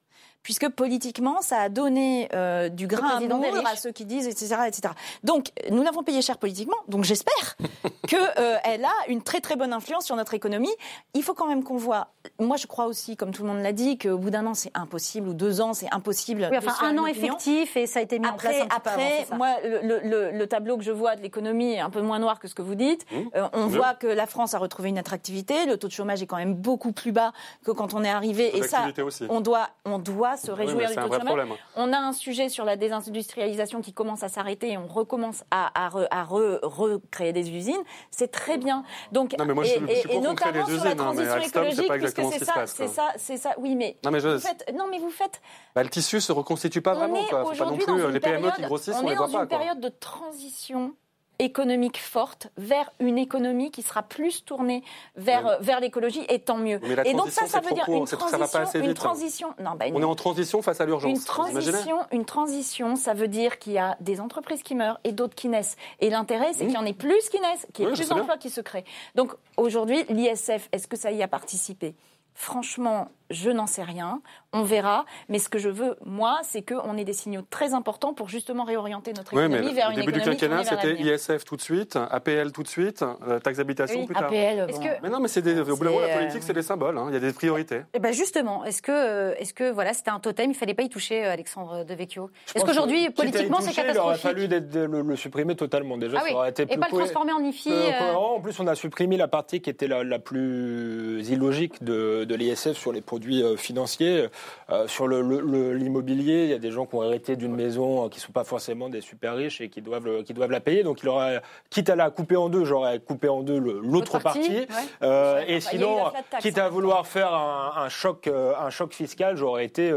Puisque 0.44 0.68
politiquement, 0.68 1.40
ça 1.42 1.58
a 1.58 1.68
donné 1.68 2.28
euh, 2.34 2.68
du 2.68 2.86
grain 2.86 3.16
à 3.16 3.20
moudre 3.20 3.66
à 3.66 3.74
ceux 3.74 3.90
qui 3.90 4.04
disent, 4.04 4.28
etc., 4.28 4.54
etc. 4.68 4.94
Donc, 5.24 5.48
nous 5.72 5.82
l'avons 5.82 6.02
payé 6.04 6.22
cher 6.22 6.38
politiquement. 6.38 6.76
Donc, 6.86 7.02
j'espère 7.04 7.56
qu'elle 8.06 8.84
a 8.84 8.92
une 9.08 9.22
très 9.22 9.40
très 9.40 9.56
bonne 9.56 9.72
influence 9.72 10.04
sur 10.04 10.16
notre 10.16 10.34
économie. 10.34 10.72
Il 11.14 11.22
faut 11.22 11.34
quand 11.34 11.46
même 11.46 11.64
qu'on 11.64 11.76
voit. 11.76 12.08
Moi, 12.38 12.56
je 12.56 12.66
crois 12.66 12.86
aussi, 12.86 13.16
comme 13.16 13.30
tout 13.32 13.42
le 13.42 13.48
monde 13.48 13.62
l'a 13.62 13.72
dit, 13.72 13.98
qu'au 13.98 14.18
bout 14.18 14.30
d'un 14.30 14.46
an, 14.46 14.54
c'est 14.54 14.70
impossible, 14.74 15.28
ou 15.28 15.34
deux 15.34 15.60
ans, 15.60 15.74
c'est 15.74 15.92
impossible. 15.92 16.48
Oui, 16.50 16.58
enfin, 16.58 16.74
un 16.86 16.98
an 16.98 17.06
effectif 17.06 17.76
et 17.76 17.86
ça 17.86 18.00
a 18.00 18.02
été 18.02 18.18
mis 18.18 18.26
en 18.26 18.34
place 18.34 18.54
Après, 18.54 18.60
un 18.62 18.66
petit 18.66 18.80
peu 18.80 18.90
avant, 18.90 19.02
après 19.02 19.24
ça. 19.26 19.36
moi, 19.36 19.48
le, 19.64 19.80
le- 19.82 20.00
le- 20.00 20.30
le 20.30 20.46
tableau 20.46 20.76
que 20.76 20.84
je 20.84 20.92
vois 20.92 21.16
de 21.16 21.22
l'économie 21.22 21.72
est 21.74 21.80
un 21.80 21.90
peu 21.90 22.00
moins 22.02 22.18
noir 22.18 22.38
que 22.38 22.48
ce 22.48 22.54
que 22.54 22.62
vous 22.62 22.74
dites. 22.74 23.04
Mmh. 23.10 23.16
Euh, 23.36 23.48
on 23.52 23.66
Mieux. 23.68 23.76
voit 23.78 23.94
que 23.94 24.06
la 24.06 24.26
France 24.26 24.54
a 24.54 24.58
retrouvé 24.58 24.88
une 24.90 24.98
attractivité. 24.98 25.66
Le 25.66 25.76
taux 25.78 25.88
de 25.88 25.92
chômage 25.92 26.22
est 26.22 26.26
quand 26.26 26.36
même 26.36 26.54
beaucoup 26.54 26.92
plus 26.92 27.12
bas 27.12 27.32
que 27.64 27.70
quand 27.70 27.94
on 27.94 28.04
est 28.04 28.10
arrivé. 28.10 28.56
Et 28.56 28.62
ça, 28.62 28.78
L'activité 28.78 29.02
aussi. 29.02 29.24
on 29.30 29.40
doit, 29.40 29.70
on 29.86 29.98
doit 29.98 30.33
se 30.36 30.50
Oui, 30.52 30.58
réjouir 30.58 30.88
du 30.88 30.94
taux 30.96 31.08
de 31.08 31.14
chômage. 31.28 31.48
On 31.76 31.92
a 31.92 31.98
un 31.98 32.12
sujet 32.12 32.48
sur 32.48 32.64
la 32.64 32.76
désindustrialisation 32.76 33.80
qui 33.80 33.92
commence 33.92 34.22
à 34.22 34.28
s'arrêter 34.28 34.72
et 34.72 34.78
on 34.78 34.86
recommence 34.86 35.44
à, 35.50 35.70
à 35.86 35.88
re- 35.90 36.08
à 36.10 36.24
re- 36.24 36.58
recréer 36.62 37.32
des 37.32 37.50
usines. 37.50 37.82
C'est 38.10 38.30
très 38.30 38.58
bien. 38.58 38.84
Donc, 39.12 39.34
Non, 39.38 39.44
mais 39.44 39.54
moi, 39.54 39.64
je 39.64 39.74
et, 39.74 40.02
je 40.02 40.18
notamment 40.18 40.34
sur 40.34 40.52
la 40.52 40.60
usines, 40.60 40.86
hein, 40.86 40.90
mais 40.90 40.94
transition 41.26 41.34
pas 41.34 41.46
écologique, 41.46 41.92
puisque 42.14 42.32
c'est 42.32 42.38
ce 42.40 42.44
ça, 42.44 42.66
c'est 42.66 42.88
ça, 42.88 43.12
c'est 43.16 43.36
ça. 43.36 43.54
Oui, 43.58 43.74
mais 43.76 43.96
Non, 44.04 44.10
mais 44.10 44.20
je- 44.20 44.28
vous 44.28 44.38
faites, 44.40 44.72
non, 44.74 44.86
mais 44.90 44.98
vous 44.98 45.10
faites 45.10 45.40
Bah, 45.74 45.82
le 45.82 45.88
tissu 45.88 46.20
se 46.20 46.32
reconstitue 46.32 46.80
pas 46.82 46.92
on 46.94 46.98
vraiment. 46.98 47.16
est 47.16 47.28
quoi. 47.28 47.44
Pas 47.56 47.64
non 47.64 47.76
plus 47.76 47.92
euh, 48.02 48.10
les 48.10 48.20
PME 48.20 48.50
qui 48.52 48.62
grossissent, 48.62 48.96
on 49.00 49.04
on 49.04 49.06
est 49.06 49.10
les 49.10 49.16
dans 49.16 49.26
voit 49.26 49.38
pas. 49.38 49.42
une 49.44 49.48
quoi. 49.48 49.58
période 49.58 49.80
de 49.80 49.88
transition 49.88 50.94
économique 51.38 52.00
forte 52.00 52.48
vers 52.56 52.90
une 53.00 53.18
économie 53.18 53.70
qui 53.70 53.82
sera 53.82 54.02
plus 54.02 54.44
tournée 54.44 54.82
vers, 55.16 55.58
vers 55.60 55.80
l'écologie 55.80 56.24
et 56.28 56.38
tant 56.38 56.56
mieux. 56.56 56.80
Mais 56.82 56.96
la 56.96 57.06
et 57.06 57.14
donc 57.14 57.30
ça, 57.30 57.46
ça 57.46 57.60
veut 57.60 57.72
dire 57.72 57.84
court, 57.84 58.06
une 58.10 58.38
va 58.38 58.48
pas 58.48 58.60
assez 58.60 58.78
transition, 58.78 58.84
une 58.84 58.90
hein. 58.90 58.94
transition. 58.94 59.54
Non, 59.58 59.70
bah, 59.78 59.86
On 59.92 60.00
est 60.00 60.04
en 60.04 60.14
transition 60.14 60.62
face 60.62 60.80
à 60.80 60.86
l'urgence. 60.86 61.18
une 61.18 61.24
transition, 61.24 61.96
une 62.12 62.24
transition, 62.24 62.96
ça 62.96 63.14
veut 63.14 63.28
dire 63.28 63.58
qu'il 63.58 63.72
y 63.72 63.78
a 63.78 63.96
des 64.00 64.20
entreprises 64.20 64.62
qui 64.62 64.74
meurent 64.74 65.00
et 65.04 65.12
d'autres 65.12 65.34
qui 65.34 65.48
naissent. 65.48 65.76
Et 66.00 66.10
l'intérêt, 66.10 66.52
c'est 66.52 66.66
qu'il 66.66 66.74
y 66.74 66.78
en 66.78 66.86
ait 66.86 66.92
plus 66.92 67.28
qui 67.28 67.40
naissent, 67.40 67.66
qu'il 67.72 67.84
y 67.84 67.88
ait 67.88 67.90
Oui, 67.90 67.96
plus 67.96 68.08
d'emplois 68.08 68.36
qui 68.36 68.50
se 68.50 68.60
créent. 68.60 68.84
Donc 69.14 69.32
aujourd'hui, 69.56 70.04
l'ISF, 70.08 70.68
est-ce 70.72 70.86
que 70.86 70.96
ça 70.96 71.10
y 71.10 71.22
a 71.22 71.28
participé? 71.28 71.94
Franchement, 72.34 73.08
je 73.34 73.50
n'en 73.50 73.66
sais 73.66 73.82
rien. 73.82 74.20
On 74.52 74.62
verra. 74.62 75.04
Mais 75.28 75.38
ce 75.38 75.48
que 75.48 75.58
je 75.58 75.68
veux, 75.68 75.96
moi, 76.06 76.38
c'est 76.44 76.62
qu'on 76.62 76.96
ait 76.96 77.04
des 77.04 77.12
signaux 77.12 77.42
très 77.50 77.74
importants 77.74 78.14
pour 78.14 78.28
justement 78.28 78.64
réorienter 78.64 79.12
notre 79.12 79.34
Oui, 79.36 79.42
économie 79.44 79.66
mais 79.68 79.72
vers 79.74 79.88
au 79.88 79.90
une 79.90 79.96
début 79.96 80.12
du 80.12 80.18
économie 80.20 80.38
quinquennat, 80.38 80.64
c'était. 80.64 80.94
ISF 81.02 81.44
tout 81.44 81.56
de 81.56 81.60
suite, 81.60 81.96
APL 82.10 82.52
tout 82.52 82.62
de 82.62 82.68
suite, 82.68 83.02
euh, 83.28 83.40
taxe 83.40 83.58
d'habitation 83.58 84.00
Oui, 84.00 84.06
plus 84.06 84.14
tard. 84.14 84.24
APL, 84.24 84.66
bon. 84.72 84.78
que- 84.80 85.02
Mais 85.02 85.10
non, 85.10 85.20
mais 85.20 85.28
c'est 85.28 85.42
des, 85.42 85.58
au 85.60 85.76
bout 85.76 85.84
la 85.84 86.16
politique, 86.18 86.42
c'est 86.42 86.52
des 86.52 86.62
symboles. 86.62 86.96
hein. 86.96 87.06
Il 87.08 87.14
y 87.14 87.16
a 87.16 87.20
des 87.20 87.32
priorités. 87.32 87.80
Eh 87.92 87.98
ben 87.98 88.12
justement, 88.12 88.64
est-ce 88.64 88.80
que, 88.80 88.92
euh, 88.92 89.34
est-ce 89.38 89.52
que 89.52 89.70
voilà, 89.72 89.92
c'était 89.92 90.10
un 90.10 90.20
totem, 90.20 90.50
il 90.50 90.54
fallait 90.54 90.74
pas 90.74 90.82
y 90.84 90.88
toucher, 90.88 91.24
euh, 91.26 91.32
Alexandre 91.32 91.84
Devecchio? 91.84 92.30
Je 92.46 92.52
Est-ce 92.54 92.64
qu'aujourd'hui, 92.64 93.10
politiquement, 93.10 93.60
c'est 93.60 93.70
toucher, 93.70 93.82
Il 93.90 93.98
aurait 93.98 94.14
catastrophique? 94.16 94.22
fallu 94.22 94.88
le, 94.88 95.02
le 95.02 95.16
supprimer 95.16 95.56
totalement. 95.56 95.98
Déjà, 95.98 96.18
Ah 96.18 96.20
ça 96.20 96.26
oui, 96.28 96.34
aurait 96.34 96.50
été 96.50 96.62
et 96.62 96.66
plus 96.66 96.78
pas 96.78 96.86
le 96.92 96.96
transformer 96.96 97.32
en 97.32 97.42
IFI 97.42 97.70
euh. 97.72 98.12
En 98.14 98.40
plus, 98.40 98.58
on 98.60 98.66
a 98.68 98.74
supprimé 98.76 99.16
la 99.16 99.26
partie 99.26 99.60
qui 99.60 99.70
était 99.70 99.88
la, 99.88 100.04
la 100.04 100.18
plus 100.20 101.28
illogique 101.28 101.82
de, 101.82 102.24
de 102.24 102.34
l'ISF 102.34 102.72
sur 102.76 102.92
les 102.92 103.00
produits 103.00 103.23
euh, 103.32 103.56
financiers. 103.56 104.28
Euh, 104.70 104.86
sur 104.88 105.06
le- 105.06 105.20
le- 105.20 105.40
le- 105.40 105.74
l'immobilier, 105.74 106.44
il 106.44 106.50
y 106.50 106.54
a 106.54 106.58
des 106.58 106.70
gens 106.70 106.86
qui 106.86 106.94
ont 106.94 107.02
hérité 107.02 107.36
d'une 107.36 107.54
maison 107.54 108.06
euh, 108.06 108.08
qui 108.08 108.18
ne 108.18 108.22
sont 108.22 108.32
pas 108.32 108.44
forcément 108.44 108.88
des 108.88 109.00
super 109.00 109.34
riches 109.36 109.60
et 109.60 109.68
qui 109.68 109.82
doivent, 109.82 110.04
le- 110.06 110.22
qui 110.22 110.32
doivent 110.34 110.50
la 110.50 110.60
payer. 110.60 110.82
Donc, 110.82 111.02
il 111.02 111.08
aurait, 111.08 111.40
quitte 111.70 111.90
à 111.90 111.96
la 111.96 112.10
couper 112.10 112.36
en 112.36 112.48
deux, 112.48 112.64
j'aurais 112.64 112.98
coupé 113.00 113.28
en 113.28 113.42
deux 113.42 113.58
l'autre 113.58 114.18
partie, 114.18 114.40
partie. 114.40 114.50
ouais. 114.52 114.66
Euh, 115.02 115.34
Ouais, 115.34 115.44
et 115.52 115.56
enfin, 115.56 115.70
sinon, 115.70 115.96
quitte 116.40 116.58
à 116.58 116.68
vouloir 116.68 117.06
faire 117.06 117.32
un, 117.34 117.72
un 117.76 117.88
choc, 117.88 118.26
euh, 118.26 118.52
un 118.60 118.70
choc 118.70 118.92
fiscal, 118.92 119.36
j'aurais 119.36 119.64
été 119.64 119.92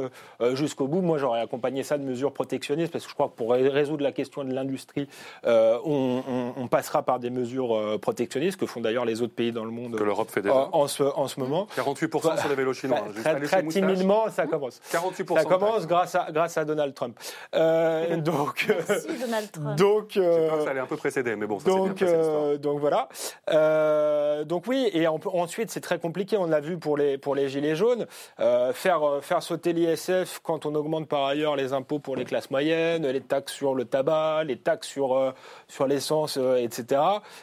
jusqu'au 0.54 0.88
bout. 0.88 1.02
Moi, 1.02 1.18
j'aurais 1.18 1.42
accompagné 1.42 1.84
ça 1.84 1.98
de 1.98 2.04
mesures 2.04 2.32
protectionnistes 2.34 2.92
parce 2.92 3.04
que 3.06 3.10
je 3.10 3.14
crois 3.16 3.28
que 3.30 3.36
pour 3.36 3.52
ré- 3.52 3.68
résoudre 3.70 4.04
la 4.04 4.12
question 4.12 4.44
de 4.44 4.54
l'industrie, 4.54 5.08
euh, 5.46 5.78
on, 5.86 6.22
on- 6.28 6.54
on 6.62 6.68
passera 6.68 7.04
par 7.04 7.20
des 7.20 7.30
mesures 7.30 8.00
protectionnistes 8.02 8.60
que 8.60 8.66
font 8.66 8.82
d'ailleurs 8.82 9.06
les 9.06 9.22
autres 9.22 9.34
pays 9.34 9.52
dans 9.52 9.66
le 9.66 9.72
monde 9.72 9.96
Que 9.98 10.04
l'Europe 10.04 10.30
fait 10.30 10.42
déjà. 10.42 10.70
en, 10.72 10.88
ce, 10.88 11.04
en 11.04 11.28
ce 11.28 11.40
moment. 11.40 11.68
48% 11.76 12.08
48% 12.08 12.40
sur 12.40 12.50
les 12.50 12.56
vélos 12.56 12.74
chinois. 12.74 13.00
Hein. 13.18 13.40
Très, 13.44 13.66
timidement, 13.68 14.30
ça 14.30 14.46
commence. 14.48 14.80
48%. 14.92 15.36
Ça 15.38 15.44
commence 15.46 15.88
grâce 15.88 16.16
à, 16.16 16.28
grâce 16.32 16.58
à 16.58 16.66
Donald 16.66 16.94
Trump. 16.94 17.18
Euh, 17.56 18.18
donc, 18.22 18.66
Merci, 18.68 19.08
Donald 19.20 19.52
Trump. 19.52 19.76
donc, 19.78 20.18
euh, 20.18 20.48
crois 20.48 20.58
que 20.60 20.64
ça 20.66 20.70
allait 20.72 20.80
un 20.80 20.86
peu 20.86 20.98
précéder, 20.98 21.36
mais 21.36 21.48
bon, 21.48 21.60
ça 21.60 21.66
c'est 21.66 21.72
bien 21.72 21.86
donc, 21.88 22.00
passé 22.00 22.14
euh, 22.16 22.58
donc 22.58 22.80
voilà. 22.80 23.08
Euh, 23.50 24.44
donc 24.44 24.64
oui, 24.68 24.90
et 24.94 25.08
en- 25.08 25.20
ensuite 25.34 25.72
c'est 25.72 25.82
très 25.82 26.00
compliqué. 26.00 26.38
On 26.38 26.46
l'a 26.48 26.60
vu 26.60 26.78
pour 26.78 26.98
les 26.98 27.18
pour 27.18 27.36
les 27.36 27.50
gilets 27.50 27.76
jaunes, 27.76 28.06
Euh, 28.40 28.74
faire 28.74 29.04
euh, 29.08 29.22
faire 29.22 29.42
sauter 29.44 29.74
l'ISF 29.74 30.40
quand 30.44 30.66
on 30.66 30.76
augmente 30.76 31.08
par 31.08 31.26
ailleurs 31.26 31.56
les 31.56 31.74
impôts 31.74 32.00
pour 32.00 32.16
les 32.16 32.26
classes 32.26 32.50
moyennes, 32.52 33.06
les 33.08 33.22
taxes 33.22 33.54
sur 33.54 33.74
le 33.76 33.86
tabac, 33.86 34.44
les 34.46 34.58
taxes 34.58 34.88
sur 34.88 35.16
euh, 35.16 35.32
sur 35.68 35.88
l'essence, 35.88 36.38
euh, 36.38 36.58
etc. 36.58 37.02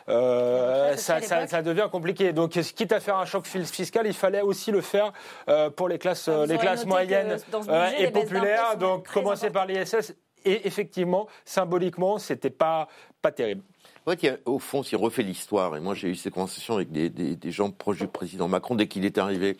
Euh, 0.08 0.96
ça, 0.96 1.20
ça, 1.20 1.46
ça 1.46 1.62
devient 1.62 1.88
compliqué. 1.90 2.32
Donc 2.32 2.50
quitte 2.50 2.92
à 2.92 3.00
faire 3.00 3.16
un 3.18 3.24
choc 3.26 3.46
fiscal, 3.46 4.06
il 4.06 4.14
fallait 4.14 4.40
aussi 4.42 4.70
le 4.70 4.80
faire 4.80 5.12
euh, 5.54 5.70
pour 5.70 5.88
les 5.88 5.98
classes 5.98 6.28
Ah, 6.28 6.44
les 6.46 6.58
classes 6.58 6.84
que 6.84 6.88
moyennes 6.88 7.30
euh, 7.54 7.60
budget, 7.90 8.02
et 8.02 8.10
populaires. 8.10 8.76
Donc 8.76 9.08
commencer 9.08 9.50
par 9.50 9.66
l'ISF. 9.66 10.12
Et 10.44 10.66
effectivement, 10.66 11.26
symboliquement, 11.44 12.18
c'était 12.18 12.50
pas 12.50 12.88
pas 13.22 13.32
terrible. 13.32 13.62
En 14.06 14.10
fait, 14.10 14.22
il 14.22 14.26
y 14.26 14.28
a- 14.28 14.36
au 14.44 14.58
fond, 14.58 14.82
si 14.82 14.94
on 14.94 15.00
refait 15.00 15.22
l'histoire, 15.22 15.74
et 15.76 15.80
moi 15.80 15.94
j'ai 15.94 16.08
eu 16.08 16.14
ces 16.14 16.30
conversations 16.30 16.74
avec 16.74 16.92
des, 16.92 17.08
des- 17.08 17.36
des 17.36 17.50
gens 17.50 17.70
proches 17.70 17.98
du 18.00 18.06
président 18.08 18.46
Macron 18.48 18.74
dès 18.74 18.86
qu'il 18.86 19.06
est 19.06 19.16
arrivé, 19.16 19.56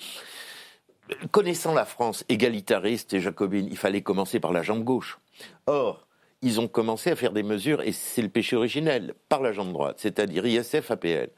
connaissant 1.31 1.73
la 1.75 1.85
France 1.85 2.25
égalitariste 2.29 3.13
et 3.15 3.21
jacobine, 3.21 3.67
il 3.71 3.77
fallait 3.79 4.03
commencer 4.03 4.41
par 4.41 4.53
la 4.53 4.63
jambe 4.63 4.85
gauche. 4.85 5.19
Or, 5.67 6.04
ils 6.45 6.61
ont 6.61 6.69
commencé 6.69 7.11
à 7.11 7.17
faire 7.17 7.33
des 7.33 7.43
mesures, 7.43 7.81
et 7.83 7.91
c'est 7.91 8.23
le 8.23 8.29
péché 8.29 8.55
originel, 8.55 9.15
par 9.29 9.41
la 9.43 9.51
jambe 9.51 9.73
droite, 9.73 9.97
c'est-à-dire 9.99 10.47
ISF, 10.47 10.91
APL. 10.91 11.31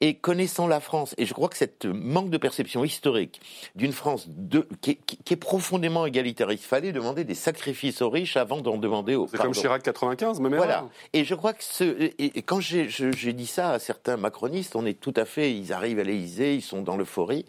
Et 0.00 0.14
connaissant 0.14 0.68
la 0.68 0.78
France, 0.78 1.14
et 1.18 1.26
je 1.26 1.34
crois 1.34 1.48
que 1.48 1.56
cette 1.56 1.86
manque 1.86 2.30
de 2.30 2.36
perception 2.36 2.84
historique 2.84 3.40
d'une 3.74 3.92
France 3.92 4.26
de- 4.28 4.68
qui, 4.80 4.90
est- 4.92 4.98
qui- 5.06 5.16
qui 5.16 5.34
est 5.34 5.36
profondément 5.36 6.06
égalitariste, 6.06 6.62
il 6.64 6.68
fallait 6.68 6.92
demander 6.92 7.24
des 7.24 7.34
sacrifices 7.34 8.02
aux 8.02 8.10
riches 8.10 8.36
avant 8.36 8.60
d'en 8.60 8.76
demander 8.78 9.14
aux 9.16 9.26
C'est 9.26 9.38
comme. 9.38 9.52
Chirac 9.52 9.82
95, 9.82 10.40
même 10.40 10.54
Voilà. 10.54 10.86
Et 11.12 11.24
je 11.24 11.34
crois 11.34 11.52
que 11.54 11.64
ce, 11.64 11.84
et, 11.84 12.38
et 12.38 12.42
quand 12.42 12.60
j'ai 12.60 13.32
dit 13.32 13.46
ça 13.46 13.70
à 13.72 13.78
certains 13.78 14.16
macronistes, 14.16 14.76
on 14.76 14.84
est 14.86 15.00
tout 15.00 15.14
à 15.16 15.24
fait, 15.24 15.52
ils 15.52 15.72
arrivent 15.72 15.98
à 15.98 16.04
l'Élysée, 16.04 16.54
ils 16.54 16.62
sont 16.62 16.82
dans 16.82 16.96
l'euphorie. 16.96 17.46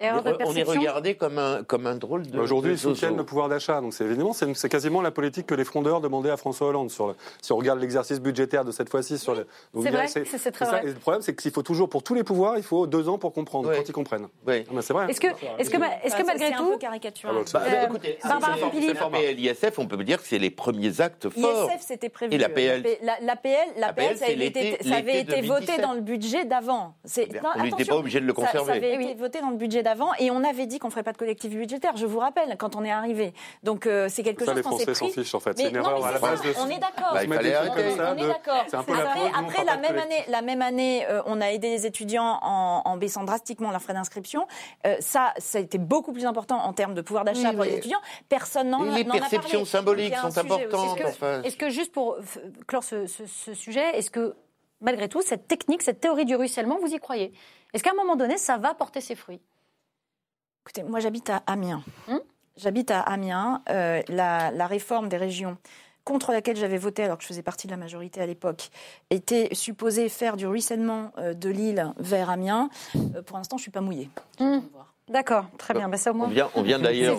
On 0.00 0.54
est 0.54 0.62
regardé 0.62 1.14
comme 1.14 1.38
un, 1.38 1.62
comme 1.64 1.86
un 1.86 1.94
drôle 1.96 2.26
de. 2.26 2.38
Aujourd'hui, 2.38 2.72
de 2.72 2.76
ils 2.76 2.78
soutiennent 2.78 3.16
le 3.16 3.24
pouvoir 3.24 3.48
d'achat. 3.48 3.80
Donc, 3.80 3.94
c'est 3.94 4.04
évidemment, 4.04 4.32
c'est 4.32 4.54
c'est 4.54 4.68
quasiment 4.68 5.00
la 5.00 5.10
politique 5.10 5.46
que 5.46 5.54
les 5.54 5.64
frondeurs 5.64 6.00
demandaient 6.00 6.30
à 6.30 6.36
François 6.36 6.68
Hollande. 6.68 6.90
Sur 6.90 7.08
le- 7.08 7.14
si 7.40 7.52
on 7.52 7.56
regarde 7.56 7.80
l'exercice 7.80 8.20
budgétaire 8.20 8.64
de 8.64 8.72
cette 8.72 8.90
fois-ci, 8.90 9.18
sur 9.18 9.34
le. 9.34 9.46
donc, 9.74 9.84
C'est 9.84 9.90
vrai, 9.90 10.06
c'est- 10.08 10.24
c'est 10.24 10.50
très 10.50 10.64
ça. 10.66 10.70
vrai. 10.72 10.82
Et 10.84 10.88
le 10.88 10.94
problème, 10.94 11.22
c'est 11.22 11.34
qu'il 11.34 11.50
faut 11.50 11.62
toujours, 11.62 11.88
pour 11.88 12.02
tous 12.02 12.14
les 12.14 12.24
pouvoirs, 12.24 12.56
il 12.56 12.62
faut 12.62 12.86
deux 12.86 13.08
ans 13.08 13.18
pour 13.18 13.32
comprendre, 13.32 13.68
Ouais. 13.68 13.76
quand 13.76 13.88
ils 13.88 13.92
comprennent. 13.92 14.28
Oui. 14.46 14.64
Ah, 14.68 14.72
ben, 14.74 14.82
c'est 14.82 14.92
vrai. 14.92 15.06
Est-ce 15.10 15.20
que, 15.20 15.28
est-ce 15.28 15.70
que, 15.70 15.76
est-ce 16.04 16.14
que 16.16 16.22
Enfin, 16.22 16.24
malgré 16.26 16.48
c'est 16.48 16.54
un 16.54 16.58
tout, 16.58 16.70
peu 16.72 16.78
caricatural. 16.78 17.36
Ah, 17.36 17.40
bah, 17.52 17.58
Bah, 17.60 17.66
Euh, 17.66 17.70
bah, 17.70 17.84
écoutez, 18.68 18.94
format. 18.94 19.18
l'ISF, 19.32 19.78
on 19.78 19.86
peut 19.86 19.96
dire 20.04 20.20
que 20.20 20.26
c'est 20.28 20.38
les 20.38 20.50
premiers 20.50 21.00
actes 21.00 21.28
forts. 21.30 21.70
ISF, 21.70 21.80
c'était 21.80 22.08
prévu. 22.08 22.34
Et 22.34 22.38
la 22.38 22.48
PL. 22.48 22.84
La, 23.02 23.14
la 23.22 23.36
PL, 23.36 23.68
la 23.78 23.92
PL, 23.92 24.08
PL, 24.08 24.18
ça, 24.18 24.24
avait 24.96 25.20
été, 25.20 25.40
voté 25.42 25.66
2017. 25.66 25.80
dans 25.80 25.92
le 25.94 26.00
budget 26.00 26.44
d'avant. 26.44 26.94
Non, 27.16 27.50
on 27.56 27.62
n'était 27.62 27.84
pas 27.84 27.96
obligé 27.96 28.20
de 28.20 28.26
le 28.26 28.34
ça- 28.34 28.42
Ça, 28.42 28.58
conserver. 28.58 28.72
avait 28.72 28.96
Eh 29.00 29.04
été 29.10 29.14
voté 29.14 29.40
dans 29.40 29.50
le 29.50 29.56
budget 29.56 29.82
d'avant 29.86 30.10
et 30.18 30.30
on 30.30 30.42
avait 30.44 30.66
dit 30.66 30.78
qu'on 30.78 30.88
ne 30.88 30.92
ferait 30.92 31.02
pas 31.02 31.12
de 31.12 31.16
collectif 31.18 31.50
budgétaire, 31.50 31.96
je 31.96 32.06
vous 32.06 32.18
rappelle, 32.18 32.56
quand 32.58 32.76
on 32.76 32.84
est 32.84 32.90
arrivé. 32.90 33.32
Donc 33.62 33.86
euh, 33.86 34.08
c'est 34.10 34.22
quelque 34.22 34.44
Ça, 34.44 34.50
chose 34.52 34.56
les 34.56 34.62
qu'on 34.62 34.76
s'est 34.78 34.84
Français 34.84 34.94
s'en 34.94 35.06
pris. 35.06 35.14
fichent, 35.14 35.34
en 35.34 35.40
fait. 35.40 35.56
Mais 35.56 35.62
C'est 35.64 35.68
une 35.70 35.76
non, 35.76 35.90
erreur 35.90 36.04
à 36.06 36.12
la 36.12 36.18
base 36.18 36.42
ça, 36.42 36.48
de. 36.48 36.54
on 36.58 36.68
est 36.68 36.78
d'accord. 36.78 37.12
Bah, 37.14 37.24
comme 37.26 37.96
ça, 37.96 38.14
On 38.14 38.18
est 38.18 38.26
d'accord. 38.28 38.64
C'est 38.68 38.76
un 38.76 38.82
peu 38.82 38.92
Après, 38.92 39.04
la 39.04 39.10
faute, 39.10 39.22
nous, 39.22 39.30
on 39.34 39.44
après, 39.48 39.64
la 39.64 39.76
même 39.76 39.98
année, 39.98 40.24
la 40.28 40.42
même 40.42 40.62
année, 40.62 41.06
euh, 41.08 41.22
on 41.26 41.40
a 41.40 41.46
aidé 41.52 41.70
les 41.70 41.86
étudiants 41.86 42.38
en, 42.42 42.82
en 42.84 42.96
baissant 42.96 43.24
drastiquement 43.24 43.70
leurs 43.70 43.82
frais 43.82 43.94
d'inscription. 43.94 44.46
Euh, 44.86 44.96
ça, 45.00 45.32
ça 45.38 45.58
a 45.58 45.60
été 45.60 45.78
beaucoup 45.78 46.12
plus 46.12 46.26
important 46.26 46.56
en 46.58 46.72
termes 46.72 46.94
de 46.94 47.00
pouvoir 47.00 47.24
d'achat 47.24 47.50
Oui, 47.50 47.54
pour 47.56 47.64
les 47.64 47.76
étudiants. 47.76 48.00
Personne 48.28 48.68
n'en 48.70 48.82
les 48.82 49.00
a 49.00 49.04
parlé. 49.04 49.20
perceptions 49.20 49.60
Donc, 49.60 49.68
symboliques 49.68 50.16
sont 50.16 50.36
importantes. 50.38 51.44
Est-ce 51.44 51.56
que, 51.56 51.70
juste 51.70 51.92
pour 51.92 52.16
clore 52.66 52.84
ce 52.84 53.06
sujet, 53.54 53.96
est-ce 53.96 54.10
que 54.10 54.34
malgré 54.80 55.08
tout, 55.08 55.22
cette 55.22 55.48
technique, 55.48 55.82
cette 55.82 56.00
théorie 56.00 56.24
du 56.24 56.36
ruissellement, 56.36 56.78
vous 56.80 56.92
y 56.92 56.98
croyez? 56.98 57.32
Est-ce 57.72 57.82
qu'à 57.82 57.90
un 57.92 57.94
moment 57.94 58.16
donné, 58.16 58.36
ça 58.38 58.58
va 58.58 58.74
porter 58.74 59.00
ses 59.00 59.14
fruits? 59.14 59.40
Écoutez, 60.66 60.82
moi 60.82 61.00
j'habite 61.00 61.30
à 61.30 61.42
Amiens. 61.46 61.82
Hum 62.08 62.20
j'habite 62.58 62.90
à 62.90 63.00
Amiens. 63.00 63.62
Euh, 63.68 64.00
la, 64.08 64.50
la 64.50 64.66
réforme 64.66 65.08
des 65.08 65.16
régions 65.18 65.58
contre 66.04 66.32
laquelle 66.32 66.56
j'avais 66.56 66.78
voté 66.78 67.02
alors 67.04 67.18
que 67.18 67.22
je 67.22 67.28
faisais 67.28 67.42
partie 67.42 67.66
de 67.66 67.72
la 67.72 67.76
majorité 67.76 68.20
à 68.20 68.26
l'époque 68.26 68.70
était 69.10 69.48
supposée 69.52 70.08
faire 70.08 70.36
du 70.38 70.46
ruissellement 70.46 71.12
euh, 71.18 71.34
de 71.34 71.50
Lille 71.50 71.92
vers 71.98 72.30
Amiens. 72.30 72.70
Euh, 73.14 73.20
pour 73.22 73.36
l'instant, 73.36 73.58
je 73.58 73.62
suis 73.62 73.70
pas 73.70 73.80
mouillée. 73.82 74.08
Hum. 74.40 74.62
D'accord, 75.08 75.44
très 75.58 75.74
bien. 75.74 75.88
Bah, 75.88 75.98
ça, 75.98 76.10
au 76.10 76.14
moins. 76.14 76.26
On 76.26 76.30
vient, 76.30 76.48
on 76.56 76.62
vient 76.62 76.78
d'ailleurs, 76.80 77.18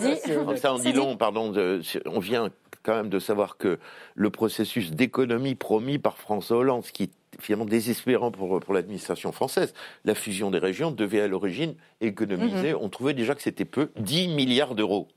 ça 0.58 0.74
on 0.74 0.78
dit 0.80 0.92
long, 0.92 1.16
pardon, 1.16 1.50
de- 1.50 1.80
on 2.06 2.18
vient 2.18 2.50
quand 2.82 2.94
même 2.94 3.08
de 3.08 3.18
savoir 3.18 3.56
que 3.56 3.78
le 4.14 4.30
processus 4.30 4.90
d'économie 4.92 5.54
promis 5.54 5.98
par 5.98 6.16
François 6.18 6.58
Hollande, 6.58 6.84
ce 6.84 6.92
qui 6.92 7.04
est 7.04 7.10
finalement 7.40 7.64
désespérant 7.66 8.30
pour, 8.30 8.58
pour 8.60 8.74
l'administration 8.74 9.32
française, 9.32 9.74
la 10.04 10.14
fusion 10.14 10.50
des 10.50 10.58
régions 10.58 10.90
devait 10.90 11.20
à 11.20 11.28
l'origine 11.28 11.74
économiser, 12.00 12.72
Mhm. 12.72 12.78
on 12.80 12.88
trouvait 12.88 13.14
déjà 13.14 13.34
que 13.34 13.42
c'était 13.42 13.64
peu, 13.64 13.90
10 13.96 14.28
milliards 14.28 14.74
d'euros. 14.74 15.08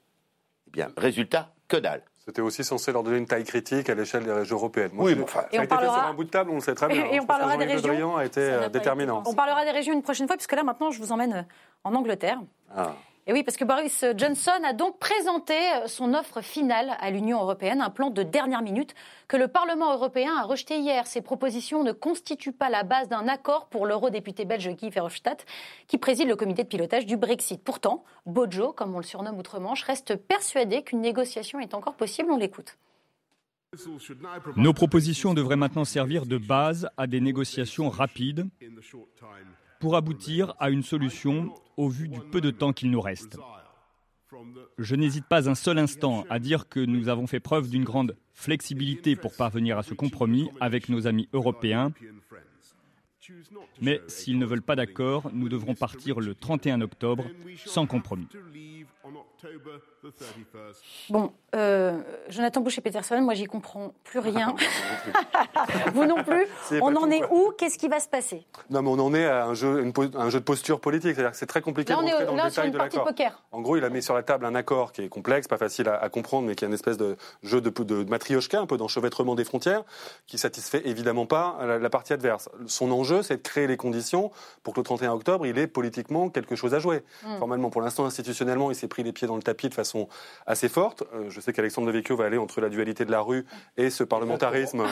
Eh 0.67 0.71
bien, 0.71 0.89
résultat, 0.97 1.51
que 1.67 1.77
dalle. 1.77 2.03
C'était 2.23 2.41
aussi 2.41 2.63
censé 2.63 2.91
leur 2.91 3.01
donner 3.01 3.17
une 3.17 3.25
taille 3.25 3.43
critique 3.43 3.89
à 3.89 3.95
l'échelle 3.95 4.23
des 4.23 4.31
régions 4.31 4.57
européennes. 4.57 4.91
Oui, 4.93 5.15
mais 5.15 5.23
enfin- 5.23 5.41
ça 5.41 5.47
Et 5.51 5.57
a 5.57 5.61
on 5.61 5.63
été 5.63 5.69
fait 5.73 5.75
parlera- 5.81 5.93
sur 5.99 6.03
un 6.03 6.13
bout 6.13 6.23
de 6.23 6.29
table, 6.29 6.51
on 6.51 6.55
le 6.55 6.61
sait 6.61 6.75
très 6.75 6.87
bien. 6.87 7.05
Et- 7.05 7.15
et 7.15 7.19
on 7.19 7.25
parlera 7.25 7.57
des 7.57 7.65
régions. 7.65 8.15
a 8.15 8.25
été 8.25 8.41
Ça 8.41 8.47
n'a 8.51 8.57
euh, 8.57 8.61
été 8.67 8.69
déterminant. 8.77 9.23
On 9.25 9.33
parlera 9.33 9.65
des 9.65 9.71
régions 9.71 9.93
une 9.93 10.03
prochaine 10.03 10.27
fois, 10.27 10.35
puisque 10.37 10.51
là, 10.53 10.63
maintenant, 10.63 10.91
je 10.91 10.99
vous 10.99 11.11
emmène 11.11 11.33
euh, 11.33 11.41
en 11.83 11.95
Angleterre. 11.95 12.37
Ah. 12.75 12.93
Et 13.27 13.33
oui, 13.33 13.43
parce 13.43 13.55
que 13.55 13.63
Boris 13.63 14.03
Johnson 14.17 14.63
a 14.63 14.73
donc 14.73 14.97
présenté 14.97 15.53
euh, 15.53 15.87
son 15.87 16.15
offre 16.15 16.41
finale 16.41 16.97
à 16.99 17.11
l'Union 17.11 17.39
européenne, 17.39 17.79
un 17.79 17.91
plan 17.91 18.09
de 18.09 18.23
dernière 18.23 18.63
minute 18.63 18.95
que 19.27 19.37
le 19.37 19.47
Parlement 19.47 19.93
européen 19.93 20.35
a 20.37 20.43
rejeté 20.43 20.79
hier. 20.79 21.05
Ces 21.05 21.21
propositions 21.21 21.83
ne 21.83 21.91
constituent 21.91 22.51
pas 22.51 22.71
la 22.71 22.83
base 22.83 23.09
d'un 23.09 23.27
accord 23.27 23.67
pour 23.67 23.85
l'eurodéputé 23.85 24.43
belge 24.45 24.69
Guy 24.69 24.89
Verhofstadt, 24.89 25.45
qui 25.87 25.99
préside 25.99 26.27
le 26.27 26.35
comité 26.35 26.63
de 26.63 26.67
pilotage 26.67 27.05
du 27.05 27.15
Brexit. 27.15 27.63
Pourtant, 27.63 28.03
Bojo, 28.25 28.73
comme 28.73 28.95
on 28.95 28.97
le 28.97 29.03
surnomme 29.03 29.37
outre-Manche, 29.37 29.83
reste 29.83 30.15
persuadé 30.15 30.81
qu'une 30.81 31.01
négociation 31.01 31.59
est 31.59 31.75
encore 31.75 31.95
possible. 31.95 32.31
On 32.31 32.37
l'écoute. 32.37 32.77
Nos 34.57 34.73
propositions 34.73 35.33
devraient 35.33 35.55
maintenant 35.55 35.85
servir 35.85 36.25
de 36.25 36.37
base 36.37 36.89
à 36.97 37.07
des 37.07 37.21
négociations 37.21 37.89
rapides 37.89 38.47
pour 39.81 39.95
aboutir 39.95 40.53
à 40.59 40.69
une 40.69 40.83
solution 40.83 41.53
au 41.75 41.89
vu 41.89 42.07
du 42.07 42.19
peu 42.19 42.39
de 42.39 42.51
temps 42.51 42.71
qu'il 42.71 42.91
nous 42.91 43.01
reste. 43.01 43.37
Je 44.77 44.95
n'hésite 44.95 45.25
pas 45.25 45.49
un 45.49 45.55
seul 45.55 45.77
instant 45.79 46.23
à 46.29 46.39
dire 46.39 46.69
que 46.69 46.79
nous 46.79 47.09
avons 47.09 47.27
fait 47.27 47.39
preuve 47.39 47.69
d'une 47.69 47.83
grande 47.83 48.15
flexibilité 48.31 49.15
pour 49.15 49.35
parvenir 49.35 49.77
à 49.77 49.83
ce 49.83 49.93
compromis 49.93 50.49
avec 50.61 50.87
nos 50.87 51.07
amis 51.07 51.27
européens. 51.33 51.91
Mais 53.81 54.01
s'ils 54.07 54.37
ne 54.37 54.45
veulent 54.45 54.61
pas 54.61 54.75
d'accord, 54.75 55.29
nous 55.33 55.49
devrons 55.49 55.75
partir 55.75 56.19
le 56.19 56.35
31 56.35 56.81
octobre 56.81 57.25
sans 57.65 57.87
compromis. 57.87 58.27
Bon, 61.09 61.31
euh, 61.55 61.99
Jonathan 62.29 62.61
Boucher-Peterson, 62.61 63.21
moi, 63.21 63.33
j'y 63.33 63.45
comprends 63.45 63.93
plus 64.03 64.19
rien. 64.29 64.55
Vous 65.93 66.05
non 66.05 66.23
plus. 66.23 66.45
On 66.81 66.95
en 66.95 67.09
est 67.11 67.23
où? 67.31 67.51
Qu'est-ce 67.57 67.77
qui 67.77 67.87
va 67.87 67.99
se 67.99 68.07
passer? 68.07 68.45
Non, 68.69 68.81
mais 68.81 68.89
on 68.89 68.99
en 68.99 69.13
est 69.13 69.25
à 69.25 69.45
un 69.45 69.53
jeu, 69.53 69.81
une 69.83 69.93
po- 69.93 70.05
un 70.15 70.29
jeu 70.29 70.39
de 70.39 70.43
posture 70.45 70.79
politique. 70.79 71.15
C'est-à-dire 71.15 71.31
que 71.31 71.37
c'est 71.37 71.45
très 71.45 71.61
compliqué 71.61 71.93
Là, 71.93 71.99
on 71.99 72.03
de 72.03 72.07
est 72.07 72.11
rentrer 72.13 72.25
dans 72.25 72.35
là 72.35 72.45
le 72.45 72.49
sur 72.49 72.63
détail 72.63 72.67
une 72.67 72.73
de 72.73 72.77
partie 72.77 72.97
l'accord. 72.97 73.13
poker. 73.13 73.43
En 73.51 73.61
gros, 73.61 73.77
il 73.77 73.83
a 73.83 73.89
mis 73.89 74.01
sur 74.01 74.13
la 74.15 74.23
table 74.23 74.45
un 74.45 74.55
accord 74.55 74.91
qui 74.91 75.01
est 75.03 75.09
complexe, 75.09 75.47
pas 75.47 75.57
facile 75.57 75.89
à, 75.89 75.95
à 76.01 76.09
comprendre, 76.09 76.47
mais 76.47 76.55
qui 76.55 76.63
est 76.65 76.67
une 76.67 76.73
espèce 76.73 76.97
de 76.97 77.17
jeu 77.43 77.61
de, 77.61 77.69
de, 77.69 77.83
de 78.03 78.09
matrioshka, 78.09 78.59
un 78.59 78.65
peu 78.65 78.77
d'enchevêtrement 78.77 79.35
des 79.35 79.43
frontières, 79.43 79.83
qui 80.27 80.37
satisfait 80.37 80.81
évidemment 80.85 81.25
pas 81.25 81.57
la, 81.65 81.77
la 81.79 81.89
partie 81.89 82.13
adverse. 82.13 82.49
Son 82.67 82.91
enjeu, 82.91 83.21
c'est 83.23 83.37
de 83.37 83.41
créer 83.41 83.67
les 83.67 83.77
conditions 83.77 84.31
pour 84.63 84.73
que 84.73 84.79
le 84.79 84.83
31 84.85 85.11
octobre, 85.13 85.45
il 85.45 85.57
ait 85.57 85.67
politiquement 85.67 86.29
quelque 86.29 86.55
chose 86.55 86.73
à 86.73 86.79
jouer. 86.79 87.03
Mm. 87.25 87.37
Formellement, 87.39 87.69
pour 87.69 87.81
l'instant, 87.81 88.05
institutionnellement, 88.05 88.71
il 88.71 88.75
s'est 88.75 88.87
pris 88.87 89.00
les 89.03 89.11
pieds 89.13 89.27
dans 89.27 89.35
le 89.35 89.41
tapis 89.43 89.69
de 89.69 89.73
façon 89.73 90.07
assez 90.45 90.69
forte. 90.69 91.03
Euh, 91.13 91.29
je 91.29 91.39
sais 91.41 91.53
qu'Alexandre 91.53 91.87
Devecchio 91.87 92.15
va 92.15 92.25
aller 92.25 92.37
entre 92.37 92.61
la 92.61 92.69
dualité 92.69 93.05
de 93.05 93.11
la 93.11 93.21
rue 93.21 93.45
et 93.77 93.89
ce 93.89 94.03
parlementarisme. 94.03 94.83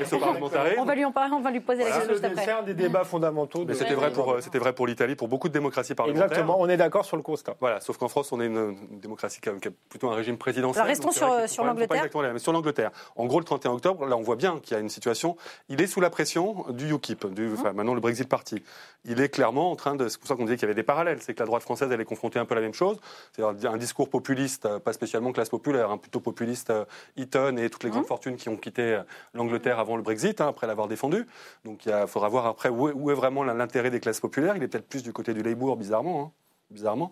et 0.00 0.04
ce 0.04 0.16
parlementarisme. 0.16 0.80
On 0.80 0.84
va 0.84 0.94
lui 0.94 1.04
en 1.04 1.12
parler, 1.12 1.32
on 1.34 1.40
va 1.40 1.50
lui 1.50 1.60
poser 1.60 1.84
la 1.84 1.90
question 1.90 2.12
juste 2.12 2.24
après. 2.24 2.44
C'est 2.44 2.50
un 2.50 2.62
des 2.62 2.74
débats 2.74 3.04
fondamentaux. 3.04 3.60
Mais 3.60 3.72
de- 3.72 3.78
c'était 3.78 3.94
vrai 3.94 4.12
pour 4.12 4.32
euh, 4.32 4.40
c'était 4.40 4.58
vrai 4.58 4.72
pour 4.72 4.86
l'Italie, 4.86 5.14
pour 5.16 5.28
beaucoup 5.28 5.48
de 5.48 5.52
démocraties 5.52 5.94
parlementaires. 5.94 6.24
Exactement, 6.26 6.60
on 6.60 6.68
est 6.68 6.76
d'accord 6.76 7.04
sur 7.04 7.16
le 7.16 7.22
constat. 7.22 7.56
Voilà, 7.60 7.80
sauf 7.80 7.96
qu'en 7.98 8.08
France, 8.08 8.32
on 8.32 8.40
est 8.40 8.46
une, 8.46 8.76
une 8.90 9.00
démocratie 9.00 9.40
qui 9.40 9.48
a, 9.48 9.52
qui 9.54 9.68
a 9.68 9.70
plutôt 9.88 10.10
un 10.10 10.14
régime 10.14 10.38
présidentiel. 10.38 10.80
Alors, 10.82 10.88
restons 10.88 11.10
sur- 11.10 11.48
sur 11.48 11.64
l'Angleterre. 11.64 11.88
pas 11.88 11.96
exactement 11.96 12.22
les 12.22 12.28
mêmes. 12.28 12.34
Mais 12.34 12.38
sur 12.40 12.52
l'Angleterre, 12.52 12.90
en 13.16 13.26
gros, 13.26 13.38
le 13.38 13.44
31 13.44 13.72
octobre, 13.72 14.06
là, 14.06 14.16
on 14.16 14.22
voit 14.22 14.36
bien 14.36 14.58
qu'il 14.60 14.74
y 14.74 14.76
a 14.76 14.80
une 14.80 14.88
situation. 14.88 15.36
Il 15.68 15.80
est 15.80 15.86
sous 15.86 16.00
la 16.00 16.10
pression 16.10 16.64
du 16.70 16.92
UKIP, 16.92 17.24
Mmh. 17.24 17.34
du, 17.34 17.52
enfin, 17.52 17.72
maintenant 17.72 17.94
le 17.94 18.00
Brexit 18.00 18.28
Party. 18.28 18.62
Il 19.04 19.20
est 19.20 19.28
clairement 19.28 19.70
en 19.72 19.76
train 19.76 19.94
de. 19.96 20.08
C'est 20.08 20.18
pour 20.18 20.28
ça 20.28 20.34
qu'on 20.36 20.44
disait 20.44 20.56
qu'il 20.56 20.62
y 20.62 20.70
avait 20.70 20.74
des 20.74 20.82
parallèles. 20.82 21.18
C'est 21.20 21.34
que 21.34 21.40
la 21.40 21.46
droite 21.46 21.62
française, 21.62 21.88
elle 21.92 22.00
est 22.00 22.04
confrontée 22.04 22.38
un 22.38 22.44
peu 22.44 22.52
à 22.52 22.56
la 22.56 22.60
même 22.60 22.74
chose. 22.74 22.98
C'est-à-dire 23.32 23.57
un 23.64 23.76
discours 23.76 24.08
populiste, 24.10 24.66
euh, 24.66 24.78
pas 24.78 24.92
spécialement 24.92 25.32
classe 25.32 25.48
populaire, 25.48 25.90
hein, 25.90 25.98
plutôt 25.98 26.20
populiste 26.20 26.70
euh, 26.70 26.84
Eton 27.16 27.56
et 27.56 27.70
toutes 27.70 27.84
les 27.84 27.88
Mmh. 27.88 27.92
grandes 27.92 28.06
fortunes 28.06 28.36
qui 28.36 28.48
ont 28.48 28.56
quitté 28.56 28.82
euh, 28.82 29.02
l'Angleterre 29.34 29.78
avant 29.78 29.96
le 29.96 30.02
Brexit, 30.02 30.40
hein, 30.40 30.48
après 30.48 30.66
l'avoir 30.66 30.88
défendu. 30.88 31.26
Donc 31.64 31.86
il 31.86 32.04
faudra 32.06 32.28
voir 32.28 32.46
après 32.46 32.68
où 32.68 32.88
est, 32.88 32.92
où 32.92 33.10
est 33.10 33.14
vraiment 33.14 33.44
l'intérêt 33.44 33.90
des 33.90 34.00
classes 34.00 34.20
populaires. 34.20 34.56
Il 34.56 34.62
est 34.62 34.68
peut-être 34.68 34.88
plus 34.88 35.02
du 35.02 35.12
côté 35.12 35.34
du 35.34 35.42
Labour, 35.42 35.76
bizarrement. 35.76 36.20
hein. 36.22 36.32
bizarrement. 36.70 37.10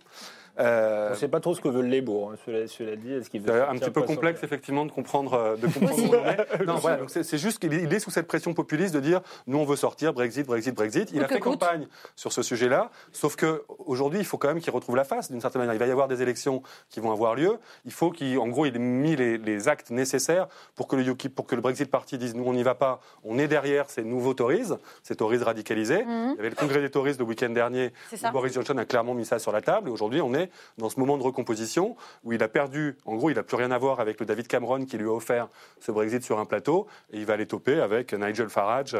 Euh, 0.59 1.09
on 1.09 1.11
ne 1.11 1.17
sait 1.17 1.29
pas 1.29 1.41
trop 1.41 1.55
ce 1.55 1.61
que 1.61 1.69
veulent 1.69 1.87
les 1.87 2.01
bourgs, 2.01 2.33
hein, 2.33 2.37
cela, 2.47 2.97
dit. 2.97 3.11
C'est 3.23 3.51
un 3.51 3.77
petit 3.77 3.91
peu 3.91 4.03
complexe, 4.03 4.43
effectivement, 4.43 4.87
de 4.87 4.91
comprendre. 4.91 5.35
Euh, 5.35 5.57
de 5.57 5.67
comprendre 5.67 6.67
non, 6.67 6.77
voilà, 6.77 7.01
c'est 7.09 7.39
juste 7.39 7.59
qu'il 7.59 7.73
est 7.75 7.99
sous 7.99 8.11
cette 8.11 8.27
pression 8.27 8.55
populiste 8.55 8.95
de 8.95 9.01
dire 9.01 9.21
nous, 9.47 9.59
on 9.59 9.65
veut 9.65 9.77
sortir, 9.77 10.13
Brexit, 10.13 10.47
Brexit, 10.47 10.75
Brexit. 10.75 11.11
Il 11.13 11.23
a 11.23 11.29
fait 11.29 11.41
campagne 11.41 11.87
sur 12.15 12.33
ce 12.33 12.43
sujet-là, 12.43 12.91
sauf 13.13 13.37
qu'aujourd'hui, 13.37 14.19
il 14.19 14.25
faut 14.25 14.39
quand 14.39 14.49
même 14.49 14.61
qu'il 14.61 14.73
retrouve 14.73 14.97
la 14.97 15.05
face, 15.05 15.31
d'une 15.31 15.41
certaine 15.41 15.61
manière. 15.61 15.75
Il 15.75 15.79
va 15.79 15.87
y 15.87 15.91
avoir 15.91 16.09
des 16.09 16.23
élections 16.23 16.63
qui 16.89 17.01
vont 17.01 17.13
avoir 17.13 17.35
lieu. 17.35 17.59
Il 17.85 17.93
faut 17.93 18.11
qu'en 18.11 18.49
gros, 18.49 18.67
il 18.67 18.75
ait 18.77 18.79
mis 18.79 19.17
les, 19.17 19.69
actes 19.69 19.91
nécessaires 19.91 20.47
pour 20.75 20.87
que, 20.87 20.97
le 20.97 21.07
UKIP, 21.07 21.35
pour 21.35 21.47
que 21.47 21.55
le 21.55 21.61
Brexit 21.61 21.91
Party 21.91 22.19
dise 22.19 22.35
nous, 22.35 22.45
on 22.45 22.53
n'y 22.53 22.63
va 22.63 22.75
pas, 22.75 23.01
on 23.25 23.39
est 23.39 23.49
derrière 23.49 23.91
ces 23.91 24.05
nouveaux 24.05 24.35
Tories, 24.35 24.69
ces 25.03 25.17
Tories 25.17 25.39
radicalisés. 25.39 26.05
Mhm. 26.05 26.31
Il 26.33 26.37
y 26.37 26.41
avait 26.41 26.51
le 26.51 26.55
congrès 26.55 26.81
des 26.81 26.91
Tories 26.91 27.15
le 27.19 27.25
week-end 27.25 27.51
dernier, 27.51 27.93
où 28.13 28.31
Boris 28.31 28.53
Johnson 28.53 28.77
a 28.79 28.85
clairement 28.85 29.15
mis 29.15 29.25
ça 29.25 29.39
sur 29.39 29.53
la 29.53 29.61
table. 29.61 29.89
Et 29.89 29.93
aujourd'hui, 29.93 30.21
on 30.21 30.35
est 30.35 30.46
dans 30.79 30.89
ce 30.89 30.99
moment 31.01 31.19
de 31.19 31.23
recomposition 31.23 31.97
où 32.25 32.33
il 32.33 32.43
a 32.43 32.49
perdu, 32.49 32.97
en 33.05 33.17
gros, 33.17 33.31
il 33.31 33.37
n'a 33.37 33.43
plus 33.43 33.57
rien 33.57 33.71
à 33.71 33.79
voir 33.79 34.01
avec 34.01 34.21
le 34.21 34.27
David 34.27 34.47
Cameron 34.47 34.85
qui 34.85 34.99
lui 34.99 35.07
a 35.07 35.13
offert 35.13 35.49
ce 35.81 35.93
Brexit 35.93 36.23
sur 36.23 36.39
un 36.39 36.45
plateau, 36.45 36.87
et 37.13 37.19
il 37.19 37.27
va 37.27 37.35
aller 37.35 37.47
toper 37.47 37.81
avec 37.81 38.13
Nigel 38.13 38.49
Farage 38.49 38.97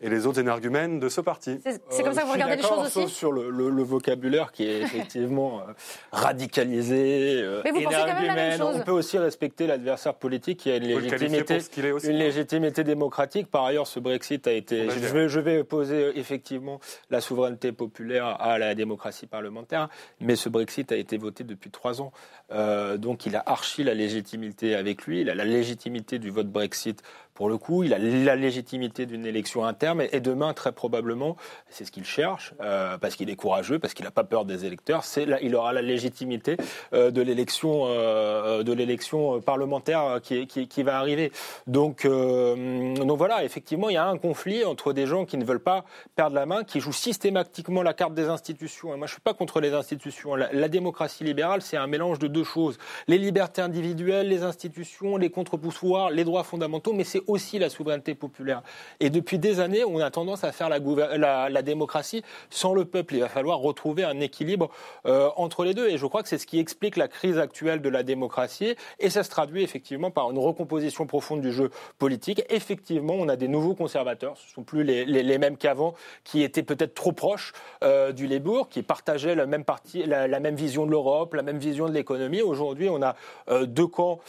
et 0.00 0.08
les 0.08 0.26
autres 0.26 0.40
énergumènes 0.40 1.00
de 1.00 1.08
ce 1.08 1.20
parti. 1.20 1.60
C'est 1.88 2.02
comme 2.02 2.12
ça 2.12 2.22
que 2.22 2.26
vous 2.26 2.32
regardez 2.32 2.56
les 2.56 2.62
choses 2.62 2.96
aussi 2.96 3.08
sur 3.08 3.32
le, 3.32 3.82
vocabulaire 3.84 4.50
qui 4.50 4.64
est 4.64 4.80
effectivement 4.80 5.60
euh, 5.60 5.72
radicalisé, 6.10 7.40
euh, 7.42 7.60
Mais 7.64 7.70
vous 7.70 7.82
pensez 7.82 7.96
quand 7.96 8.06
même 8.06 8.26
la 8.26 8.34
même 8.34 8.58
chose. 8.58 8.76
On 8.76 8.80
peut 8.80 8.92
aussi 8.92 9.18
respecter 9.18 9.66
l'adversaire 9.66 10.14
politique 10.14 10.60
qui 10.60 10.70
a 10.70 10.76
une 10.76 10.84
légitimité, 10.84 11.58
une 12.04 12.18
légitimité 12.18 12.82
démocratique. 12.82 13.50
Par 13.50 13.64
ailleurs, 13.64 13.86
ce 13.86 14.00
Brexit 14.00 14.46
a 14.46 14.52
été. 14.52 14.88
Je 14.88 14.98
vais, 14.98 15.28
je 15.28 15.40
vais 15.40 15.64
poser 15.64 16.18
effectivement 16.18 16.80
la 17.10 17.20
souveraineté 17.20 17.72
populaire 17.72 18.40
à 18.40 18.58
la 18.58 18.74
démocratie 18.74 19.26
parlementaire, 19.26 19.88
mais 20.20 20.36
ce 20.36 20.48
Brexit 20.48 20.83
a 20.92 20.96
été 20.96 21.16
voté 21.16 21.44
depuis 21.44 21.70
trois 21.70 22.00
ans. 22.00 22.12
Euh, 22.50 22.96
donc 22.96 23.26
il 23.26 23.36
a 23.36 23.42
archi 23.46 23.84
la 23.84 23.94
légitimité 23.94 24.74
avec 24.74 25.06
lui, 25.06 25.22
il 25.22 25.30
a 25.30 25.34
la 25.34 25.44
légitimité 25.44 26.18
du 26.18 26.30
vote 26.30 26.48
Brexit 26.48 27.02
pour 27.34 27.48
le 27.48 27.58
coup, 27.58 27.82
il 27.82 27.92
a 27.92 27.98
la 27.98 28.36
légitimité 28.36 29.06
d'une 29.06 29.26
élection 29.26 29.64
interne 29.64 30.04
et 30.12 30.20
demain, 30.20 30.54
très 30.54 30.72
probablement, 30.72 31.36
c'est 31.68 31.84
ce 31.84 31.90
qu'il 31.90 32.04
cherche, 32.04 32.54
euh, 32.60 32.96
parce 32.98 33.16
qu'il 33.16 33.28
est 33.30 33.36
courageux, 33.36 33.78
parce 33.78 33.94
qu'il 33.94 34.04
n'a 34.04 34.10
pas 34.10 34.24
peur 34.24 34.44
des 34.44 34.64
électeurs, 34.64 35.04
c'est 35.04 35.26
il 35.42 35.54
aura 35.56 35.72
la 35.72 35.82
légitimité 35.82 36.56
euh, 36.92 37.10
de 37.10 37.22
l'élection 37.22 37.84
euh, 37.86 38.62
de 38.62 38.72
l'élection 38.72 39.40
parlementaire 39.40 40.20
qui, 40.22 40.46
qui, 40.46 40.68
qui, 40.68 40.82
va 40.82 40.98
arriver. 40.98 41.32
Donc, 41.66 42.06
donc 42.06 43.18
voilà, 43.18 43.44
effectivement, 43.44 43.88
il 43.88 43.94
y 43.94 43.98
a 43.98 44.06
un 44.06 44.18
conflit 44.18 44.64
entre 44.64 44.92
des 44.92 45.06
gens 45.06 45.24
qui 45.24 45.36
ne 45.36 45.44
veulent 45.44 45.58
pas 45.60 45.84
perdre 46.14 46.36
la 46.36 46.46
main, 46.46 46.64
qui 46.64 46.80
jouent 46.80 46.92
systématiquement 46.92 47.82
la 47.82 47.94
carte 47.94 48.14
des 48.14 48.28
institutions. 48.28 48.94
Et 48.94 48.96
moi, 48.96 49.06
je 49.06 49.12
suis 49.12 49.20
pas 49.20 49.34
contre 49.34 49.60
les 49.60 49.72
institutions. 49.72 50.34
La, 50.34 50.52
la 50.52 50.68
démocratie 50.68 51.24
libérale, 51.24 51.62
c'est 51.62 51.76
un 51.76 51.86
mélange 51.86 52.18
de 52.18 52.28
deux 52.28 52.44
choses 52.44 52.78
les 53.08 53.18
libertés 53.18 53.62
individuelles, 53.62 54.28
les 54.28 54.42
institutions, 54.42 55.16
les 55.16 55.30
contre-pouvoirs, 55.30 56.10
les 56.10 56.24
droits 56.24 56.44
fondamentaux, 56.44 56.92
mais 56.92 57.04
c'est 57.04 57.22
aussi 57.26 57.58
la 57.58 57.68
souveraineté 57.68 58.14
populaire. 58.14 58.62
Et 59.00 59.10
depuis 59.10 59.38
des 59.38 59.60
années, 59.60 59.84
on 59.84 59.98
a 60.00 60.10
tendance 60.10 60.44
à 60.44 60.52
faire 60.52 60.68
la, 60.68 61.62
démocratie 61.62 62.22
sans 62.50 62.74
le 62.74 62.84
peuple. 62.84 63.14
Il 63.14 63.20
va 63.20 63.28
falloir 63.28 63.58
retrouver 63.58 64.04
un 64.04 64.20
équilibre 64.20 64.70
euh, 65.06 65.28
entre 65.36 65.64
les 65.64 65.74
deux. 65.74 65.88
Et 65.88 65.98
je 65.98 66.06
crois 66.06 66.22
que 66.22 66.28
c'est 66.28 66.38
ce 66.38 66.46
qui 66.46 66.58
explique 66.58 66.96
la 66.96 67.08
crise 67.08 67.38
actuelle 67.38 67.80
de 67.80 67.88
la 67.88 68.02
démocratie. 68.02 68.74
Et 68.98 69.10
ça 69.10 69.22
se 69.22 69.30
traduit 69.30 69.62
effectivement 69.62 70.10
par 70.10 70.30
une 70.30 70.38
recomposition 70.38 71.06
profonde 71.06 71.40
du 71.40 71.52
jeu 71.52 71.70
politique. 71.98 72.42
Effectivement, 72.50 73.14
on 73.14 73.28
a 73.28 73.36
des 73.36 73.48
nouveaux 73.48 73.74
conservateurs. 73.74 74.36
Ce 74.36 74.48
ne 74.48 74.54
sont 74.54 74.62
plus 74.62 74.84
les, 74.84 75.04
les, 75.04 75.38
mêmes 75.38 75.56
qu'avant, 75.56 75.94
qui 76.22 76.42
étaient 76.42 76.62
peut-être 76.62 76.94
trop 76.94 77.12
proches 77.12 77.52
euh, 77.82 78.12
du 78.12 78.26
Labour, 78.26 78.68
qui 78.68 78.82
partageaient 78.82 79.34
la 79.34 79.46
même, 79.46 79.64
partie, 79.64 80.04
la, 80.04 80.40
même 80.40 80.54
vision 80.54 80.86
de 80.86 80.90
l'Europe, 80.90 81.34
la 81.34 81.42
même 81.42 81.58
vision 81.58 81.88
de 81.88 81.92
l'économie. 81.92 82.42
Aujourd'hui, 82.42 82.88
on 82.88 83.02
a 83.02 83.16
euh, 83.48 83.66
deux 83.66 83.86
camps 83.86 84.20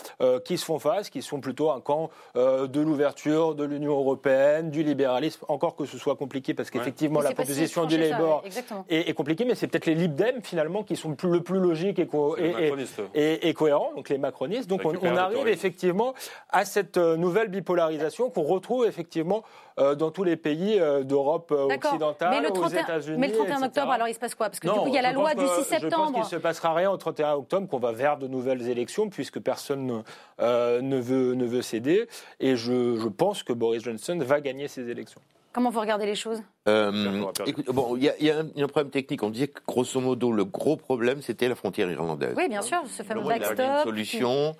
qui 0.46 0.58
se 0.58 0.66
font 0.66 0.80
face, 0.80 1.10
qui 1.10 1.22
sont 1.22 1.40
plutôt 1.40 1.72
un 1.72 1.82
camp 1.82 2.10
de 2.36 2.82
l'ouverture 2.86 3.56
de 3.56 3.64
l'Union 3.64 3.98
européenne, 3.98 4.70
du 4.70 4.84
libéralisme, 4.84 5.46
encore 5.48 5.76
que 5.76 5.86
ce 5.86 5.98
soit 5.98 6.16
compliqué 6.16 6.54
parce 6.54 6.70
qu'effectivement 6.70 7.22
la 7.22 7.32
proposition 7.32 7.86
du 7.86 7.98
Labour 7.98 8.44
est, 8.90 9.14
compliquée, 9.14 9.46
mais 9.46 9.56
c'est 9.56 9.68
peut-être 9.68 9.86
les 9.86 9.96
Libdem 9.96 10.42
finalement 10.42 10.84
qui 10.84 10.96
sont 10.96 11.16
le 11.24 11.42
plus 11.42 11.60
logiques 11.60 12.00
et, 12.00 13.50
et, 13.50 13.54
cohérents, 13.54 13.92
donc 13.96 14.10
les 14.10 14.18
macronistes. 14.18 14.70
Donc 14.70 14.82
on, 14.86 15.16
arrive 15.16 15.48
effectivement 15.48 16.14
à 16.50 16.66
cette 16.66 16.98
euh, 16.98 17.16
nouvelle 17.18 17.48
bipolarisation 17.48 18.30
qu'on 18.30 18.44
retrouve 18.44 18.86
effectivement 18.86 19.44
euh, 19.80 19.96
dans 19.96 20.12
tous 20.12 20.24
les 20.24 20.36
pays 20.36 20.80
euh, 20.80 21.04
d'Europe 21.04 21.52
occidentale, 21.52 22.46
aux 22.48 22.68
États-Unis. 22.68 23.18
Mais 23.18 23.28
le 23.28 23.34
31 23.34 23.64
octobre, 23.64 23.92
alors 23.92 24.08
il 24.08 24.14
se 24.14 24.20
passe 24.20 24.36
quoi? 24.36 24.48
Parce 24.48 24.60
que 24.60 24.68
du 24.68 24.74
coup, 24.74 24.88
il 24.88 24.94
y 24.94 24.98
a 24.98 25.02
la 25.02 25.14
loi 25.14 25.34
du 25.34 25.46
6 25.46 25.64
septembre. 25.64 25.82
Je 25.82 25.88
pense 25.90 26.12
qu'il 26.12 26.20
ne 26.20 26.26
se 26.26 26.36
passera 26.36 26.74
rien 26.74 26.92
au 26.92 26.98
31 26.98 27.34
octobre, 27.34 27.68
qu'on 27.68 27.80
va 27.80 27.92
vers 27.92 28.18
de 28.18 28.28
nouvelles 28.28 28.68
élections, 28.70 29.10
puisque 29.10 29.40
personne 29.40 29.86
ne, 30.40 30.82
ne, 30.82 31.00
veut, 31.00 31.34
ne 31.34 31.46
veut 31.46 31.62
céder. 31.62 32.08
Et 32.40 32.56
je 32.56 32.72
je, 33.00 33.08
pense 33.08 33.44
que 33.44 33.54
Boris 33.54 33.84
Johnson 33.84 34.18
va 34.22 34.42
gagner 34.42 34.68
ces 34.68 34.90
élections. 34.90 35.22
Comment 35.54 35.70
vous 35.70 35.80
regardez 35.80 36.06
les 36.06 36.16
choses? 36.16 36.44
Euh, 36.68 37.24
bon, 37.68 37.96
il 37.96 38.04
y, 38.04 38.30
a 38.30 38.40
un 38.40 38.68
problème 38.68 38.92
technique. 38.92 39.24
On 39.24 39.30
disait 39.30 39.48
que 39.48 39.62
grosso 39.66 40.02
modo, 40.02 40.34
le 40.34 40.44
gros 40.44 40.76
problème, 40.76 41.22
c'était 41.22 41.48
la 41.48 41.56
frontière 41.56 41.90
irlandaise. 41.90 42.34
Oui, 42.36 42.50
bien 42.50 42.62
sûr, 42.62 42.82
ce 42.88 43.04
fameux 43.04 43.24
backstop. 43.24 43.58
Il 43.58 43.62
y 43.62 43.66
a 43.66 43.78
une 43.78 43.84
solution 43.86 44.56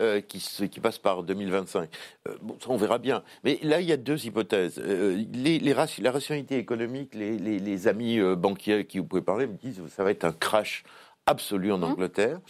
euh, 0.00 0.20
qui, 0.20 0.40
qui, 0.68 0.80
passe 0.80 0.98
par 0.98 1.22
2025. 1.22 1.88
Euh, 2.28 2.34
bon, 2.42 2.56
ça, 2.58 2.66
on 2.68 2.76
verra 2.76 2.98
bien. 2.98 3.22
Mais 3.44 3.60
là, 3.62 3.80
il 3.80 3.88
y 3.88 3.92
a 3.92 3.96
deux 3.96 4.26
hypothèses. 4.26 4.80
les, 4.80 5.60
les 5.60 5.74
la 6.00 6.10
rationalité 6.10 6.58
économique, 6.58 7.14
les, 7.14 7.38
les 7.38 7.86
amis 7.86 8.18
banquiers 8.36 8.86
qui 8.86 8.98
vous 8.98 9.04
pouvez 9.04 9.22
parler 9.22 9.46
me 9.46 9.54
disent 9.54 9.80
que 9.80 9.88
ça 9.88 10.02
va 10.02 10.10
être 10.10 10.24
un 10.24 10.32
crash 10.32 10.82
absolu 11.26 11.70
en 11.70 11.78
mmh. 11.78 11.84
Angleterre. 11.84 12.40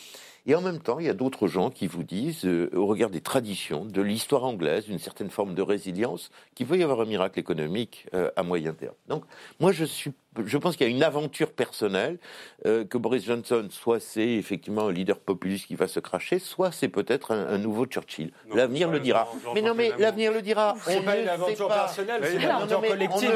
Et 0.46 0.54
en 0.54 0.60
même 0.60 0.80
temps, 0.80 0.98
il 0.98 1.06
y 1.06 1.10
a 1.10 1.14
d'autres 1.14 1.48
gens 1.48 1.70
qui 1.70 1.86
vous 1.86 2.02
disent, 2.02 2.44
euh, 2.44 2.70
au 2.74 2.86
regard 2.86 3.10
des 3.10 3.20
traditions, 3.20 3.84
de 3.84 4.00
l'histoire 4.00 4.44
anglaise, 4.44 4.88
une 4.88 4.98
certaine 4.98 5.30
forme 5.30 5.54
de 5.54 5.62
résilience, 5.62 6.30
qu'il 6.54 6.66
peut 6.66 6.78
y 6.78 6.82
avoir 6.82 7.00
un 7.00 7.04
miracle 7.04 7.38
économique 7.38 8.06
euh, 8.14 8.30
à 8.36 8.42
moyen 8.42 8.72
terme. 8.72 8.94
Donc, 9.08 9.24
moi, 9.60 9.72
je 9.72 9.84
suis 9.84 10.12
je 10.46 10.58
pense 10.58 10.76
qu'il 10.76 10.86
y 10.86 10.90
a 10.90 10.94
une 10.94 11.02
aventure 11.02 11.50
personnelle, 11.50 12.18
euh, 12.66 12.84
que 12.84 12.98
Boris 12.98 13.24
Johnson, 13.24 13.66
soit 13.70 14.00
c'est 14.00 14.28
effectivement 14.28 14.86
un 14.86 14.92
leader 14.92 15.18
populiste 15.18 15.66
qui 15.66 15.74
va 15.74 15.88
se 15.88 15.98
cracher, 15.98 16.38
soit 16.38 16.70
c'est 16.70 16.88
peut-être 16.88 17.32
un, 17.32 17.58
nouveau 17.58 17.86
Churchill. 17.86 18.32
L'avenir 18.54 18.90
le 18.90 19.00
dira. 19.00 19.28
mais 19.54 19.62
non, 19.62 19.74
mais 19.74 19.92
l'avenir 19.98 20.32
le 20.32 20.40
dira. 20.40 20.76
C'est 20.84 21.04
pas 21.04 21.18
une 21.18 21.28
aventure 21.28 21.68
personnelle, 21.68 22.22
c'est 22.24 22.36
une 22.36 22.44
aventure 22.44 22.80
collective. 22.80 23.32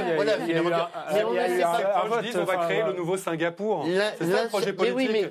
On 2.37 2.45
va 2.45 2.57
créer 2.57 2.83
le 2.85 2.93
nouveau 2.93 3.17
Singapour. 3.17 3.87
C'est 4.19 4.31
ça 4.31 4.45
le 4.45 4.49
projet 4.49 4.73
politique. 4.73 5.31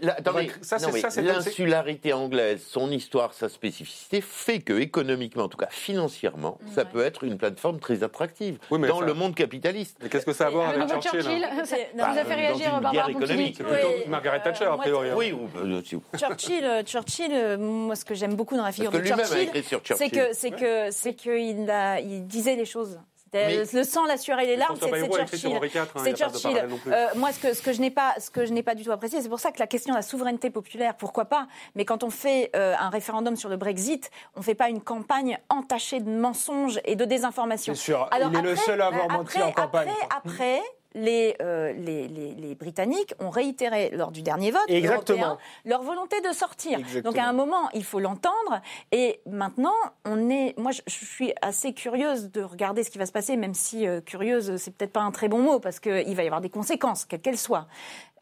L'insularité 1.18 2.14
anglaise, 2.14 2.66
son 2.68 2.92
histoire, 2.92 3.34
sa 3.34 3.48
spécificité, 3.48 4.22
fait 4.22 4.60
que 4.60 4.74
économiquement, 4.74 5.44
en 5.44 5.50
tout 5.50 5.58
cas 5.58 5.70
financièrement, 5.70 6.58
ça 6.74 6.84
peut 6.84 7.04
être 7.04 7.24
une 7.24 7.38
plateforme 7.38 7.80
très 7.80 8.04
attractive 8.04 8.58
dans 8.70 9.02
le 9.02 9.14
monde 9.14 9.34
capitaliste. 9.36 9.98
Mais 10.02 10.10
qu'est-ce 10.10 10.26
que 10.26 10.34
ça 10.34 10.46
a 10.46 10.48
à 10.48 10.50
voir 10.50 10.70
avec 10.70 11.02
Churchill 11.02 11.46
ça 11.66 11.76
vous 11.94 12.20
a 12.20 12.26
fait 12.26 12.34
réagir 12.34 12.82
Barbara 12.82 13.12
économique, 13.12 13.58
plutôt 13.58 14.08
Margaret 14.08 14.42
Thatcher, 14.42 14.66
a 14.66 14.78
priori. 14.78 15.10
Hein. 15.10 15.14
Oui, 15.16 15.34
euh, 15.58 15.82
Churchill, 16.18 16.64
euh, 16.64 16.84
Churchill, 16.84 17.32
euh, 17.34 17.58
moi, 17.58 17.96
ce 17.96 18.06
que 18.06 18.16
j'aime 18.16 18.36
beaucoup 18.36 18.56
dans 18.56 18.64
la 18.64 18.72
figure 18.72 18.92
de 18.92 19.02
Churchill, 19.02 19.50
c'est 19.84 20.10
que, 20.10 20.34
c'est 20.34 20.52
que, 20.52 20.92
c'est 20.92 21.14
qu'il 21.14 21.70
il 22.04 22.28
disait 22.28 22.56
les 22.56 22.66
choses. 22.66 23.00
Le 23.34 23.84
sang, 23.84 24.06
la 24.06 24.18
sueur 24.18 24.40
et 24.40 24.46
les 24.46 24.56
larmes, 24.56 24.78
c'est 24.80 24.90
Churchill. 24.90 25.56
Hein, 25.56 25.88
c'est 26.04 26.16
Churchill. 26.16 26.68
moi, 27.16 27.32
ce 27.32 27.40
que, 27.40 27.54
ce 27.56 27.64
que 27.64 27.74
je 27.74 27.82
n'ai 27.82 27.90
pas, 27.90 28.14
ce 28.20 28.30
que 28.30 28.46
je 28.46 28.54
n'ai 28.54 28.62
pas 28.62 28.76
du 28.76 28.84
tout 28.84 28.92
apprécié, 28.92 29.22
c'est 29.24 29.30
pour 29.30 29.40
ça 29.40 29.52
que 29.52 29.60
la 29.60 29.66
question 29.66 29.94
de 29.94 29.98
la 29.98 30.04
souveraineté 30.04 30.52
populaire, 30.52 30.96
pourquoi 30.96 31.26
pas 31.26 31.48
Mais 31.76 31.84
quand 31.84 32.04
on 32.04 32.12
fait 32.12 32.52
un 32.54 32.90
référendum 32.90 33.36
sur 33.36 33.50
le 33.50 33.58
Brexit, 33.58 34.12
on 34.36 34.42
ne 34.42 34.46
fait 34.46 34.56
pas 34.56 34.70
une 34.70 34.82
campagne 34.82 35.40
entachée 35.50 36.00
de 36.00 36.10
mensonges 36.10 36.80
et 36.86 36.96
de 36.96 37.06
désinformation. 37.06 37.74
C'est 37.74 37.82
sûr. 37.82 38.08
Alors, 38.12 38.30
il 38.32 38.40
est 38.40 38.42
le 38.42 38.56
seul 38.56 38.82
à 38.82 38.88
avoir 38.88 39.10
menti 39.10 39.42
en 39.42 39.52
campagne. 39.52 39.90
Après, 40.12 40.22
après 40.30 40.62
euh, 40.96 41.74
les, 41.74 42.08
les, 42.08 42.56
Britanniques 42.56 43.14
ont 43.20 43.30
réitéré 43.30 43.90
lors 43.94 44.12
du 44.12 44.22
dernier 44.22 44.52
vote 44.52 44.70
Européen, 44.70 45.38
leur 45.66 45.82
volonté 45.82 46.22
de 46.22 46.32
sortir. 46.32 46.80
Donc 47.04 47.18
à 47.18 47.28
un 47.28 47.34
moment, 47.34 47.70
il 47.74 47.84
faut 47.84 48.00
l'entendre. 48.00 48.62
Et 48.92 49.22
maintenant, 49.26 49.74
on 50.06 50.30
est. 50.30 50.58
Moi, 50.58 50.72
je, 50.72 50.82
suis 50.88 51.34
assez 51.42 51.74
curieuse 51.74 52.32
de 52.32 52.42
regarder 52.42 52.84
ce 52.84 52.92
qui 52.92 52.98
va 52.98 53.06
se 53.06 53.12
passer, 53.12 53.36
même 53.38 53.54
si 53.54 53.88
euh, 53.88 54.02
curieuse, 54.02 54.58
c'est 54.58 54.76
peut-être 54.76 54.94
pas 54.94 55.02
un 55.02 55.12
très 55.12 55.28
bon 55.28 55.40
mot, 55.40 55.60
parce 55.60 55.80
qu'il 55.80 56.16
va 56.16 56.24
y 56.24 56.28
avoir 56.28 56.42
des 56.42 56.50
conséquences, 56.50 57.06
quelles 57.06 57.22
qu'elles 57.22 57.38
soient. 57.38 57.68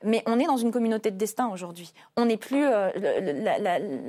Mais 0.04 0.24
on 0.26 0.40
est 0.40 0.46
dans 0.46 0.58
une 0.58 0.72
communauté 0.72 1.12
de 1.12 1.18
destin 1.18 1.50
aujourd'hui. 1.50 1.94
On 2.18 2.26
n'est 2.26 2.38
plus 2.38 2.66
euh, 2.66 2.90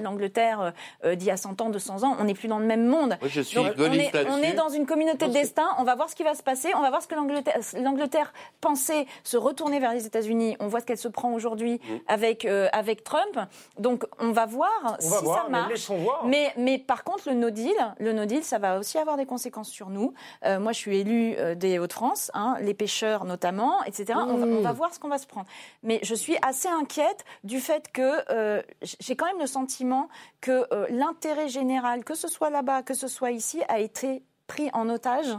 l'Angleterre 0.03 0.73
euh, 1.05 1.15
d'il 1.15 1.27
y 1.27 1.31
a 1.31 1.37
100 1.37 1.61
ans, 1.61 1.71
200 1.71 2.05
ans. 2.05 2.17
On 2.19 2.25
n'est 2.25 2.35
plus 2.35 2.49
dans 2.49 2.59
le 2.59 2.67
même 2.67 2.87
monde. 2.87 3.17
je 3.27 3.41
suis 3.41 3.59
on, 3.59 3.67
est, 3.67 4.27
on, 4.29 4.39
est, 4.39 4.55
dans 4.55 4.69
une 4.69 4.87
communauté 4.87 5.27
de 5.29 5.33
destin. 5.33 5.69
On 5.79 5.85
va 5.85 5.95
voir 5.95 6.09
ce 6.11 6.15
qui 6.15 6.23
va 6.23 6.35
se 6.35 6.43
passer. 6.43 6.73
On 6.77 6.81
va 6.83 6.91
voir 6.91 7.03
ce 7.03 7.09
que 7.09 7.15
l'Angleterre 7.15 8.33
pensait 8.61 9.07
se 9.25 9.37
retourner 9.37 9.81
vers 9.81 9.93
les 9.93 10.07
États-Unis. 10.07 10.57
On 10.61 10.69
voit 10.69 10.81
ce 10.81 10.87
qu'elle 10.87 10.99
se 10.99 11.09
prend 11.09 11.33
aujourd'hui 11.33 11.81
avec, 12.07 12.45
euh, 12.45 12.69
avec 12.73 13.05
Trump. 13.05 13.39
Donc 13.79 14.05
on 14.19 14.33
va 14.33 14.47
voir 14.47 14.71
On 14.99 15.01
si 15.01 15.11
va 15.11 15.21
voir, 15.21 15.37
ça 15.39 15.45
mais 15.47 15.53
marche. 15.53 15.71
laissons 15.71 15.97
voir. 15.97 16.25
Mais, 16.27 16.53
mais 16.57 16.79
par 16.79 17.05
contre, 17.05 17.29
le 17.29 17.35
no 17.35 17.51
deal, 17.51 17.75
le 17.99 18.13
no 18.13 18.25
deal, 18.25 18.43
ça 18.43 18.59
va 18.59 18.79
aussi 18.79 18.99
avoir 18.99 19.17
des 19.17 19.27
conséquences 19.27 19.69
sur 19.69 19.91
nous. 19.91 20.15
Euh, 20.45 20.59
moi, 20.61 20.73
je 20.73 20.79
suis 20.79 20.99
élue 20.99 21.35
euh, 21.39 21.55
des 21.55 21.79
Hauts-de-France, 21.79 22.31
hein, 22.35 22.57
les 22.61 22.75
pêcheurs 22.75 23.25
notamment, 23.25 23.83
etc. 23.85 24.15
On, 24.17 24.37
va, 24.37 24.47
on 24.47 24.61
va 24.61 24.73
voir 24.73 24.95
ce 24.95 24.99
qu'on 24.99 25.09
va 25.09 25.19
se 25.19 25.27
prendre. 25.27 25.47
Mais 25.83 26.01
je 26.03 26.15
suis 26.15 26.37
assez 26.43 26.69
inquiète 26.69 27.25
du 27.45 27.61
fait 27.61 27.91
que 27.93 28.21
euh, 28.31 28.63
j'ai 28.83 29.17
quand 29.17 29.27
même 29.27 29.41
le 29.41 29.47
sentiment 29.47 30.09
que 30.41 30.67
euh, 30.73 30.87
l'intérêt 30.91 31.49
général, 31.49 32.05
que 32.05 32.15
ce 32.15 32.29
soit 32.29 32.51
là-bas, 32.51 32.83
que 32.83 32.95
ce 32.95 33.09
soit 33.09 33.33
ici, 33.33 33.63
a 33.69 33.81
été 33.81 34.23
pris 34.47 34.71
en 34.73 34.89
otage 34.89 35.37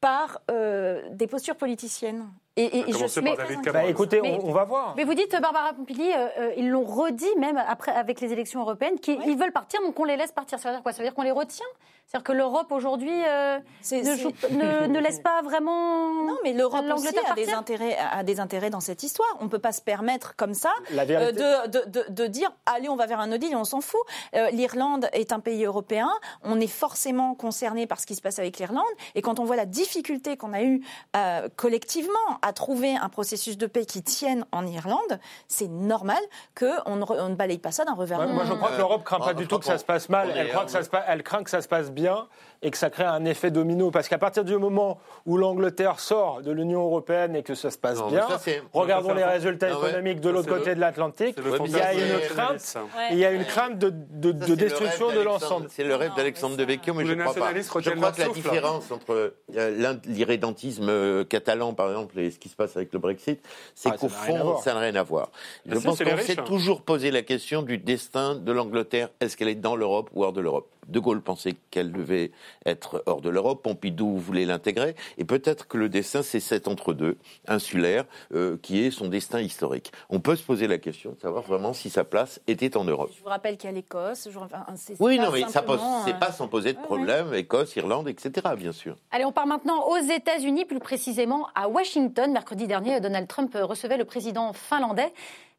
par 0.00 0.40
euh, 0.50 1.08
des 1.10 1.26
postures 1.26 1.56
politiciennes. 1.56 2.28
Et, 2.56 2.64
et- 2.64 2.88
et 2.88 2.92
je 2.92 3.20
par 3.20 3.36
David. 3.36 3.62
Cameron. 3.62 3.72
Bah, 3.84 3.90
écoutez, 3.90 4.20
Mais- 4.22 4.38
on, 4.42 4.50
on 4.50 4.52
va 4.52 4.64
voir. 4.64 4.94
Mais 4.96 5.02
vous 5.04 5.14
dites, 5.14 5.32
Barbara 5.40 5.72
Pompili, 5.72 6.12
euh, 6.12 6.28
euh, 6.38 6.52
ils 6.56 6.70
l'ont 6.70 6.84
redit 6.84 7.34
même 7.36 7.56
après 7.68 7.90
avec 7.92 8.20
les 8.20 8.32
élections 8.32 8.60
européennes, 8.60 8.98
qu'ils 9.00 9.20
ils 9.26 9.36
veulent 9.36 9.50
partir, 9.52 9.80
donc 9.82 9.98
on 9.98 10.04
les 10.04 10.16
laisse 10.16 10.30
partir. 10.32 10.58
Ça 10.60 10.68
veut 10.68 10.74
dire 10.76 10.82
quoi? 10.82 10.92
Ça 10.92 10.98
veut 11.02 11.08
dire 11.08 11.14
qu'on 11.14 11.22
les 11.22 11.32
retient? 11.32 11.66
C'est-à-dire 12.06 12.24
que 12.24 12.32
l'Europe 12.32 12.70
aujourd'hui 12.70 13.10
euh, 13.26 13.58
ne, 13.90 14.14
joue- 14.16 14.30
ne- 14.50 14.86
ne 14.86 14.98
laisse 15.00 15.20
pas 15.20 15.40
vraiment. 15.42 16.12
Non, 16.26 16.36
mais 16.44 16.52
l'Europe 16.52 16.80
aussi 16.82 16.88
l'Angleterre 17.06 17.32
a 17.32 17.34
des, 17.34 17.42
partir? 17.42 17.58
intérêts, 17.58 17.96
a 18.12 18.22
des 18.22 18.40
intérêts 18.40 18.68
dans 18.70 18.80
cette 18.80 19.02
histoire. 19.02 19.28
On 19.40 19.44
ne 19.44 19.48
peut 19.48 19.58
pas 19.58 19.72
se 19.72 19.80
permettre 19.80 20.36
comme 20.36 20.52
ça 20.52 20.70
La 20.92 21.06
vérité- 21.06 21.40
euh, 21.42 21.66
de, 21.66 21.78
de, 21.86 21.90
de, 21.90 22.04
de 22.10 22.26
dire 22.26 22.52
allez, 22.66 22.90
on 22.90 22.96
va 22.96 23.06
vers 23.06 23.20
un 23.20 23.26
no 23.26 23.38
deal 23.38 23.52
et 23.52 23.56
on 23.56 23.64
s'en 23.64 23.80
fout. 23.80 24.00
Euh, 24.36 24.50
L'Irlande 24.50 25.08
est 25.14 25.32
un 25.32 25.40
pays 25.40 25.64
européen. 25.64 26.10
On 26.42 26.60
est 26.60 26.66
forcément 26.68 27.34
concerné 27.34 27.86
par 27.86 27.98
ce 27.98 28.06
qui 28.06 28.14
se 28.14 28.20
passe 28.22 28.38
avec 28.38 28.58
l'Irlande. 28.58 28.84
Et 29.14 29.22
quand 29.22 29.40
on 29.40 29.44
voit 29.44 29.56
la 29.56 29.66
difficulté 29.66 30.36
qu'on 30.36 30.52
a 30.52 30.62
eue 30.62 30.82
euh, 31.16 31.48
collectivement 31.56 32.12
à 32.46 32.52
trouver 32.52 32.94
un 32.96 33.08
processus 33.08 33.56
de 33.56 33.66
paix 33.66 33.86
qui 33.86 34.02
tienne 34.02 34.44
en 34.52 34.66
Irlande, 34.66 35.18
c'est 35.48 35.68
normal 35.68 36.18
qu'on 36.58 36.96
ne, 36.96 37.04
on 37.08 37.28
ne 37.30 37.34
balaye 37.34 37.58
pas 37.58 37.72
ça 37.72 37.84
d'un 37.84 37.94
revers 37.94 38.18
Ouais, 38.20 38.26
moi, 38.26 38.44
je 38.46 38.52
crois 38.52 38.70
que 38.70 38.76
l'Europe 38.76 39.02
craint 39.04 39.16
Euh, 39.16 39.24
pas 39.24 39.30
on- 39.32 39.34
du 39.34 39.46
tout 39.46 39.58
que 39.58 39.64
ça 39.64 39.78
se 39.78 39.84
passe 39.84 40.08
mal. 40.08 40.30
Elle, 40.34 40.46
est- 40.46 40.50
croit 40.50 40.64
que 40.66 40.70
ça 40.70 40.82
se 40.82 40.90
pa- 40.90 41.04
elle 41.08 41.22
craint 41.22 41.42
que 41.42 41.50
ça 41.50 41.62
se 41.62 41.68
passe 41.68 41.90
bien 41.90 42.26
et 42.64 42.70
que 42.70 42.76
ça 42.78 42.90
crée 42.90 43.04
un 43.04 43.24
effet 43.26 43.50
domino. 43.52 43.90
Parce 43.92 44.08
qu'à 44.08 44.18
partir 44.18 44.42
du 44.44 44.56
moment 44.56 44.98
où 45.26 45.36
l'Angleterre 45.36 46.00
sort 46.00 46.42
de 46.42 46.50
l'Union 46.50 46.82
européenne 46.82 47.36
et 47.36 47.42
que 47.44 47.54
ça 47.54 47.70
se 47.70 47.78
passe 47.78 47.98
Non, 47.98 48.08
bien, 48.08 48.26
ça, 48.26 48.40
regardons 48.72 49.14
les 49.14 49.22
résultats 49.24 49.68
Ah 49.70 49.78
ouais. 49.80 49.88
économiques 49.90 50.20
de 50.20 50.30
l'autre 50.30 50.48
côté 50.48 50.70
le- 50.70 50.74
de 50.76 50.80
l'Atlantique. 50.80 51.36
Il 51.38 51.70
y 51.70 51.76
a 51.80 51.92
une 51.92 52.20
crainte. 52.28 52.76
Il 53.12 53.18
y 53.18 53.24
a 53.24 53.30
une 53.30 53.44
crainte 53.44 53.78
de, 53.78 53.90
de- 53.90 54.32
Ça, 54.32 54.38
de 54.38 54.44
c'est 54.44 54.50
le 54.50 54.56
destruction 54.56 55.12
de 55.12 55.20
l'ensemble. 55.20 55.66
C'est 55.70 55.84
le 55.84 55.94
rêve 55.94 56.10
Non, 56.10 56.16
d'Alexandre 56.16 56.56
de 56.56 56.64
Vecchio, 56.64 56.94
mais 56.94 57.04
je 57.04 57.12
les 57.12 57.18
crois 57.22 57.34
pas. 57.34 57.52
Je 57.54 57.90
crois 57.90 58.12
que 58.12 58.20
la 58.20 58.28
différence 58.28 58.90
entre 58.90 59.34
euh, 59.56 59.94
l'irrédentisme 60.06 60.88
euh, 60.88 61.24
catalan, 61.24 61.74
par 61.74 61.88
exemple, 61.90 62.18
et 62.18 62.30
ce 62.30 62.38
qui 62.38 62.48
se 62.48 62.56
passe 62.56 62.76
avec 62.76 62.92
le 62.92 62.98
Brexit, 62.98 63.40
c'est 63.74 63.90
Ah, 63.92 63.96
qu'au 63.98 64.08
fond, 64.08 64.56
ça 64.58 64.74
n'a 64.74 64.80
rien 64.80 64.94
à 64.94 65.02
voir. 65.02 65.30
Je 65.66 65.72
Ah, 65.76 65.80
pense 65.84 65.98
qu'on 65.98 66.16
s'est 66.18 66.38
hein. 66.40 66.44
toujours 66.44 66.82
posé 66.82 67.10
la 67.10 67.22
question 67.22 67.62
du 67.62 67.78
destin 67.78 68.34
de 68.34 68.52
l'Angleterre. 68.52 69.10
Est-ce 69.20 69.36
qu'elle 69.36 69.48
est 69.48 69.54
dans 69.54 69.76
l'Europe 69.76 70.10
ou 70.14 70.24
hors 70.24 70.32
de 70.32 70.40
l'Europe? 70.40 70.68
De 70.88 71.00
Gaulle 71.00 71.22
pensait 71.22 71.54
qu'elle 71.70 71.92
devait 71.92 72.30
être 72.66 73.02
hors 73.06 73.20
de 73.20 73.30
l'Europe. 73.30 73.62
Pompidou 73.62 74.16
voulait 74.16 74.44
l'intégrer. 74.44 74.94
Et 75.18 75.24
peut-être 75.24 75.66
que 75.66 75.78
le 75.78 75.88
destin, 75.88 76.22
c'est 76.22 76.40
cet 76.40 76.68
entre-deux, 76.68 77.16
insulaire, 77.46 78.04
euh, 78.34 78.56
qui 78.62 78.84
est 78.84 78.90
son 78.90 79.08
destin 79.08 79.40
historique. 79.40 79.92
On 80.10 80.20
peut 80.20 80.36
se 80.36 80.42
poser 80.42 80.66
la 80.66 80.78
question 80.78 81.12
de 81.12 81.20
savoir 81.20 81.42
vraiment 81.42 81.72
si 81.72 81.90
sa 81.90 82.04
place 82.04 82.40
était 82.46 82.76
en 82.76 82.84
Europe. 82.84 83.10
Je 83.16 83.22
vous 83.22 83.28
rappelle 83.28 83.56
qu'il 83.56 83.70
y 83.70 83.72
a 83.72 83.76
l'Écosse. 83.76 84.28
enfin, 84.36 84.66
Oui, 85.00 85.18
non, 85.18 85.30
mais 85.32 85.42
ça 85.48 85.62
pose, 85.62 85.80
c'est 86.04 86.14
euh, 86.14 86.18
pas 86.18 86.32
sans 86.32 86.48
poser 86.48 86.72
de 86.72 86.78
ouais, 86.78 86.84
problème. 86.84 87.34
Écosse, 87.34 87.76
Irlande, 87.76 88.08
etc., 88.08 88.48
bien 88.56 88.72
sûr. 88.72 88.96
Allez, 89.10 89.24
on 89.24 89.32
part 89.32 89.46
maintenant 89.46 89.86
aux 89.88 89.98
États-Unis, 89.98 90.64
plus 90.64 90.80
précisément 90.80 91.48
à 91.54 91.68
Washington. 91.68 92.32
Mercredi 92.32 92.66
dernier, 92.66 93.00
Donald 93.00 93.28
Trump 93.28 93.56
recevait 93.60 93.96
le 93.96 94.04
président 94.04 94.52
finlandais. 94.52 95.12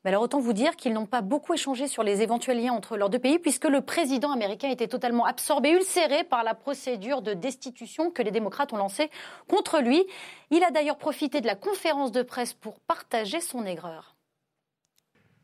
Mais 0.05 0.09
alors 0.09 0.21
autant 0.21 0.39
vous 0.39 0.53
dire 0.53 0.75
qu'ils 0.75 0.93
n'ont 0.93 1.07
pas 1.07 1.21
beaucoup 1.21 1.55
échangé 1.55 1.87
sur 1.87 2.03
les 2.03 2.21
éventuels 2.21 2.61
liens 2.61 2.73
entre 2.73 2.95
leurs 2.95 3.09
deux 3.09 3.17
pays, 3.17 3.39
puisque 3.39 3.65
le 3.65 3.81
président 3.81 4.31
américain 4.31 4.69
était 4.69 4.87
totalement 4.87 5.25
absorbé, 5.25 5.71
ulcéré 5.71 6.23
par 6.23 6.43
la 6.43 6.53
procédure 6.53 7.23
de 7.23 7.33
destitution 7.33 8.11
que 8.11 8.21
les 8.21 8.29
démocrates 8.29 8.71
ont 8.71 8.77
lancée 8.77 9.09
contre 9.47 9.79
lui. 9.79 10.05
Il 10.51 10.63
a 10.63 10.69
d'ailleurs 10.69 10.99
profité 10.99 11.41
de 11.41 11.47
la 11.47 11.55
conférence 11.55 12.11
de 12.11 12.21
presse 12.21 12.53
pour 12.53 12.79
partager 12.81 13.41
son 13.41 13.65
aigreur. 13.65 14.14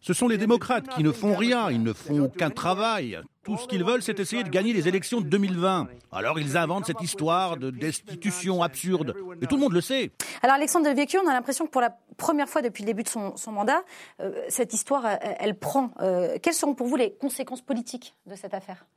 Ce 0.04 0.14
sont 0.14 0.28
les 0.28 0.40
démocrates 0.40 0.88
qui 0.90 1.04
ne 1.04 1.12
font 1.12 1.36
rien, 1.36 1.70
ils 1.70 1.84
ne 1.84 1.94
font 1.94 2.24
aucun 2.24 2.50
travail. 2.50 3.20
Tout 3.44 3.56
ce 3.58 3.68
qu'ils 3.68 3.84
veulent, 3.84 4.02
c'est 4.02 4.20
essayer 4.20 4.44
de 4.44 4.50
gagner 4.50 4.74
les 4.74 4.88
élections 4.88 5.22
de 5.22 5.28
2020. 5.28 5.90
Alors 6.12 6.40
ils 6.40 6.58
inventent 6.58 6.88
cette 6.88 7.02
histoire 7.02 7.56
de 7.58 7.70
destitution 7.70 8.64
absurde. 8.64 9.16
Et 9.44 9.46
tout 9.46 9.58
le 9.58 9.62
monde 9.62 9.74
le 9.74 9.82
sait. 9.82 10.10
Alors 10.42 10.56
Alexandre 10.56 10.90
de 10.90 10.96
Vecchio, 10.96 11.22
on 11.24 11.30
a 11.30 11.34
l'impression 11.34 11.68
que 11.68 11.72
pour 11.72 11.82
la 11.82 11.96
première 12.18 12.50
fois 12.50 12.64
depuis 12.64 12.82
le 12.82 12.88
début 12.88 13.04
de 13.04 13.10
son, 13.10 13.38
son 13.38 13.52
mandat, 13.52 13.84
euh, 14.22 14.32
cette 14.50 14.74
histoire, 14.74 15.06
elle, 15.06 15.38
elle 15.40 15.56
prend. 15.60 15.92
Euh, 16.02 16.40
quelles 16.42 16.56
seront 16.56 16.74
pour 16.74 16.88
vous 16.88 16.96
les 16.96 17.14
conséquences 17.14 17.62
politiques 17.62 18.16
de 18.26 18.36
cette 18.36 18.56
affaire? 18.56 18.88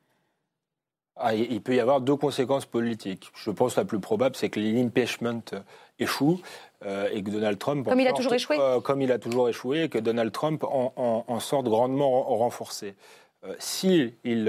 Ah, 1.17 1.35
il 1.35 1.61
peut 1.61 1.77
y 1.77 1.81
avoir 1.81 2.01
deux 2.01 2.17
conséquences 2.17 2.67
politiques. 2.67 3.31
Je 3.35 3.51
pense 3.51 3.75
que 3.75 3.81
la 3.81 3.85
plus 3.85 4.01
probable, 4.01 4.35
c'est 4.35 4.49
que 4.49 4.59
l'impeachment 4.59 5.43
euh, 5.53 5.61
échoue 6.01 6.41
euh, 6.85 7.09
et 7.13 7.23
que 7.23 7.31
Donald 7.31 7.59
Trump... 7.59 7.87
en 7.87 7.91
Comme 7.91 8.01
il 8.01 8.07
a 8.07 8.11
sorte- 8.11 8.17
toujours 8.19 8.35
échoué 8.35 8.57
euh, 8.61 8.81
Comme 8.81 9.03
il 9.03 9.11
a 9.13 9.19
toujours 9.19 9.49
échoué 9.49 9.85
et 9.85 9.89
que 9.89 9.99
Donald 9.99 10.33
Trump 10.33 10.65
en, 10.65 10.93
en- 10.97 11.25
en 11.27 11.41
sorte 11.41 11.67
grandement 11.67 12.11
ren- 12.23 12.37
renforcé. 12.39 12.95
Euh, 13.47 13.55
S'il 13.59 14.15
il, 14.25 14.49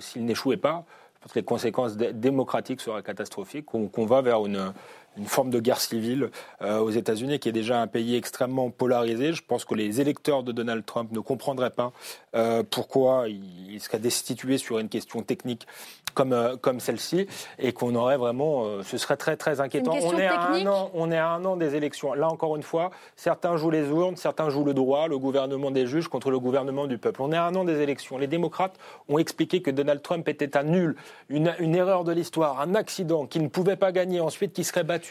s'il 0.00 0.24
n'échouait 0.24 0.56
pas, 0.56 0.84
je 1.16 1.20
pense 1.22 1.32
que 1.32 1.38
les 1.38 1.44
conséquences 1.44 1.96
dé- 1.96 2.12
démocratiques 2.12 2.80
seraient 2.80 3.02
catastrophiques, 3.02 3.66
qu'on 3.66 3.88
qu'on 3.88 4.04
va 4.06 4.20
vers 4.22 4.44
une, 4.46 4.72
une 5.16 5.26
forme 5.26 5.50
de 5.50 5.60
guerre 5.60 5.80
civile 5.80 6.30
euh, 6.62 6.78
aux 6.78 6.90
États-Unis, 6.90 7.38
qui 7.38 7.48
est 7.48 7.52
déjà 7.52 7.80
un 7.80 7.86
pays 7.86 8.16
extrêmement 8.16 8.70
polarisé. 8.70 9.32
Je 9.32 9.42
pense 9.46 9.64
que 9.64 9.74
les 9.74 10.00
électeurs 10.00 10.42
de 10.42 10.52
Donald 10.52 10.84
Trump 10.84 11.12
ne 11.12 11.20
comprendraient 11.20 11.70
pas 11.70 11.92
euh, 12.34 12.62
pourquoi 12.68 13.26
il, 13.28 13.80
serait 13.80 13.98
destitué 13.98 14.58
sur 14.58 14.78
une 14.78 14.88
question 14.88 15.22
technique 15.22 15.66
comme, 16.14 16.32
euh, 16.32 16.56
comme 16.56 16.80
celle-ci, 16.80 17.26
et 17.58 17.72
qu'on 17.72 17.94
aurait 17.96 18.16
vraiment, 18.16 18.82
ce 18.82 18.98
serait 18.98 19.16
très 19.16 19.36
très 19.36 19.60
inquiétant. 19.60 19.92
on 20.00 20.16
est 20.16 20.26
à 20.26 20.48
un 20.48 20.66
an, 20.66 20.90
on 20.94 21.10
est 21.10 21.18
à 21.18 21.28
un 21.28 21.44
an 21.44 21.56
des 21.56 21.74
élections. 21.74 22.14
Là 22.14 22.28
encore 22.28 22.56
une 22.56 22.62
fois, 22.62 22.90
certains 23.16 23.56
jouent 23.56 23.70
les 23.70 23.88
urnes, 23.88 24.16
certains 24.16 24.48
jouent 24.48 24.64
le 24.64 24.74
droit, 24.74 25.08
le 25.08 25.18
gouvernement 25.18 25.70
des 25.70 25.86
juges 25.86 26.08
contre 26.08 26.30
le 26.30 26.38
gouvernement 26.38 26.86
du 26.86 26.98
peuple. 26.98 27.20
On 27.22 27.32
est 27.32 27.36
à 27.36 27.44
un 27.44 27.54
an 27.54 27.64
des 27.64 27.80
élections. 27.80 28.16
Les 28.16 28.26
démocrates 28.26 28.76
ont 29.08 29.18
expliqué 29.18 29.60
que 29.60 29.70
Donald 29.70 30.02
Trump 30.02 30.28
était 30.28 30.56
un 30.56 30.62
nul, 30.62 30.96
une, 31.28 31.54
une 31.58 31.74
erreur 31.74 32.04
de 32.04 32.12
l'histoire, 32.12 32.60
un 32.60 32.74
accident, 32.74 33.26
qu'il 33.26 33.42
ne 33.42 33.48
pouvait 33.48 33.76
pas 33.76 33.92
gagner, 33.92 34.20
ensuite 34.20 34.52
qu'il 34.52 34.64
serait 34.64 34.84
battu. 34.84 35.03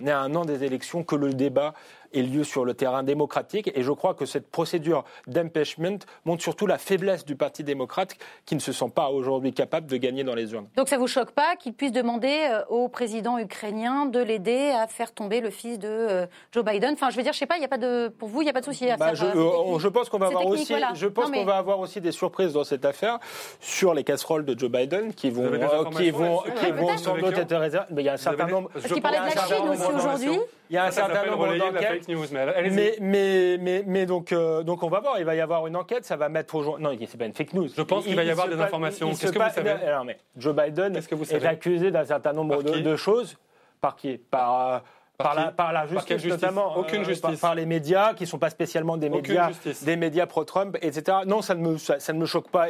On 0.00 0.06
est 0.06 0.10
à 0.10 0.20
un 0.20 0.34
an 0.34 0.44
des 0.44 0.64
élections, 0.64 1.04
que 1.04 1.16
le 1.16 1.32
débat 1.32 1.74
ait 2.12 2.22
lieu 2.22 2.44
sur 2.44 2.64
le 2.64 2.74
terrain 2.74 3.02
démocratique. 3.02 3.70
Et 3.74 3.82
je 3.82 3.92
crois 3.92 4.14
que 4.14 4.26
cette 4.26 4.50
procédure 4.50 5.04
d'impeachment 5.26 5.98
montre 6.24 6.42
surtout 6.42 6.66
la 6.66 6.78
faiblesse 6.78 7.24
du 7.24 7.36
Parti 7.36 7.64
démocrate 7.64 8.16
qui 8.46 8.54
ne 8.54 8.60
se 8.60 8.72
sent 8.72 8.90
pas 8.94 9.08
aujourd'hui 9.10 9.52
capable 9.52 9.86
de 9.86 9.96
gagner 9.96 10.24
dans 10.24 10.34
les 10.34 10.52
urnes. 10.52 10.68
Donc 10.76 10.88
ça 10.88 10.98
vous 10.98 11.06
choque 11.06 11.30
pas 11.32 11.56
qu'il 11.56 11.72
puisse 11.72 11.92
demander 11.92 12.48
euh, 12.50 12.62
au 12.68 12.88
président 12.88 13.38
ukrainien 13.38 14.06
de 14.06 14.20
l'aider 14.20 14.70
à 14.76 14.86
faire 14.86 15.12
tomber 15.12 15.40
le 15.40 15.50
fils 15.50 15.78
de 15.78 15.88
euh, 15.88 16.26
Joe 16.52 16.64
Biden? 16.64 16.94
Enfin, 16.94 17.10
je 17.10 17.16
veux 17.16 17.22
dire, 17.22 17.32
je 17.32 17.38
sais 17.38 17.46
pas, 17.46 17.56
il 17.56 17.62
y 17.62 17.64
a 17.64 17.68
pas 17.68 17.78
de, 17.78 18.08
pour 18.08 18.28
vous, 18.28 18.42
il 18.42 18.44
n'y 18.44 18.50
a 18.50 18.54
pas 18.54 18.60
de 18.60 18.64
souci 18.66 18.88
à 18.90 18.96
Bah, 18.96 19.14
faire. 19.14 19.14
je, 19.16 19.26
euh, 19.38 19.78
je 19.78 19.88
pense 19.88 20.08
qu'on 20.08 20.18
va 20.18 20.26
avoir 20.26 20.46
aussi, 20.46 20.66
voilà. 20.72 20.90
je 20.94 21.06
pense 21.06 21.26
Non, 21.26 21.30
mais- 21.30 21.38
qu'on 21.40 21.44
va 21.46 21.56
avoir 21.56 21.78
aussi 21.80 22.00
des 22.00 22.12
surprises 22.12 22.52
dans 22.52 22.64
cette 22.64 22.84
affaire 22.84 23.18
sur 23.60 23.94
les 23.94 24.04
casseroles 24.04 24.44
de 24.44 24.58
Joe 24.58 24.70
Biden 24.70 25.14
qui 25.14 25.30
vont, 25.30 25.44
euh, 25.44 25.84
qui 25.96 26.10
vont, 26.10 26.38
qui 26.38 26.66
Ouais, 26.66 26.72
vont 26.72 26.86
peut-être. 26.86 26.98
sans 26.98 27.16
doute 27.16 27.36
être 27.38 27.56
réservées. 27.56 27.86
Mais 27.90 28.02
il 28.02 28.06
y 28.06 28.08
a 28.08 28.14
un 28.14 28.16
certain 28.16 28.44
avez- 28.44 28.52
nombre. 28.52 28.70
Parce 28.72 28.86
qu'il 28.86 29.02
parlait 29.02 29.18
de 29.18 29.24
la 29.36 29.46
Chine 29.46 29.68
aussi 29.68 29.92
aujourd'hui. 29.94 30.40
Il 30.70 30.74
y 30.74 30.76
a 30.78 30.84
un 30.84 30.90
certain 30.90 31.26
nombre 31.26 31.56
d'enquêtes. 31.56 31.99
Fake 32.00 32.08
news, 32.08 32.26
mais 32.32 32.40
allez-y. 32.40 32.74
Mais, 32.74 32.96
mais, 33.00 33.58
mais, 33.58 33.84
mais 33.86 34.06
donc, 34.06 34.32
euh, 34.32 34.62
donc 34.62 34.82
on 34.82 34.88
va 34.88 35.00
voir, 35.00 35.18
il 35.18 35.24
va 35.24 35.34
y 35.34 35.40
avoir 35.40 35.66
une 35.66 35.76
enquête, 35.76 36.04
ça 36.04 36.16
va 36.16 36.28
mettre 36.28 36.54
au 36.54 36.62
jour. 36.62 36.78
Non, 36.78 36.96
c'est 37.06 37.18
pas 37.18 37.26
une 37.26 37.34
fake 37.34 37.54
news. 37.54 37.68
Je 37.76 37.82
pense 37.82 38.04
qu'il 38.04 38.16
va 38.16 38.24
y 38.24 38.30
avoir 38.30 38.48
des 38.48 38.60
informations. 38.60 39.10
Qu'est-ce 39.10 39.32
que 39.32 39.38
vous 39.38 39.54
savez 39.54 39.74
Non, 39.86 40.04
mais 40.04 40.18
Joe 40.36 40.54
Biden 40.54 40.98
vous 41.10 41.34
est 41.34 41.46
accusé 41.46 41.90
d'un 41.90 42.04
certain 42.04 42.32
nombre 42.32 42.62
Par 42.62 42.80
de, 42.80 42.96
choses. 42.96 43.36
Par 43.80 43.96
qui? 43.96 44.18
Par, 44.18 44.74
euh, 44.74 44.78
Par 45.16 45.28
par, 45.28 45.34
la, 45.34 45.52
par 45.52 45.72
Par 45.72 45.88
justice, 45.88 46.04
quelle 46.06 46.18
justice 46.18 46.42
notamment. 46.42 46.76
Aucune 46.76 47.02
euh, 47.02 47.04
justice. 47.04 47.40
Par, 47.40 47.50
par 47.50 47.54
les 47.54 47.66
médias, 47.66 48.14
qui 48.14 48.24
ne 48.24 48.28
sont 48.28 48.38
pas 48.38 48.50
spécialement 48.50 48.96
des 48.96 49.08
médias, 49.08 49.50
des 49.82 49.96
médias 49.96 50.26
pro-Trump, 50.26 50.76
etc. 50.82 51.18
Non, 51.26 51.42
ça 51.42 51.54
ne 51.54 51.60
me, 51.60 51.78
ça, 51.78 52.00
ça 52.00 52.12
ne 52.12 52.18
me 52.18 52.26
choque 52.26 52.50
pas. 52.50 52.68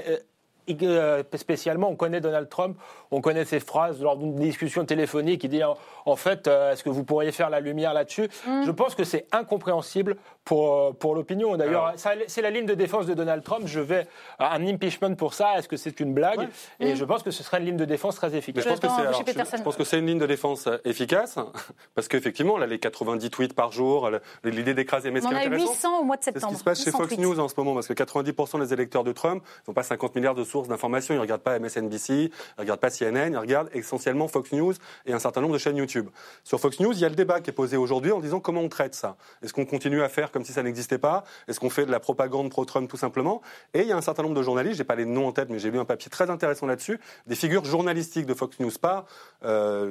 Euh, 0.82 1.22
spécialement, 1.36 1.88
on 1.88 1.96
connaît 1.96 2.20
Donald 2.20 2.48
Trump, 2.48 2.76
on 3.10 3.20
connaît 3.20 3.44
ses 3.44 3.60
phrases 3.60 4.00
lors 4.02 4.16
d'une 4.16 4.36
discussion 4.36 4.84
téléphonique. 4.84 5.44
Il 5.44 5.50
dit 5.50 5.64
en, 5.64 5.76
en 6.06 6.16
fait, 6.16 6.46
euh, 6.48 6.72
est-ce 6.72 6.82
que 6.82 6.90
vous 6.90 7.04
pourriez 7.04 7.32
faire 7.32 7.50
la 7.50 7.60
lumière 7.60 7.94
là-dessus? 7.94 8.28
Je 8.64 8.70
pense 8.70 8.94
que 8.94 9.04
c'est 9.04 9.26
incompréhensible 9.32 10.16
pour, 10.44 10.74
euh, 10.74 10.92
pour 10.92 11.14
l'opinion. 11.14 11.56
D'ailleurs, 11.56 11.94
c'est 12.26 12.42
la 12.42 12.50
ligne 12.50 12.66
de 12.66 12.74
défense 12.74 13.06
de 13.06 13.14
Donald 13.14 13.42
Trump. 13.44 13.62
Je 13.66 13.80
vais 13.80 14.06
à 14.38 14.54
un 14.54 14.66
impeachment 14.66 15.14
pour 15.16 15.34
ça. 15.34 15.58
Est-ce 15.58 15.68
que 15.68 15.76
c'est 15.76 16.00
une 16.00 16.12
blague 16.14 16.48
Et 16.80 16.96
je 16.96 17.04
pense 17.04 17.22
que 17.22 17.30
ce 17.30 17.42
serait 17.42 17.58
une 17.60 17.66
ligne 17.66 17.76
de 17.76 17.84
défense 17.84 18.16
très 18.16 18.30
Mais 18.30 18.38
efficace. 18.38 18.64
je 18.64 18.68
pense 18.70 18.98
alors, 18.98 19.12
je- 19.26 19.56
je 19.56 19.62
pense 19.62 19.76
que 19.76 19.84
c'est 19.84 19.98
une 19.98 20.06
ligne 20.06 20.18
de 20.18 20.26
défense 20.26 20.66
euh, 20.66 20.78
efficace 20.84 21.36
parce 21.94 22.08
qu'effectivement 22.08 22.58
là 22.58 22.66
les 22.66 22.78
90 22.78 23.30
tweets 23.30 23.54
par 23.54 23.72
jour, 23.72 24.10
l'idée 24.44 24.74
d'écraser. 24.74 25.10
Mais 25.10 25.20
ce 25.20 25.26
On 25.26 25.30
a 25.30 25.36
intéressant, 25.40 25.70
800 25.72 26.00
au 26.00 26.04
mois 26.04 26.16
de 26.16 26.22
c'est 26.24 26.30
ce 26.30 26.34
septembre. 26.34 26.52
qui 26.54 26.58
se 26.58 26.64
passe 26.64 26.78
chez 26.78 26.84
800 26.86 26.98
Fox 26.98 27.08
tweets. 27.14 27.20
News 27.20 27.40
en 27.40 27.48
ce 27.48 27.54
moment 27.56 27.74
parce 27.74 27.86
que 27.86 27.92
90% 27.94 28.58
des 28.60 28.72
électeurs 28.72 29.04
de 29.04 29.12
Trump 29.12 29.44
n'ont 29.68 29.74
pas 29.74 29.82
50 29.82 30.14
milliards 30.16 30.34
de 30.34 30.42
sources 30.44 30.50
sources 30.50 30.68
d'information. 30.68 31.14
Ils 31.14 31.18
ne 31.18 31.22
regardent 31.22 31.42
pas 31.42 31.56
MSNBC, 31.60 32.12
ils 32.12 32.30
ne 32.58 32.62
regardent 32.62 32.80
pas 32.80 32.90
CNN, 32.90 33.30
ils 33.32 33.38
regardent 33.38 33.70
essentiellement 33.72 34.26
Fox 34.26 34.50
News 34.52 34.74
et 35.06 35.12
un 35.12 35.20
certain 35.20 35.40
nombre 35.40 35.52
de 35.52 35.58
chaînes 35.58 35.76
YouTube. 35.76 36.08
Sur 36.42 36.58
Fox 36.58 36.80
News, 36.80 36.92
il 36.92 36.98
y 36.98 37.04
a 37.04 37.08
le 37.08 37.14
débat 37.14 37.40
qui 37.40 37.50
est 37.50 37.52
posé 37.52 37.76
aujourd'hui 37.76 38.10
en 38.10 38.18
disant 38.18 38.40
comment 38.40 38.62
on 38.62 38.68
traite 38.68 38.96
ça. 38.96 39.16
Est-ce 39.44 39.52
qu'on 39.52 39.64
continue 39.64 40.02
à 40.02 40.08
faire 40.08 40.29
comme 40.30 40.44
si 40.44 40.52
ça 40.52 40.62
n'existait 40.62 40.98
pas 40.98 41.24
Est-ce 41.48 41.60
qu'on 41.60 41.70
fait 41.70 41.86
de 41.86 41.90
la 41.90 42.00
propagande 42.00 42.50
pro-Trump 42.50 42.90
tout 42.90 42.96
simplement? 42.96 43.42
Et 43.74 43.80
il 43.80 43.86
y 43.86 43.92
a 43.92 43.96
un 43.96 44.00
certain 44.00 44.22
nombre 44.22 44.34
de 44.34 44.42
journalistes, 44.42 44.76
j'ai 44.76 44.84
pas 44.84 44.94
les 44.94 45.04
noms 45.04 45.26
en 45.28 45.32
tête, 45.32 45.48
mais 45.50 45.58
j'ai 45.58 45.70
lu 45.70 45.78
un 45.78 45.84
papier 45.84 46.10
très 46.10 46.30
intéressant 46.30 46.66
là-dessus, 46.66 47.00
des 47.26 47.34
figures 47.34 47.64
journalistiques 47.64 48.26
de 48.26 48.34
Fox 48.34 48.58
News, 48.60 48.70
pas 48.80 49.06
euh, 49.44 49.86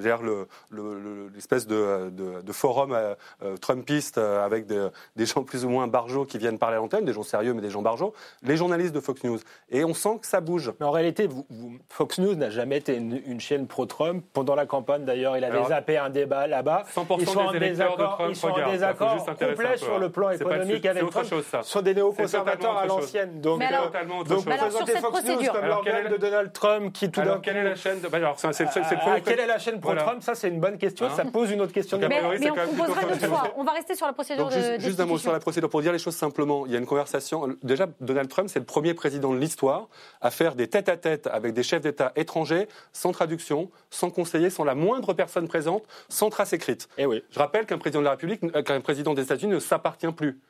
l'espèce 1.34 1.68
le, 1.68 2.12
de, 2.12 2.42
de, 2.42 2.52
forum 2.52 2.92
euh, 2.94 3.16
euh, 3.44 3.58
trumpiste 3.58 4.18
euh, 4.18 4.46
avec 4.46 4.66
des 4.68 5.26
gens 5.26 5.44
plus 5.44 5.66
ou 5.66 5.70
moins 5.70 5.88
barjots 5.88 6.26
qui 6.26 6.38
viennent 6.38 6.58
parler 6.58 6.78
à 6.78 6.80
l'antenne, 6.80 7.06
des 7.06 7.14
gens 7.14 7.24
sérieux 7.24 7.54
mais 7.54 7.62
des 7.62 7.70
gens 7.70 7.82
barjots, 7.82 8.14
les 8.44 8.58
journalistes 8.58 8.94
de 8.94 9.00
Fox 9.00 9.24
News. 9.24 9.40
Et 9.70 9.84
on 9.84 9.94
sent 9.94 10.20
que 10.22 10.28
ça 10.28 10.42
bouge. 10.42 10.72
Mais 10.80 10.86
en 10.86 10.92
réalité, 10.92 11.28
vous, 11.28 11.46
Fox 11.90 12.20
News 12.20 12.36
n'a 12.36 12.50
jamais 12.50 12.78
été 12.78 12.96
une, 12.96 13.40
chaîne 13.40 13.68
pro-Trump. 13.68 14.24
Pendant 14.34 14.56
la 14.56 14.66
campagne, 14.66 15.06
d'ailleurs, 15.06 15.38
il 15.38 15.44
avait 15.44 15.64
zappé 15.66 15.98
un 15.98 16.10
débat 16.10 16.48
là-bas. 16.48 16.84
100% 16.94 17.18
ils 17.20 17.28
sont 17.28 17.52
des 17.52 17.58
électeurs 17.58 17.98
de 17.98 18.04
Trump 18.04 18.30
ils 18.30 18.36
sont 18.36 18.50
en 18.50 18.72
désaccord 18.72 19.26
complet 19.26 19.78
sur 19.78 20.00
le 20.00 20.10
plan 20.10 20.29
économique 20.32 20.86
avec 20.86 21.10
Trump. 21.10 21.28
Chose, 21.30 21.46
ça. 21.46 21.64
sont 21.64 21.82
des 21.82 21.94
néoconservateurs 21.94 22.78
à 22.78 22.86
l'ancienne. 22.86 23.42
Donc, 23.42 23.60
mais 23.60 23.66
alors, 23.66 23.92
donc 24.24 24.46
présenter 24.46 24.98
Fox 24.98 25.24
News 25.24 25.52
comme 25.52 25.66
l'organe 25.66 26.12
de 26.12 26.18
Donald 26.18 26.52
Trump 26.54 26.94
qui 26.94 27.12
tout 27.12 27.22
d'un 27.22 27.36
coup... 27.36 27.42
Quelle 27.42 27.58
est 27.58 27.64
la 27.64 27.76
chaîne 27.76 28.00
Quelle 29.26 29.40
est 29.40 29.48
la 29.48 29.60
chaîne 29.60 29.80
pro-Trump 29.80 30.22
Ça, 30.22 30.36
c'est 30.36 30.50
une 30.50 30.60
bonne 30.60 30.78
question. 30.78 31.06
Hein 31.06 31.12
ça 31.16 31.26
pose 31.26 31.52
une 31.52 31.62
autre 31.62 31.74
question. 31.74 31.98
Mais, 32.00 32.08
mais 32.08 32.50
on 32.50 32.76
posera 32.76 33.02
une 33.04 33.12
autre 33.12 33.28
fois. 33.28 33.54
On 33.58 33.64
va 33.64 33.72
rester 33.72 33.96
sur 33.96 34.06
la 34.06 34.14
procédure 34.14 34.50
de 34.50 34.80
Juste 34.80 35.00
un 35.00 35.06
mot 35.06 35.18
sur 35.18 35.32
la 35.32 35.40
procédure 35.40 35.70
pour 35.70 35.82
dire 35.82 35.92
les 35.92 36.00
choses 36.00 36.16
simplement. 36.16 36.66
Il 36.66 36.72
y 36.72 36.76
a 36.76 36.80
une 36.80 36.86
conversation. 36.86 37.48
Déjà, 37.64 37.88
Donald 38.00 38.30
Trump, 38.30 38.50
c'est 38.52 38.60
le 38.60 38.66
premier 38.66 38.94
président 38.94 39.34
de 39.34 39.40
l'histoire 39.40 39.88
à 40.22 40.32
faire 40.32 40.56
des 40.56 40.68
tête-à-tête 40.68 41.28
avec 41.28 41.54
des 41.54 41.64
chefs 41.64 41.82
d'État 41.82 42.12
étrangers, 42.16 42.68
sans 42.94 43.12
traduction, 43.12 43.70
sans 43.90 44.10
conseiller, 44.10 44.50
sans 44.50 44.64
la 44.64 44.76
moindre 44.76 45.14
personne 45.14 45.48
présente, 45.48 45.84
sans 46.08 46.30
trace 46.30 46.54
écrite. 46.54 46.88
Et 46.98 47.04
eh 47.04 47.06
oui. 47.06 47.24
Je 47.32 47.40
rappelle 47.40 47.66
qu'un 47.66 47.78
président 47.78 48.00
de 48.00 48.06
la 48.06 48.12
République, 48.12 48.42
euh, 48.44 48.62
qu'un 48.62 48.82
président 48.82 49.14
des 49.14 49.24
États-Unis 49.24 49.54
ne 49.54 49.60
s'appartient 49.60 50.12
plus. 50.20 50.42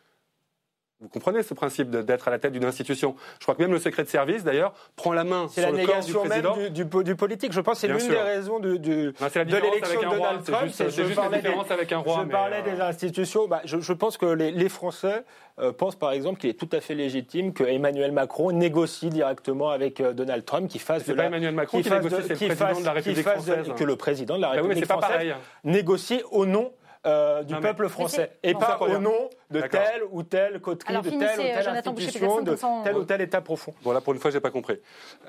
Vous 1.01 1.07
comprenez 1.07 1.43
ce 1.43 1.53
principe 1.53 1.91
d'être 1.91 2.27
à 2.27 2.31
la 2.31 2.39
tête 2.39 2.51
d'une 2.51 2.65
institution 2.65 3.15
Je 3.39 3.45
crois 3.45 3.55
que 3.55 3.61
même 3.61 3.71
le 3.71 3.79
secret 3.79 4.03
de 4.03 4.09
service, 4.09 4.43
d'ailleurs, 4.43 4.73
prend 4.97 5.13
la 5.13 5.23
main 5.23 5.47
sur 5.47 5.71
le 5.71 5.85
corps 5.85 6.03
du 6.03 6.11
président. 6.13 6.57
Même 6.57 6.69
du, 6.71 6.83
du, 6.83 7.03
du, 7.05 7.15
politique. 7.15 7.53
Je 7.53 7.61
pense 7.61 7.75
que 7.75 7.87
c'est 7.87 7.93
l'une 7.93 8.05
des 8.05 8.19
raisons 8.19 8.59
du, 8.59 8.77
de 8.77 9.13
l'élection 9.17 10.01
de 10.01 10.17
Donald 10.17 10.43
Trump. 10.43 10.69
C'est 10.73 10.89
juste, 10.89 11.15
la 11.15 11.29
différence 11.29 11.71
avec 11.71 11.93
un 11.93 11.99
roi. 11.99 12.25
Je 12.25 12.29
parlais 12.29 12.61
des 12.63 12.81
euh, 12.81 12.89
institutions. 12.89 13.47
Bah, 13.47 13.61
je, 13.63 13.79
je, 13.79 13.93
pense 13.93 14.17
que 14.17 14.25
les, 14.25 14.51
les 14.51 14.67
Français 14.67 15.23
euh, 15.59 15.71
pensent, 15.71 15.95
par 15.95 16.11
exemple, 16.11 16.41
qu'il 16.41 16.49
est 16.49 16.59
tout 16.59 16.69
à 16.73 16.81
fait 16.81 16.95
légitime 16.95 17.53
que 17.53 17.63
Emmanuel 17.63 18.11
Macron 18.11 18.51
négocie 18.51 19.09
directement 19.09 19.69
avec 19.69 20.01
euh, 20.01 20.11
Donald 20.11 20.43
Trump, 20.43 20.67
qui 20.67 20.79
fasse 20.79 21.05
de 21.05 21.13
la... 21.13 21.23
pas 21.23 21.27
Emmanuel 21.27 21.55
Macron 21.55 21.81
qui, 21.81 21.89
négocie, 21.89 22.23
c'est 22.35 22.47
le 22.49 22.55
président 22.55 22.81
de 22.81 22.85
la 22.85 22.91
République 22.91 23.25
française. 23.25 23.71
Que 23.77 23.83
le 23.85 23.95
président 23.95 24.35
de 24.35 24.41
la 24.41 24.49
bah 24.49 24.55
République 24.55 24.85
française 24.85 25.33
négocie 25.63 26.23
au 26.31 26.45
nom 26.45 26.73
euh, 27.05 27.43
du 27.43 27.55
peuple 27.55 27.87
français 27.87 28.37
et 28.43 28.53
pas 28.53 28.77
au 28.81 28.97
nom 28.97 29.29
de 29.51 29.61
tel 29.61 30.01
ou 30.11 30.23
tel 30.23 30.59
coterie, 30.59 30.97
de 30.97 31.09
telle 31.09 31.15
ou 31.15 31.19
telle 31.19 31.39
euh, 31.39 31.71
institution, 31.71 32.41
de 32.41 32.57
tel 32.83 32.97
ou 32.97 33.03
tel 33.05 33.21
État 33.21 33.39
profond. 33.39 33.73
Voilà, 33.83 34.01
pour 34.01 34.13
une 34.13 34.19
fois, 34.19 34.31
j'ai 34.31 34.41
pas 34.41 34.51
compris. 34.51 34.77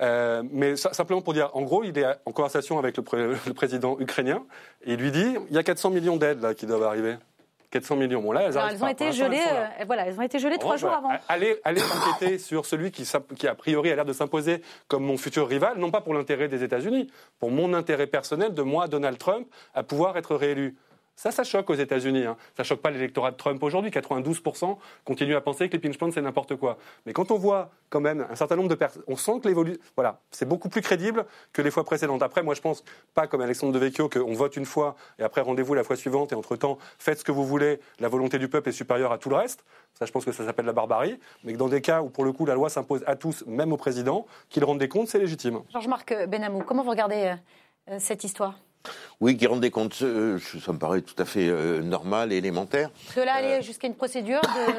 Euh, 0.03 0.43
mais 0.51 0.75
simplement 0.75 1.23
pour 1.23 1.33
dire, 1.33 1.51
en 1.55 1.63
gros, 1.63 1.85
il 1.85 1.97
est 1.97 2.07
en 2.27 2.33
conversation 2.33 2.81
avec 2.81 2.97
le, 2.97 3.05
président 3.55 3.97
ukrainien 4.01 4.43
et 4.85 4.95
il 4.95 4.99
lui 4.99 5.13
dit 5.13 5.37
il 5.49 5.55
y 5.55 5.59
a 5.59 5.63
400 5.63 5.91
millions 5.91 6.17
d'aides 6.17 6.43
là 6.43 6.55
qui 6.55 6.67
doivent 6.67 6.83
arriver. 6.83 7.17
400 7.71 7.95
millions. 7.95 8.21
Bon, 8.21 8.33
là, 8.33 8.43
elles, 8.43 8.59
elles 8.73 8.83
ont 8.83 8.89
été 8.89 9.13
gelées. 9.13 9.39
voilà, 9.87 10.07
elles 10.07 10.19
ont 10.19 10.23
été 10.23 10.41
gelées 10.41 10.59
trois 10.59 10.77
jours 10.77 10.91
avant. 10.91 11.11
Allez, 11.29 11.57
allez 11.63 11.81
enquêter 11.83 12.39
sur 12.39 12.67
celui 12.67 12.91
qui, 12.91 13.09
qui 13.37 13.47
a 13.47 13.55
priori 13.55 13.93
a 13.93 13.95
l'air 13.95 14.05
de 14.05 14.13
s'imposer 14.13 14.61
comme 14.89 15.05
mon 15.05 15.17
futur 15.17 15.47
rival, 15.47 15.79
non 15.79 15.93
pas 15.93 16.01
pour 16.01 16.15
l'intérêt 16.15 16.49
des 16.49 16.65
États-Unis, 16.65 17.07
pour 17.39 17.53
mon 17.53 17.73
intérêt 17.75 18.09
personnel 18.09 18.55
de 18.55 18.63
moi, 18.63 18.89
Donald 18.89 19.19
Trump, 19.19 19.47
à 19.73 19.85
pouvoir 19.85 20.17
être 20.17 20.35
réélu. 20.35 20.77
Ça, 21.17 21.31
ça 21.31 21.45
choque 21.45 21.69
aux 21.69 21.75
États-Unis. 21.75 22.25
Hein. 22.25 22.37
Ça 22.57 22.65
choque 22.65 22.81
pas 22.81 22.91
l'électorat 22.91 23.31
de 23.31 23.37
Trump 23.37 23.63
aujourd'hui. 23.63 23.91
92% 23.91 24.79
continuent 25.05 25.37
à 25.37 25.43
penser 25.43 25.69
que 25.69 25.75
les 25.75 25.79
pinch 25.79 25.99
points, 25.99 26.11
c'est 26.11 26.23
n'importe 26.23 26.57
quoi. 26.57 26.79
Mais 27.05 27.13
quand 27.13 27.31
on 27.31 27.37
voit 27.37 27.71
quand 27.91 28.01
même 28.01 28.27
un 28.31 28.35
certain 28.37 28.57
nombre 28.57 28.71
de 28.71 28.75
personnes, 28.75 29.03
on 29.07 29.17
sent 29.17 29.41
que 29.43 29.49
l'évolution. 29.49 29.81
Voilà, 29.97 30.21
c'est 30.31 30.49
beaucoup 30.49 30.71
plus 30.71 30.81
crédible 30.81 31.27
que 31.53 31.61
les 31.61 31.71
fois 31.71 31.85
précédentes. 31.85 32.23
Après, 32.23 32.43
moi, 32.43 32.55
je 32.55 32.63
pense 32.63 32.85
pas 33.13 33.27
comme 33.27 33.43
Alexandre 33.43 33.73
Devecchio 33.73 34.09
qu'on 34.09 34.33
vote 34.33 34.57
une 34.57 34.65
fois 34.65 34.97
et 35.19 35.23
après 35.23 35.43
rendez-vous 35.43 35.75
la 35.75 35.85
fois 35.85 35.97
suivante 35.97 36.33
et 36.33 36.35
entre-temps, 36.35 36.79
faites 36.99 37.19
ce 37.19 37.25
que 37.25 37.33
vous 37.33 37.45
voulez. 37.45 37.81
La 37.99 38.09
volonté 38.09 38.39
du 38.39 38.49
peuple 38.49 38.71
est 38.71 38.73
supérieure 38.73 39.13
à 39.13 39.19
tout 39.19 39.29
le 39.29 39.37
reste. 39.37 39.65
Ça, 39.99 40.07
je 40.07 40.13
pense 40.13 40.25
que 40.25 40.33
ça 40.33 40.47
s'appelle 40.47 40.65
la 40.67 40.73
barbarie. 40.73 41.19
Mais 41.45 41.53
que 41.53 41.59
dans 41.59 41.69
des 41.69 41.83
cas 41.83 42.01
où, 42.01 42.09
pour 42.09 42.25
le 42.25 42.33
coup, 42.33 42.47
la 42.47 42.55
loi 42.55 42.71
s'impose 42.71 43.05
à 43.07 43.17
tous, 43.17 43.45
même 43.47 43.73
au 43.73 43.77
président, 43.77 44.27
qu'il 44.49 44.65
rende 44.65 44.79
des 44.79 44.89
comptes, 44.89 45.09
c'est 45.09 45.19
légitime. 45.19 45.61
Georges-Marc 45.71 46.29
Benamou, 46.29 46.63
comment 46.63 46.83
vous 46.83 46.91
regardez 46.91 47.35
euh, 47.91 47.97
cette 47.99 48.25
histoire? 48.25 48.59
Oui, 49.21 49.37
qui 49.37 49.47
rendent 49.47 49.61
des 49.61 49.71
comptes, 49.71 49.99
euh, 50.01 50.39
ça 50.65 50.73
me 50.73 50.79
paraît 50.79 51.03
tout 51.03 51.15
à 51.19 51.27
fait 51.27 51.47
euh, 51.47 51.83
normal 51.83 52.33
et 52.33 52.37
élémentaire. 52.37 52.91
Cela 53.15 53.35
aller 53.35 53.59
euh, 53.59 53.63
jusqu'à 53.63 53.87
une 53.87 53.95
procédure 53.95 54.41
de. 54.41 54.73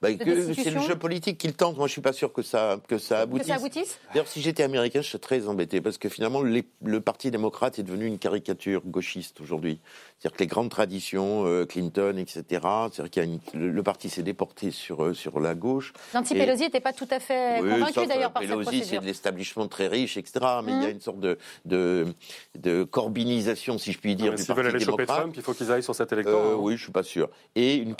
bah, 0.00 0.08
c'est 0.54 0.70
le 0.70 0.80
jeu 0.80 0.96
politique 0.96 1.36
qu'il 1.36 1.52
tente. 1.52 1.76
Moi, 1.76 1.86
je 1.86 1.92
suis 1.92 2.00
pas 2.00 2.14
sûr 2.14 2.32
que 2.32 2.40
ça, 2.40 2.78
que 2.88 2.96
ça 2.96 3.20
aboutisse. 3.20 3.46
Que 3.46 3.52
ça 3.52 3.58
aboutisse 3.58 4.00
D'ailleurs, 4.14 4.28
si 4.28 4.40
j'étais 4.40 4.62
américain, 4.62 5.02
je 5.02 5.08
serais 5.08 5.18
très 5.18 5.46
embêté 5.46 5.82
parce 5.82 5.98
que 5.98 6.08
finalement, 6.08 6.40
le 6.40 7.00
Parti 7.02 7.30
démocrate 7.30 7.78
est 7.78 7.82
devenu 7.82 8.06
une 8.06 8.18
caricature 8.18 8.80
gauchiste 8.86 9.42
aujourd'hui. 9.42 9.78
C'est-à-dire 10.18 10.36
que 10.38 10.42
les 10.42 10.46
grandes 10.46 10.70
traditions, 10.70 11.44
Clinton, 11.66 12.16
etc., 12.16 12.44
c'est-à-dire 12.90 13.10
qu'il 13.10 13.40
le, 13.52 13.82
parti 13.82 14.08
s'est 14.08 14.22
déporté 14.22 14.70
sur, 14.70 15.14
sur 15.14 15.40
la 15.40 15.54
gauche. 15.54 15.92
Nancy 16.14 16.34
Pelosi 16.34 16.62
n'était 16.62 16.80
pas 16.80 16.94
tout 16.94 17.08
à 17.10 17.20
fait 17.20 17.60
convaincu 17.60 18.06
d'ailleurs 18.06 18.32
par 18.32 18.40
Pelosi, 18.40 18.56
cette 18.56 18.62
procédure. 18.62 18.86
c'est 18.88 19.00
de 19.00 19.04
l'establishment 19.04 19.68
très 19.68 19.88
riche, 19.88 20.16
etc., 20.16 20.40
mais 20.64 20.72
il 20.72 20.82
y 20.82 20.84
a 20.86 20.88
mmh. 20.88 20.92
une 20.92 21.00
sorte 21.02 21.20
de, 21.20 21.38
de, 21.66 22.06
de 22.58 22.84
si 23.78 23.92
je 23.92 23.98
puis 23.98 24.16
dire, 24.16 24.34
du 24.34 24.44
Parti 24.44 24.62
veulent 24.62 24.80
choper 24.80 25.06
Trump, 25.06 25.34
il 25.36 25.42
faut 25.42 25.54
qu'ils 25.54 25.70
aillent 25.72 25.82
sur 25.82 25.94
cet 25.94 26.12
électorat. 26.12 26.36
Euh, 26.36 26.54
hein. 26.54 26.58
oui, 26.58 26.76
je 26.76 26.82
suis 26.84 26.92
pas 26.92 27.02
sûr. 27.02 27.28
Et 27.54 27.76
une, 27.76 27.94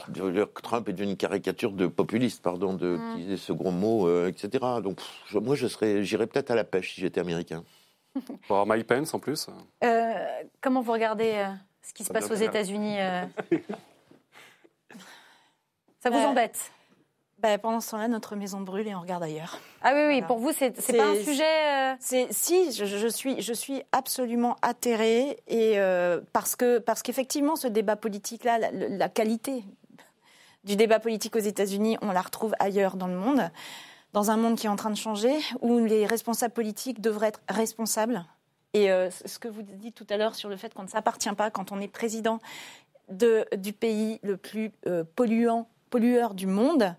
Trump 0.62 0.88
est 0.88 0.92
devenu 0.92 1.10
une 1.10 1.16
caricature 1.16 1.72
de 1.72 1.86
populiste, 1.86 2.42
pardon, 2.42 2.74
de 2.74 2.96
mm. 2.96 3.10
utiliser 3.12 3.36
ce 3.36 3.52
gros 3.52 3.70
mot, 3.70 4.08
euh, 4.08 4.28
etc. 4.28 4.64
Donc, 4.82 5.00
moi, 5.32 5.54
je 5.54 5.66
serais, 5.66 6.02
j'irais 6.04 6.26
peut-être 6.26 6.50
à 6.50 6.54
la 6.54 6.64
pêche 6.64 6.94
si 6.94 7.00
j'étais 7.00 7.20
américain. 7.20 7.64
Pour 8.46 8.56
avoir 8.56 8.66
Mike 8.66 8.86
Pence 8.86 9.12
en 9.12 9.18
plus. 9.18 9.46
Euh, 9.84 10.14
comment 10.62 10.80
vous 10.80 10.92
regardez 10.92 11.44
ce 11.82 11.92
qui 11.92 12.02
se 12.02 12.12
passe 12.12 12.30
aux 12.30 12.34
États-Unis 12.34 12.96
Ça 16.00 16.10
vous 16.10 16.18
embête 16.18 16.72
bah, 17.46 17.58
pendant 17.58 17.80
ce 17.80 17.92
temps-là, 17.92 18.08
notre 18.08 18.34
maison 18.34 18.60
brûle 18.60 18.88
et 18.88 18.94
on 18.94 19.00
regarde 19.00 19.22
ailleurs. 19.22 19.58
Ah 19.82 19.92
oui, 19.94 20.06
oui, 20.08 20.22
pour 20.22 20.38
vous, 20.38 20.50
c'est 20.52 20.70
pas 20.70 21.04
un 21.04 21.22
sujet. 21.22 21.44
Euh... 21.44 22.26
Si, 22.30 22.72
je, 22.72 23.06
suis, 23.06 23.40
je 23.40 23.52
suis 23.52 23.82
absolument 23.92 24.56
atterrée 24.62 25.38
et 25.46 25.78
euh, 25.78 26.20
parce 26.32 26.56
que 26.56 26.78
parce 26.78 27.02
qu'effectivement, 27.02 27.54
ce 27.54 27.68
débat 27.68 27.94
politique-là, 27.94 28.58
la, 28.72 29.08
qualité 29.08 29.62
du 30.64 30.74
débat 30.74 30.98
politique 30.98 31.36
aux 31.36 31.40
États-Unis, 31.40 31.98
on 32.02 32.10
la 32.10 32.22
retrouve 32.22 32.52
ailleurs 32.58 32.96
dans 32.96 33.06
le 33.06 33.16
monde, 33.16 33.48
dans 34.12 34.32
un 34.32 34.36
monde 34.36 34.56
qui 34.56 34.66
est 34.66 34.70
en 34.70 34.76
train 34.76 34.90
de 34.90 34.96
changer, 34.96 35.36
où 35.60 35.78
les 35.78 36.04
responsables 36.04 36.54
politiques 36.54 37.00
devraient 37.00 37.28
être 37.28 37.42
responsables. 37.48 38.24
Et 38.74 38.90
euh, 38.90 39.08
ce 39.10 39.38
que 39.38 39.46
vous 39.46 39.62
dites 39.62 39.94
tout 39.94 40.06
à 40.10 40.16
l'heure 40.16 40.34
sur 40.34 40.48
le 40.48 40.56
fait 40.56 40.74
qu'on 40.74 40.82
ne 40.82 40.88
s'appartient 40.88 41.32
pas 41.32 41.50
quand 41.50 41.70
on 41.70 41.80
est 41.80 41.88
président 41.88 42.40
de, 43.08 43.46
du 43.56 43.72
pays 43.72 44.18
le 44.24 44.36
plus 44.36 44.72
euh, 44.88 45.04
polluant, 45.14 45.68
pollueur 45.90 46.34
du 46.34 46.46
monde. 46.46 46.96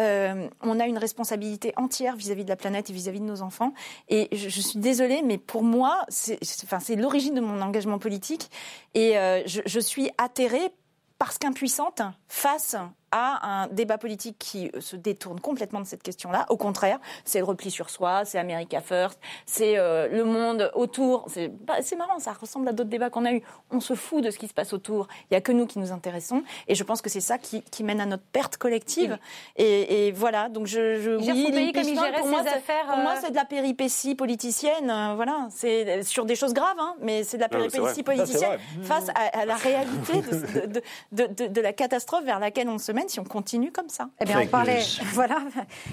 Euh, 0.00 0.48
on 0.60 0.80
a 0.80 0.86
une 0.86 0.98
responsabilité 0.98 1.72
entière 1.76 2.16
vis-à-vis 2.16 2.44
de 2.44 2.48
la 2.48 2.56
planète 2.56 2.90
et 2.90 2.92
vis-à-vis 2.92 3.20
de 3.20 3.24
nos 3.24 3.42
enfants. 3.42 3.72
Et 4.08 4.28
je, 4.36 4.60
suis 4.60 4.78
désolée, 4.78 5.22
mais 5.22 5.38
pour 5.38 5.62
moi, 5.62 6.04
c'est 6.08 6.38
enfin, 6.64 6.78
l'origine 6.96 7.34
de 7.34 7.40
mon 7.40 7.60
engagement 7.60 7.98
politique. 7.98 8.50
Et 8.94 9.16
euh, 9.18 9.42
je, 9.46 9.60
je 9.64 9.80
suis 9.80 10.10
atterrée 10.18 10.72
parce 11.18 11.38
qu'impuissante 11.38 12.02
face 12.28 12.76
à 13.16 13.62
un 13.62 13.66
débat 13.68 13.96
politique 13.96 14.36
qui 14.40 14.72
euh, 14.74 14.80
se 14.80 14.96
détourne 14.96 15.38
complètement 15.38 15.78
de 15.78 15.86
cette 15.86 16.02
question-là. 16.02 16.46
Au 16.48 16.56
contraire, 16.56 16.98
c'est 17.24 17.38
le 17.38 17.44
repli 17.44 17.70
sur 17.70 17.88
soi, 17.88 18.24
c'est 18.24 18.38
America 18.38 18.80
First, 18.80 19.20
c'est 19.46 19.78
euh, 19.78 20.08
le 20.08 20.24
monde 20.24 20.72
autour. 20.74 21.28
Bah, 21.60 21.74
c'est 21.80 21.94
marrant, 21.94 22.18
ça 22.18 22.32
ressemble 22.32 22.68
à 22.68 22.72
d'autres 22.72 22.90
débats 22.90 23.10
qu'on 23.10 23.24
a 23.24 23.32
eus. 23.32 23.42
On 23.70 23.78
se 23.78 23.94
fout 23.94 24.24
de 24.24 24.32
ce 24.32 24.38
qui 24.38 24.48
se 24.48 24.52
passe 24.52 24.72
autour. 24.72 25.06
Il 25.22 25.34
n'y 25.34 25.36
a 25.36 25.40
que 25.40 25.52
nous 25.52 25.66
qui 25.66 25.78
nous 25.78 25.92
intéressons. 25.92 26.42
Et 26.66 26.74
je 26.74 26.82
pense 26.82 27.02
que 27.02 27.08
c'est 27.08 27.20
ça 27.20 27.38
qui, 27.38 27.62
qui, 27.62 27.84
mène 27.84 28.00
à 28.00 28.06
notre 28.06 28.24
perte 28.24 28.56
collective. 28.56 29.16
Et, 29.54 30.08
et, 30.08 30.12
voilà, 30.12 30.48
donc 30.48 30.66
je, 30.66 31.00
je 31.00 31.10
oui, 31.10 31.52
pays 31.52 31.72
comme 31.72 31.82
il 31.84 31.94
pour, 31.94 32.26
moi, 32.26 32.40
affaires, 32.40 32.86
pour 32.88 32.96
moi, 32.96 33.12
euh, 33.12 33.20
c'est 33.20 33.30
de 33.30 33.36
la 33.36 33.44
péripétie 33.44 34.16
politicienne. 34.16 34.86
voilà, 35.14 35.46
c'est 35.50 36.02
sur 36.02 36.24
des 36.24 36.34
choses 36.34 36.52
graves, 36.52 36.78
hein, 36.80 36.96
mais 37.00 37.22
c'est 37.22 37.36
de 37.36 37.42
la 37.42 37.48
péripétie 37.48 38.02
politicienne 38.02 38.58
face 38.82 39.06
à, 39.14 39.46
la 39.46 39.54
réalité 39.54 40.14
de, 40.20 40.82
de, 41.12 41.26
de, 41.26 41.46
de, 41.46 41.60
la 41.60 41.72
catastrophe 41.72 42.24
vers 42.24 42.40
laquelle 42.40 42.68
on 42.68 42.78
se 42.78 42.90
met 42.90 43.03
semaines 43.04 43.08
si 43.08 43.20
on 43.20 43.24
continue 43.24 43.72
comme 43.72 43.88
ça. 43.88 44.08
Eh 44.20 44.24
bien, 44.24 44.40
on 44.40 44.46
parlait, 44.46 44.82
voilà, 45.12 45.38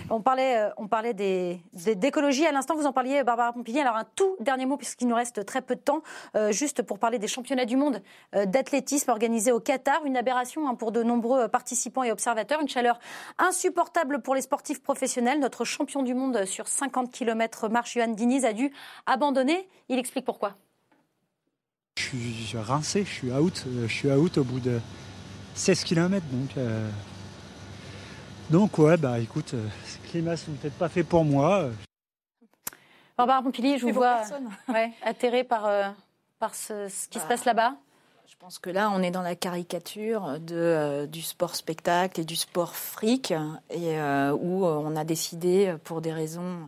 on 0.10 0.22
parlait, 0.22 0.58
euh, 0.58 0.70
on 0.78 0.88
parlait 0.88 1.14
des, 1.14 1.62
d'écologie. 1.74 2.46
À 2.46 2.52
l'instant, 2.52 2.76
vous 2.76 2.86
en 2.86 2.94
parliez, 2.94 3.24
Barbara 3.24 3.54
Pompili. 3.54 3.80
Alors, 3.80 3.96
un 3.96 4.06
tout 4.16 4.36
dernier 4.40 4.66
mot, 4.66 4.78
puisqu'il 4.78 5.08
nous 5.08 5.16
reste 5.16 5.46
très 5.46 5.62
peu 5.62 5.76
de 5.76 5.82
temps, 5.82 6.02
euh, 6.36 6.52
juste 6.52 6.82
pour 6.82 7.00
parler 7.00 7.20
des 7.20 7.28
championnats 7.28 7.66
du 7.66 7.78
monde 7.78 8.02
euh, 8.36 8.46
d'athlétisme 8.46 9.12
organisés 9.12 9.52
au 9.52 9.60
Qatar. 9.60 10.06
Une 10.06 10.18
aberration 10.18 10.68
hein, 10.68 10.76
pour 10.76 10.92
de 10.92 11.04
nombreux 11.04 11.48
participants 11.48 12.04
et 12.04 12.12
observateurs. 12.12 12.62
Une 12.62 12.70
chaleur 12.70 13.00
insupportable 13.38 14.22
pour 14.22 14.36
les 14.36 14.42
sportifs 14.42 14.82
professionnels. 14.82 15.40
Notre 15.40 15.66
champion 15.66 16.04
du 16.04 16.14
monde 16.14 16.46
sur 16.46 16.68
50 16.68 17.12
km 17.12 17.70
marche, 17.70 17.96
Johan 17.96 18.10
Diniz, 18.10 18.46
a 18.46 18.54
dû 18.54 18.72
abandonner. 19.06 19.68
Il 19.90 20.00
explique 20.00 20.26
pourquoi. 20.26 20.56
Je 21.98 22.04
suis 22.04 22.58
rincé, 22.58 23.04
je 23.04 23.10
suis 23.10 23.32
out, 23.32 23.66
je 23.88 23.94
suis 23.94 24.10
out 24.10 24.38
au 24.38 24.44
bout 24.44 24.60
de 24.60 24.80
16 25.56 25.84
km. 25.84 26.26
Donc, 26.32 26.58
euh, 26.58 26.90
donc 28.50 28.78
ouais, 28.78 28.98
bah 28.98 29.20
écoute, 29.20 29.54
euh, 29.54 29.68
ces 29.86 30.00
climats 30.10 30.38
sont 30.38 30.52
peut-être 30.54 30.78
pas 30.78 30.90
faits 30.90 31.08
pour 31.08 31.24
moi. 31.24 31.70
Barbara 33.18 33.42
Pompili, 33.44 33.78
je 33.78 33.86
vous 33.86 33.94
vois 33.94 34.22
ouais, 34.70 34.92
atterré 35.04 35.44
par, 35.44 35.66
euh, 35.66 35.90
par 36.40 36.56
ce, 36.56 36.88
qui 37.10 37.20
se 37.20 37.26
passe 37.26 37.46
là-bas. 37.46 37.76
Je 38.28 38.36
pense 38.40 38.58
que 38.58 38.70
là, 38.70 38.90
on 38.90 39.04
est 39.04 39.12
dans 39.12 39.22
la 39.22 39.36
caricature 39.36 40.40
de, 40.40 41.06
du 41.06 41.22
sport 41.22 41.56
spectacle 41.56 42.22
et 42.22 42.26
du 42.26 42.36
sport 42.36 42.76
fric, 42.76 43.32
et 43.70 44.00
où 44.32 44.66
on 44.66 44.96
a 44.96 45.04
décidé, 45.04 45.76
pour 45.84 46.02
des 46.02 46.14
raisons 46.14 46.68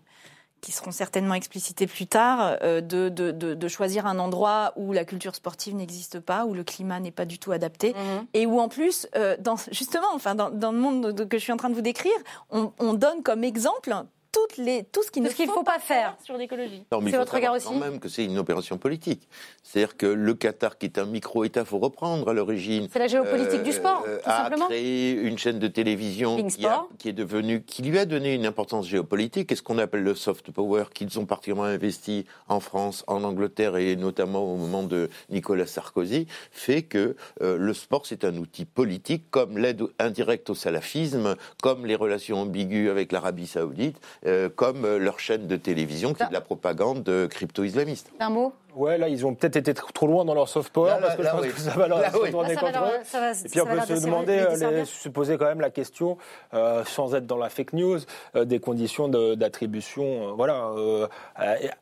qui 0.63 0.71
seront 0.71 0.91
certainement 0.91 1.33
explicités 1.33 1.87
plus 1.87 2.07
tard, 2.07 2.57
euh, 2.63 2.79
de, 2.79 3.09
de, 3.09 3.31
de, 3.31 3.67
choisir 3.67 4.07
un 4.07 4.17
endroit 4.17 4.71
où 4.77 4.93
la 4.93 5.03
culture 5.03 5.35
sportive 5.35 5.75
n'existe 5.75 6.21
pas, 6.21 6.45
où 6.45 6.53
le 6.53 6.63
climat 6.63 7.01
n'est 7.01 7.11
pas 7.11 7.25
du 7.25 7.37
tout 7.37 7.51
adapté, 7.51 7.89
mhm. 7.89 8.25
et 8.33 8.45
où 8.45 8.59
en 8.61 8.69
plus, 8.69 9.07
euh, 9.15 9.35
dans, 9.39 9.57
justement, 9.71 10.07
enfin, 10.13 10.35
dans, 10.35 10.49
dans, 10.49 10.71
le 10.71 10.77
monde 10.77 11.27
que 11.27 11.37
je 11.37 11.43
suis 11.43 11.51
en 11.51 11.57
train 11.57 11.69
de 11.69 11.75
vous 11.75 11.81
décrire, 11.81 12.13
on, 12.49 12.71
on 12.79 12.93
donne 12.93 13.23
comme 13.23 13.43
exemple 13.43 13.93
toutes 14.33 14.57
les, 14.57 14.83
tout 14.83 15.03
ce 15.03 15.11
qu'il 15.11 15.23
ne 15.23 15.29
faut, 15.29 15.63
pas 15.63 15.79
faire 15.79 16.17
sur 16.23 16.35
l'écologie. 16.35 16.83
C'est 16.91 17.17
votre 17.17 17.35
regard 17.35 17.53
aussi 17.53 17.67
quand 17.67 17.75
même 17.75 17.99
que 17.99 18.09
c'est 18.09 18.25
une 18.25 18.37
opération 18.39 18.77
politique. 18.77 19.29
C'est-à-dire 19.61 19.95
que 19.95 20.07
le 20.07 20.33
Qatar, 20.33 20.77
qui 20.77 20.87
est 20.87 20.97
un 20.97 21.05
micro-État, 21.05 21.63
faut 21.63 21.77
reprendre 21.77 22.27
à 22.27 22.33
l'origine. 22.33 22.87
C'est 22.91 22.99
la 22.99 23.07
géopolitique 23.07 23.63
du 23.63 23.71
sport, 23.71 24.03
euh, 24.07 24.17
tout 24.17 24.29
a 24.29 24.43
simplement. 24.43 24.65
créé 24.65 25.13
une 25.13 25.37
chaîne 25.37 25.59
de 25.59 25.67
télévision 25.67 26.43
qui, 26.47 26.65
qui, 26.97 27.09
est 27.09 27.13
devenue, 27.13 27.63
qui 27.63 27.83
lui 27.83 27.99
a 27.99 28.05
donné 28.05 28.33
une 28.33 28.47
importance 28.47 28.87
géopolitique, 28.87 29.51
et 29.51 29.55
ce 29.55 29.61
qu'on 29.61 29.77
appelle 29.77 30.03
le 30.03 30.15
soft 30.15 30.51
power, 30.51 30.85
qu'ils 30.93 31.19
ont 31.19 31.25
particulièrement 31.25 31.63
investi 31.63 32.25
en 32.49 32.59
France, 32.59 33.03
en 33.07 33.23
Angleterre 33.23 33.77
et 33.77 33.95
notamment 33.95 34.43
au 34.51 34.57
moment 34.57 34.83
de 34.83 35.09
Nicolas 35.29 35.67
Sarkozy, 35.67 36.25
fait 36.51 36.81
que 36.81 37.15
euh, 37.41 37.57
le 37.57 37.73
sport 37.73 38.07
c'est 38.07 38.25
un 38.25 38.35
outil 38.37 38.65
politique, 38.65 39.29
comme 39.29 39.59
l'aide 39.59 39.83
indirecte 39.99 40.49
au 40.49 40.55
salafisme, 40.55 41.35
comme 41.61 41.85
les 41.85 41.95
relations 41.95 42.41
ambiguës 42.41 42.89
avec 42.89 43.11
l'Arabie 43.11 43.47
Saoudite. 43.47 43.99
Euh, 44.25 44.47
comme 44.49 44.87
leur 44.97 45.19
chaîne 45.19 45.47
de 45.47 45.57
télévision 45.57 46.13
qui 46.13 46.23
est 46.23 46.27
de 46.27 46.33
la 46.33 46.41
propagande 46.41 47.27
crypto-islamiste. 47.29 48.09
Un 48.21 48.29
mot? 48.29 48.53
Ouais, 48.75 48.97
là, 48.97 49.07
ils 49.07 49.25
ont 49.25 49.35
peut-être 49.35 49.55
été 49.55 49.73
trop 49.73 50.07
loin 50.07 50.25
dans 50.25 50.33
leur 50.33 50.49
soft 50.49 50.71
power, 50.73 50.95
parce 51.01 51.15
que 51.15 51.23
je 51.23 51.29
pense 51.29 51.45
que 51.45 51.59
ça 51.59 51.71
va 51.71 51.87
leur 51.87 51.99
retourner 51.99 52.55
contre 52.55 52.83
eux. 52.83 53.45
Et 53.45 53.49
puis 53.49 53.61
on 53.61 53.65
peut 53.65 53.79
se 53.81 54.05
demander, 54.05 54.39
euh, 54.39 54.85
se 54.85 55.09
poser 55.09 55.37
quand 55.37 55.45
même 55.45 55.61
la 55.61 55.69
question, 55.69 56.17
euh, 56.53 56.83
sans 56.85 57.15
être 57.15 57.27
dans 57.27 57.37
la 57.37 57.49
fake 57.49 57.73
news, 57.73 57.99
des 58.35 58.59
conditions 58.59 59.07
d'attribution. 59.07 60.35
voilà, 60.35 60.71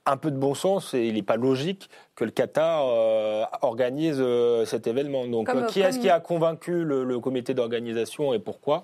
un 0.06 0.18
peu 0.18 0.32
de 0.32 0.38
bon 0.38 0.54
sens, 0.54 0.94
et 0.94 1.06
il 1.06 1.16
n'est 1.16 1.22
pas 1.22 1.38
logique 1.38 1.90
que 2.16 2.26
le 2.26 2.32
Qatar 2.32 2.86
organise 3.62 4.24
cet 4.66 4.88
événement. 4.88 5.28
Donc, 5.28 5.50
qui 5.68 5.82
est-ce 5.82 6.00
qui 6.00 6.10
a 6.10 6.20
convaincu 6.20 6.84
le, 6.84 7.20
comité 7.20 7.54
d'organisation 7.54 8.34
et 8.34 8.40
pourquoi 8.40 8.84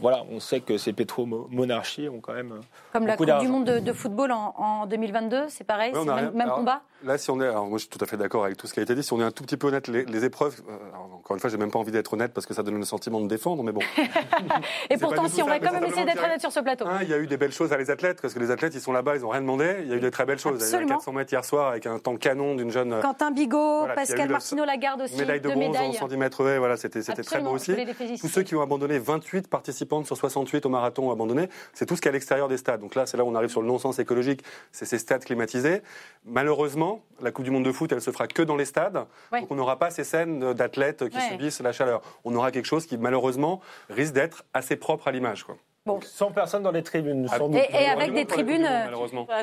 Voilà, 0.00 0.24
on 0.30 0.40
sait 0.40 0.60
que 0.60 0.78
ces 0.78 0.92
pétromonarchies 0.92 2.08
ont 2.08 2.20
quand 2.20 2.34
même 2.34 2.60
comme 2.94 3.06
la 3.06 3.16
Coupe 3.16 3.38
du 3.40 3.48
Monde 3.48 3.64
de, 3.64 3.92
football 3.92 4.30
en, 4.32 4.86
2022, 4.86 5.46
c'est 5.48 5.64
pareil, 5.64 5.92
c'est 5.92 6.04
le 6.04 6.30
même, 6.32 6.50
combat? 6.50 6.82
Là, 7.04 7.18
si 7.18 7.30
on 7.34 7.40
est, 7.40 7.48
alors 7.48 7.66
moi 7.66 7.78
je 7.78 7.82
suis 7.82 7.90
tout 7.90 8.02
à 8.02 8.06
fait 8.06 8.16
d'accord 8.16 8.44
avec 8.44 8.56
tout 8.56 8.66
ce 8.66 8.74
qui 8.74 8.80
a 8.80 8.82
été 8.82 8.94
dit, 8.94 9.02
si 9.02 9.12
on 9.12 9.20
est 9.20 9.24
un 9.24 9.30
tout 9.30 9.42
petit 9.42 9.56
peu 9.56 9.68
honnête, 9.68 9.88
les, 9.88 10.24
épreuves, 10.24 10.62
euh, 10.68 10.76
encore 11.16 11.36
une 11.36 11.40
fois, 11.40 11.50
j'ai 11.50 11.56
même 11.56 11.70
pas 11.70 11.78
envie 11.78 11.92
d'être 11.92 12.12
honnête 12.12 12.32
parce 12.32 12.46
que 12.46 12.54
ça 12.54 12.62
donne 12.62 12.78
le 12.78 12.84
sentiment 12.84 13.20
de 13.20 13.26
défendre, 13.26 13.62
mais 13.62 13.72
bon. 13.72 13.80
Et 14.90 14.96
pourtant, 14.96 15.28
si 15.28 15.42
on 15.42 15.46
va 15.46 15.58
quand 15.58 15.72
même 15.72 15.84
essayer 15.84 16.04
d'être 16.04 16.22
honnête 16.22 16.40
sur 16.40 16.52
ce 16.52 16.60
plateau. 16.60 16.86
il 17.02 17.08
y 17.08 17.14
a 17.14 17.18
eu 17.18 17.26
des 17.26 17.36
belles 17.36 17.52
choses 17.52 17.72
à 17.72 17.76
les 17.76 17.90
athlètes, 17.90 18.20
parce 18.20 18.34
que 18.34 18.38
les 18.38 18.50
athlètes, 18.50 18.74
ils 18.74 18.80
sont 18.80 18.92
là-bas, 18.92 19.16
ils 19.16 19.22
n'ont 19.22 19.30
rien 19.30 19.40
demandé. 19.40 19.76
Il 19.82 19.88
y 19.88 19.92
a 19.92 19.96
eu 19.96 20.00
des 20.00 20.10
très 20.10 20.24
belles 20.24 20.38
choses. 20.38 20.64
Il 20.66 20.72
y 20.72 20.76
a 20.76 20.82
eu 20.82 20.86
400 20.86 21.12
mètres 21.12 21.32
hier 21.32 21.44
soir 21.44 21.68
avec 21.70 21.86
un 21.86 21.98
temps 21.98 22.16
canon 22.16 22.54
d'une 22.54 22.70
jeune. 22.70 23.00
Quentin 23.00 23.30
Bigot, 23.30 23.86
Pascal 23.94 24.28
Martineau 24.28 24.64
Lagarde 24.64 25.02
aussi. 25.02 25.16
Médaille 25.16 25.40
de 25.40 25.48
bronze 25.48 25.76
en 25.76 25.92
110 25.92 26.16
mètres, 26.16 26.44
voilà, 26.58 26.76
c'était 26.76 27.00
très 27.00 27.40
beau 27.40 27.50
aussi. 27.50 27.74
Tous 28.20 28.28
ceux 28.28 28.42
qui 28.42 28.54
ont 28.54 28.62
abandonné, 28.62 28.98
28 28.98 29.48
participantes 29.48 30.06
sur 30.06 30.16
68 30.16 30.66
au 30.66 30.68
marathon 30.68 31.08
ont 31.08 31.12
abandonné, 31.12 31.48
c'est 31.72 31.86
tout 31.86 31.96
ce 31.96 32.00
qui 32.00 32.08
est 32.08 32.10
à 32.10 32.12
l'extérieur 32.12 32.48
des 32.48 32.56
stades. 32.56 32.80
Donc 32.80 32.94
là, 32.94 33.06
c'est 33.06 33.16
là 33.16 33.24
où 33.24 33.28
on 33.28 33.34
arrive 33.34 33.50
sur 33.50 33.60
le 33.60 33.66
non-sens 33.66 33.98
écologique, 33.98 34.42
c'est 34.72 34.84
ces 34.84 34.98
stades 34.98 35.24
climatisés. 35.24 35.82
Malheureusement, 36.24 37.02
la 37.24 37.32
Coupe 37.32 37.44
du 37.44 37.50
Monde 37.50 37.64
de 37.64 37.72
foot, 37.72 37.90
elle 37.92 38.00
se 38.00 38.10
fera 38.10 38.26
que 38.26 38.42
dans 38.42 38.56
les 38.56 38.64
stades. 38.64 39.04
Donc 39.32 39.50
on 39.50 39.54
n'aura 39.54 39.78
pas 39.78 39.90
ces 39.90 40.04
scènes 40.04 40.52
d'athlètes 40.52 41.08
qui 41.08 41.20
subissent 41.20 41.60
la 41.60 41.72
chaleur. 41.72 42.02
On 42.24 42.34
aura 42.34 42.50
quelque 42.50 42.66
chose 42.66 42.86
qui, 42.86 42.98
malheureusement, 42.98 43.60
risque 43.90 44.14
d'être 44.14 44.44
assez 44.54 44.76
propre 44.76 45.08
à 45.08 45.12
l'image. 45.12 45.44
Bon. 45.86 46.00
100 46.00 46.32
personnes 46.32 46.62
dans 46.62 46.70
les 46.70 46.82
tribunes. 46.82 47.28
Sans 47.28 47.52
et, 47.52 47.68
et 47.70 47.86
avec 47.88 48.14
des 48.14 48.24
tribunes 48.24 48.66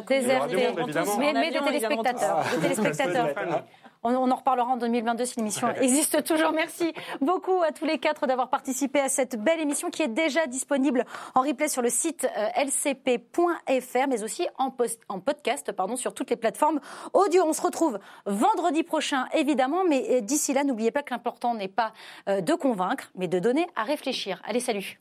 désertées, 0.08 0.74
mais, 1.20 1.34
mais, 1.34 1.52
de 1.52 1.64
téléspectateurs. 1.64 2.44
De 2.56 2.62
téléspectateurs. 2.62 3.64
On, 4.04 4.32
en 4.32 4.36
reparlera 4.36 4.68
en 4.68 4.78
2022 4.78 5.26
si 5.26 5.36
l'émission 5.38 5.70
existe 5.76 6.24
toujours. 6.24 6.52
Merci 6.54 6.92
beaucoup 7.22 7.62
à 7.62 7.72
tous 7.72 7.86
les 7.86 8.00
quatre 8.00 8.26
d'avoir 8.26 8.50
participé 8.50 9.00
à 9.00 9.10
cette 9.10 9.36
belle 9.36 9.60
émission 9.60 9.92
qui 9.92 10.02
est 10.02 10.08
déjà 10.08 10.48
disponible 10.48 11.06
en 11.36 11.42
replay 11.42 11.68
sur 11.68 11.84
le 11.84 11.90
site 11.90 12.28
euh, 12.36 12.64
lcp.fr, 12.64 14.08
mais 14.10 14.24
aussi 14.24 14.48
en, 14.58 14.74
en 15.08 15.20
podcast 15.20 15.72
pardon, 15.72 15.96
sur 15.96 16.16
toutes 16.16 16.32
les 16.32 16.36
plateformes 16.36 16.80
audio. 17.14 17.44
On 17.46 17.54
se 17.54 17.62
retrouve 17.62 18.00
vendredi 18.26 18.82
prochain, 18.82 19.28
évidemment, 19.34 19.84
mais 19.88 20.06
euh, 20.10 20.22
d'ici 20.22 20.54
là, 20.54 20.64
n'oubliez 20.64 20.92
pas 20.92 21.04
que 21.04 21.14
l'important 21.14 21.54
n'est 21.54 21.68
pas 21.68 21.94
euh, 22.28 22.42
de 22.42 22.54
convaincre, 22.54 23.12
mais 23.16 23.28
de 23.28 23.38
donner 23.38 23.68
à 23.76 23.84
réfléchir. 23.84 24.42
Allez, 24.46 24.60
salut 24.60 25.00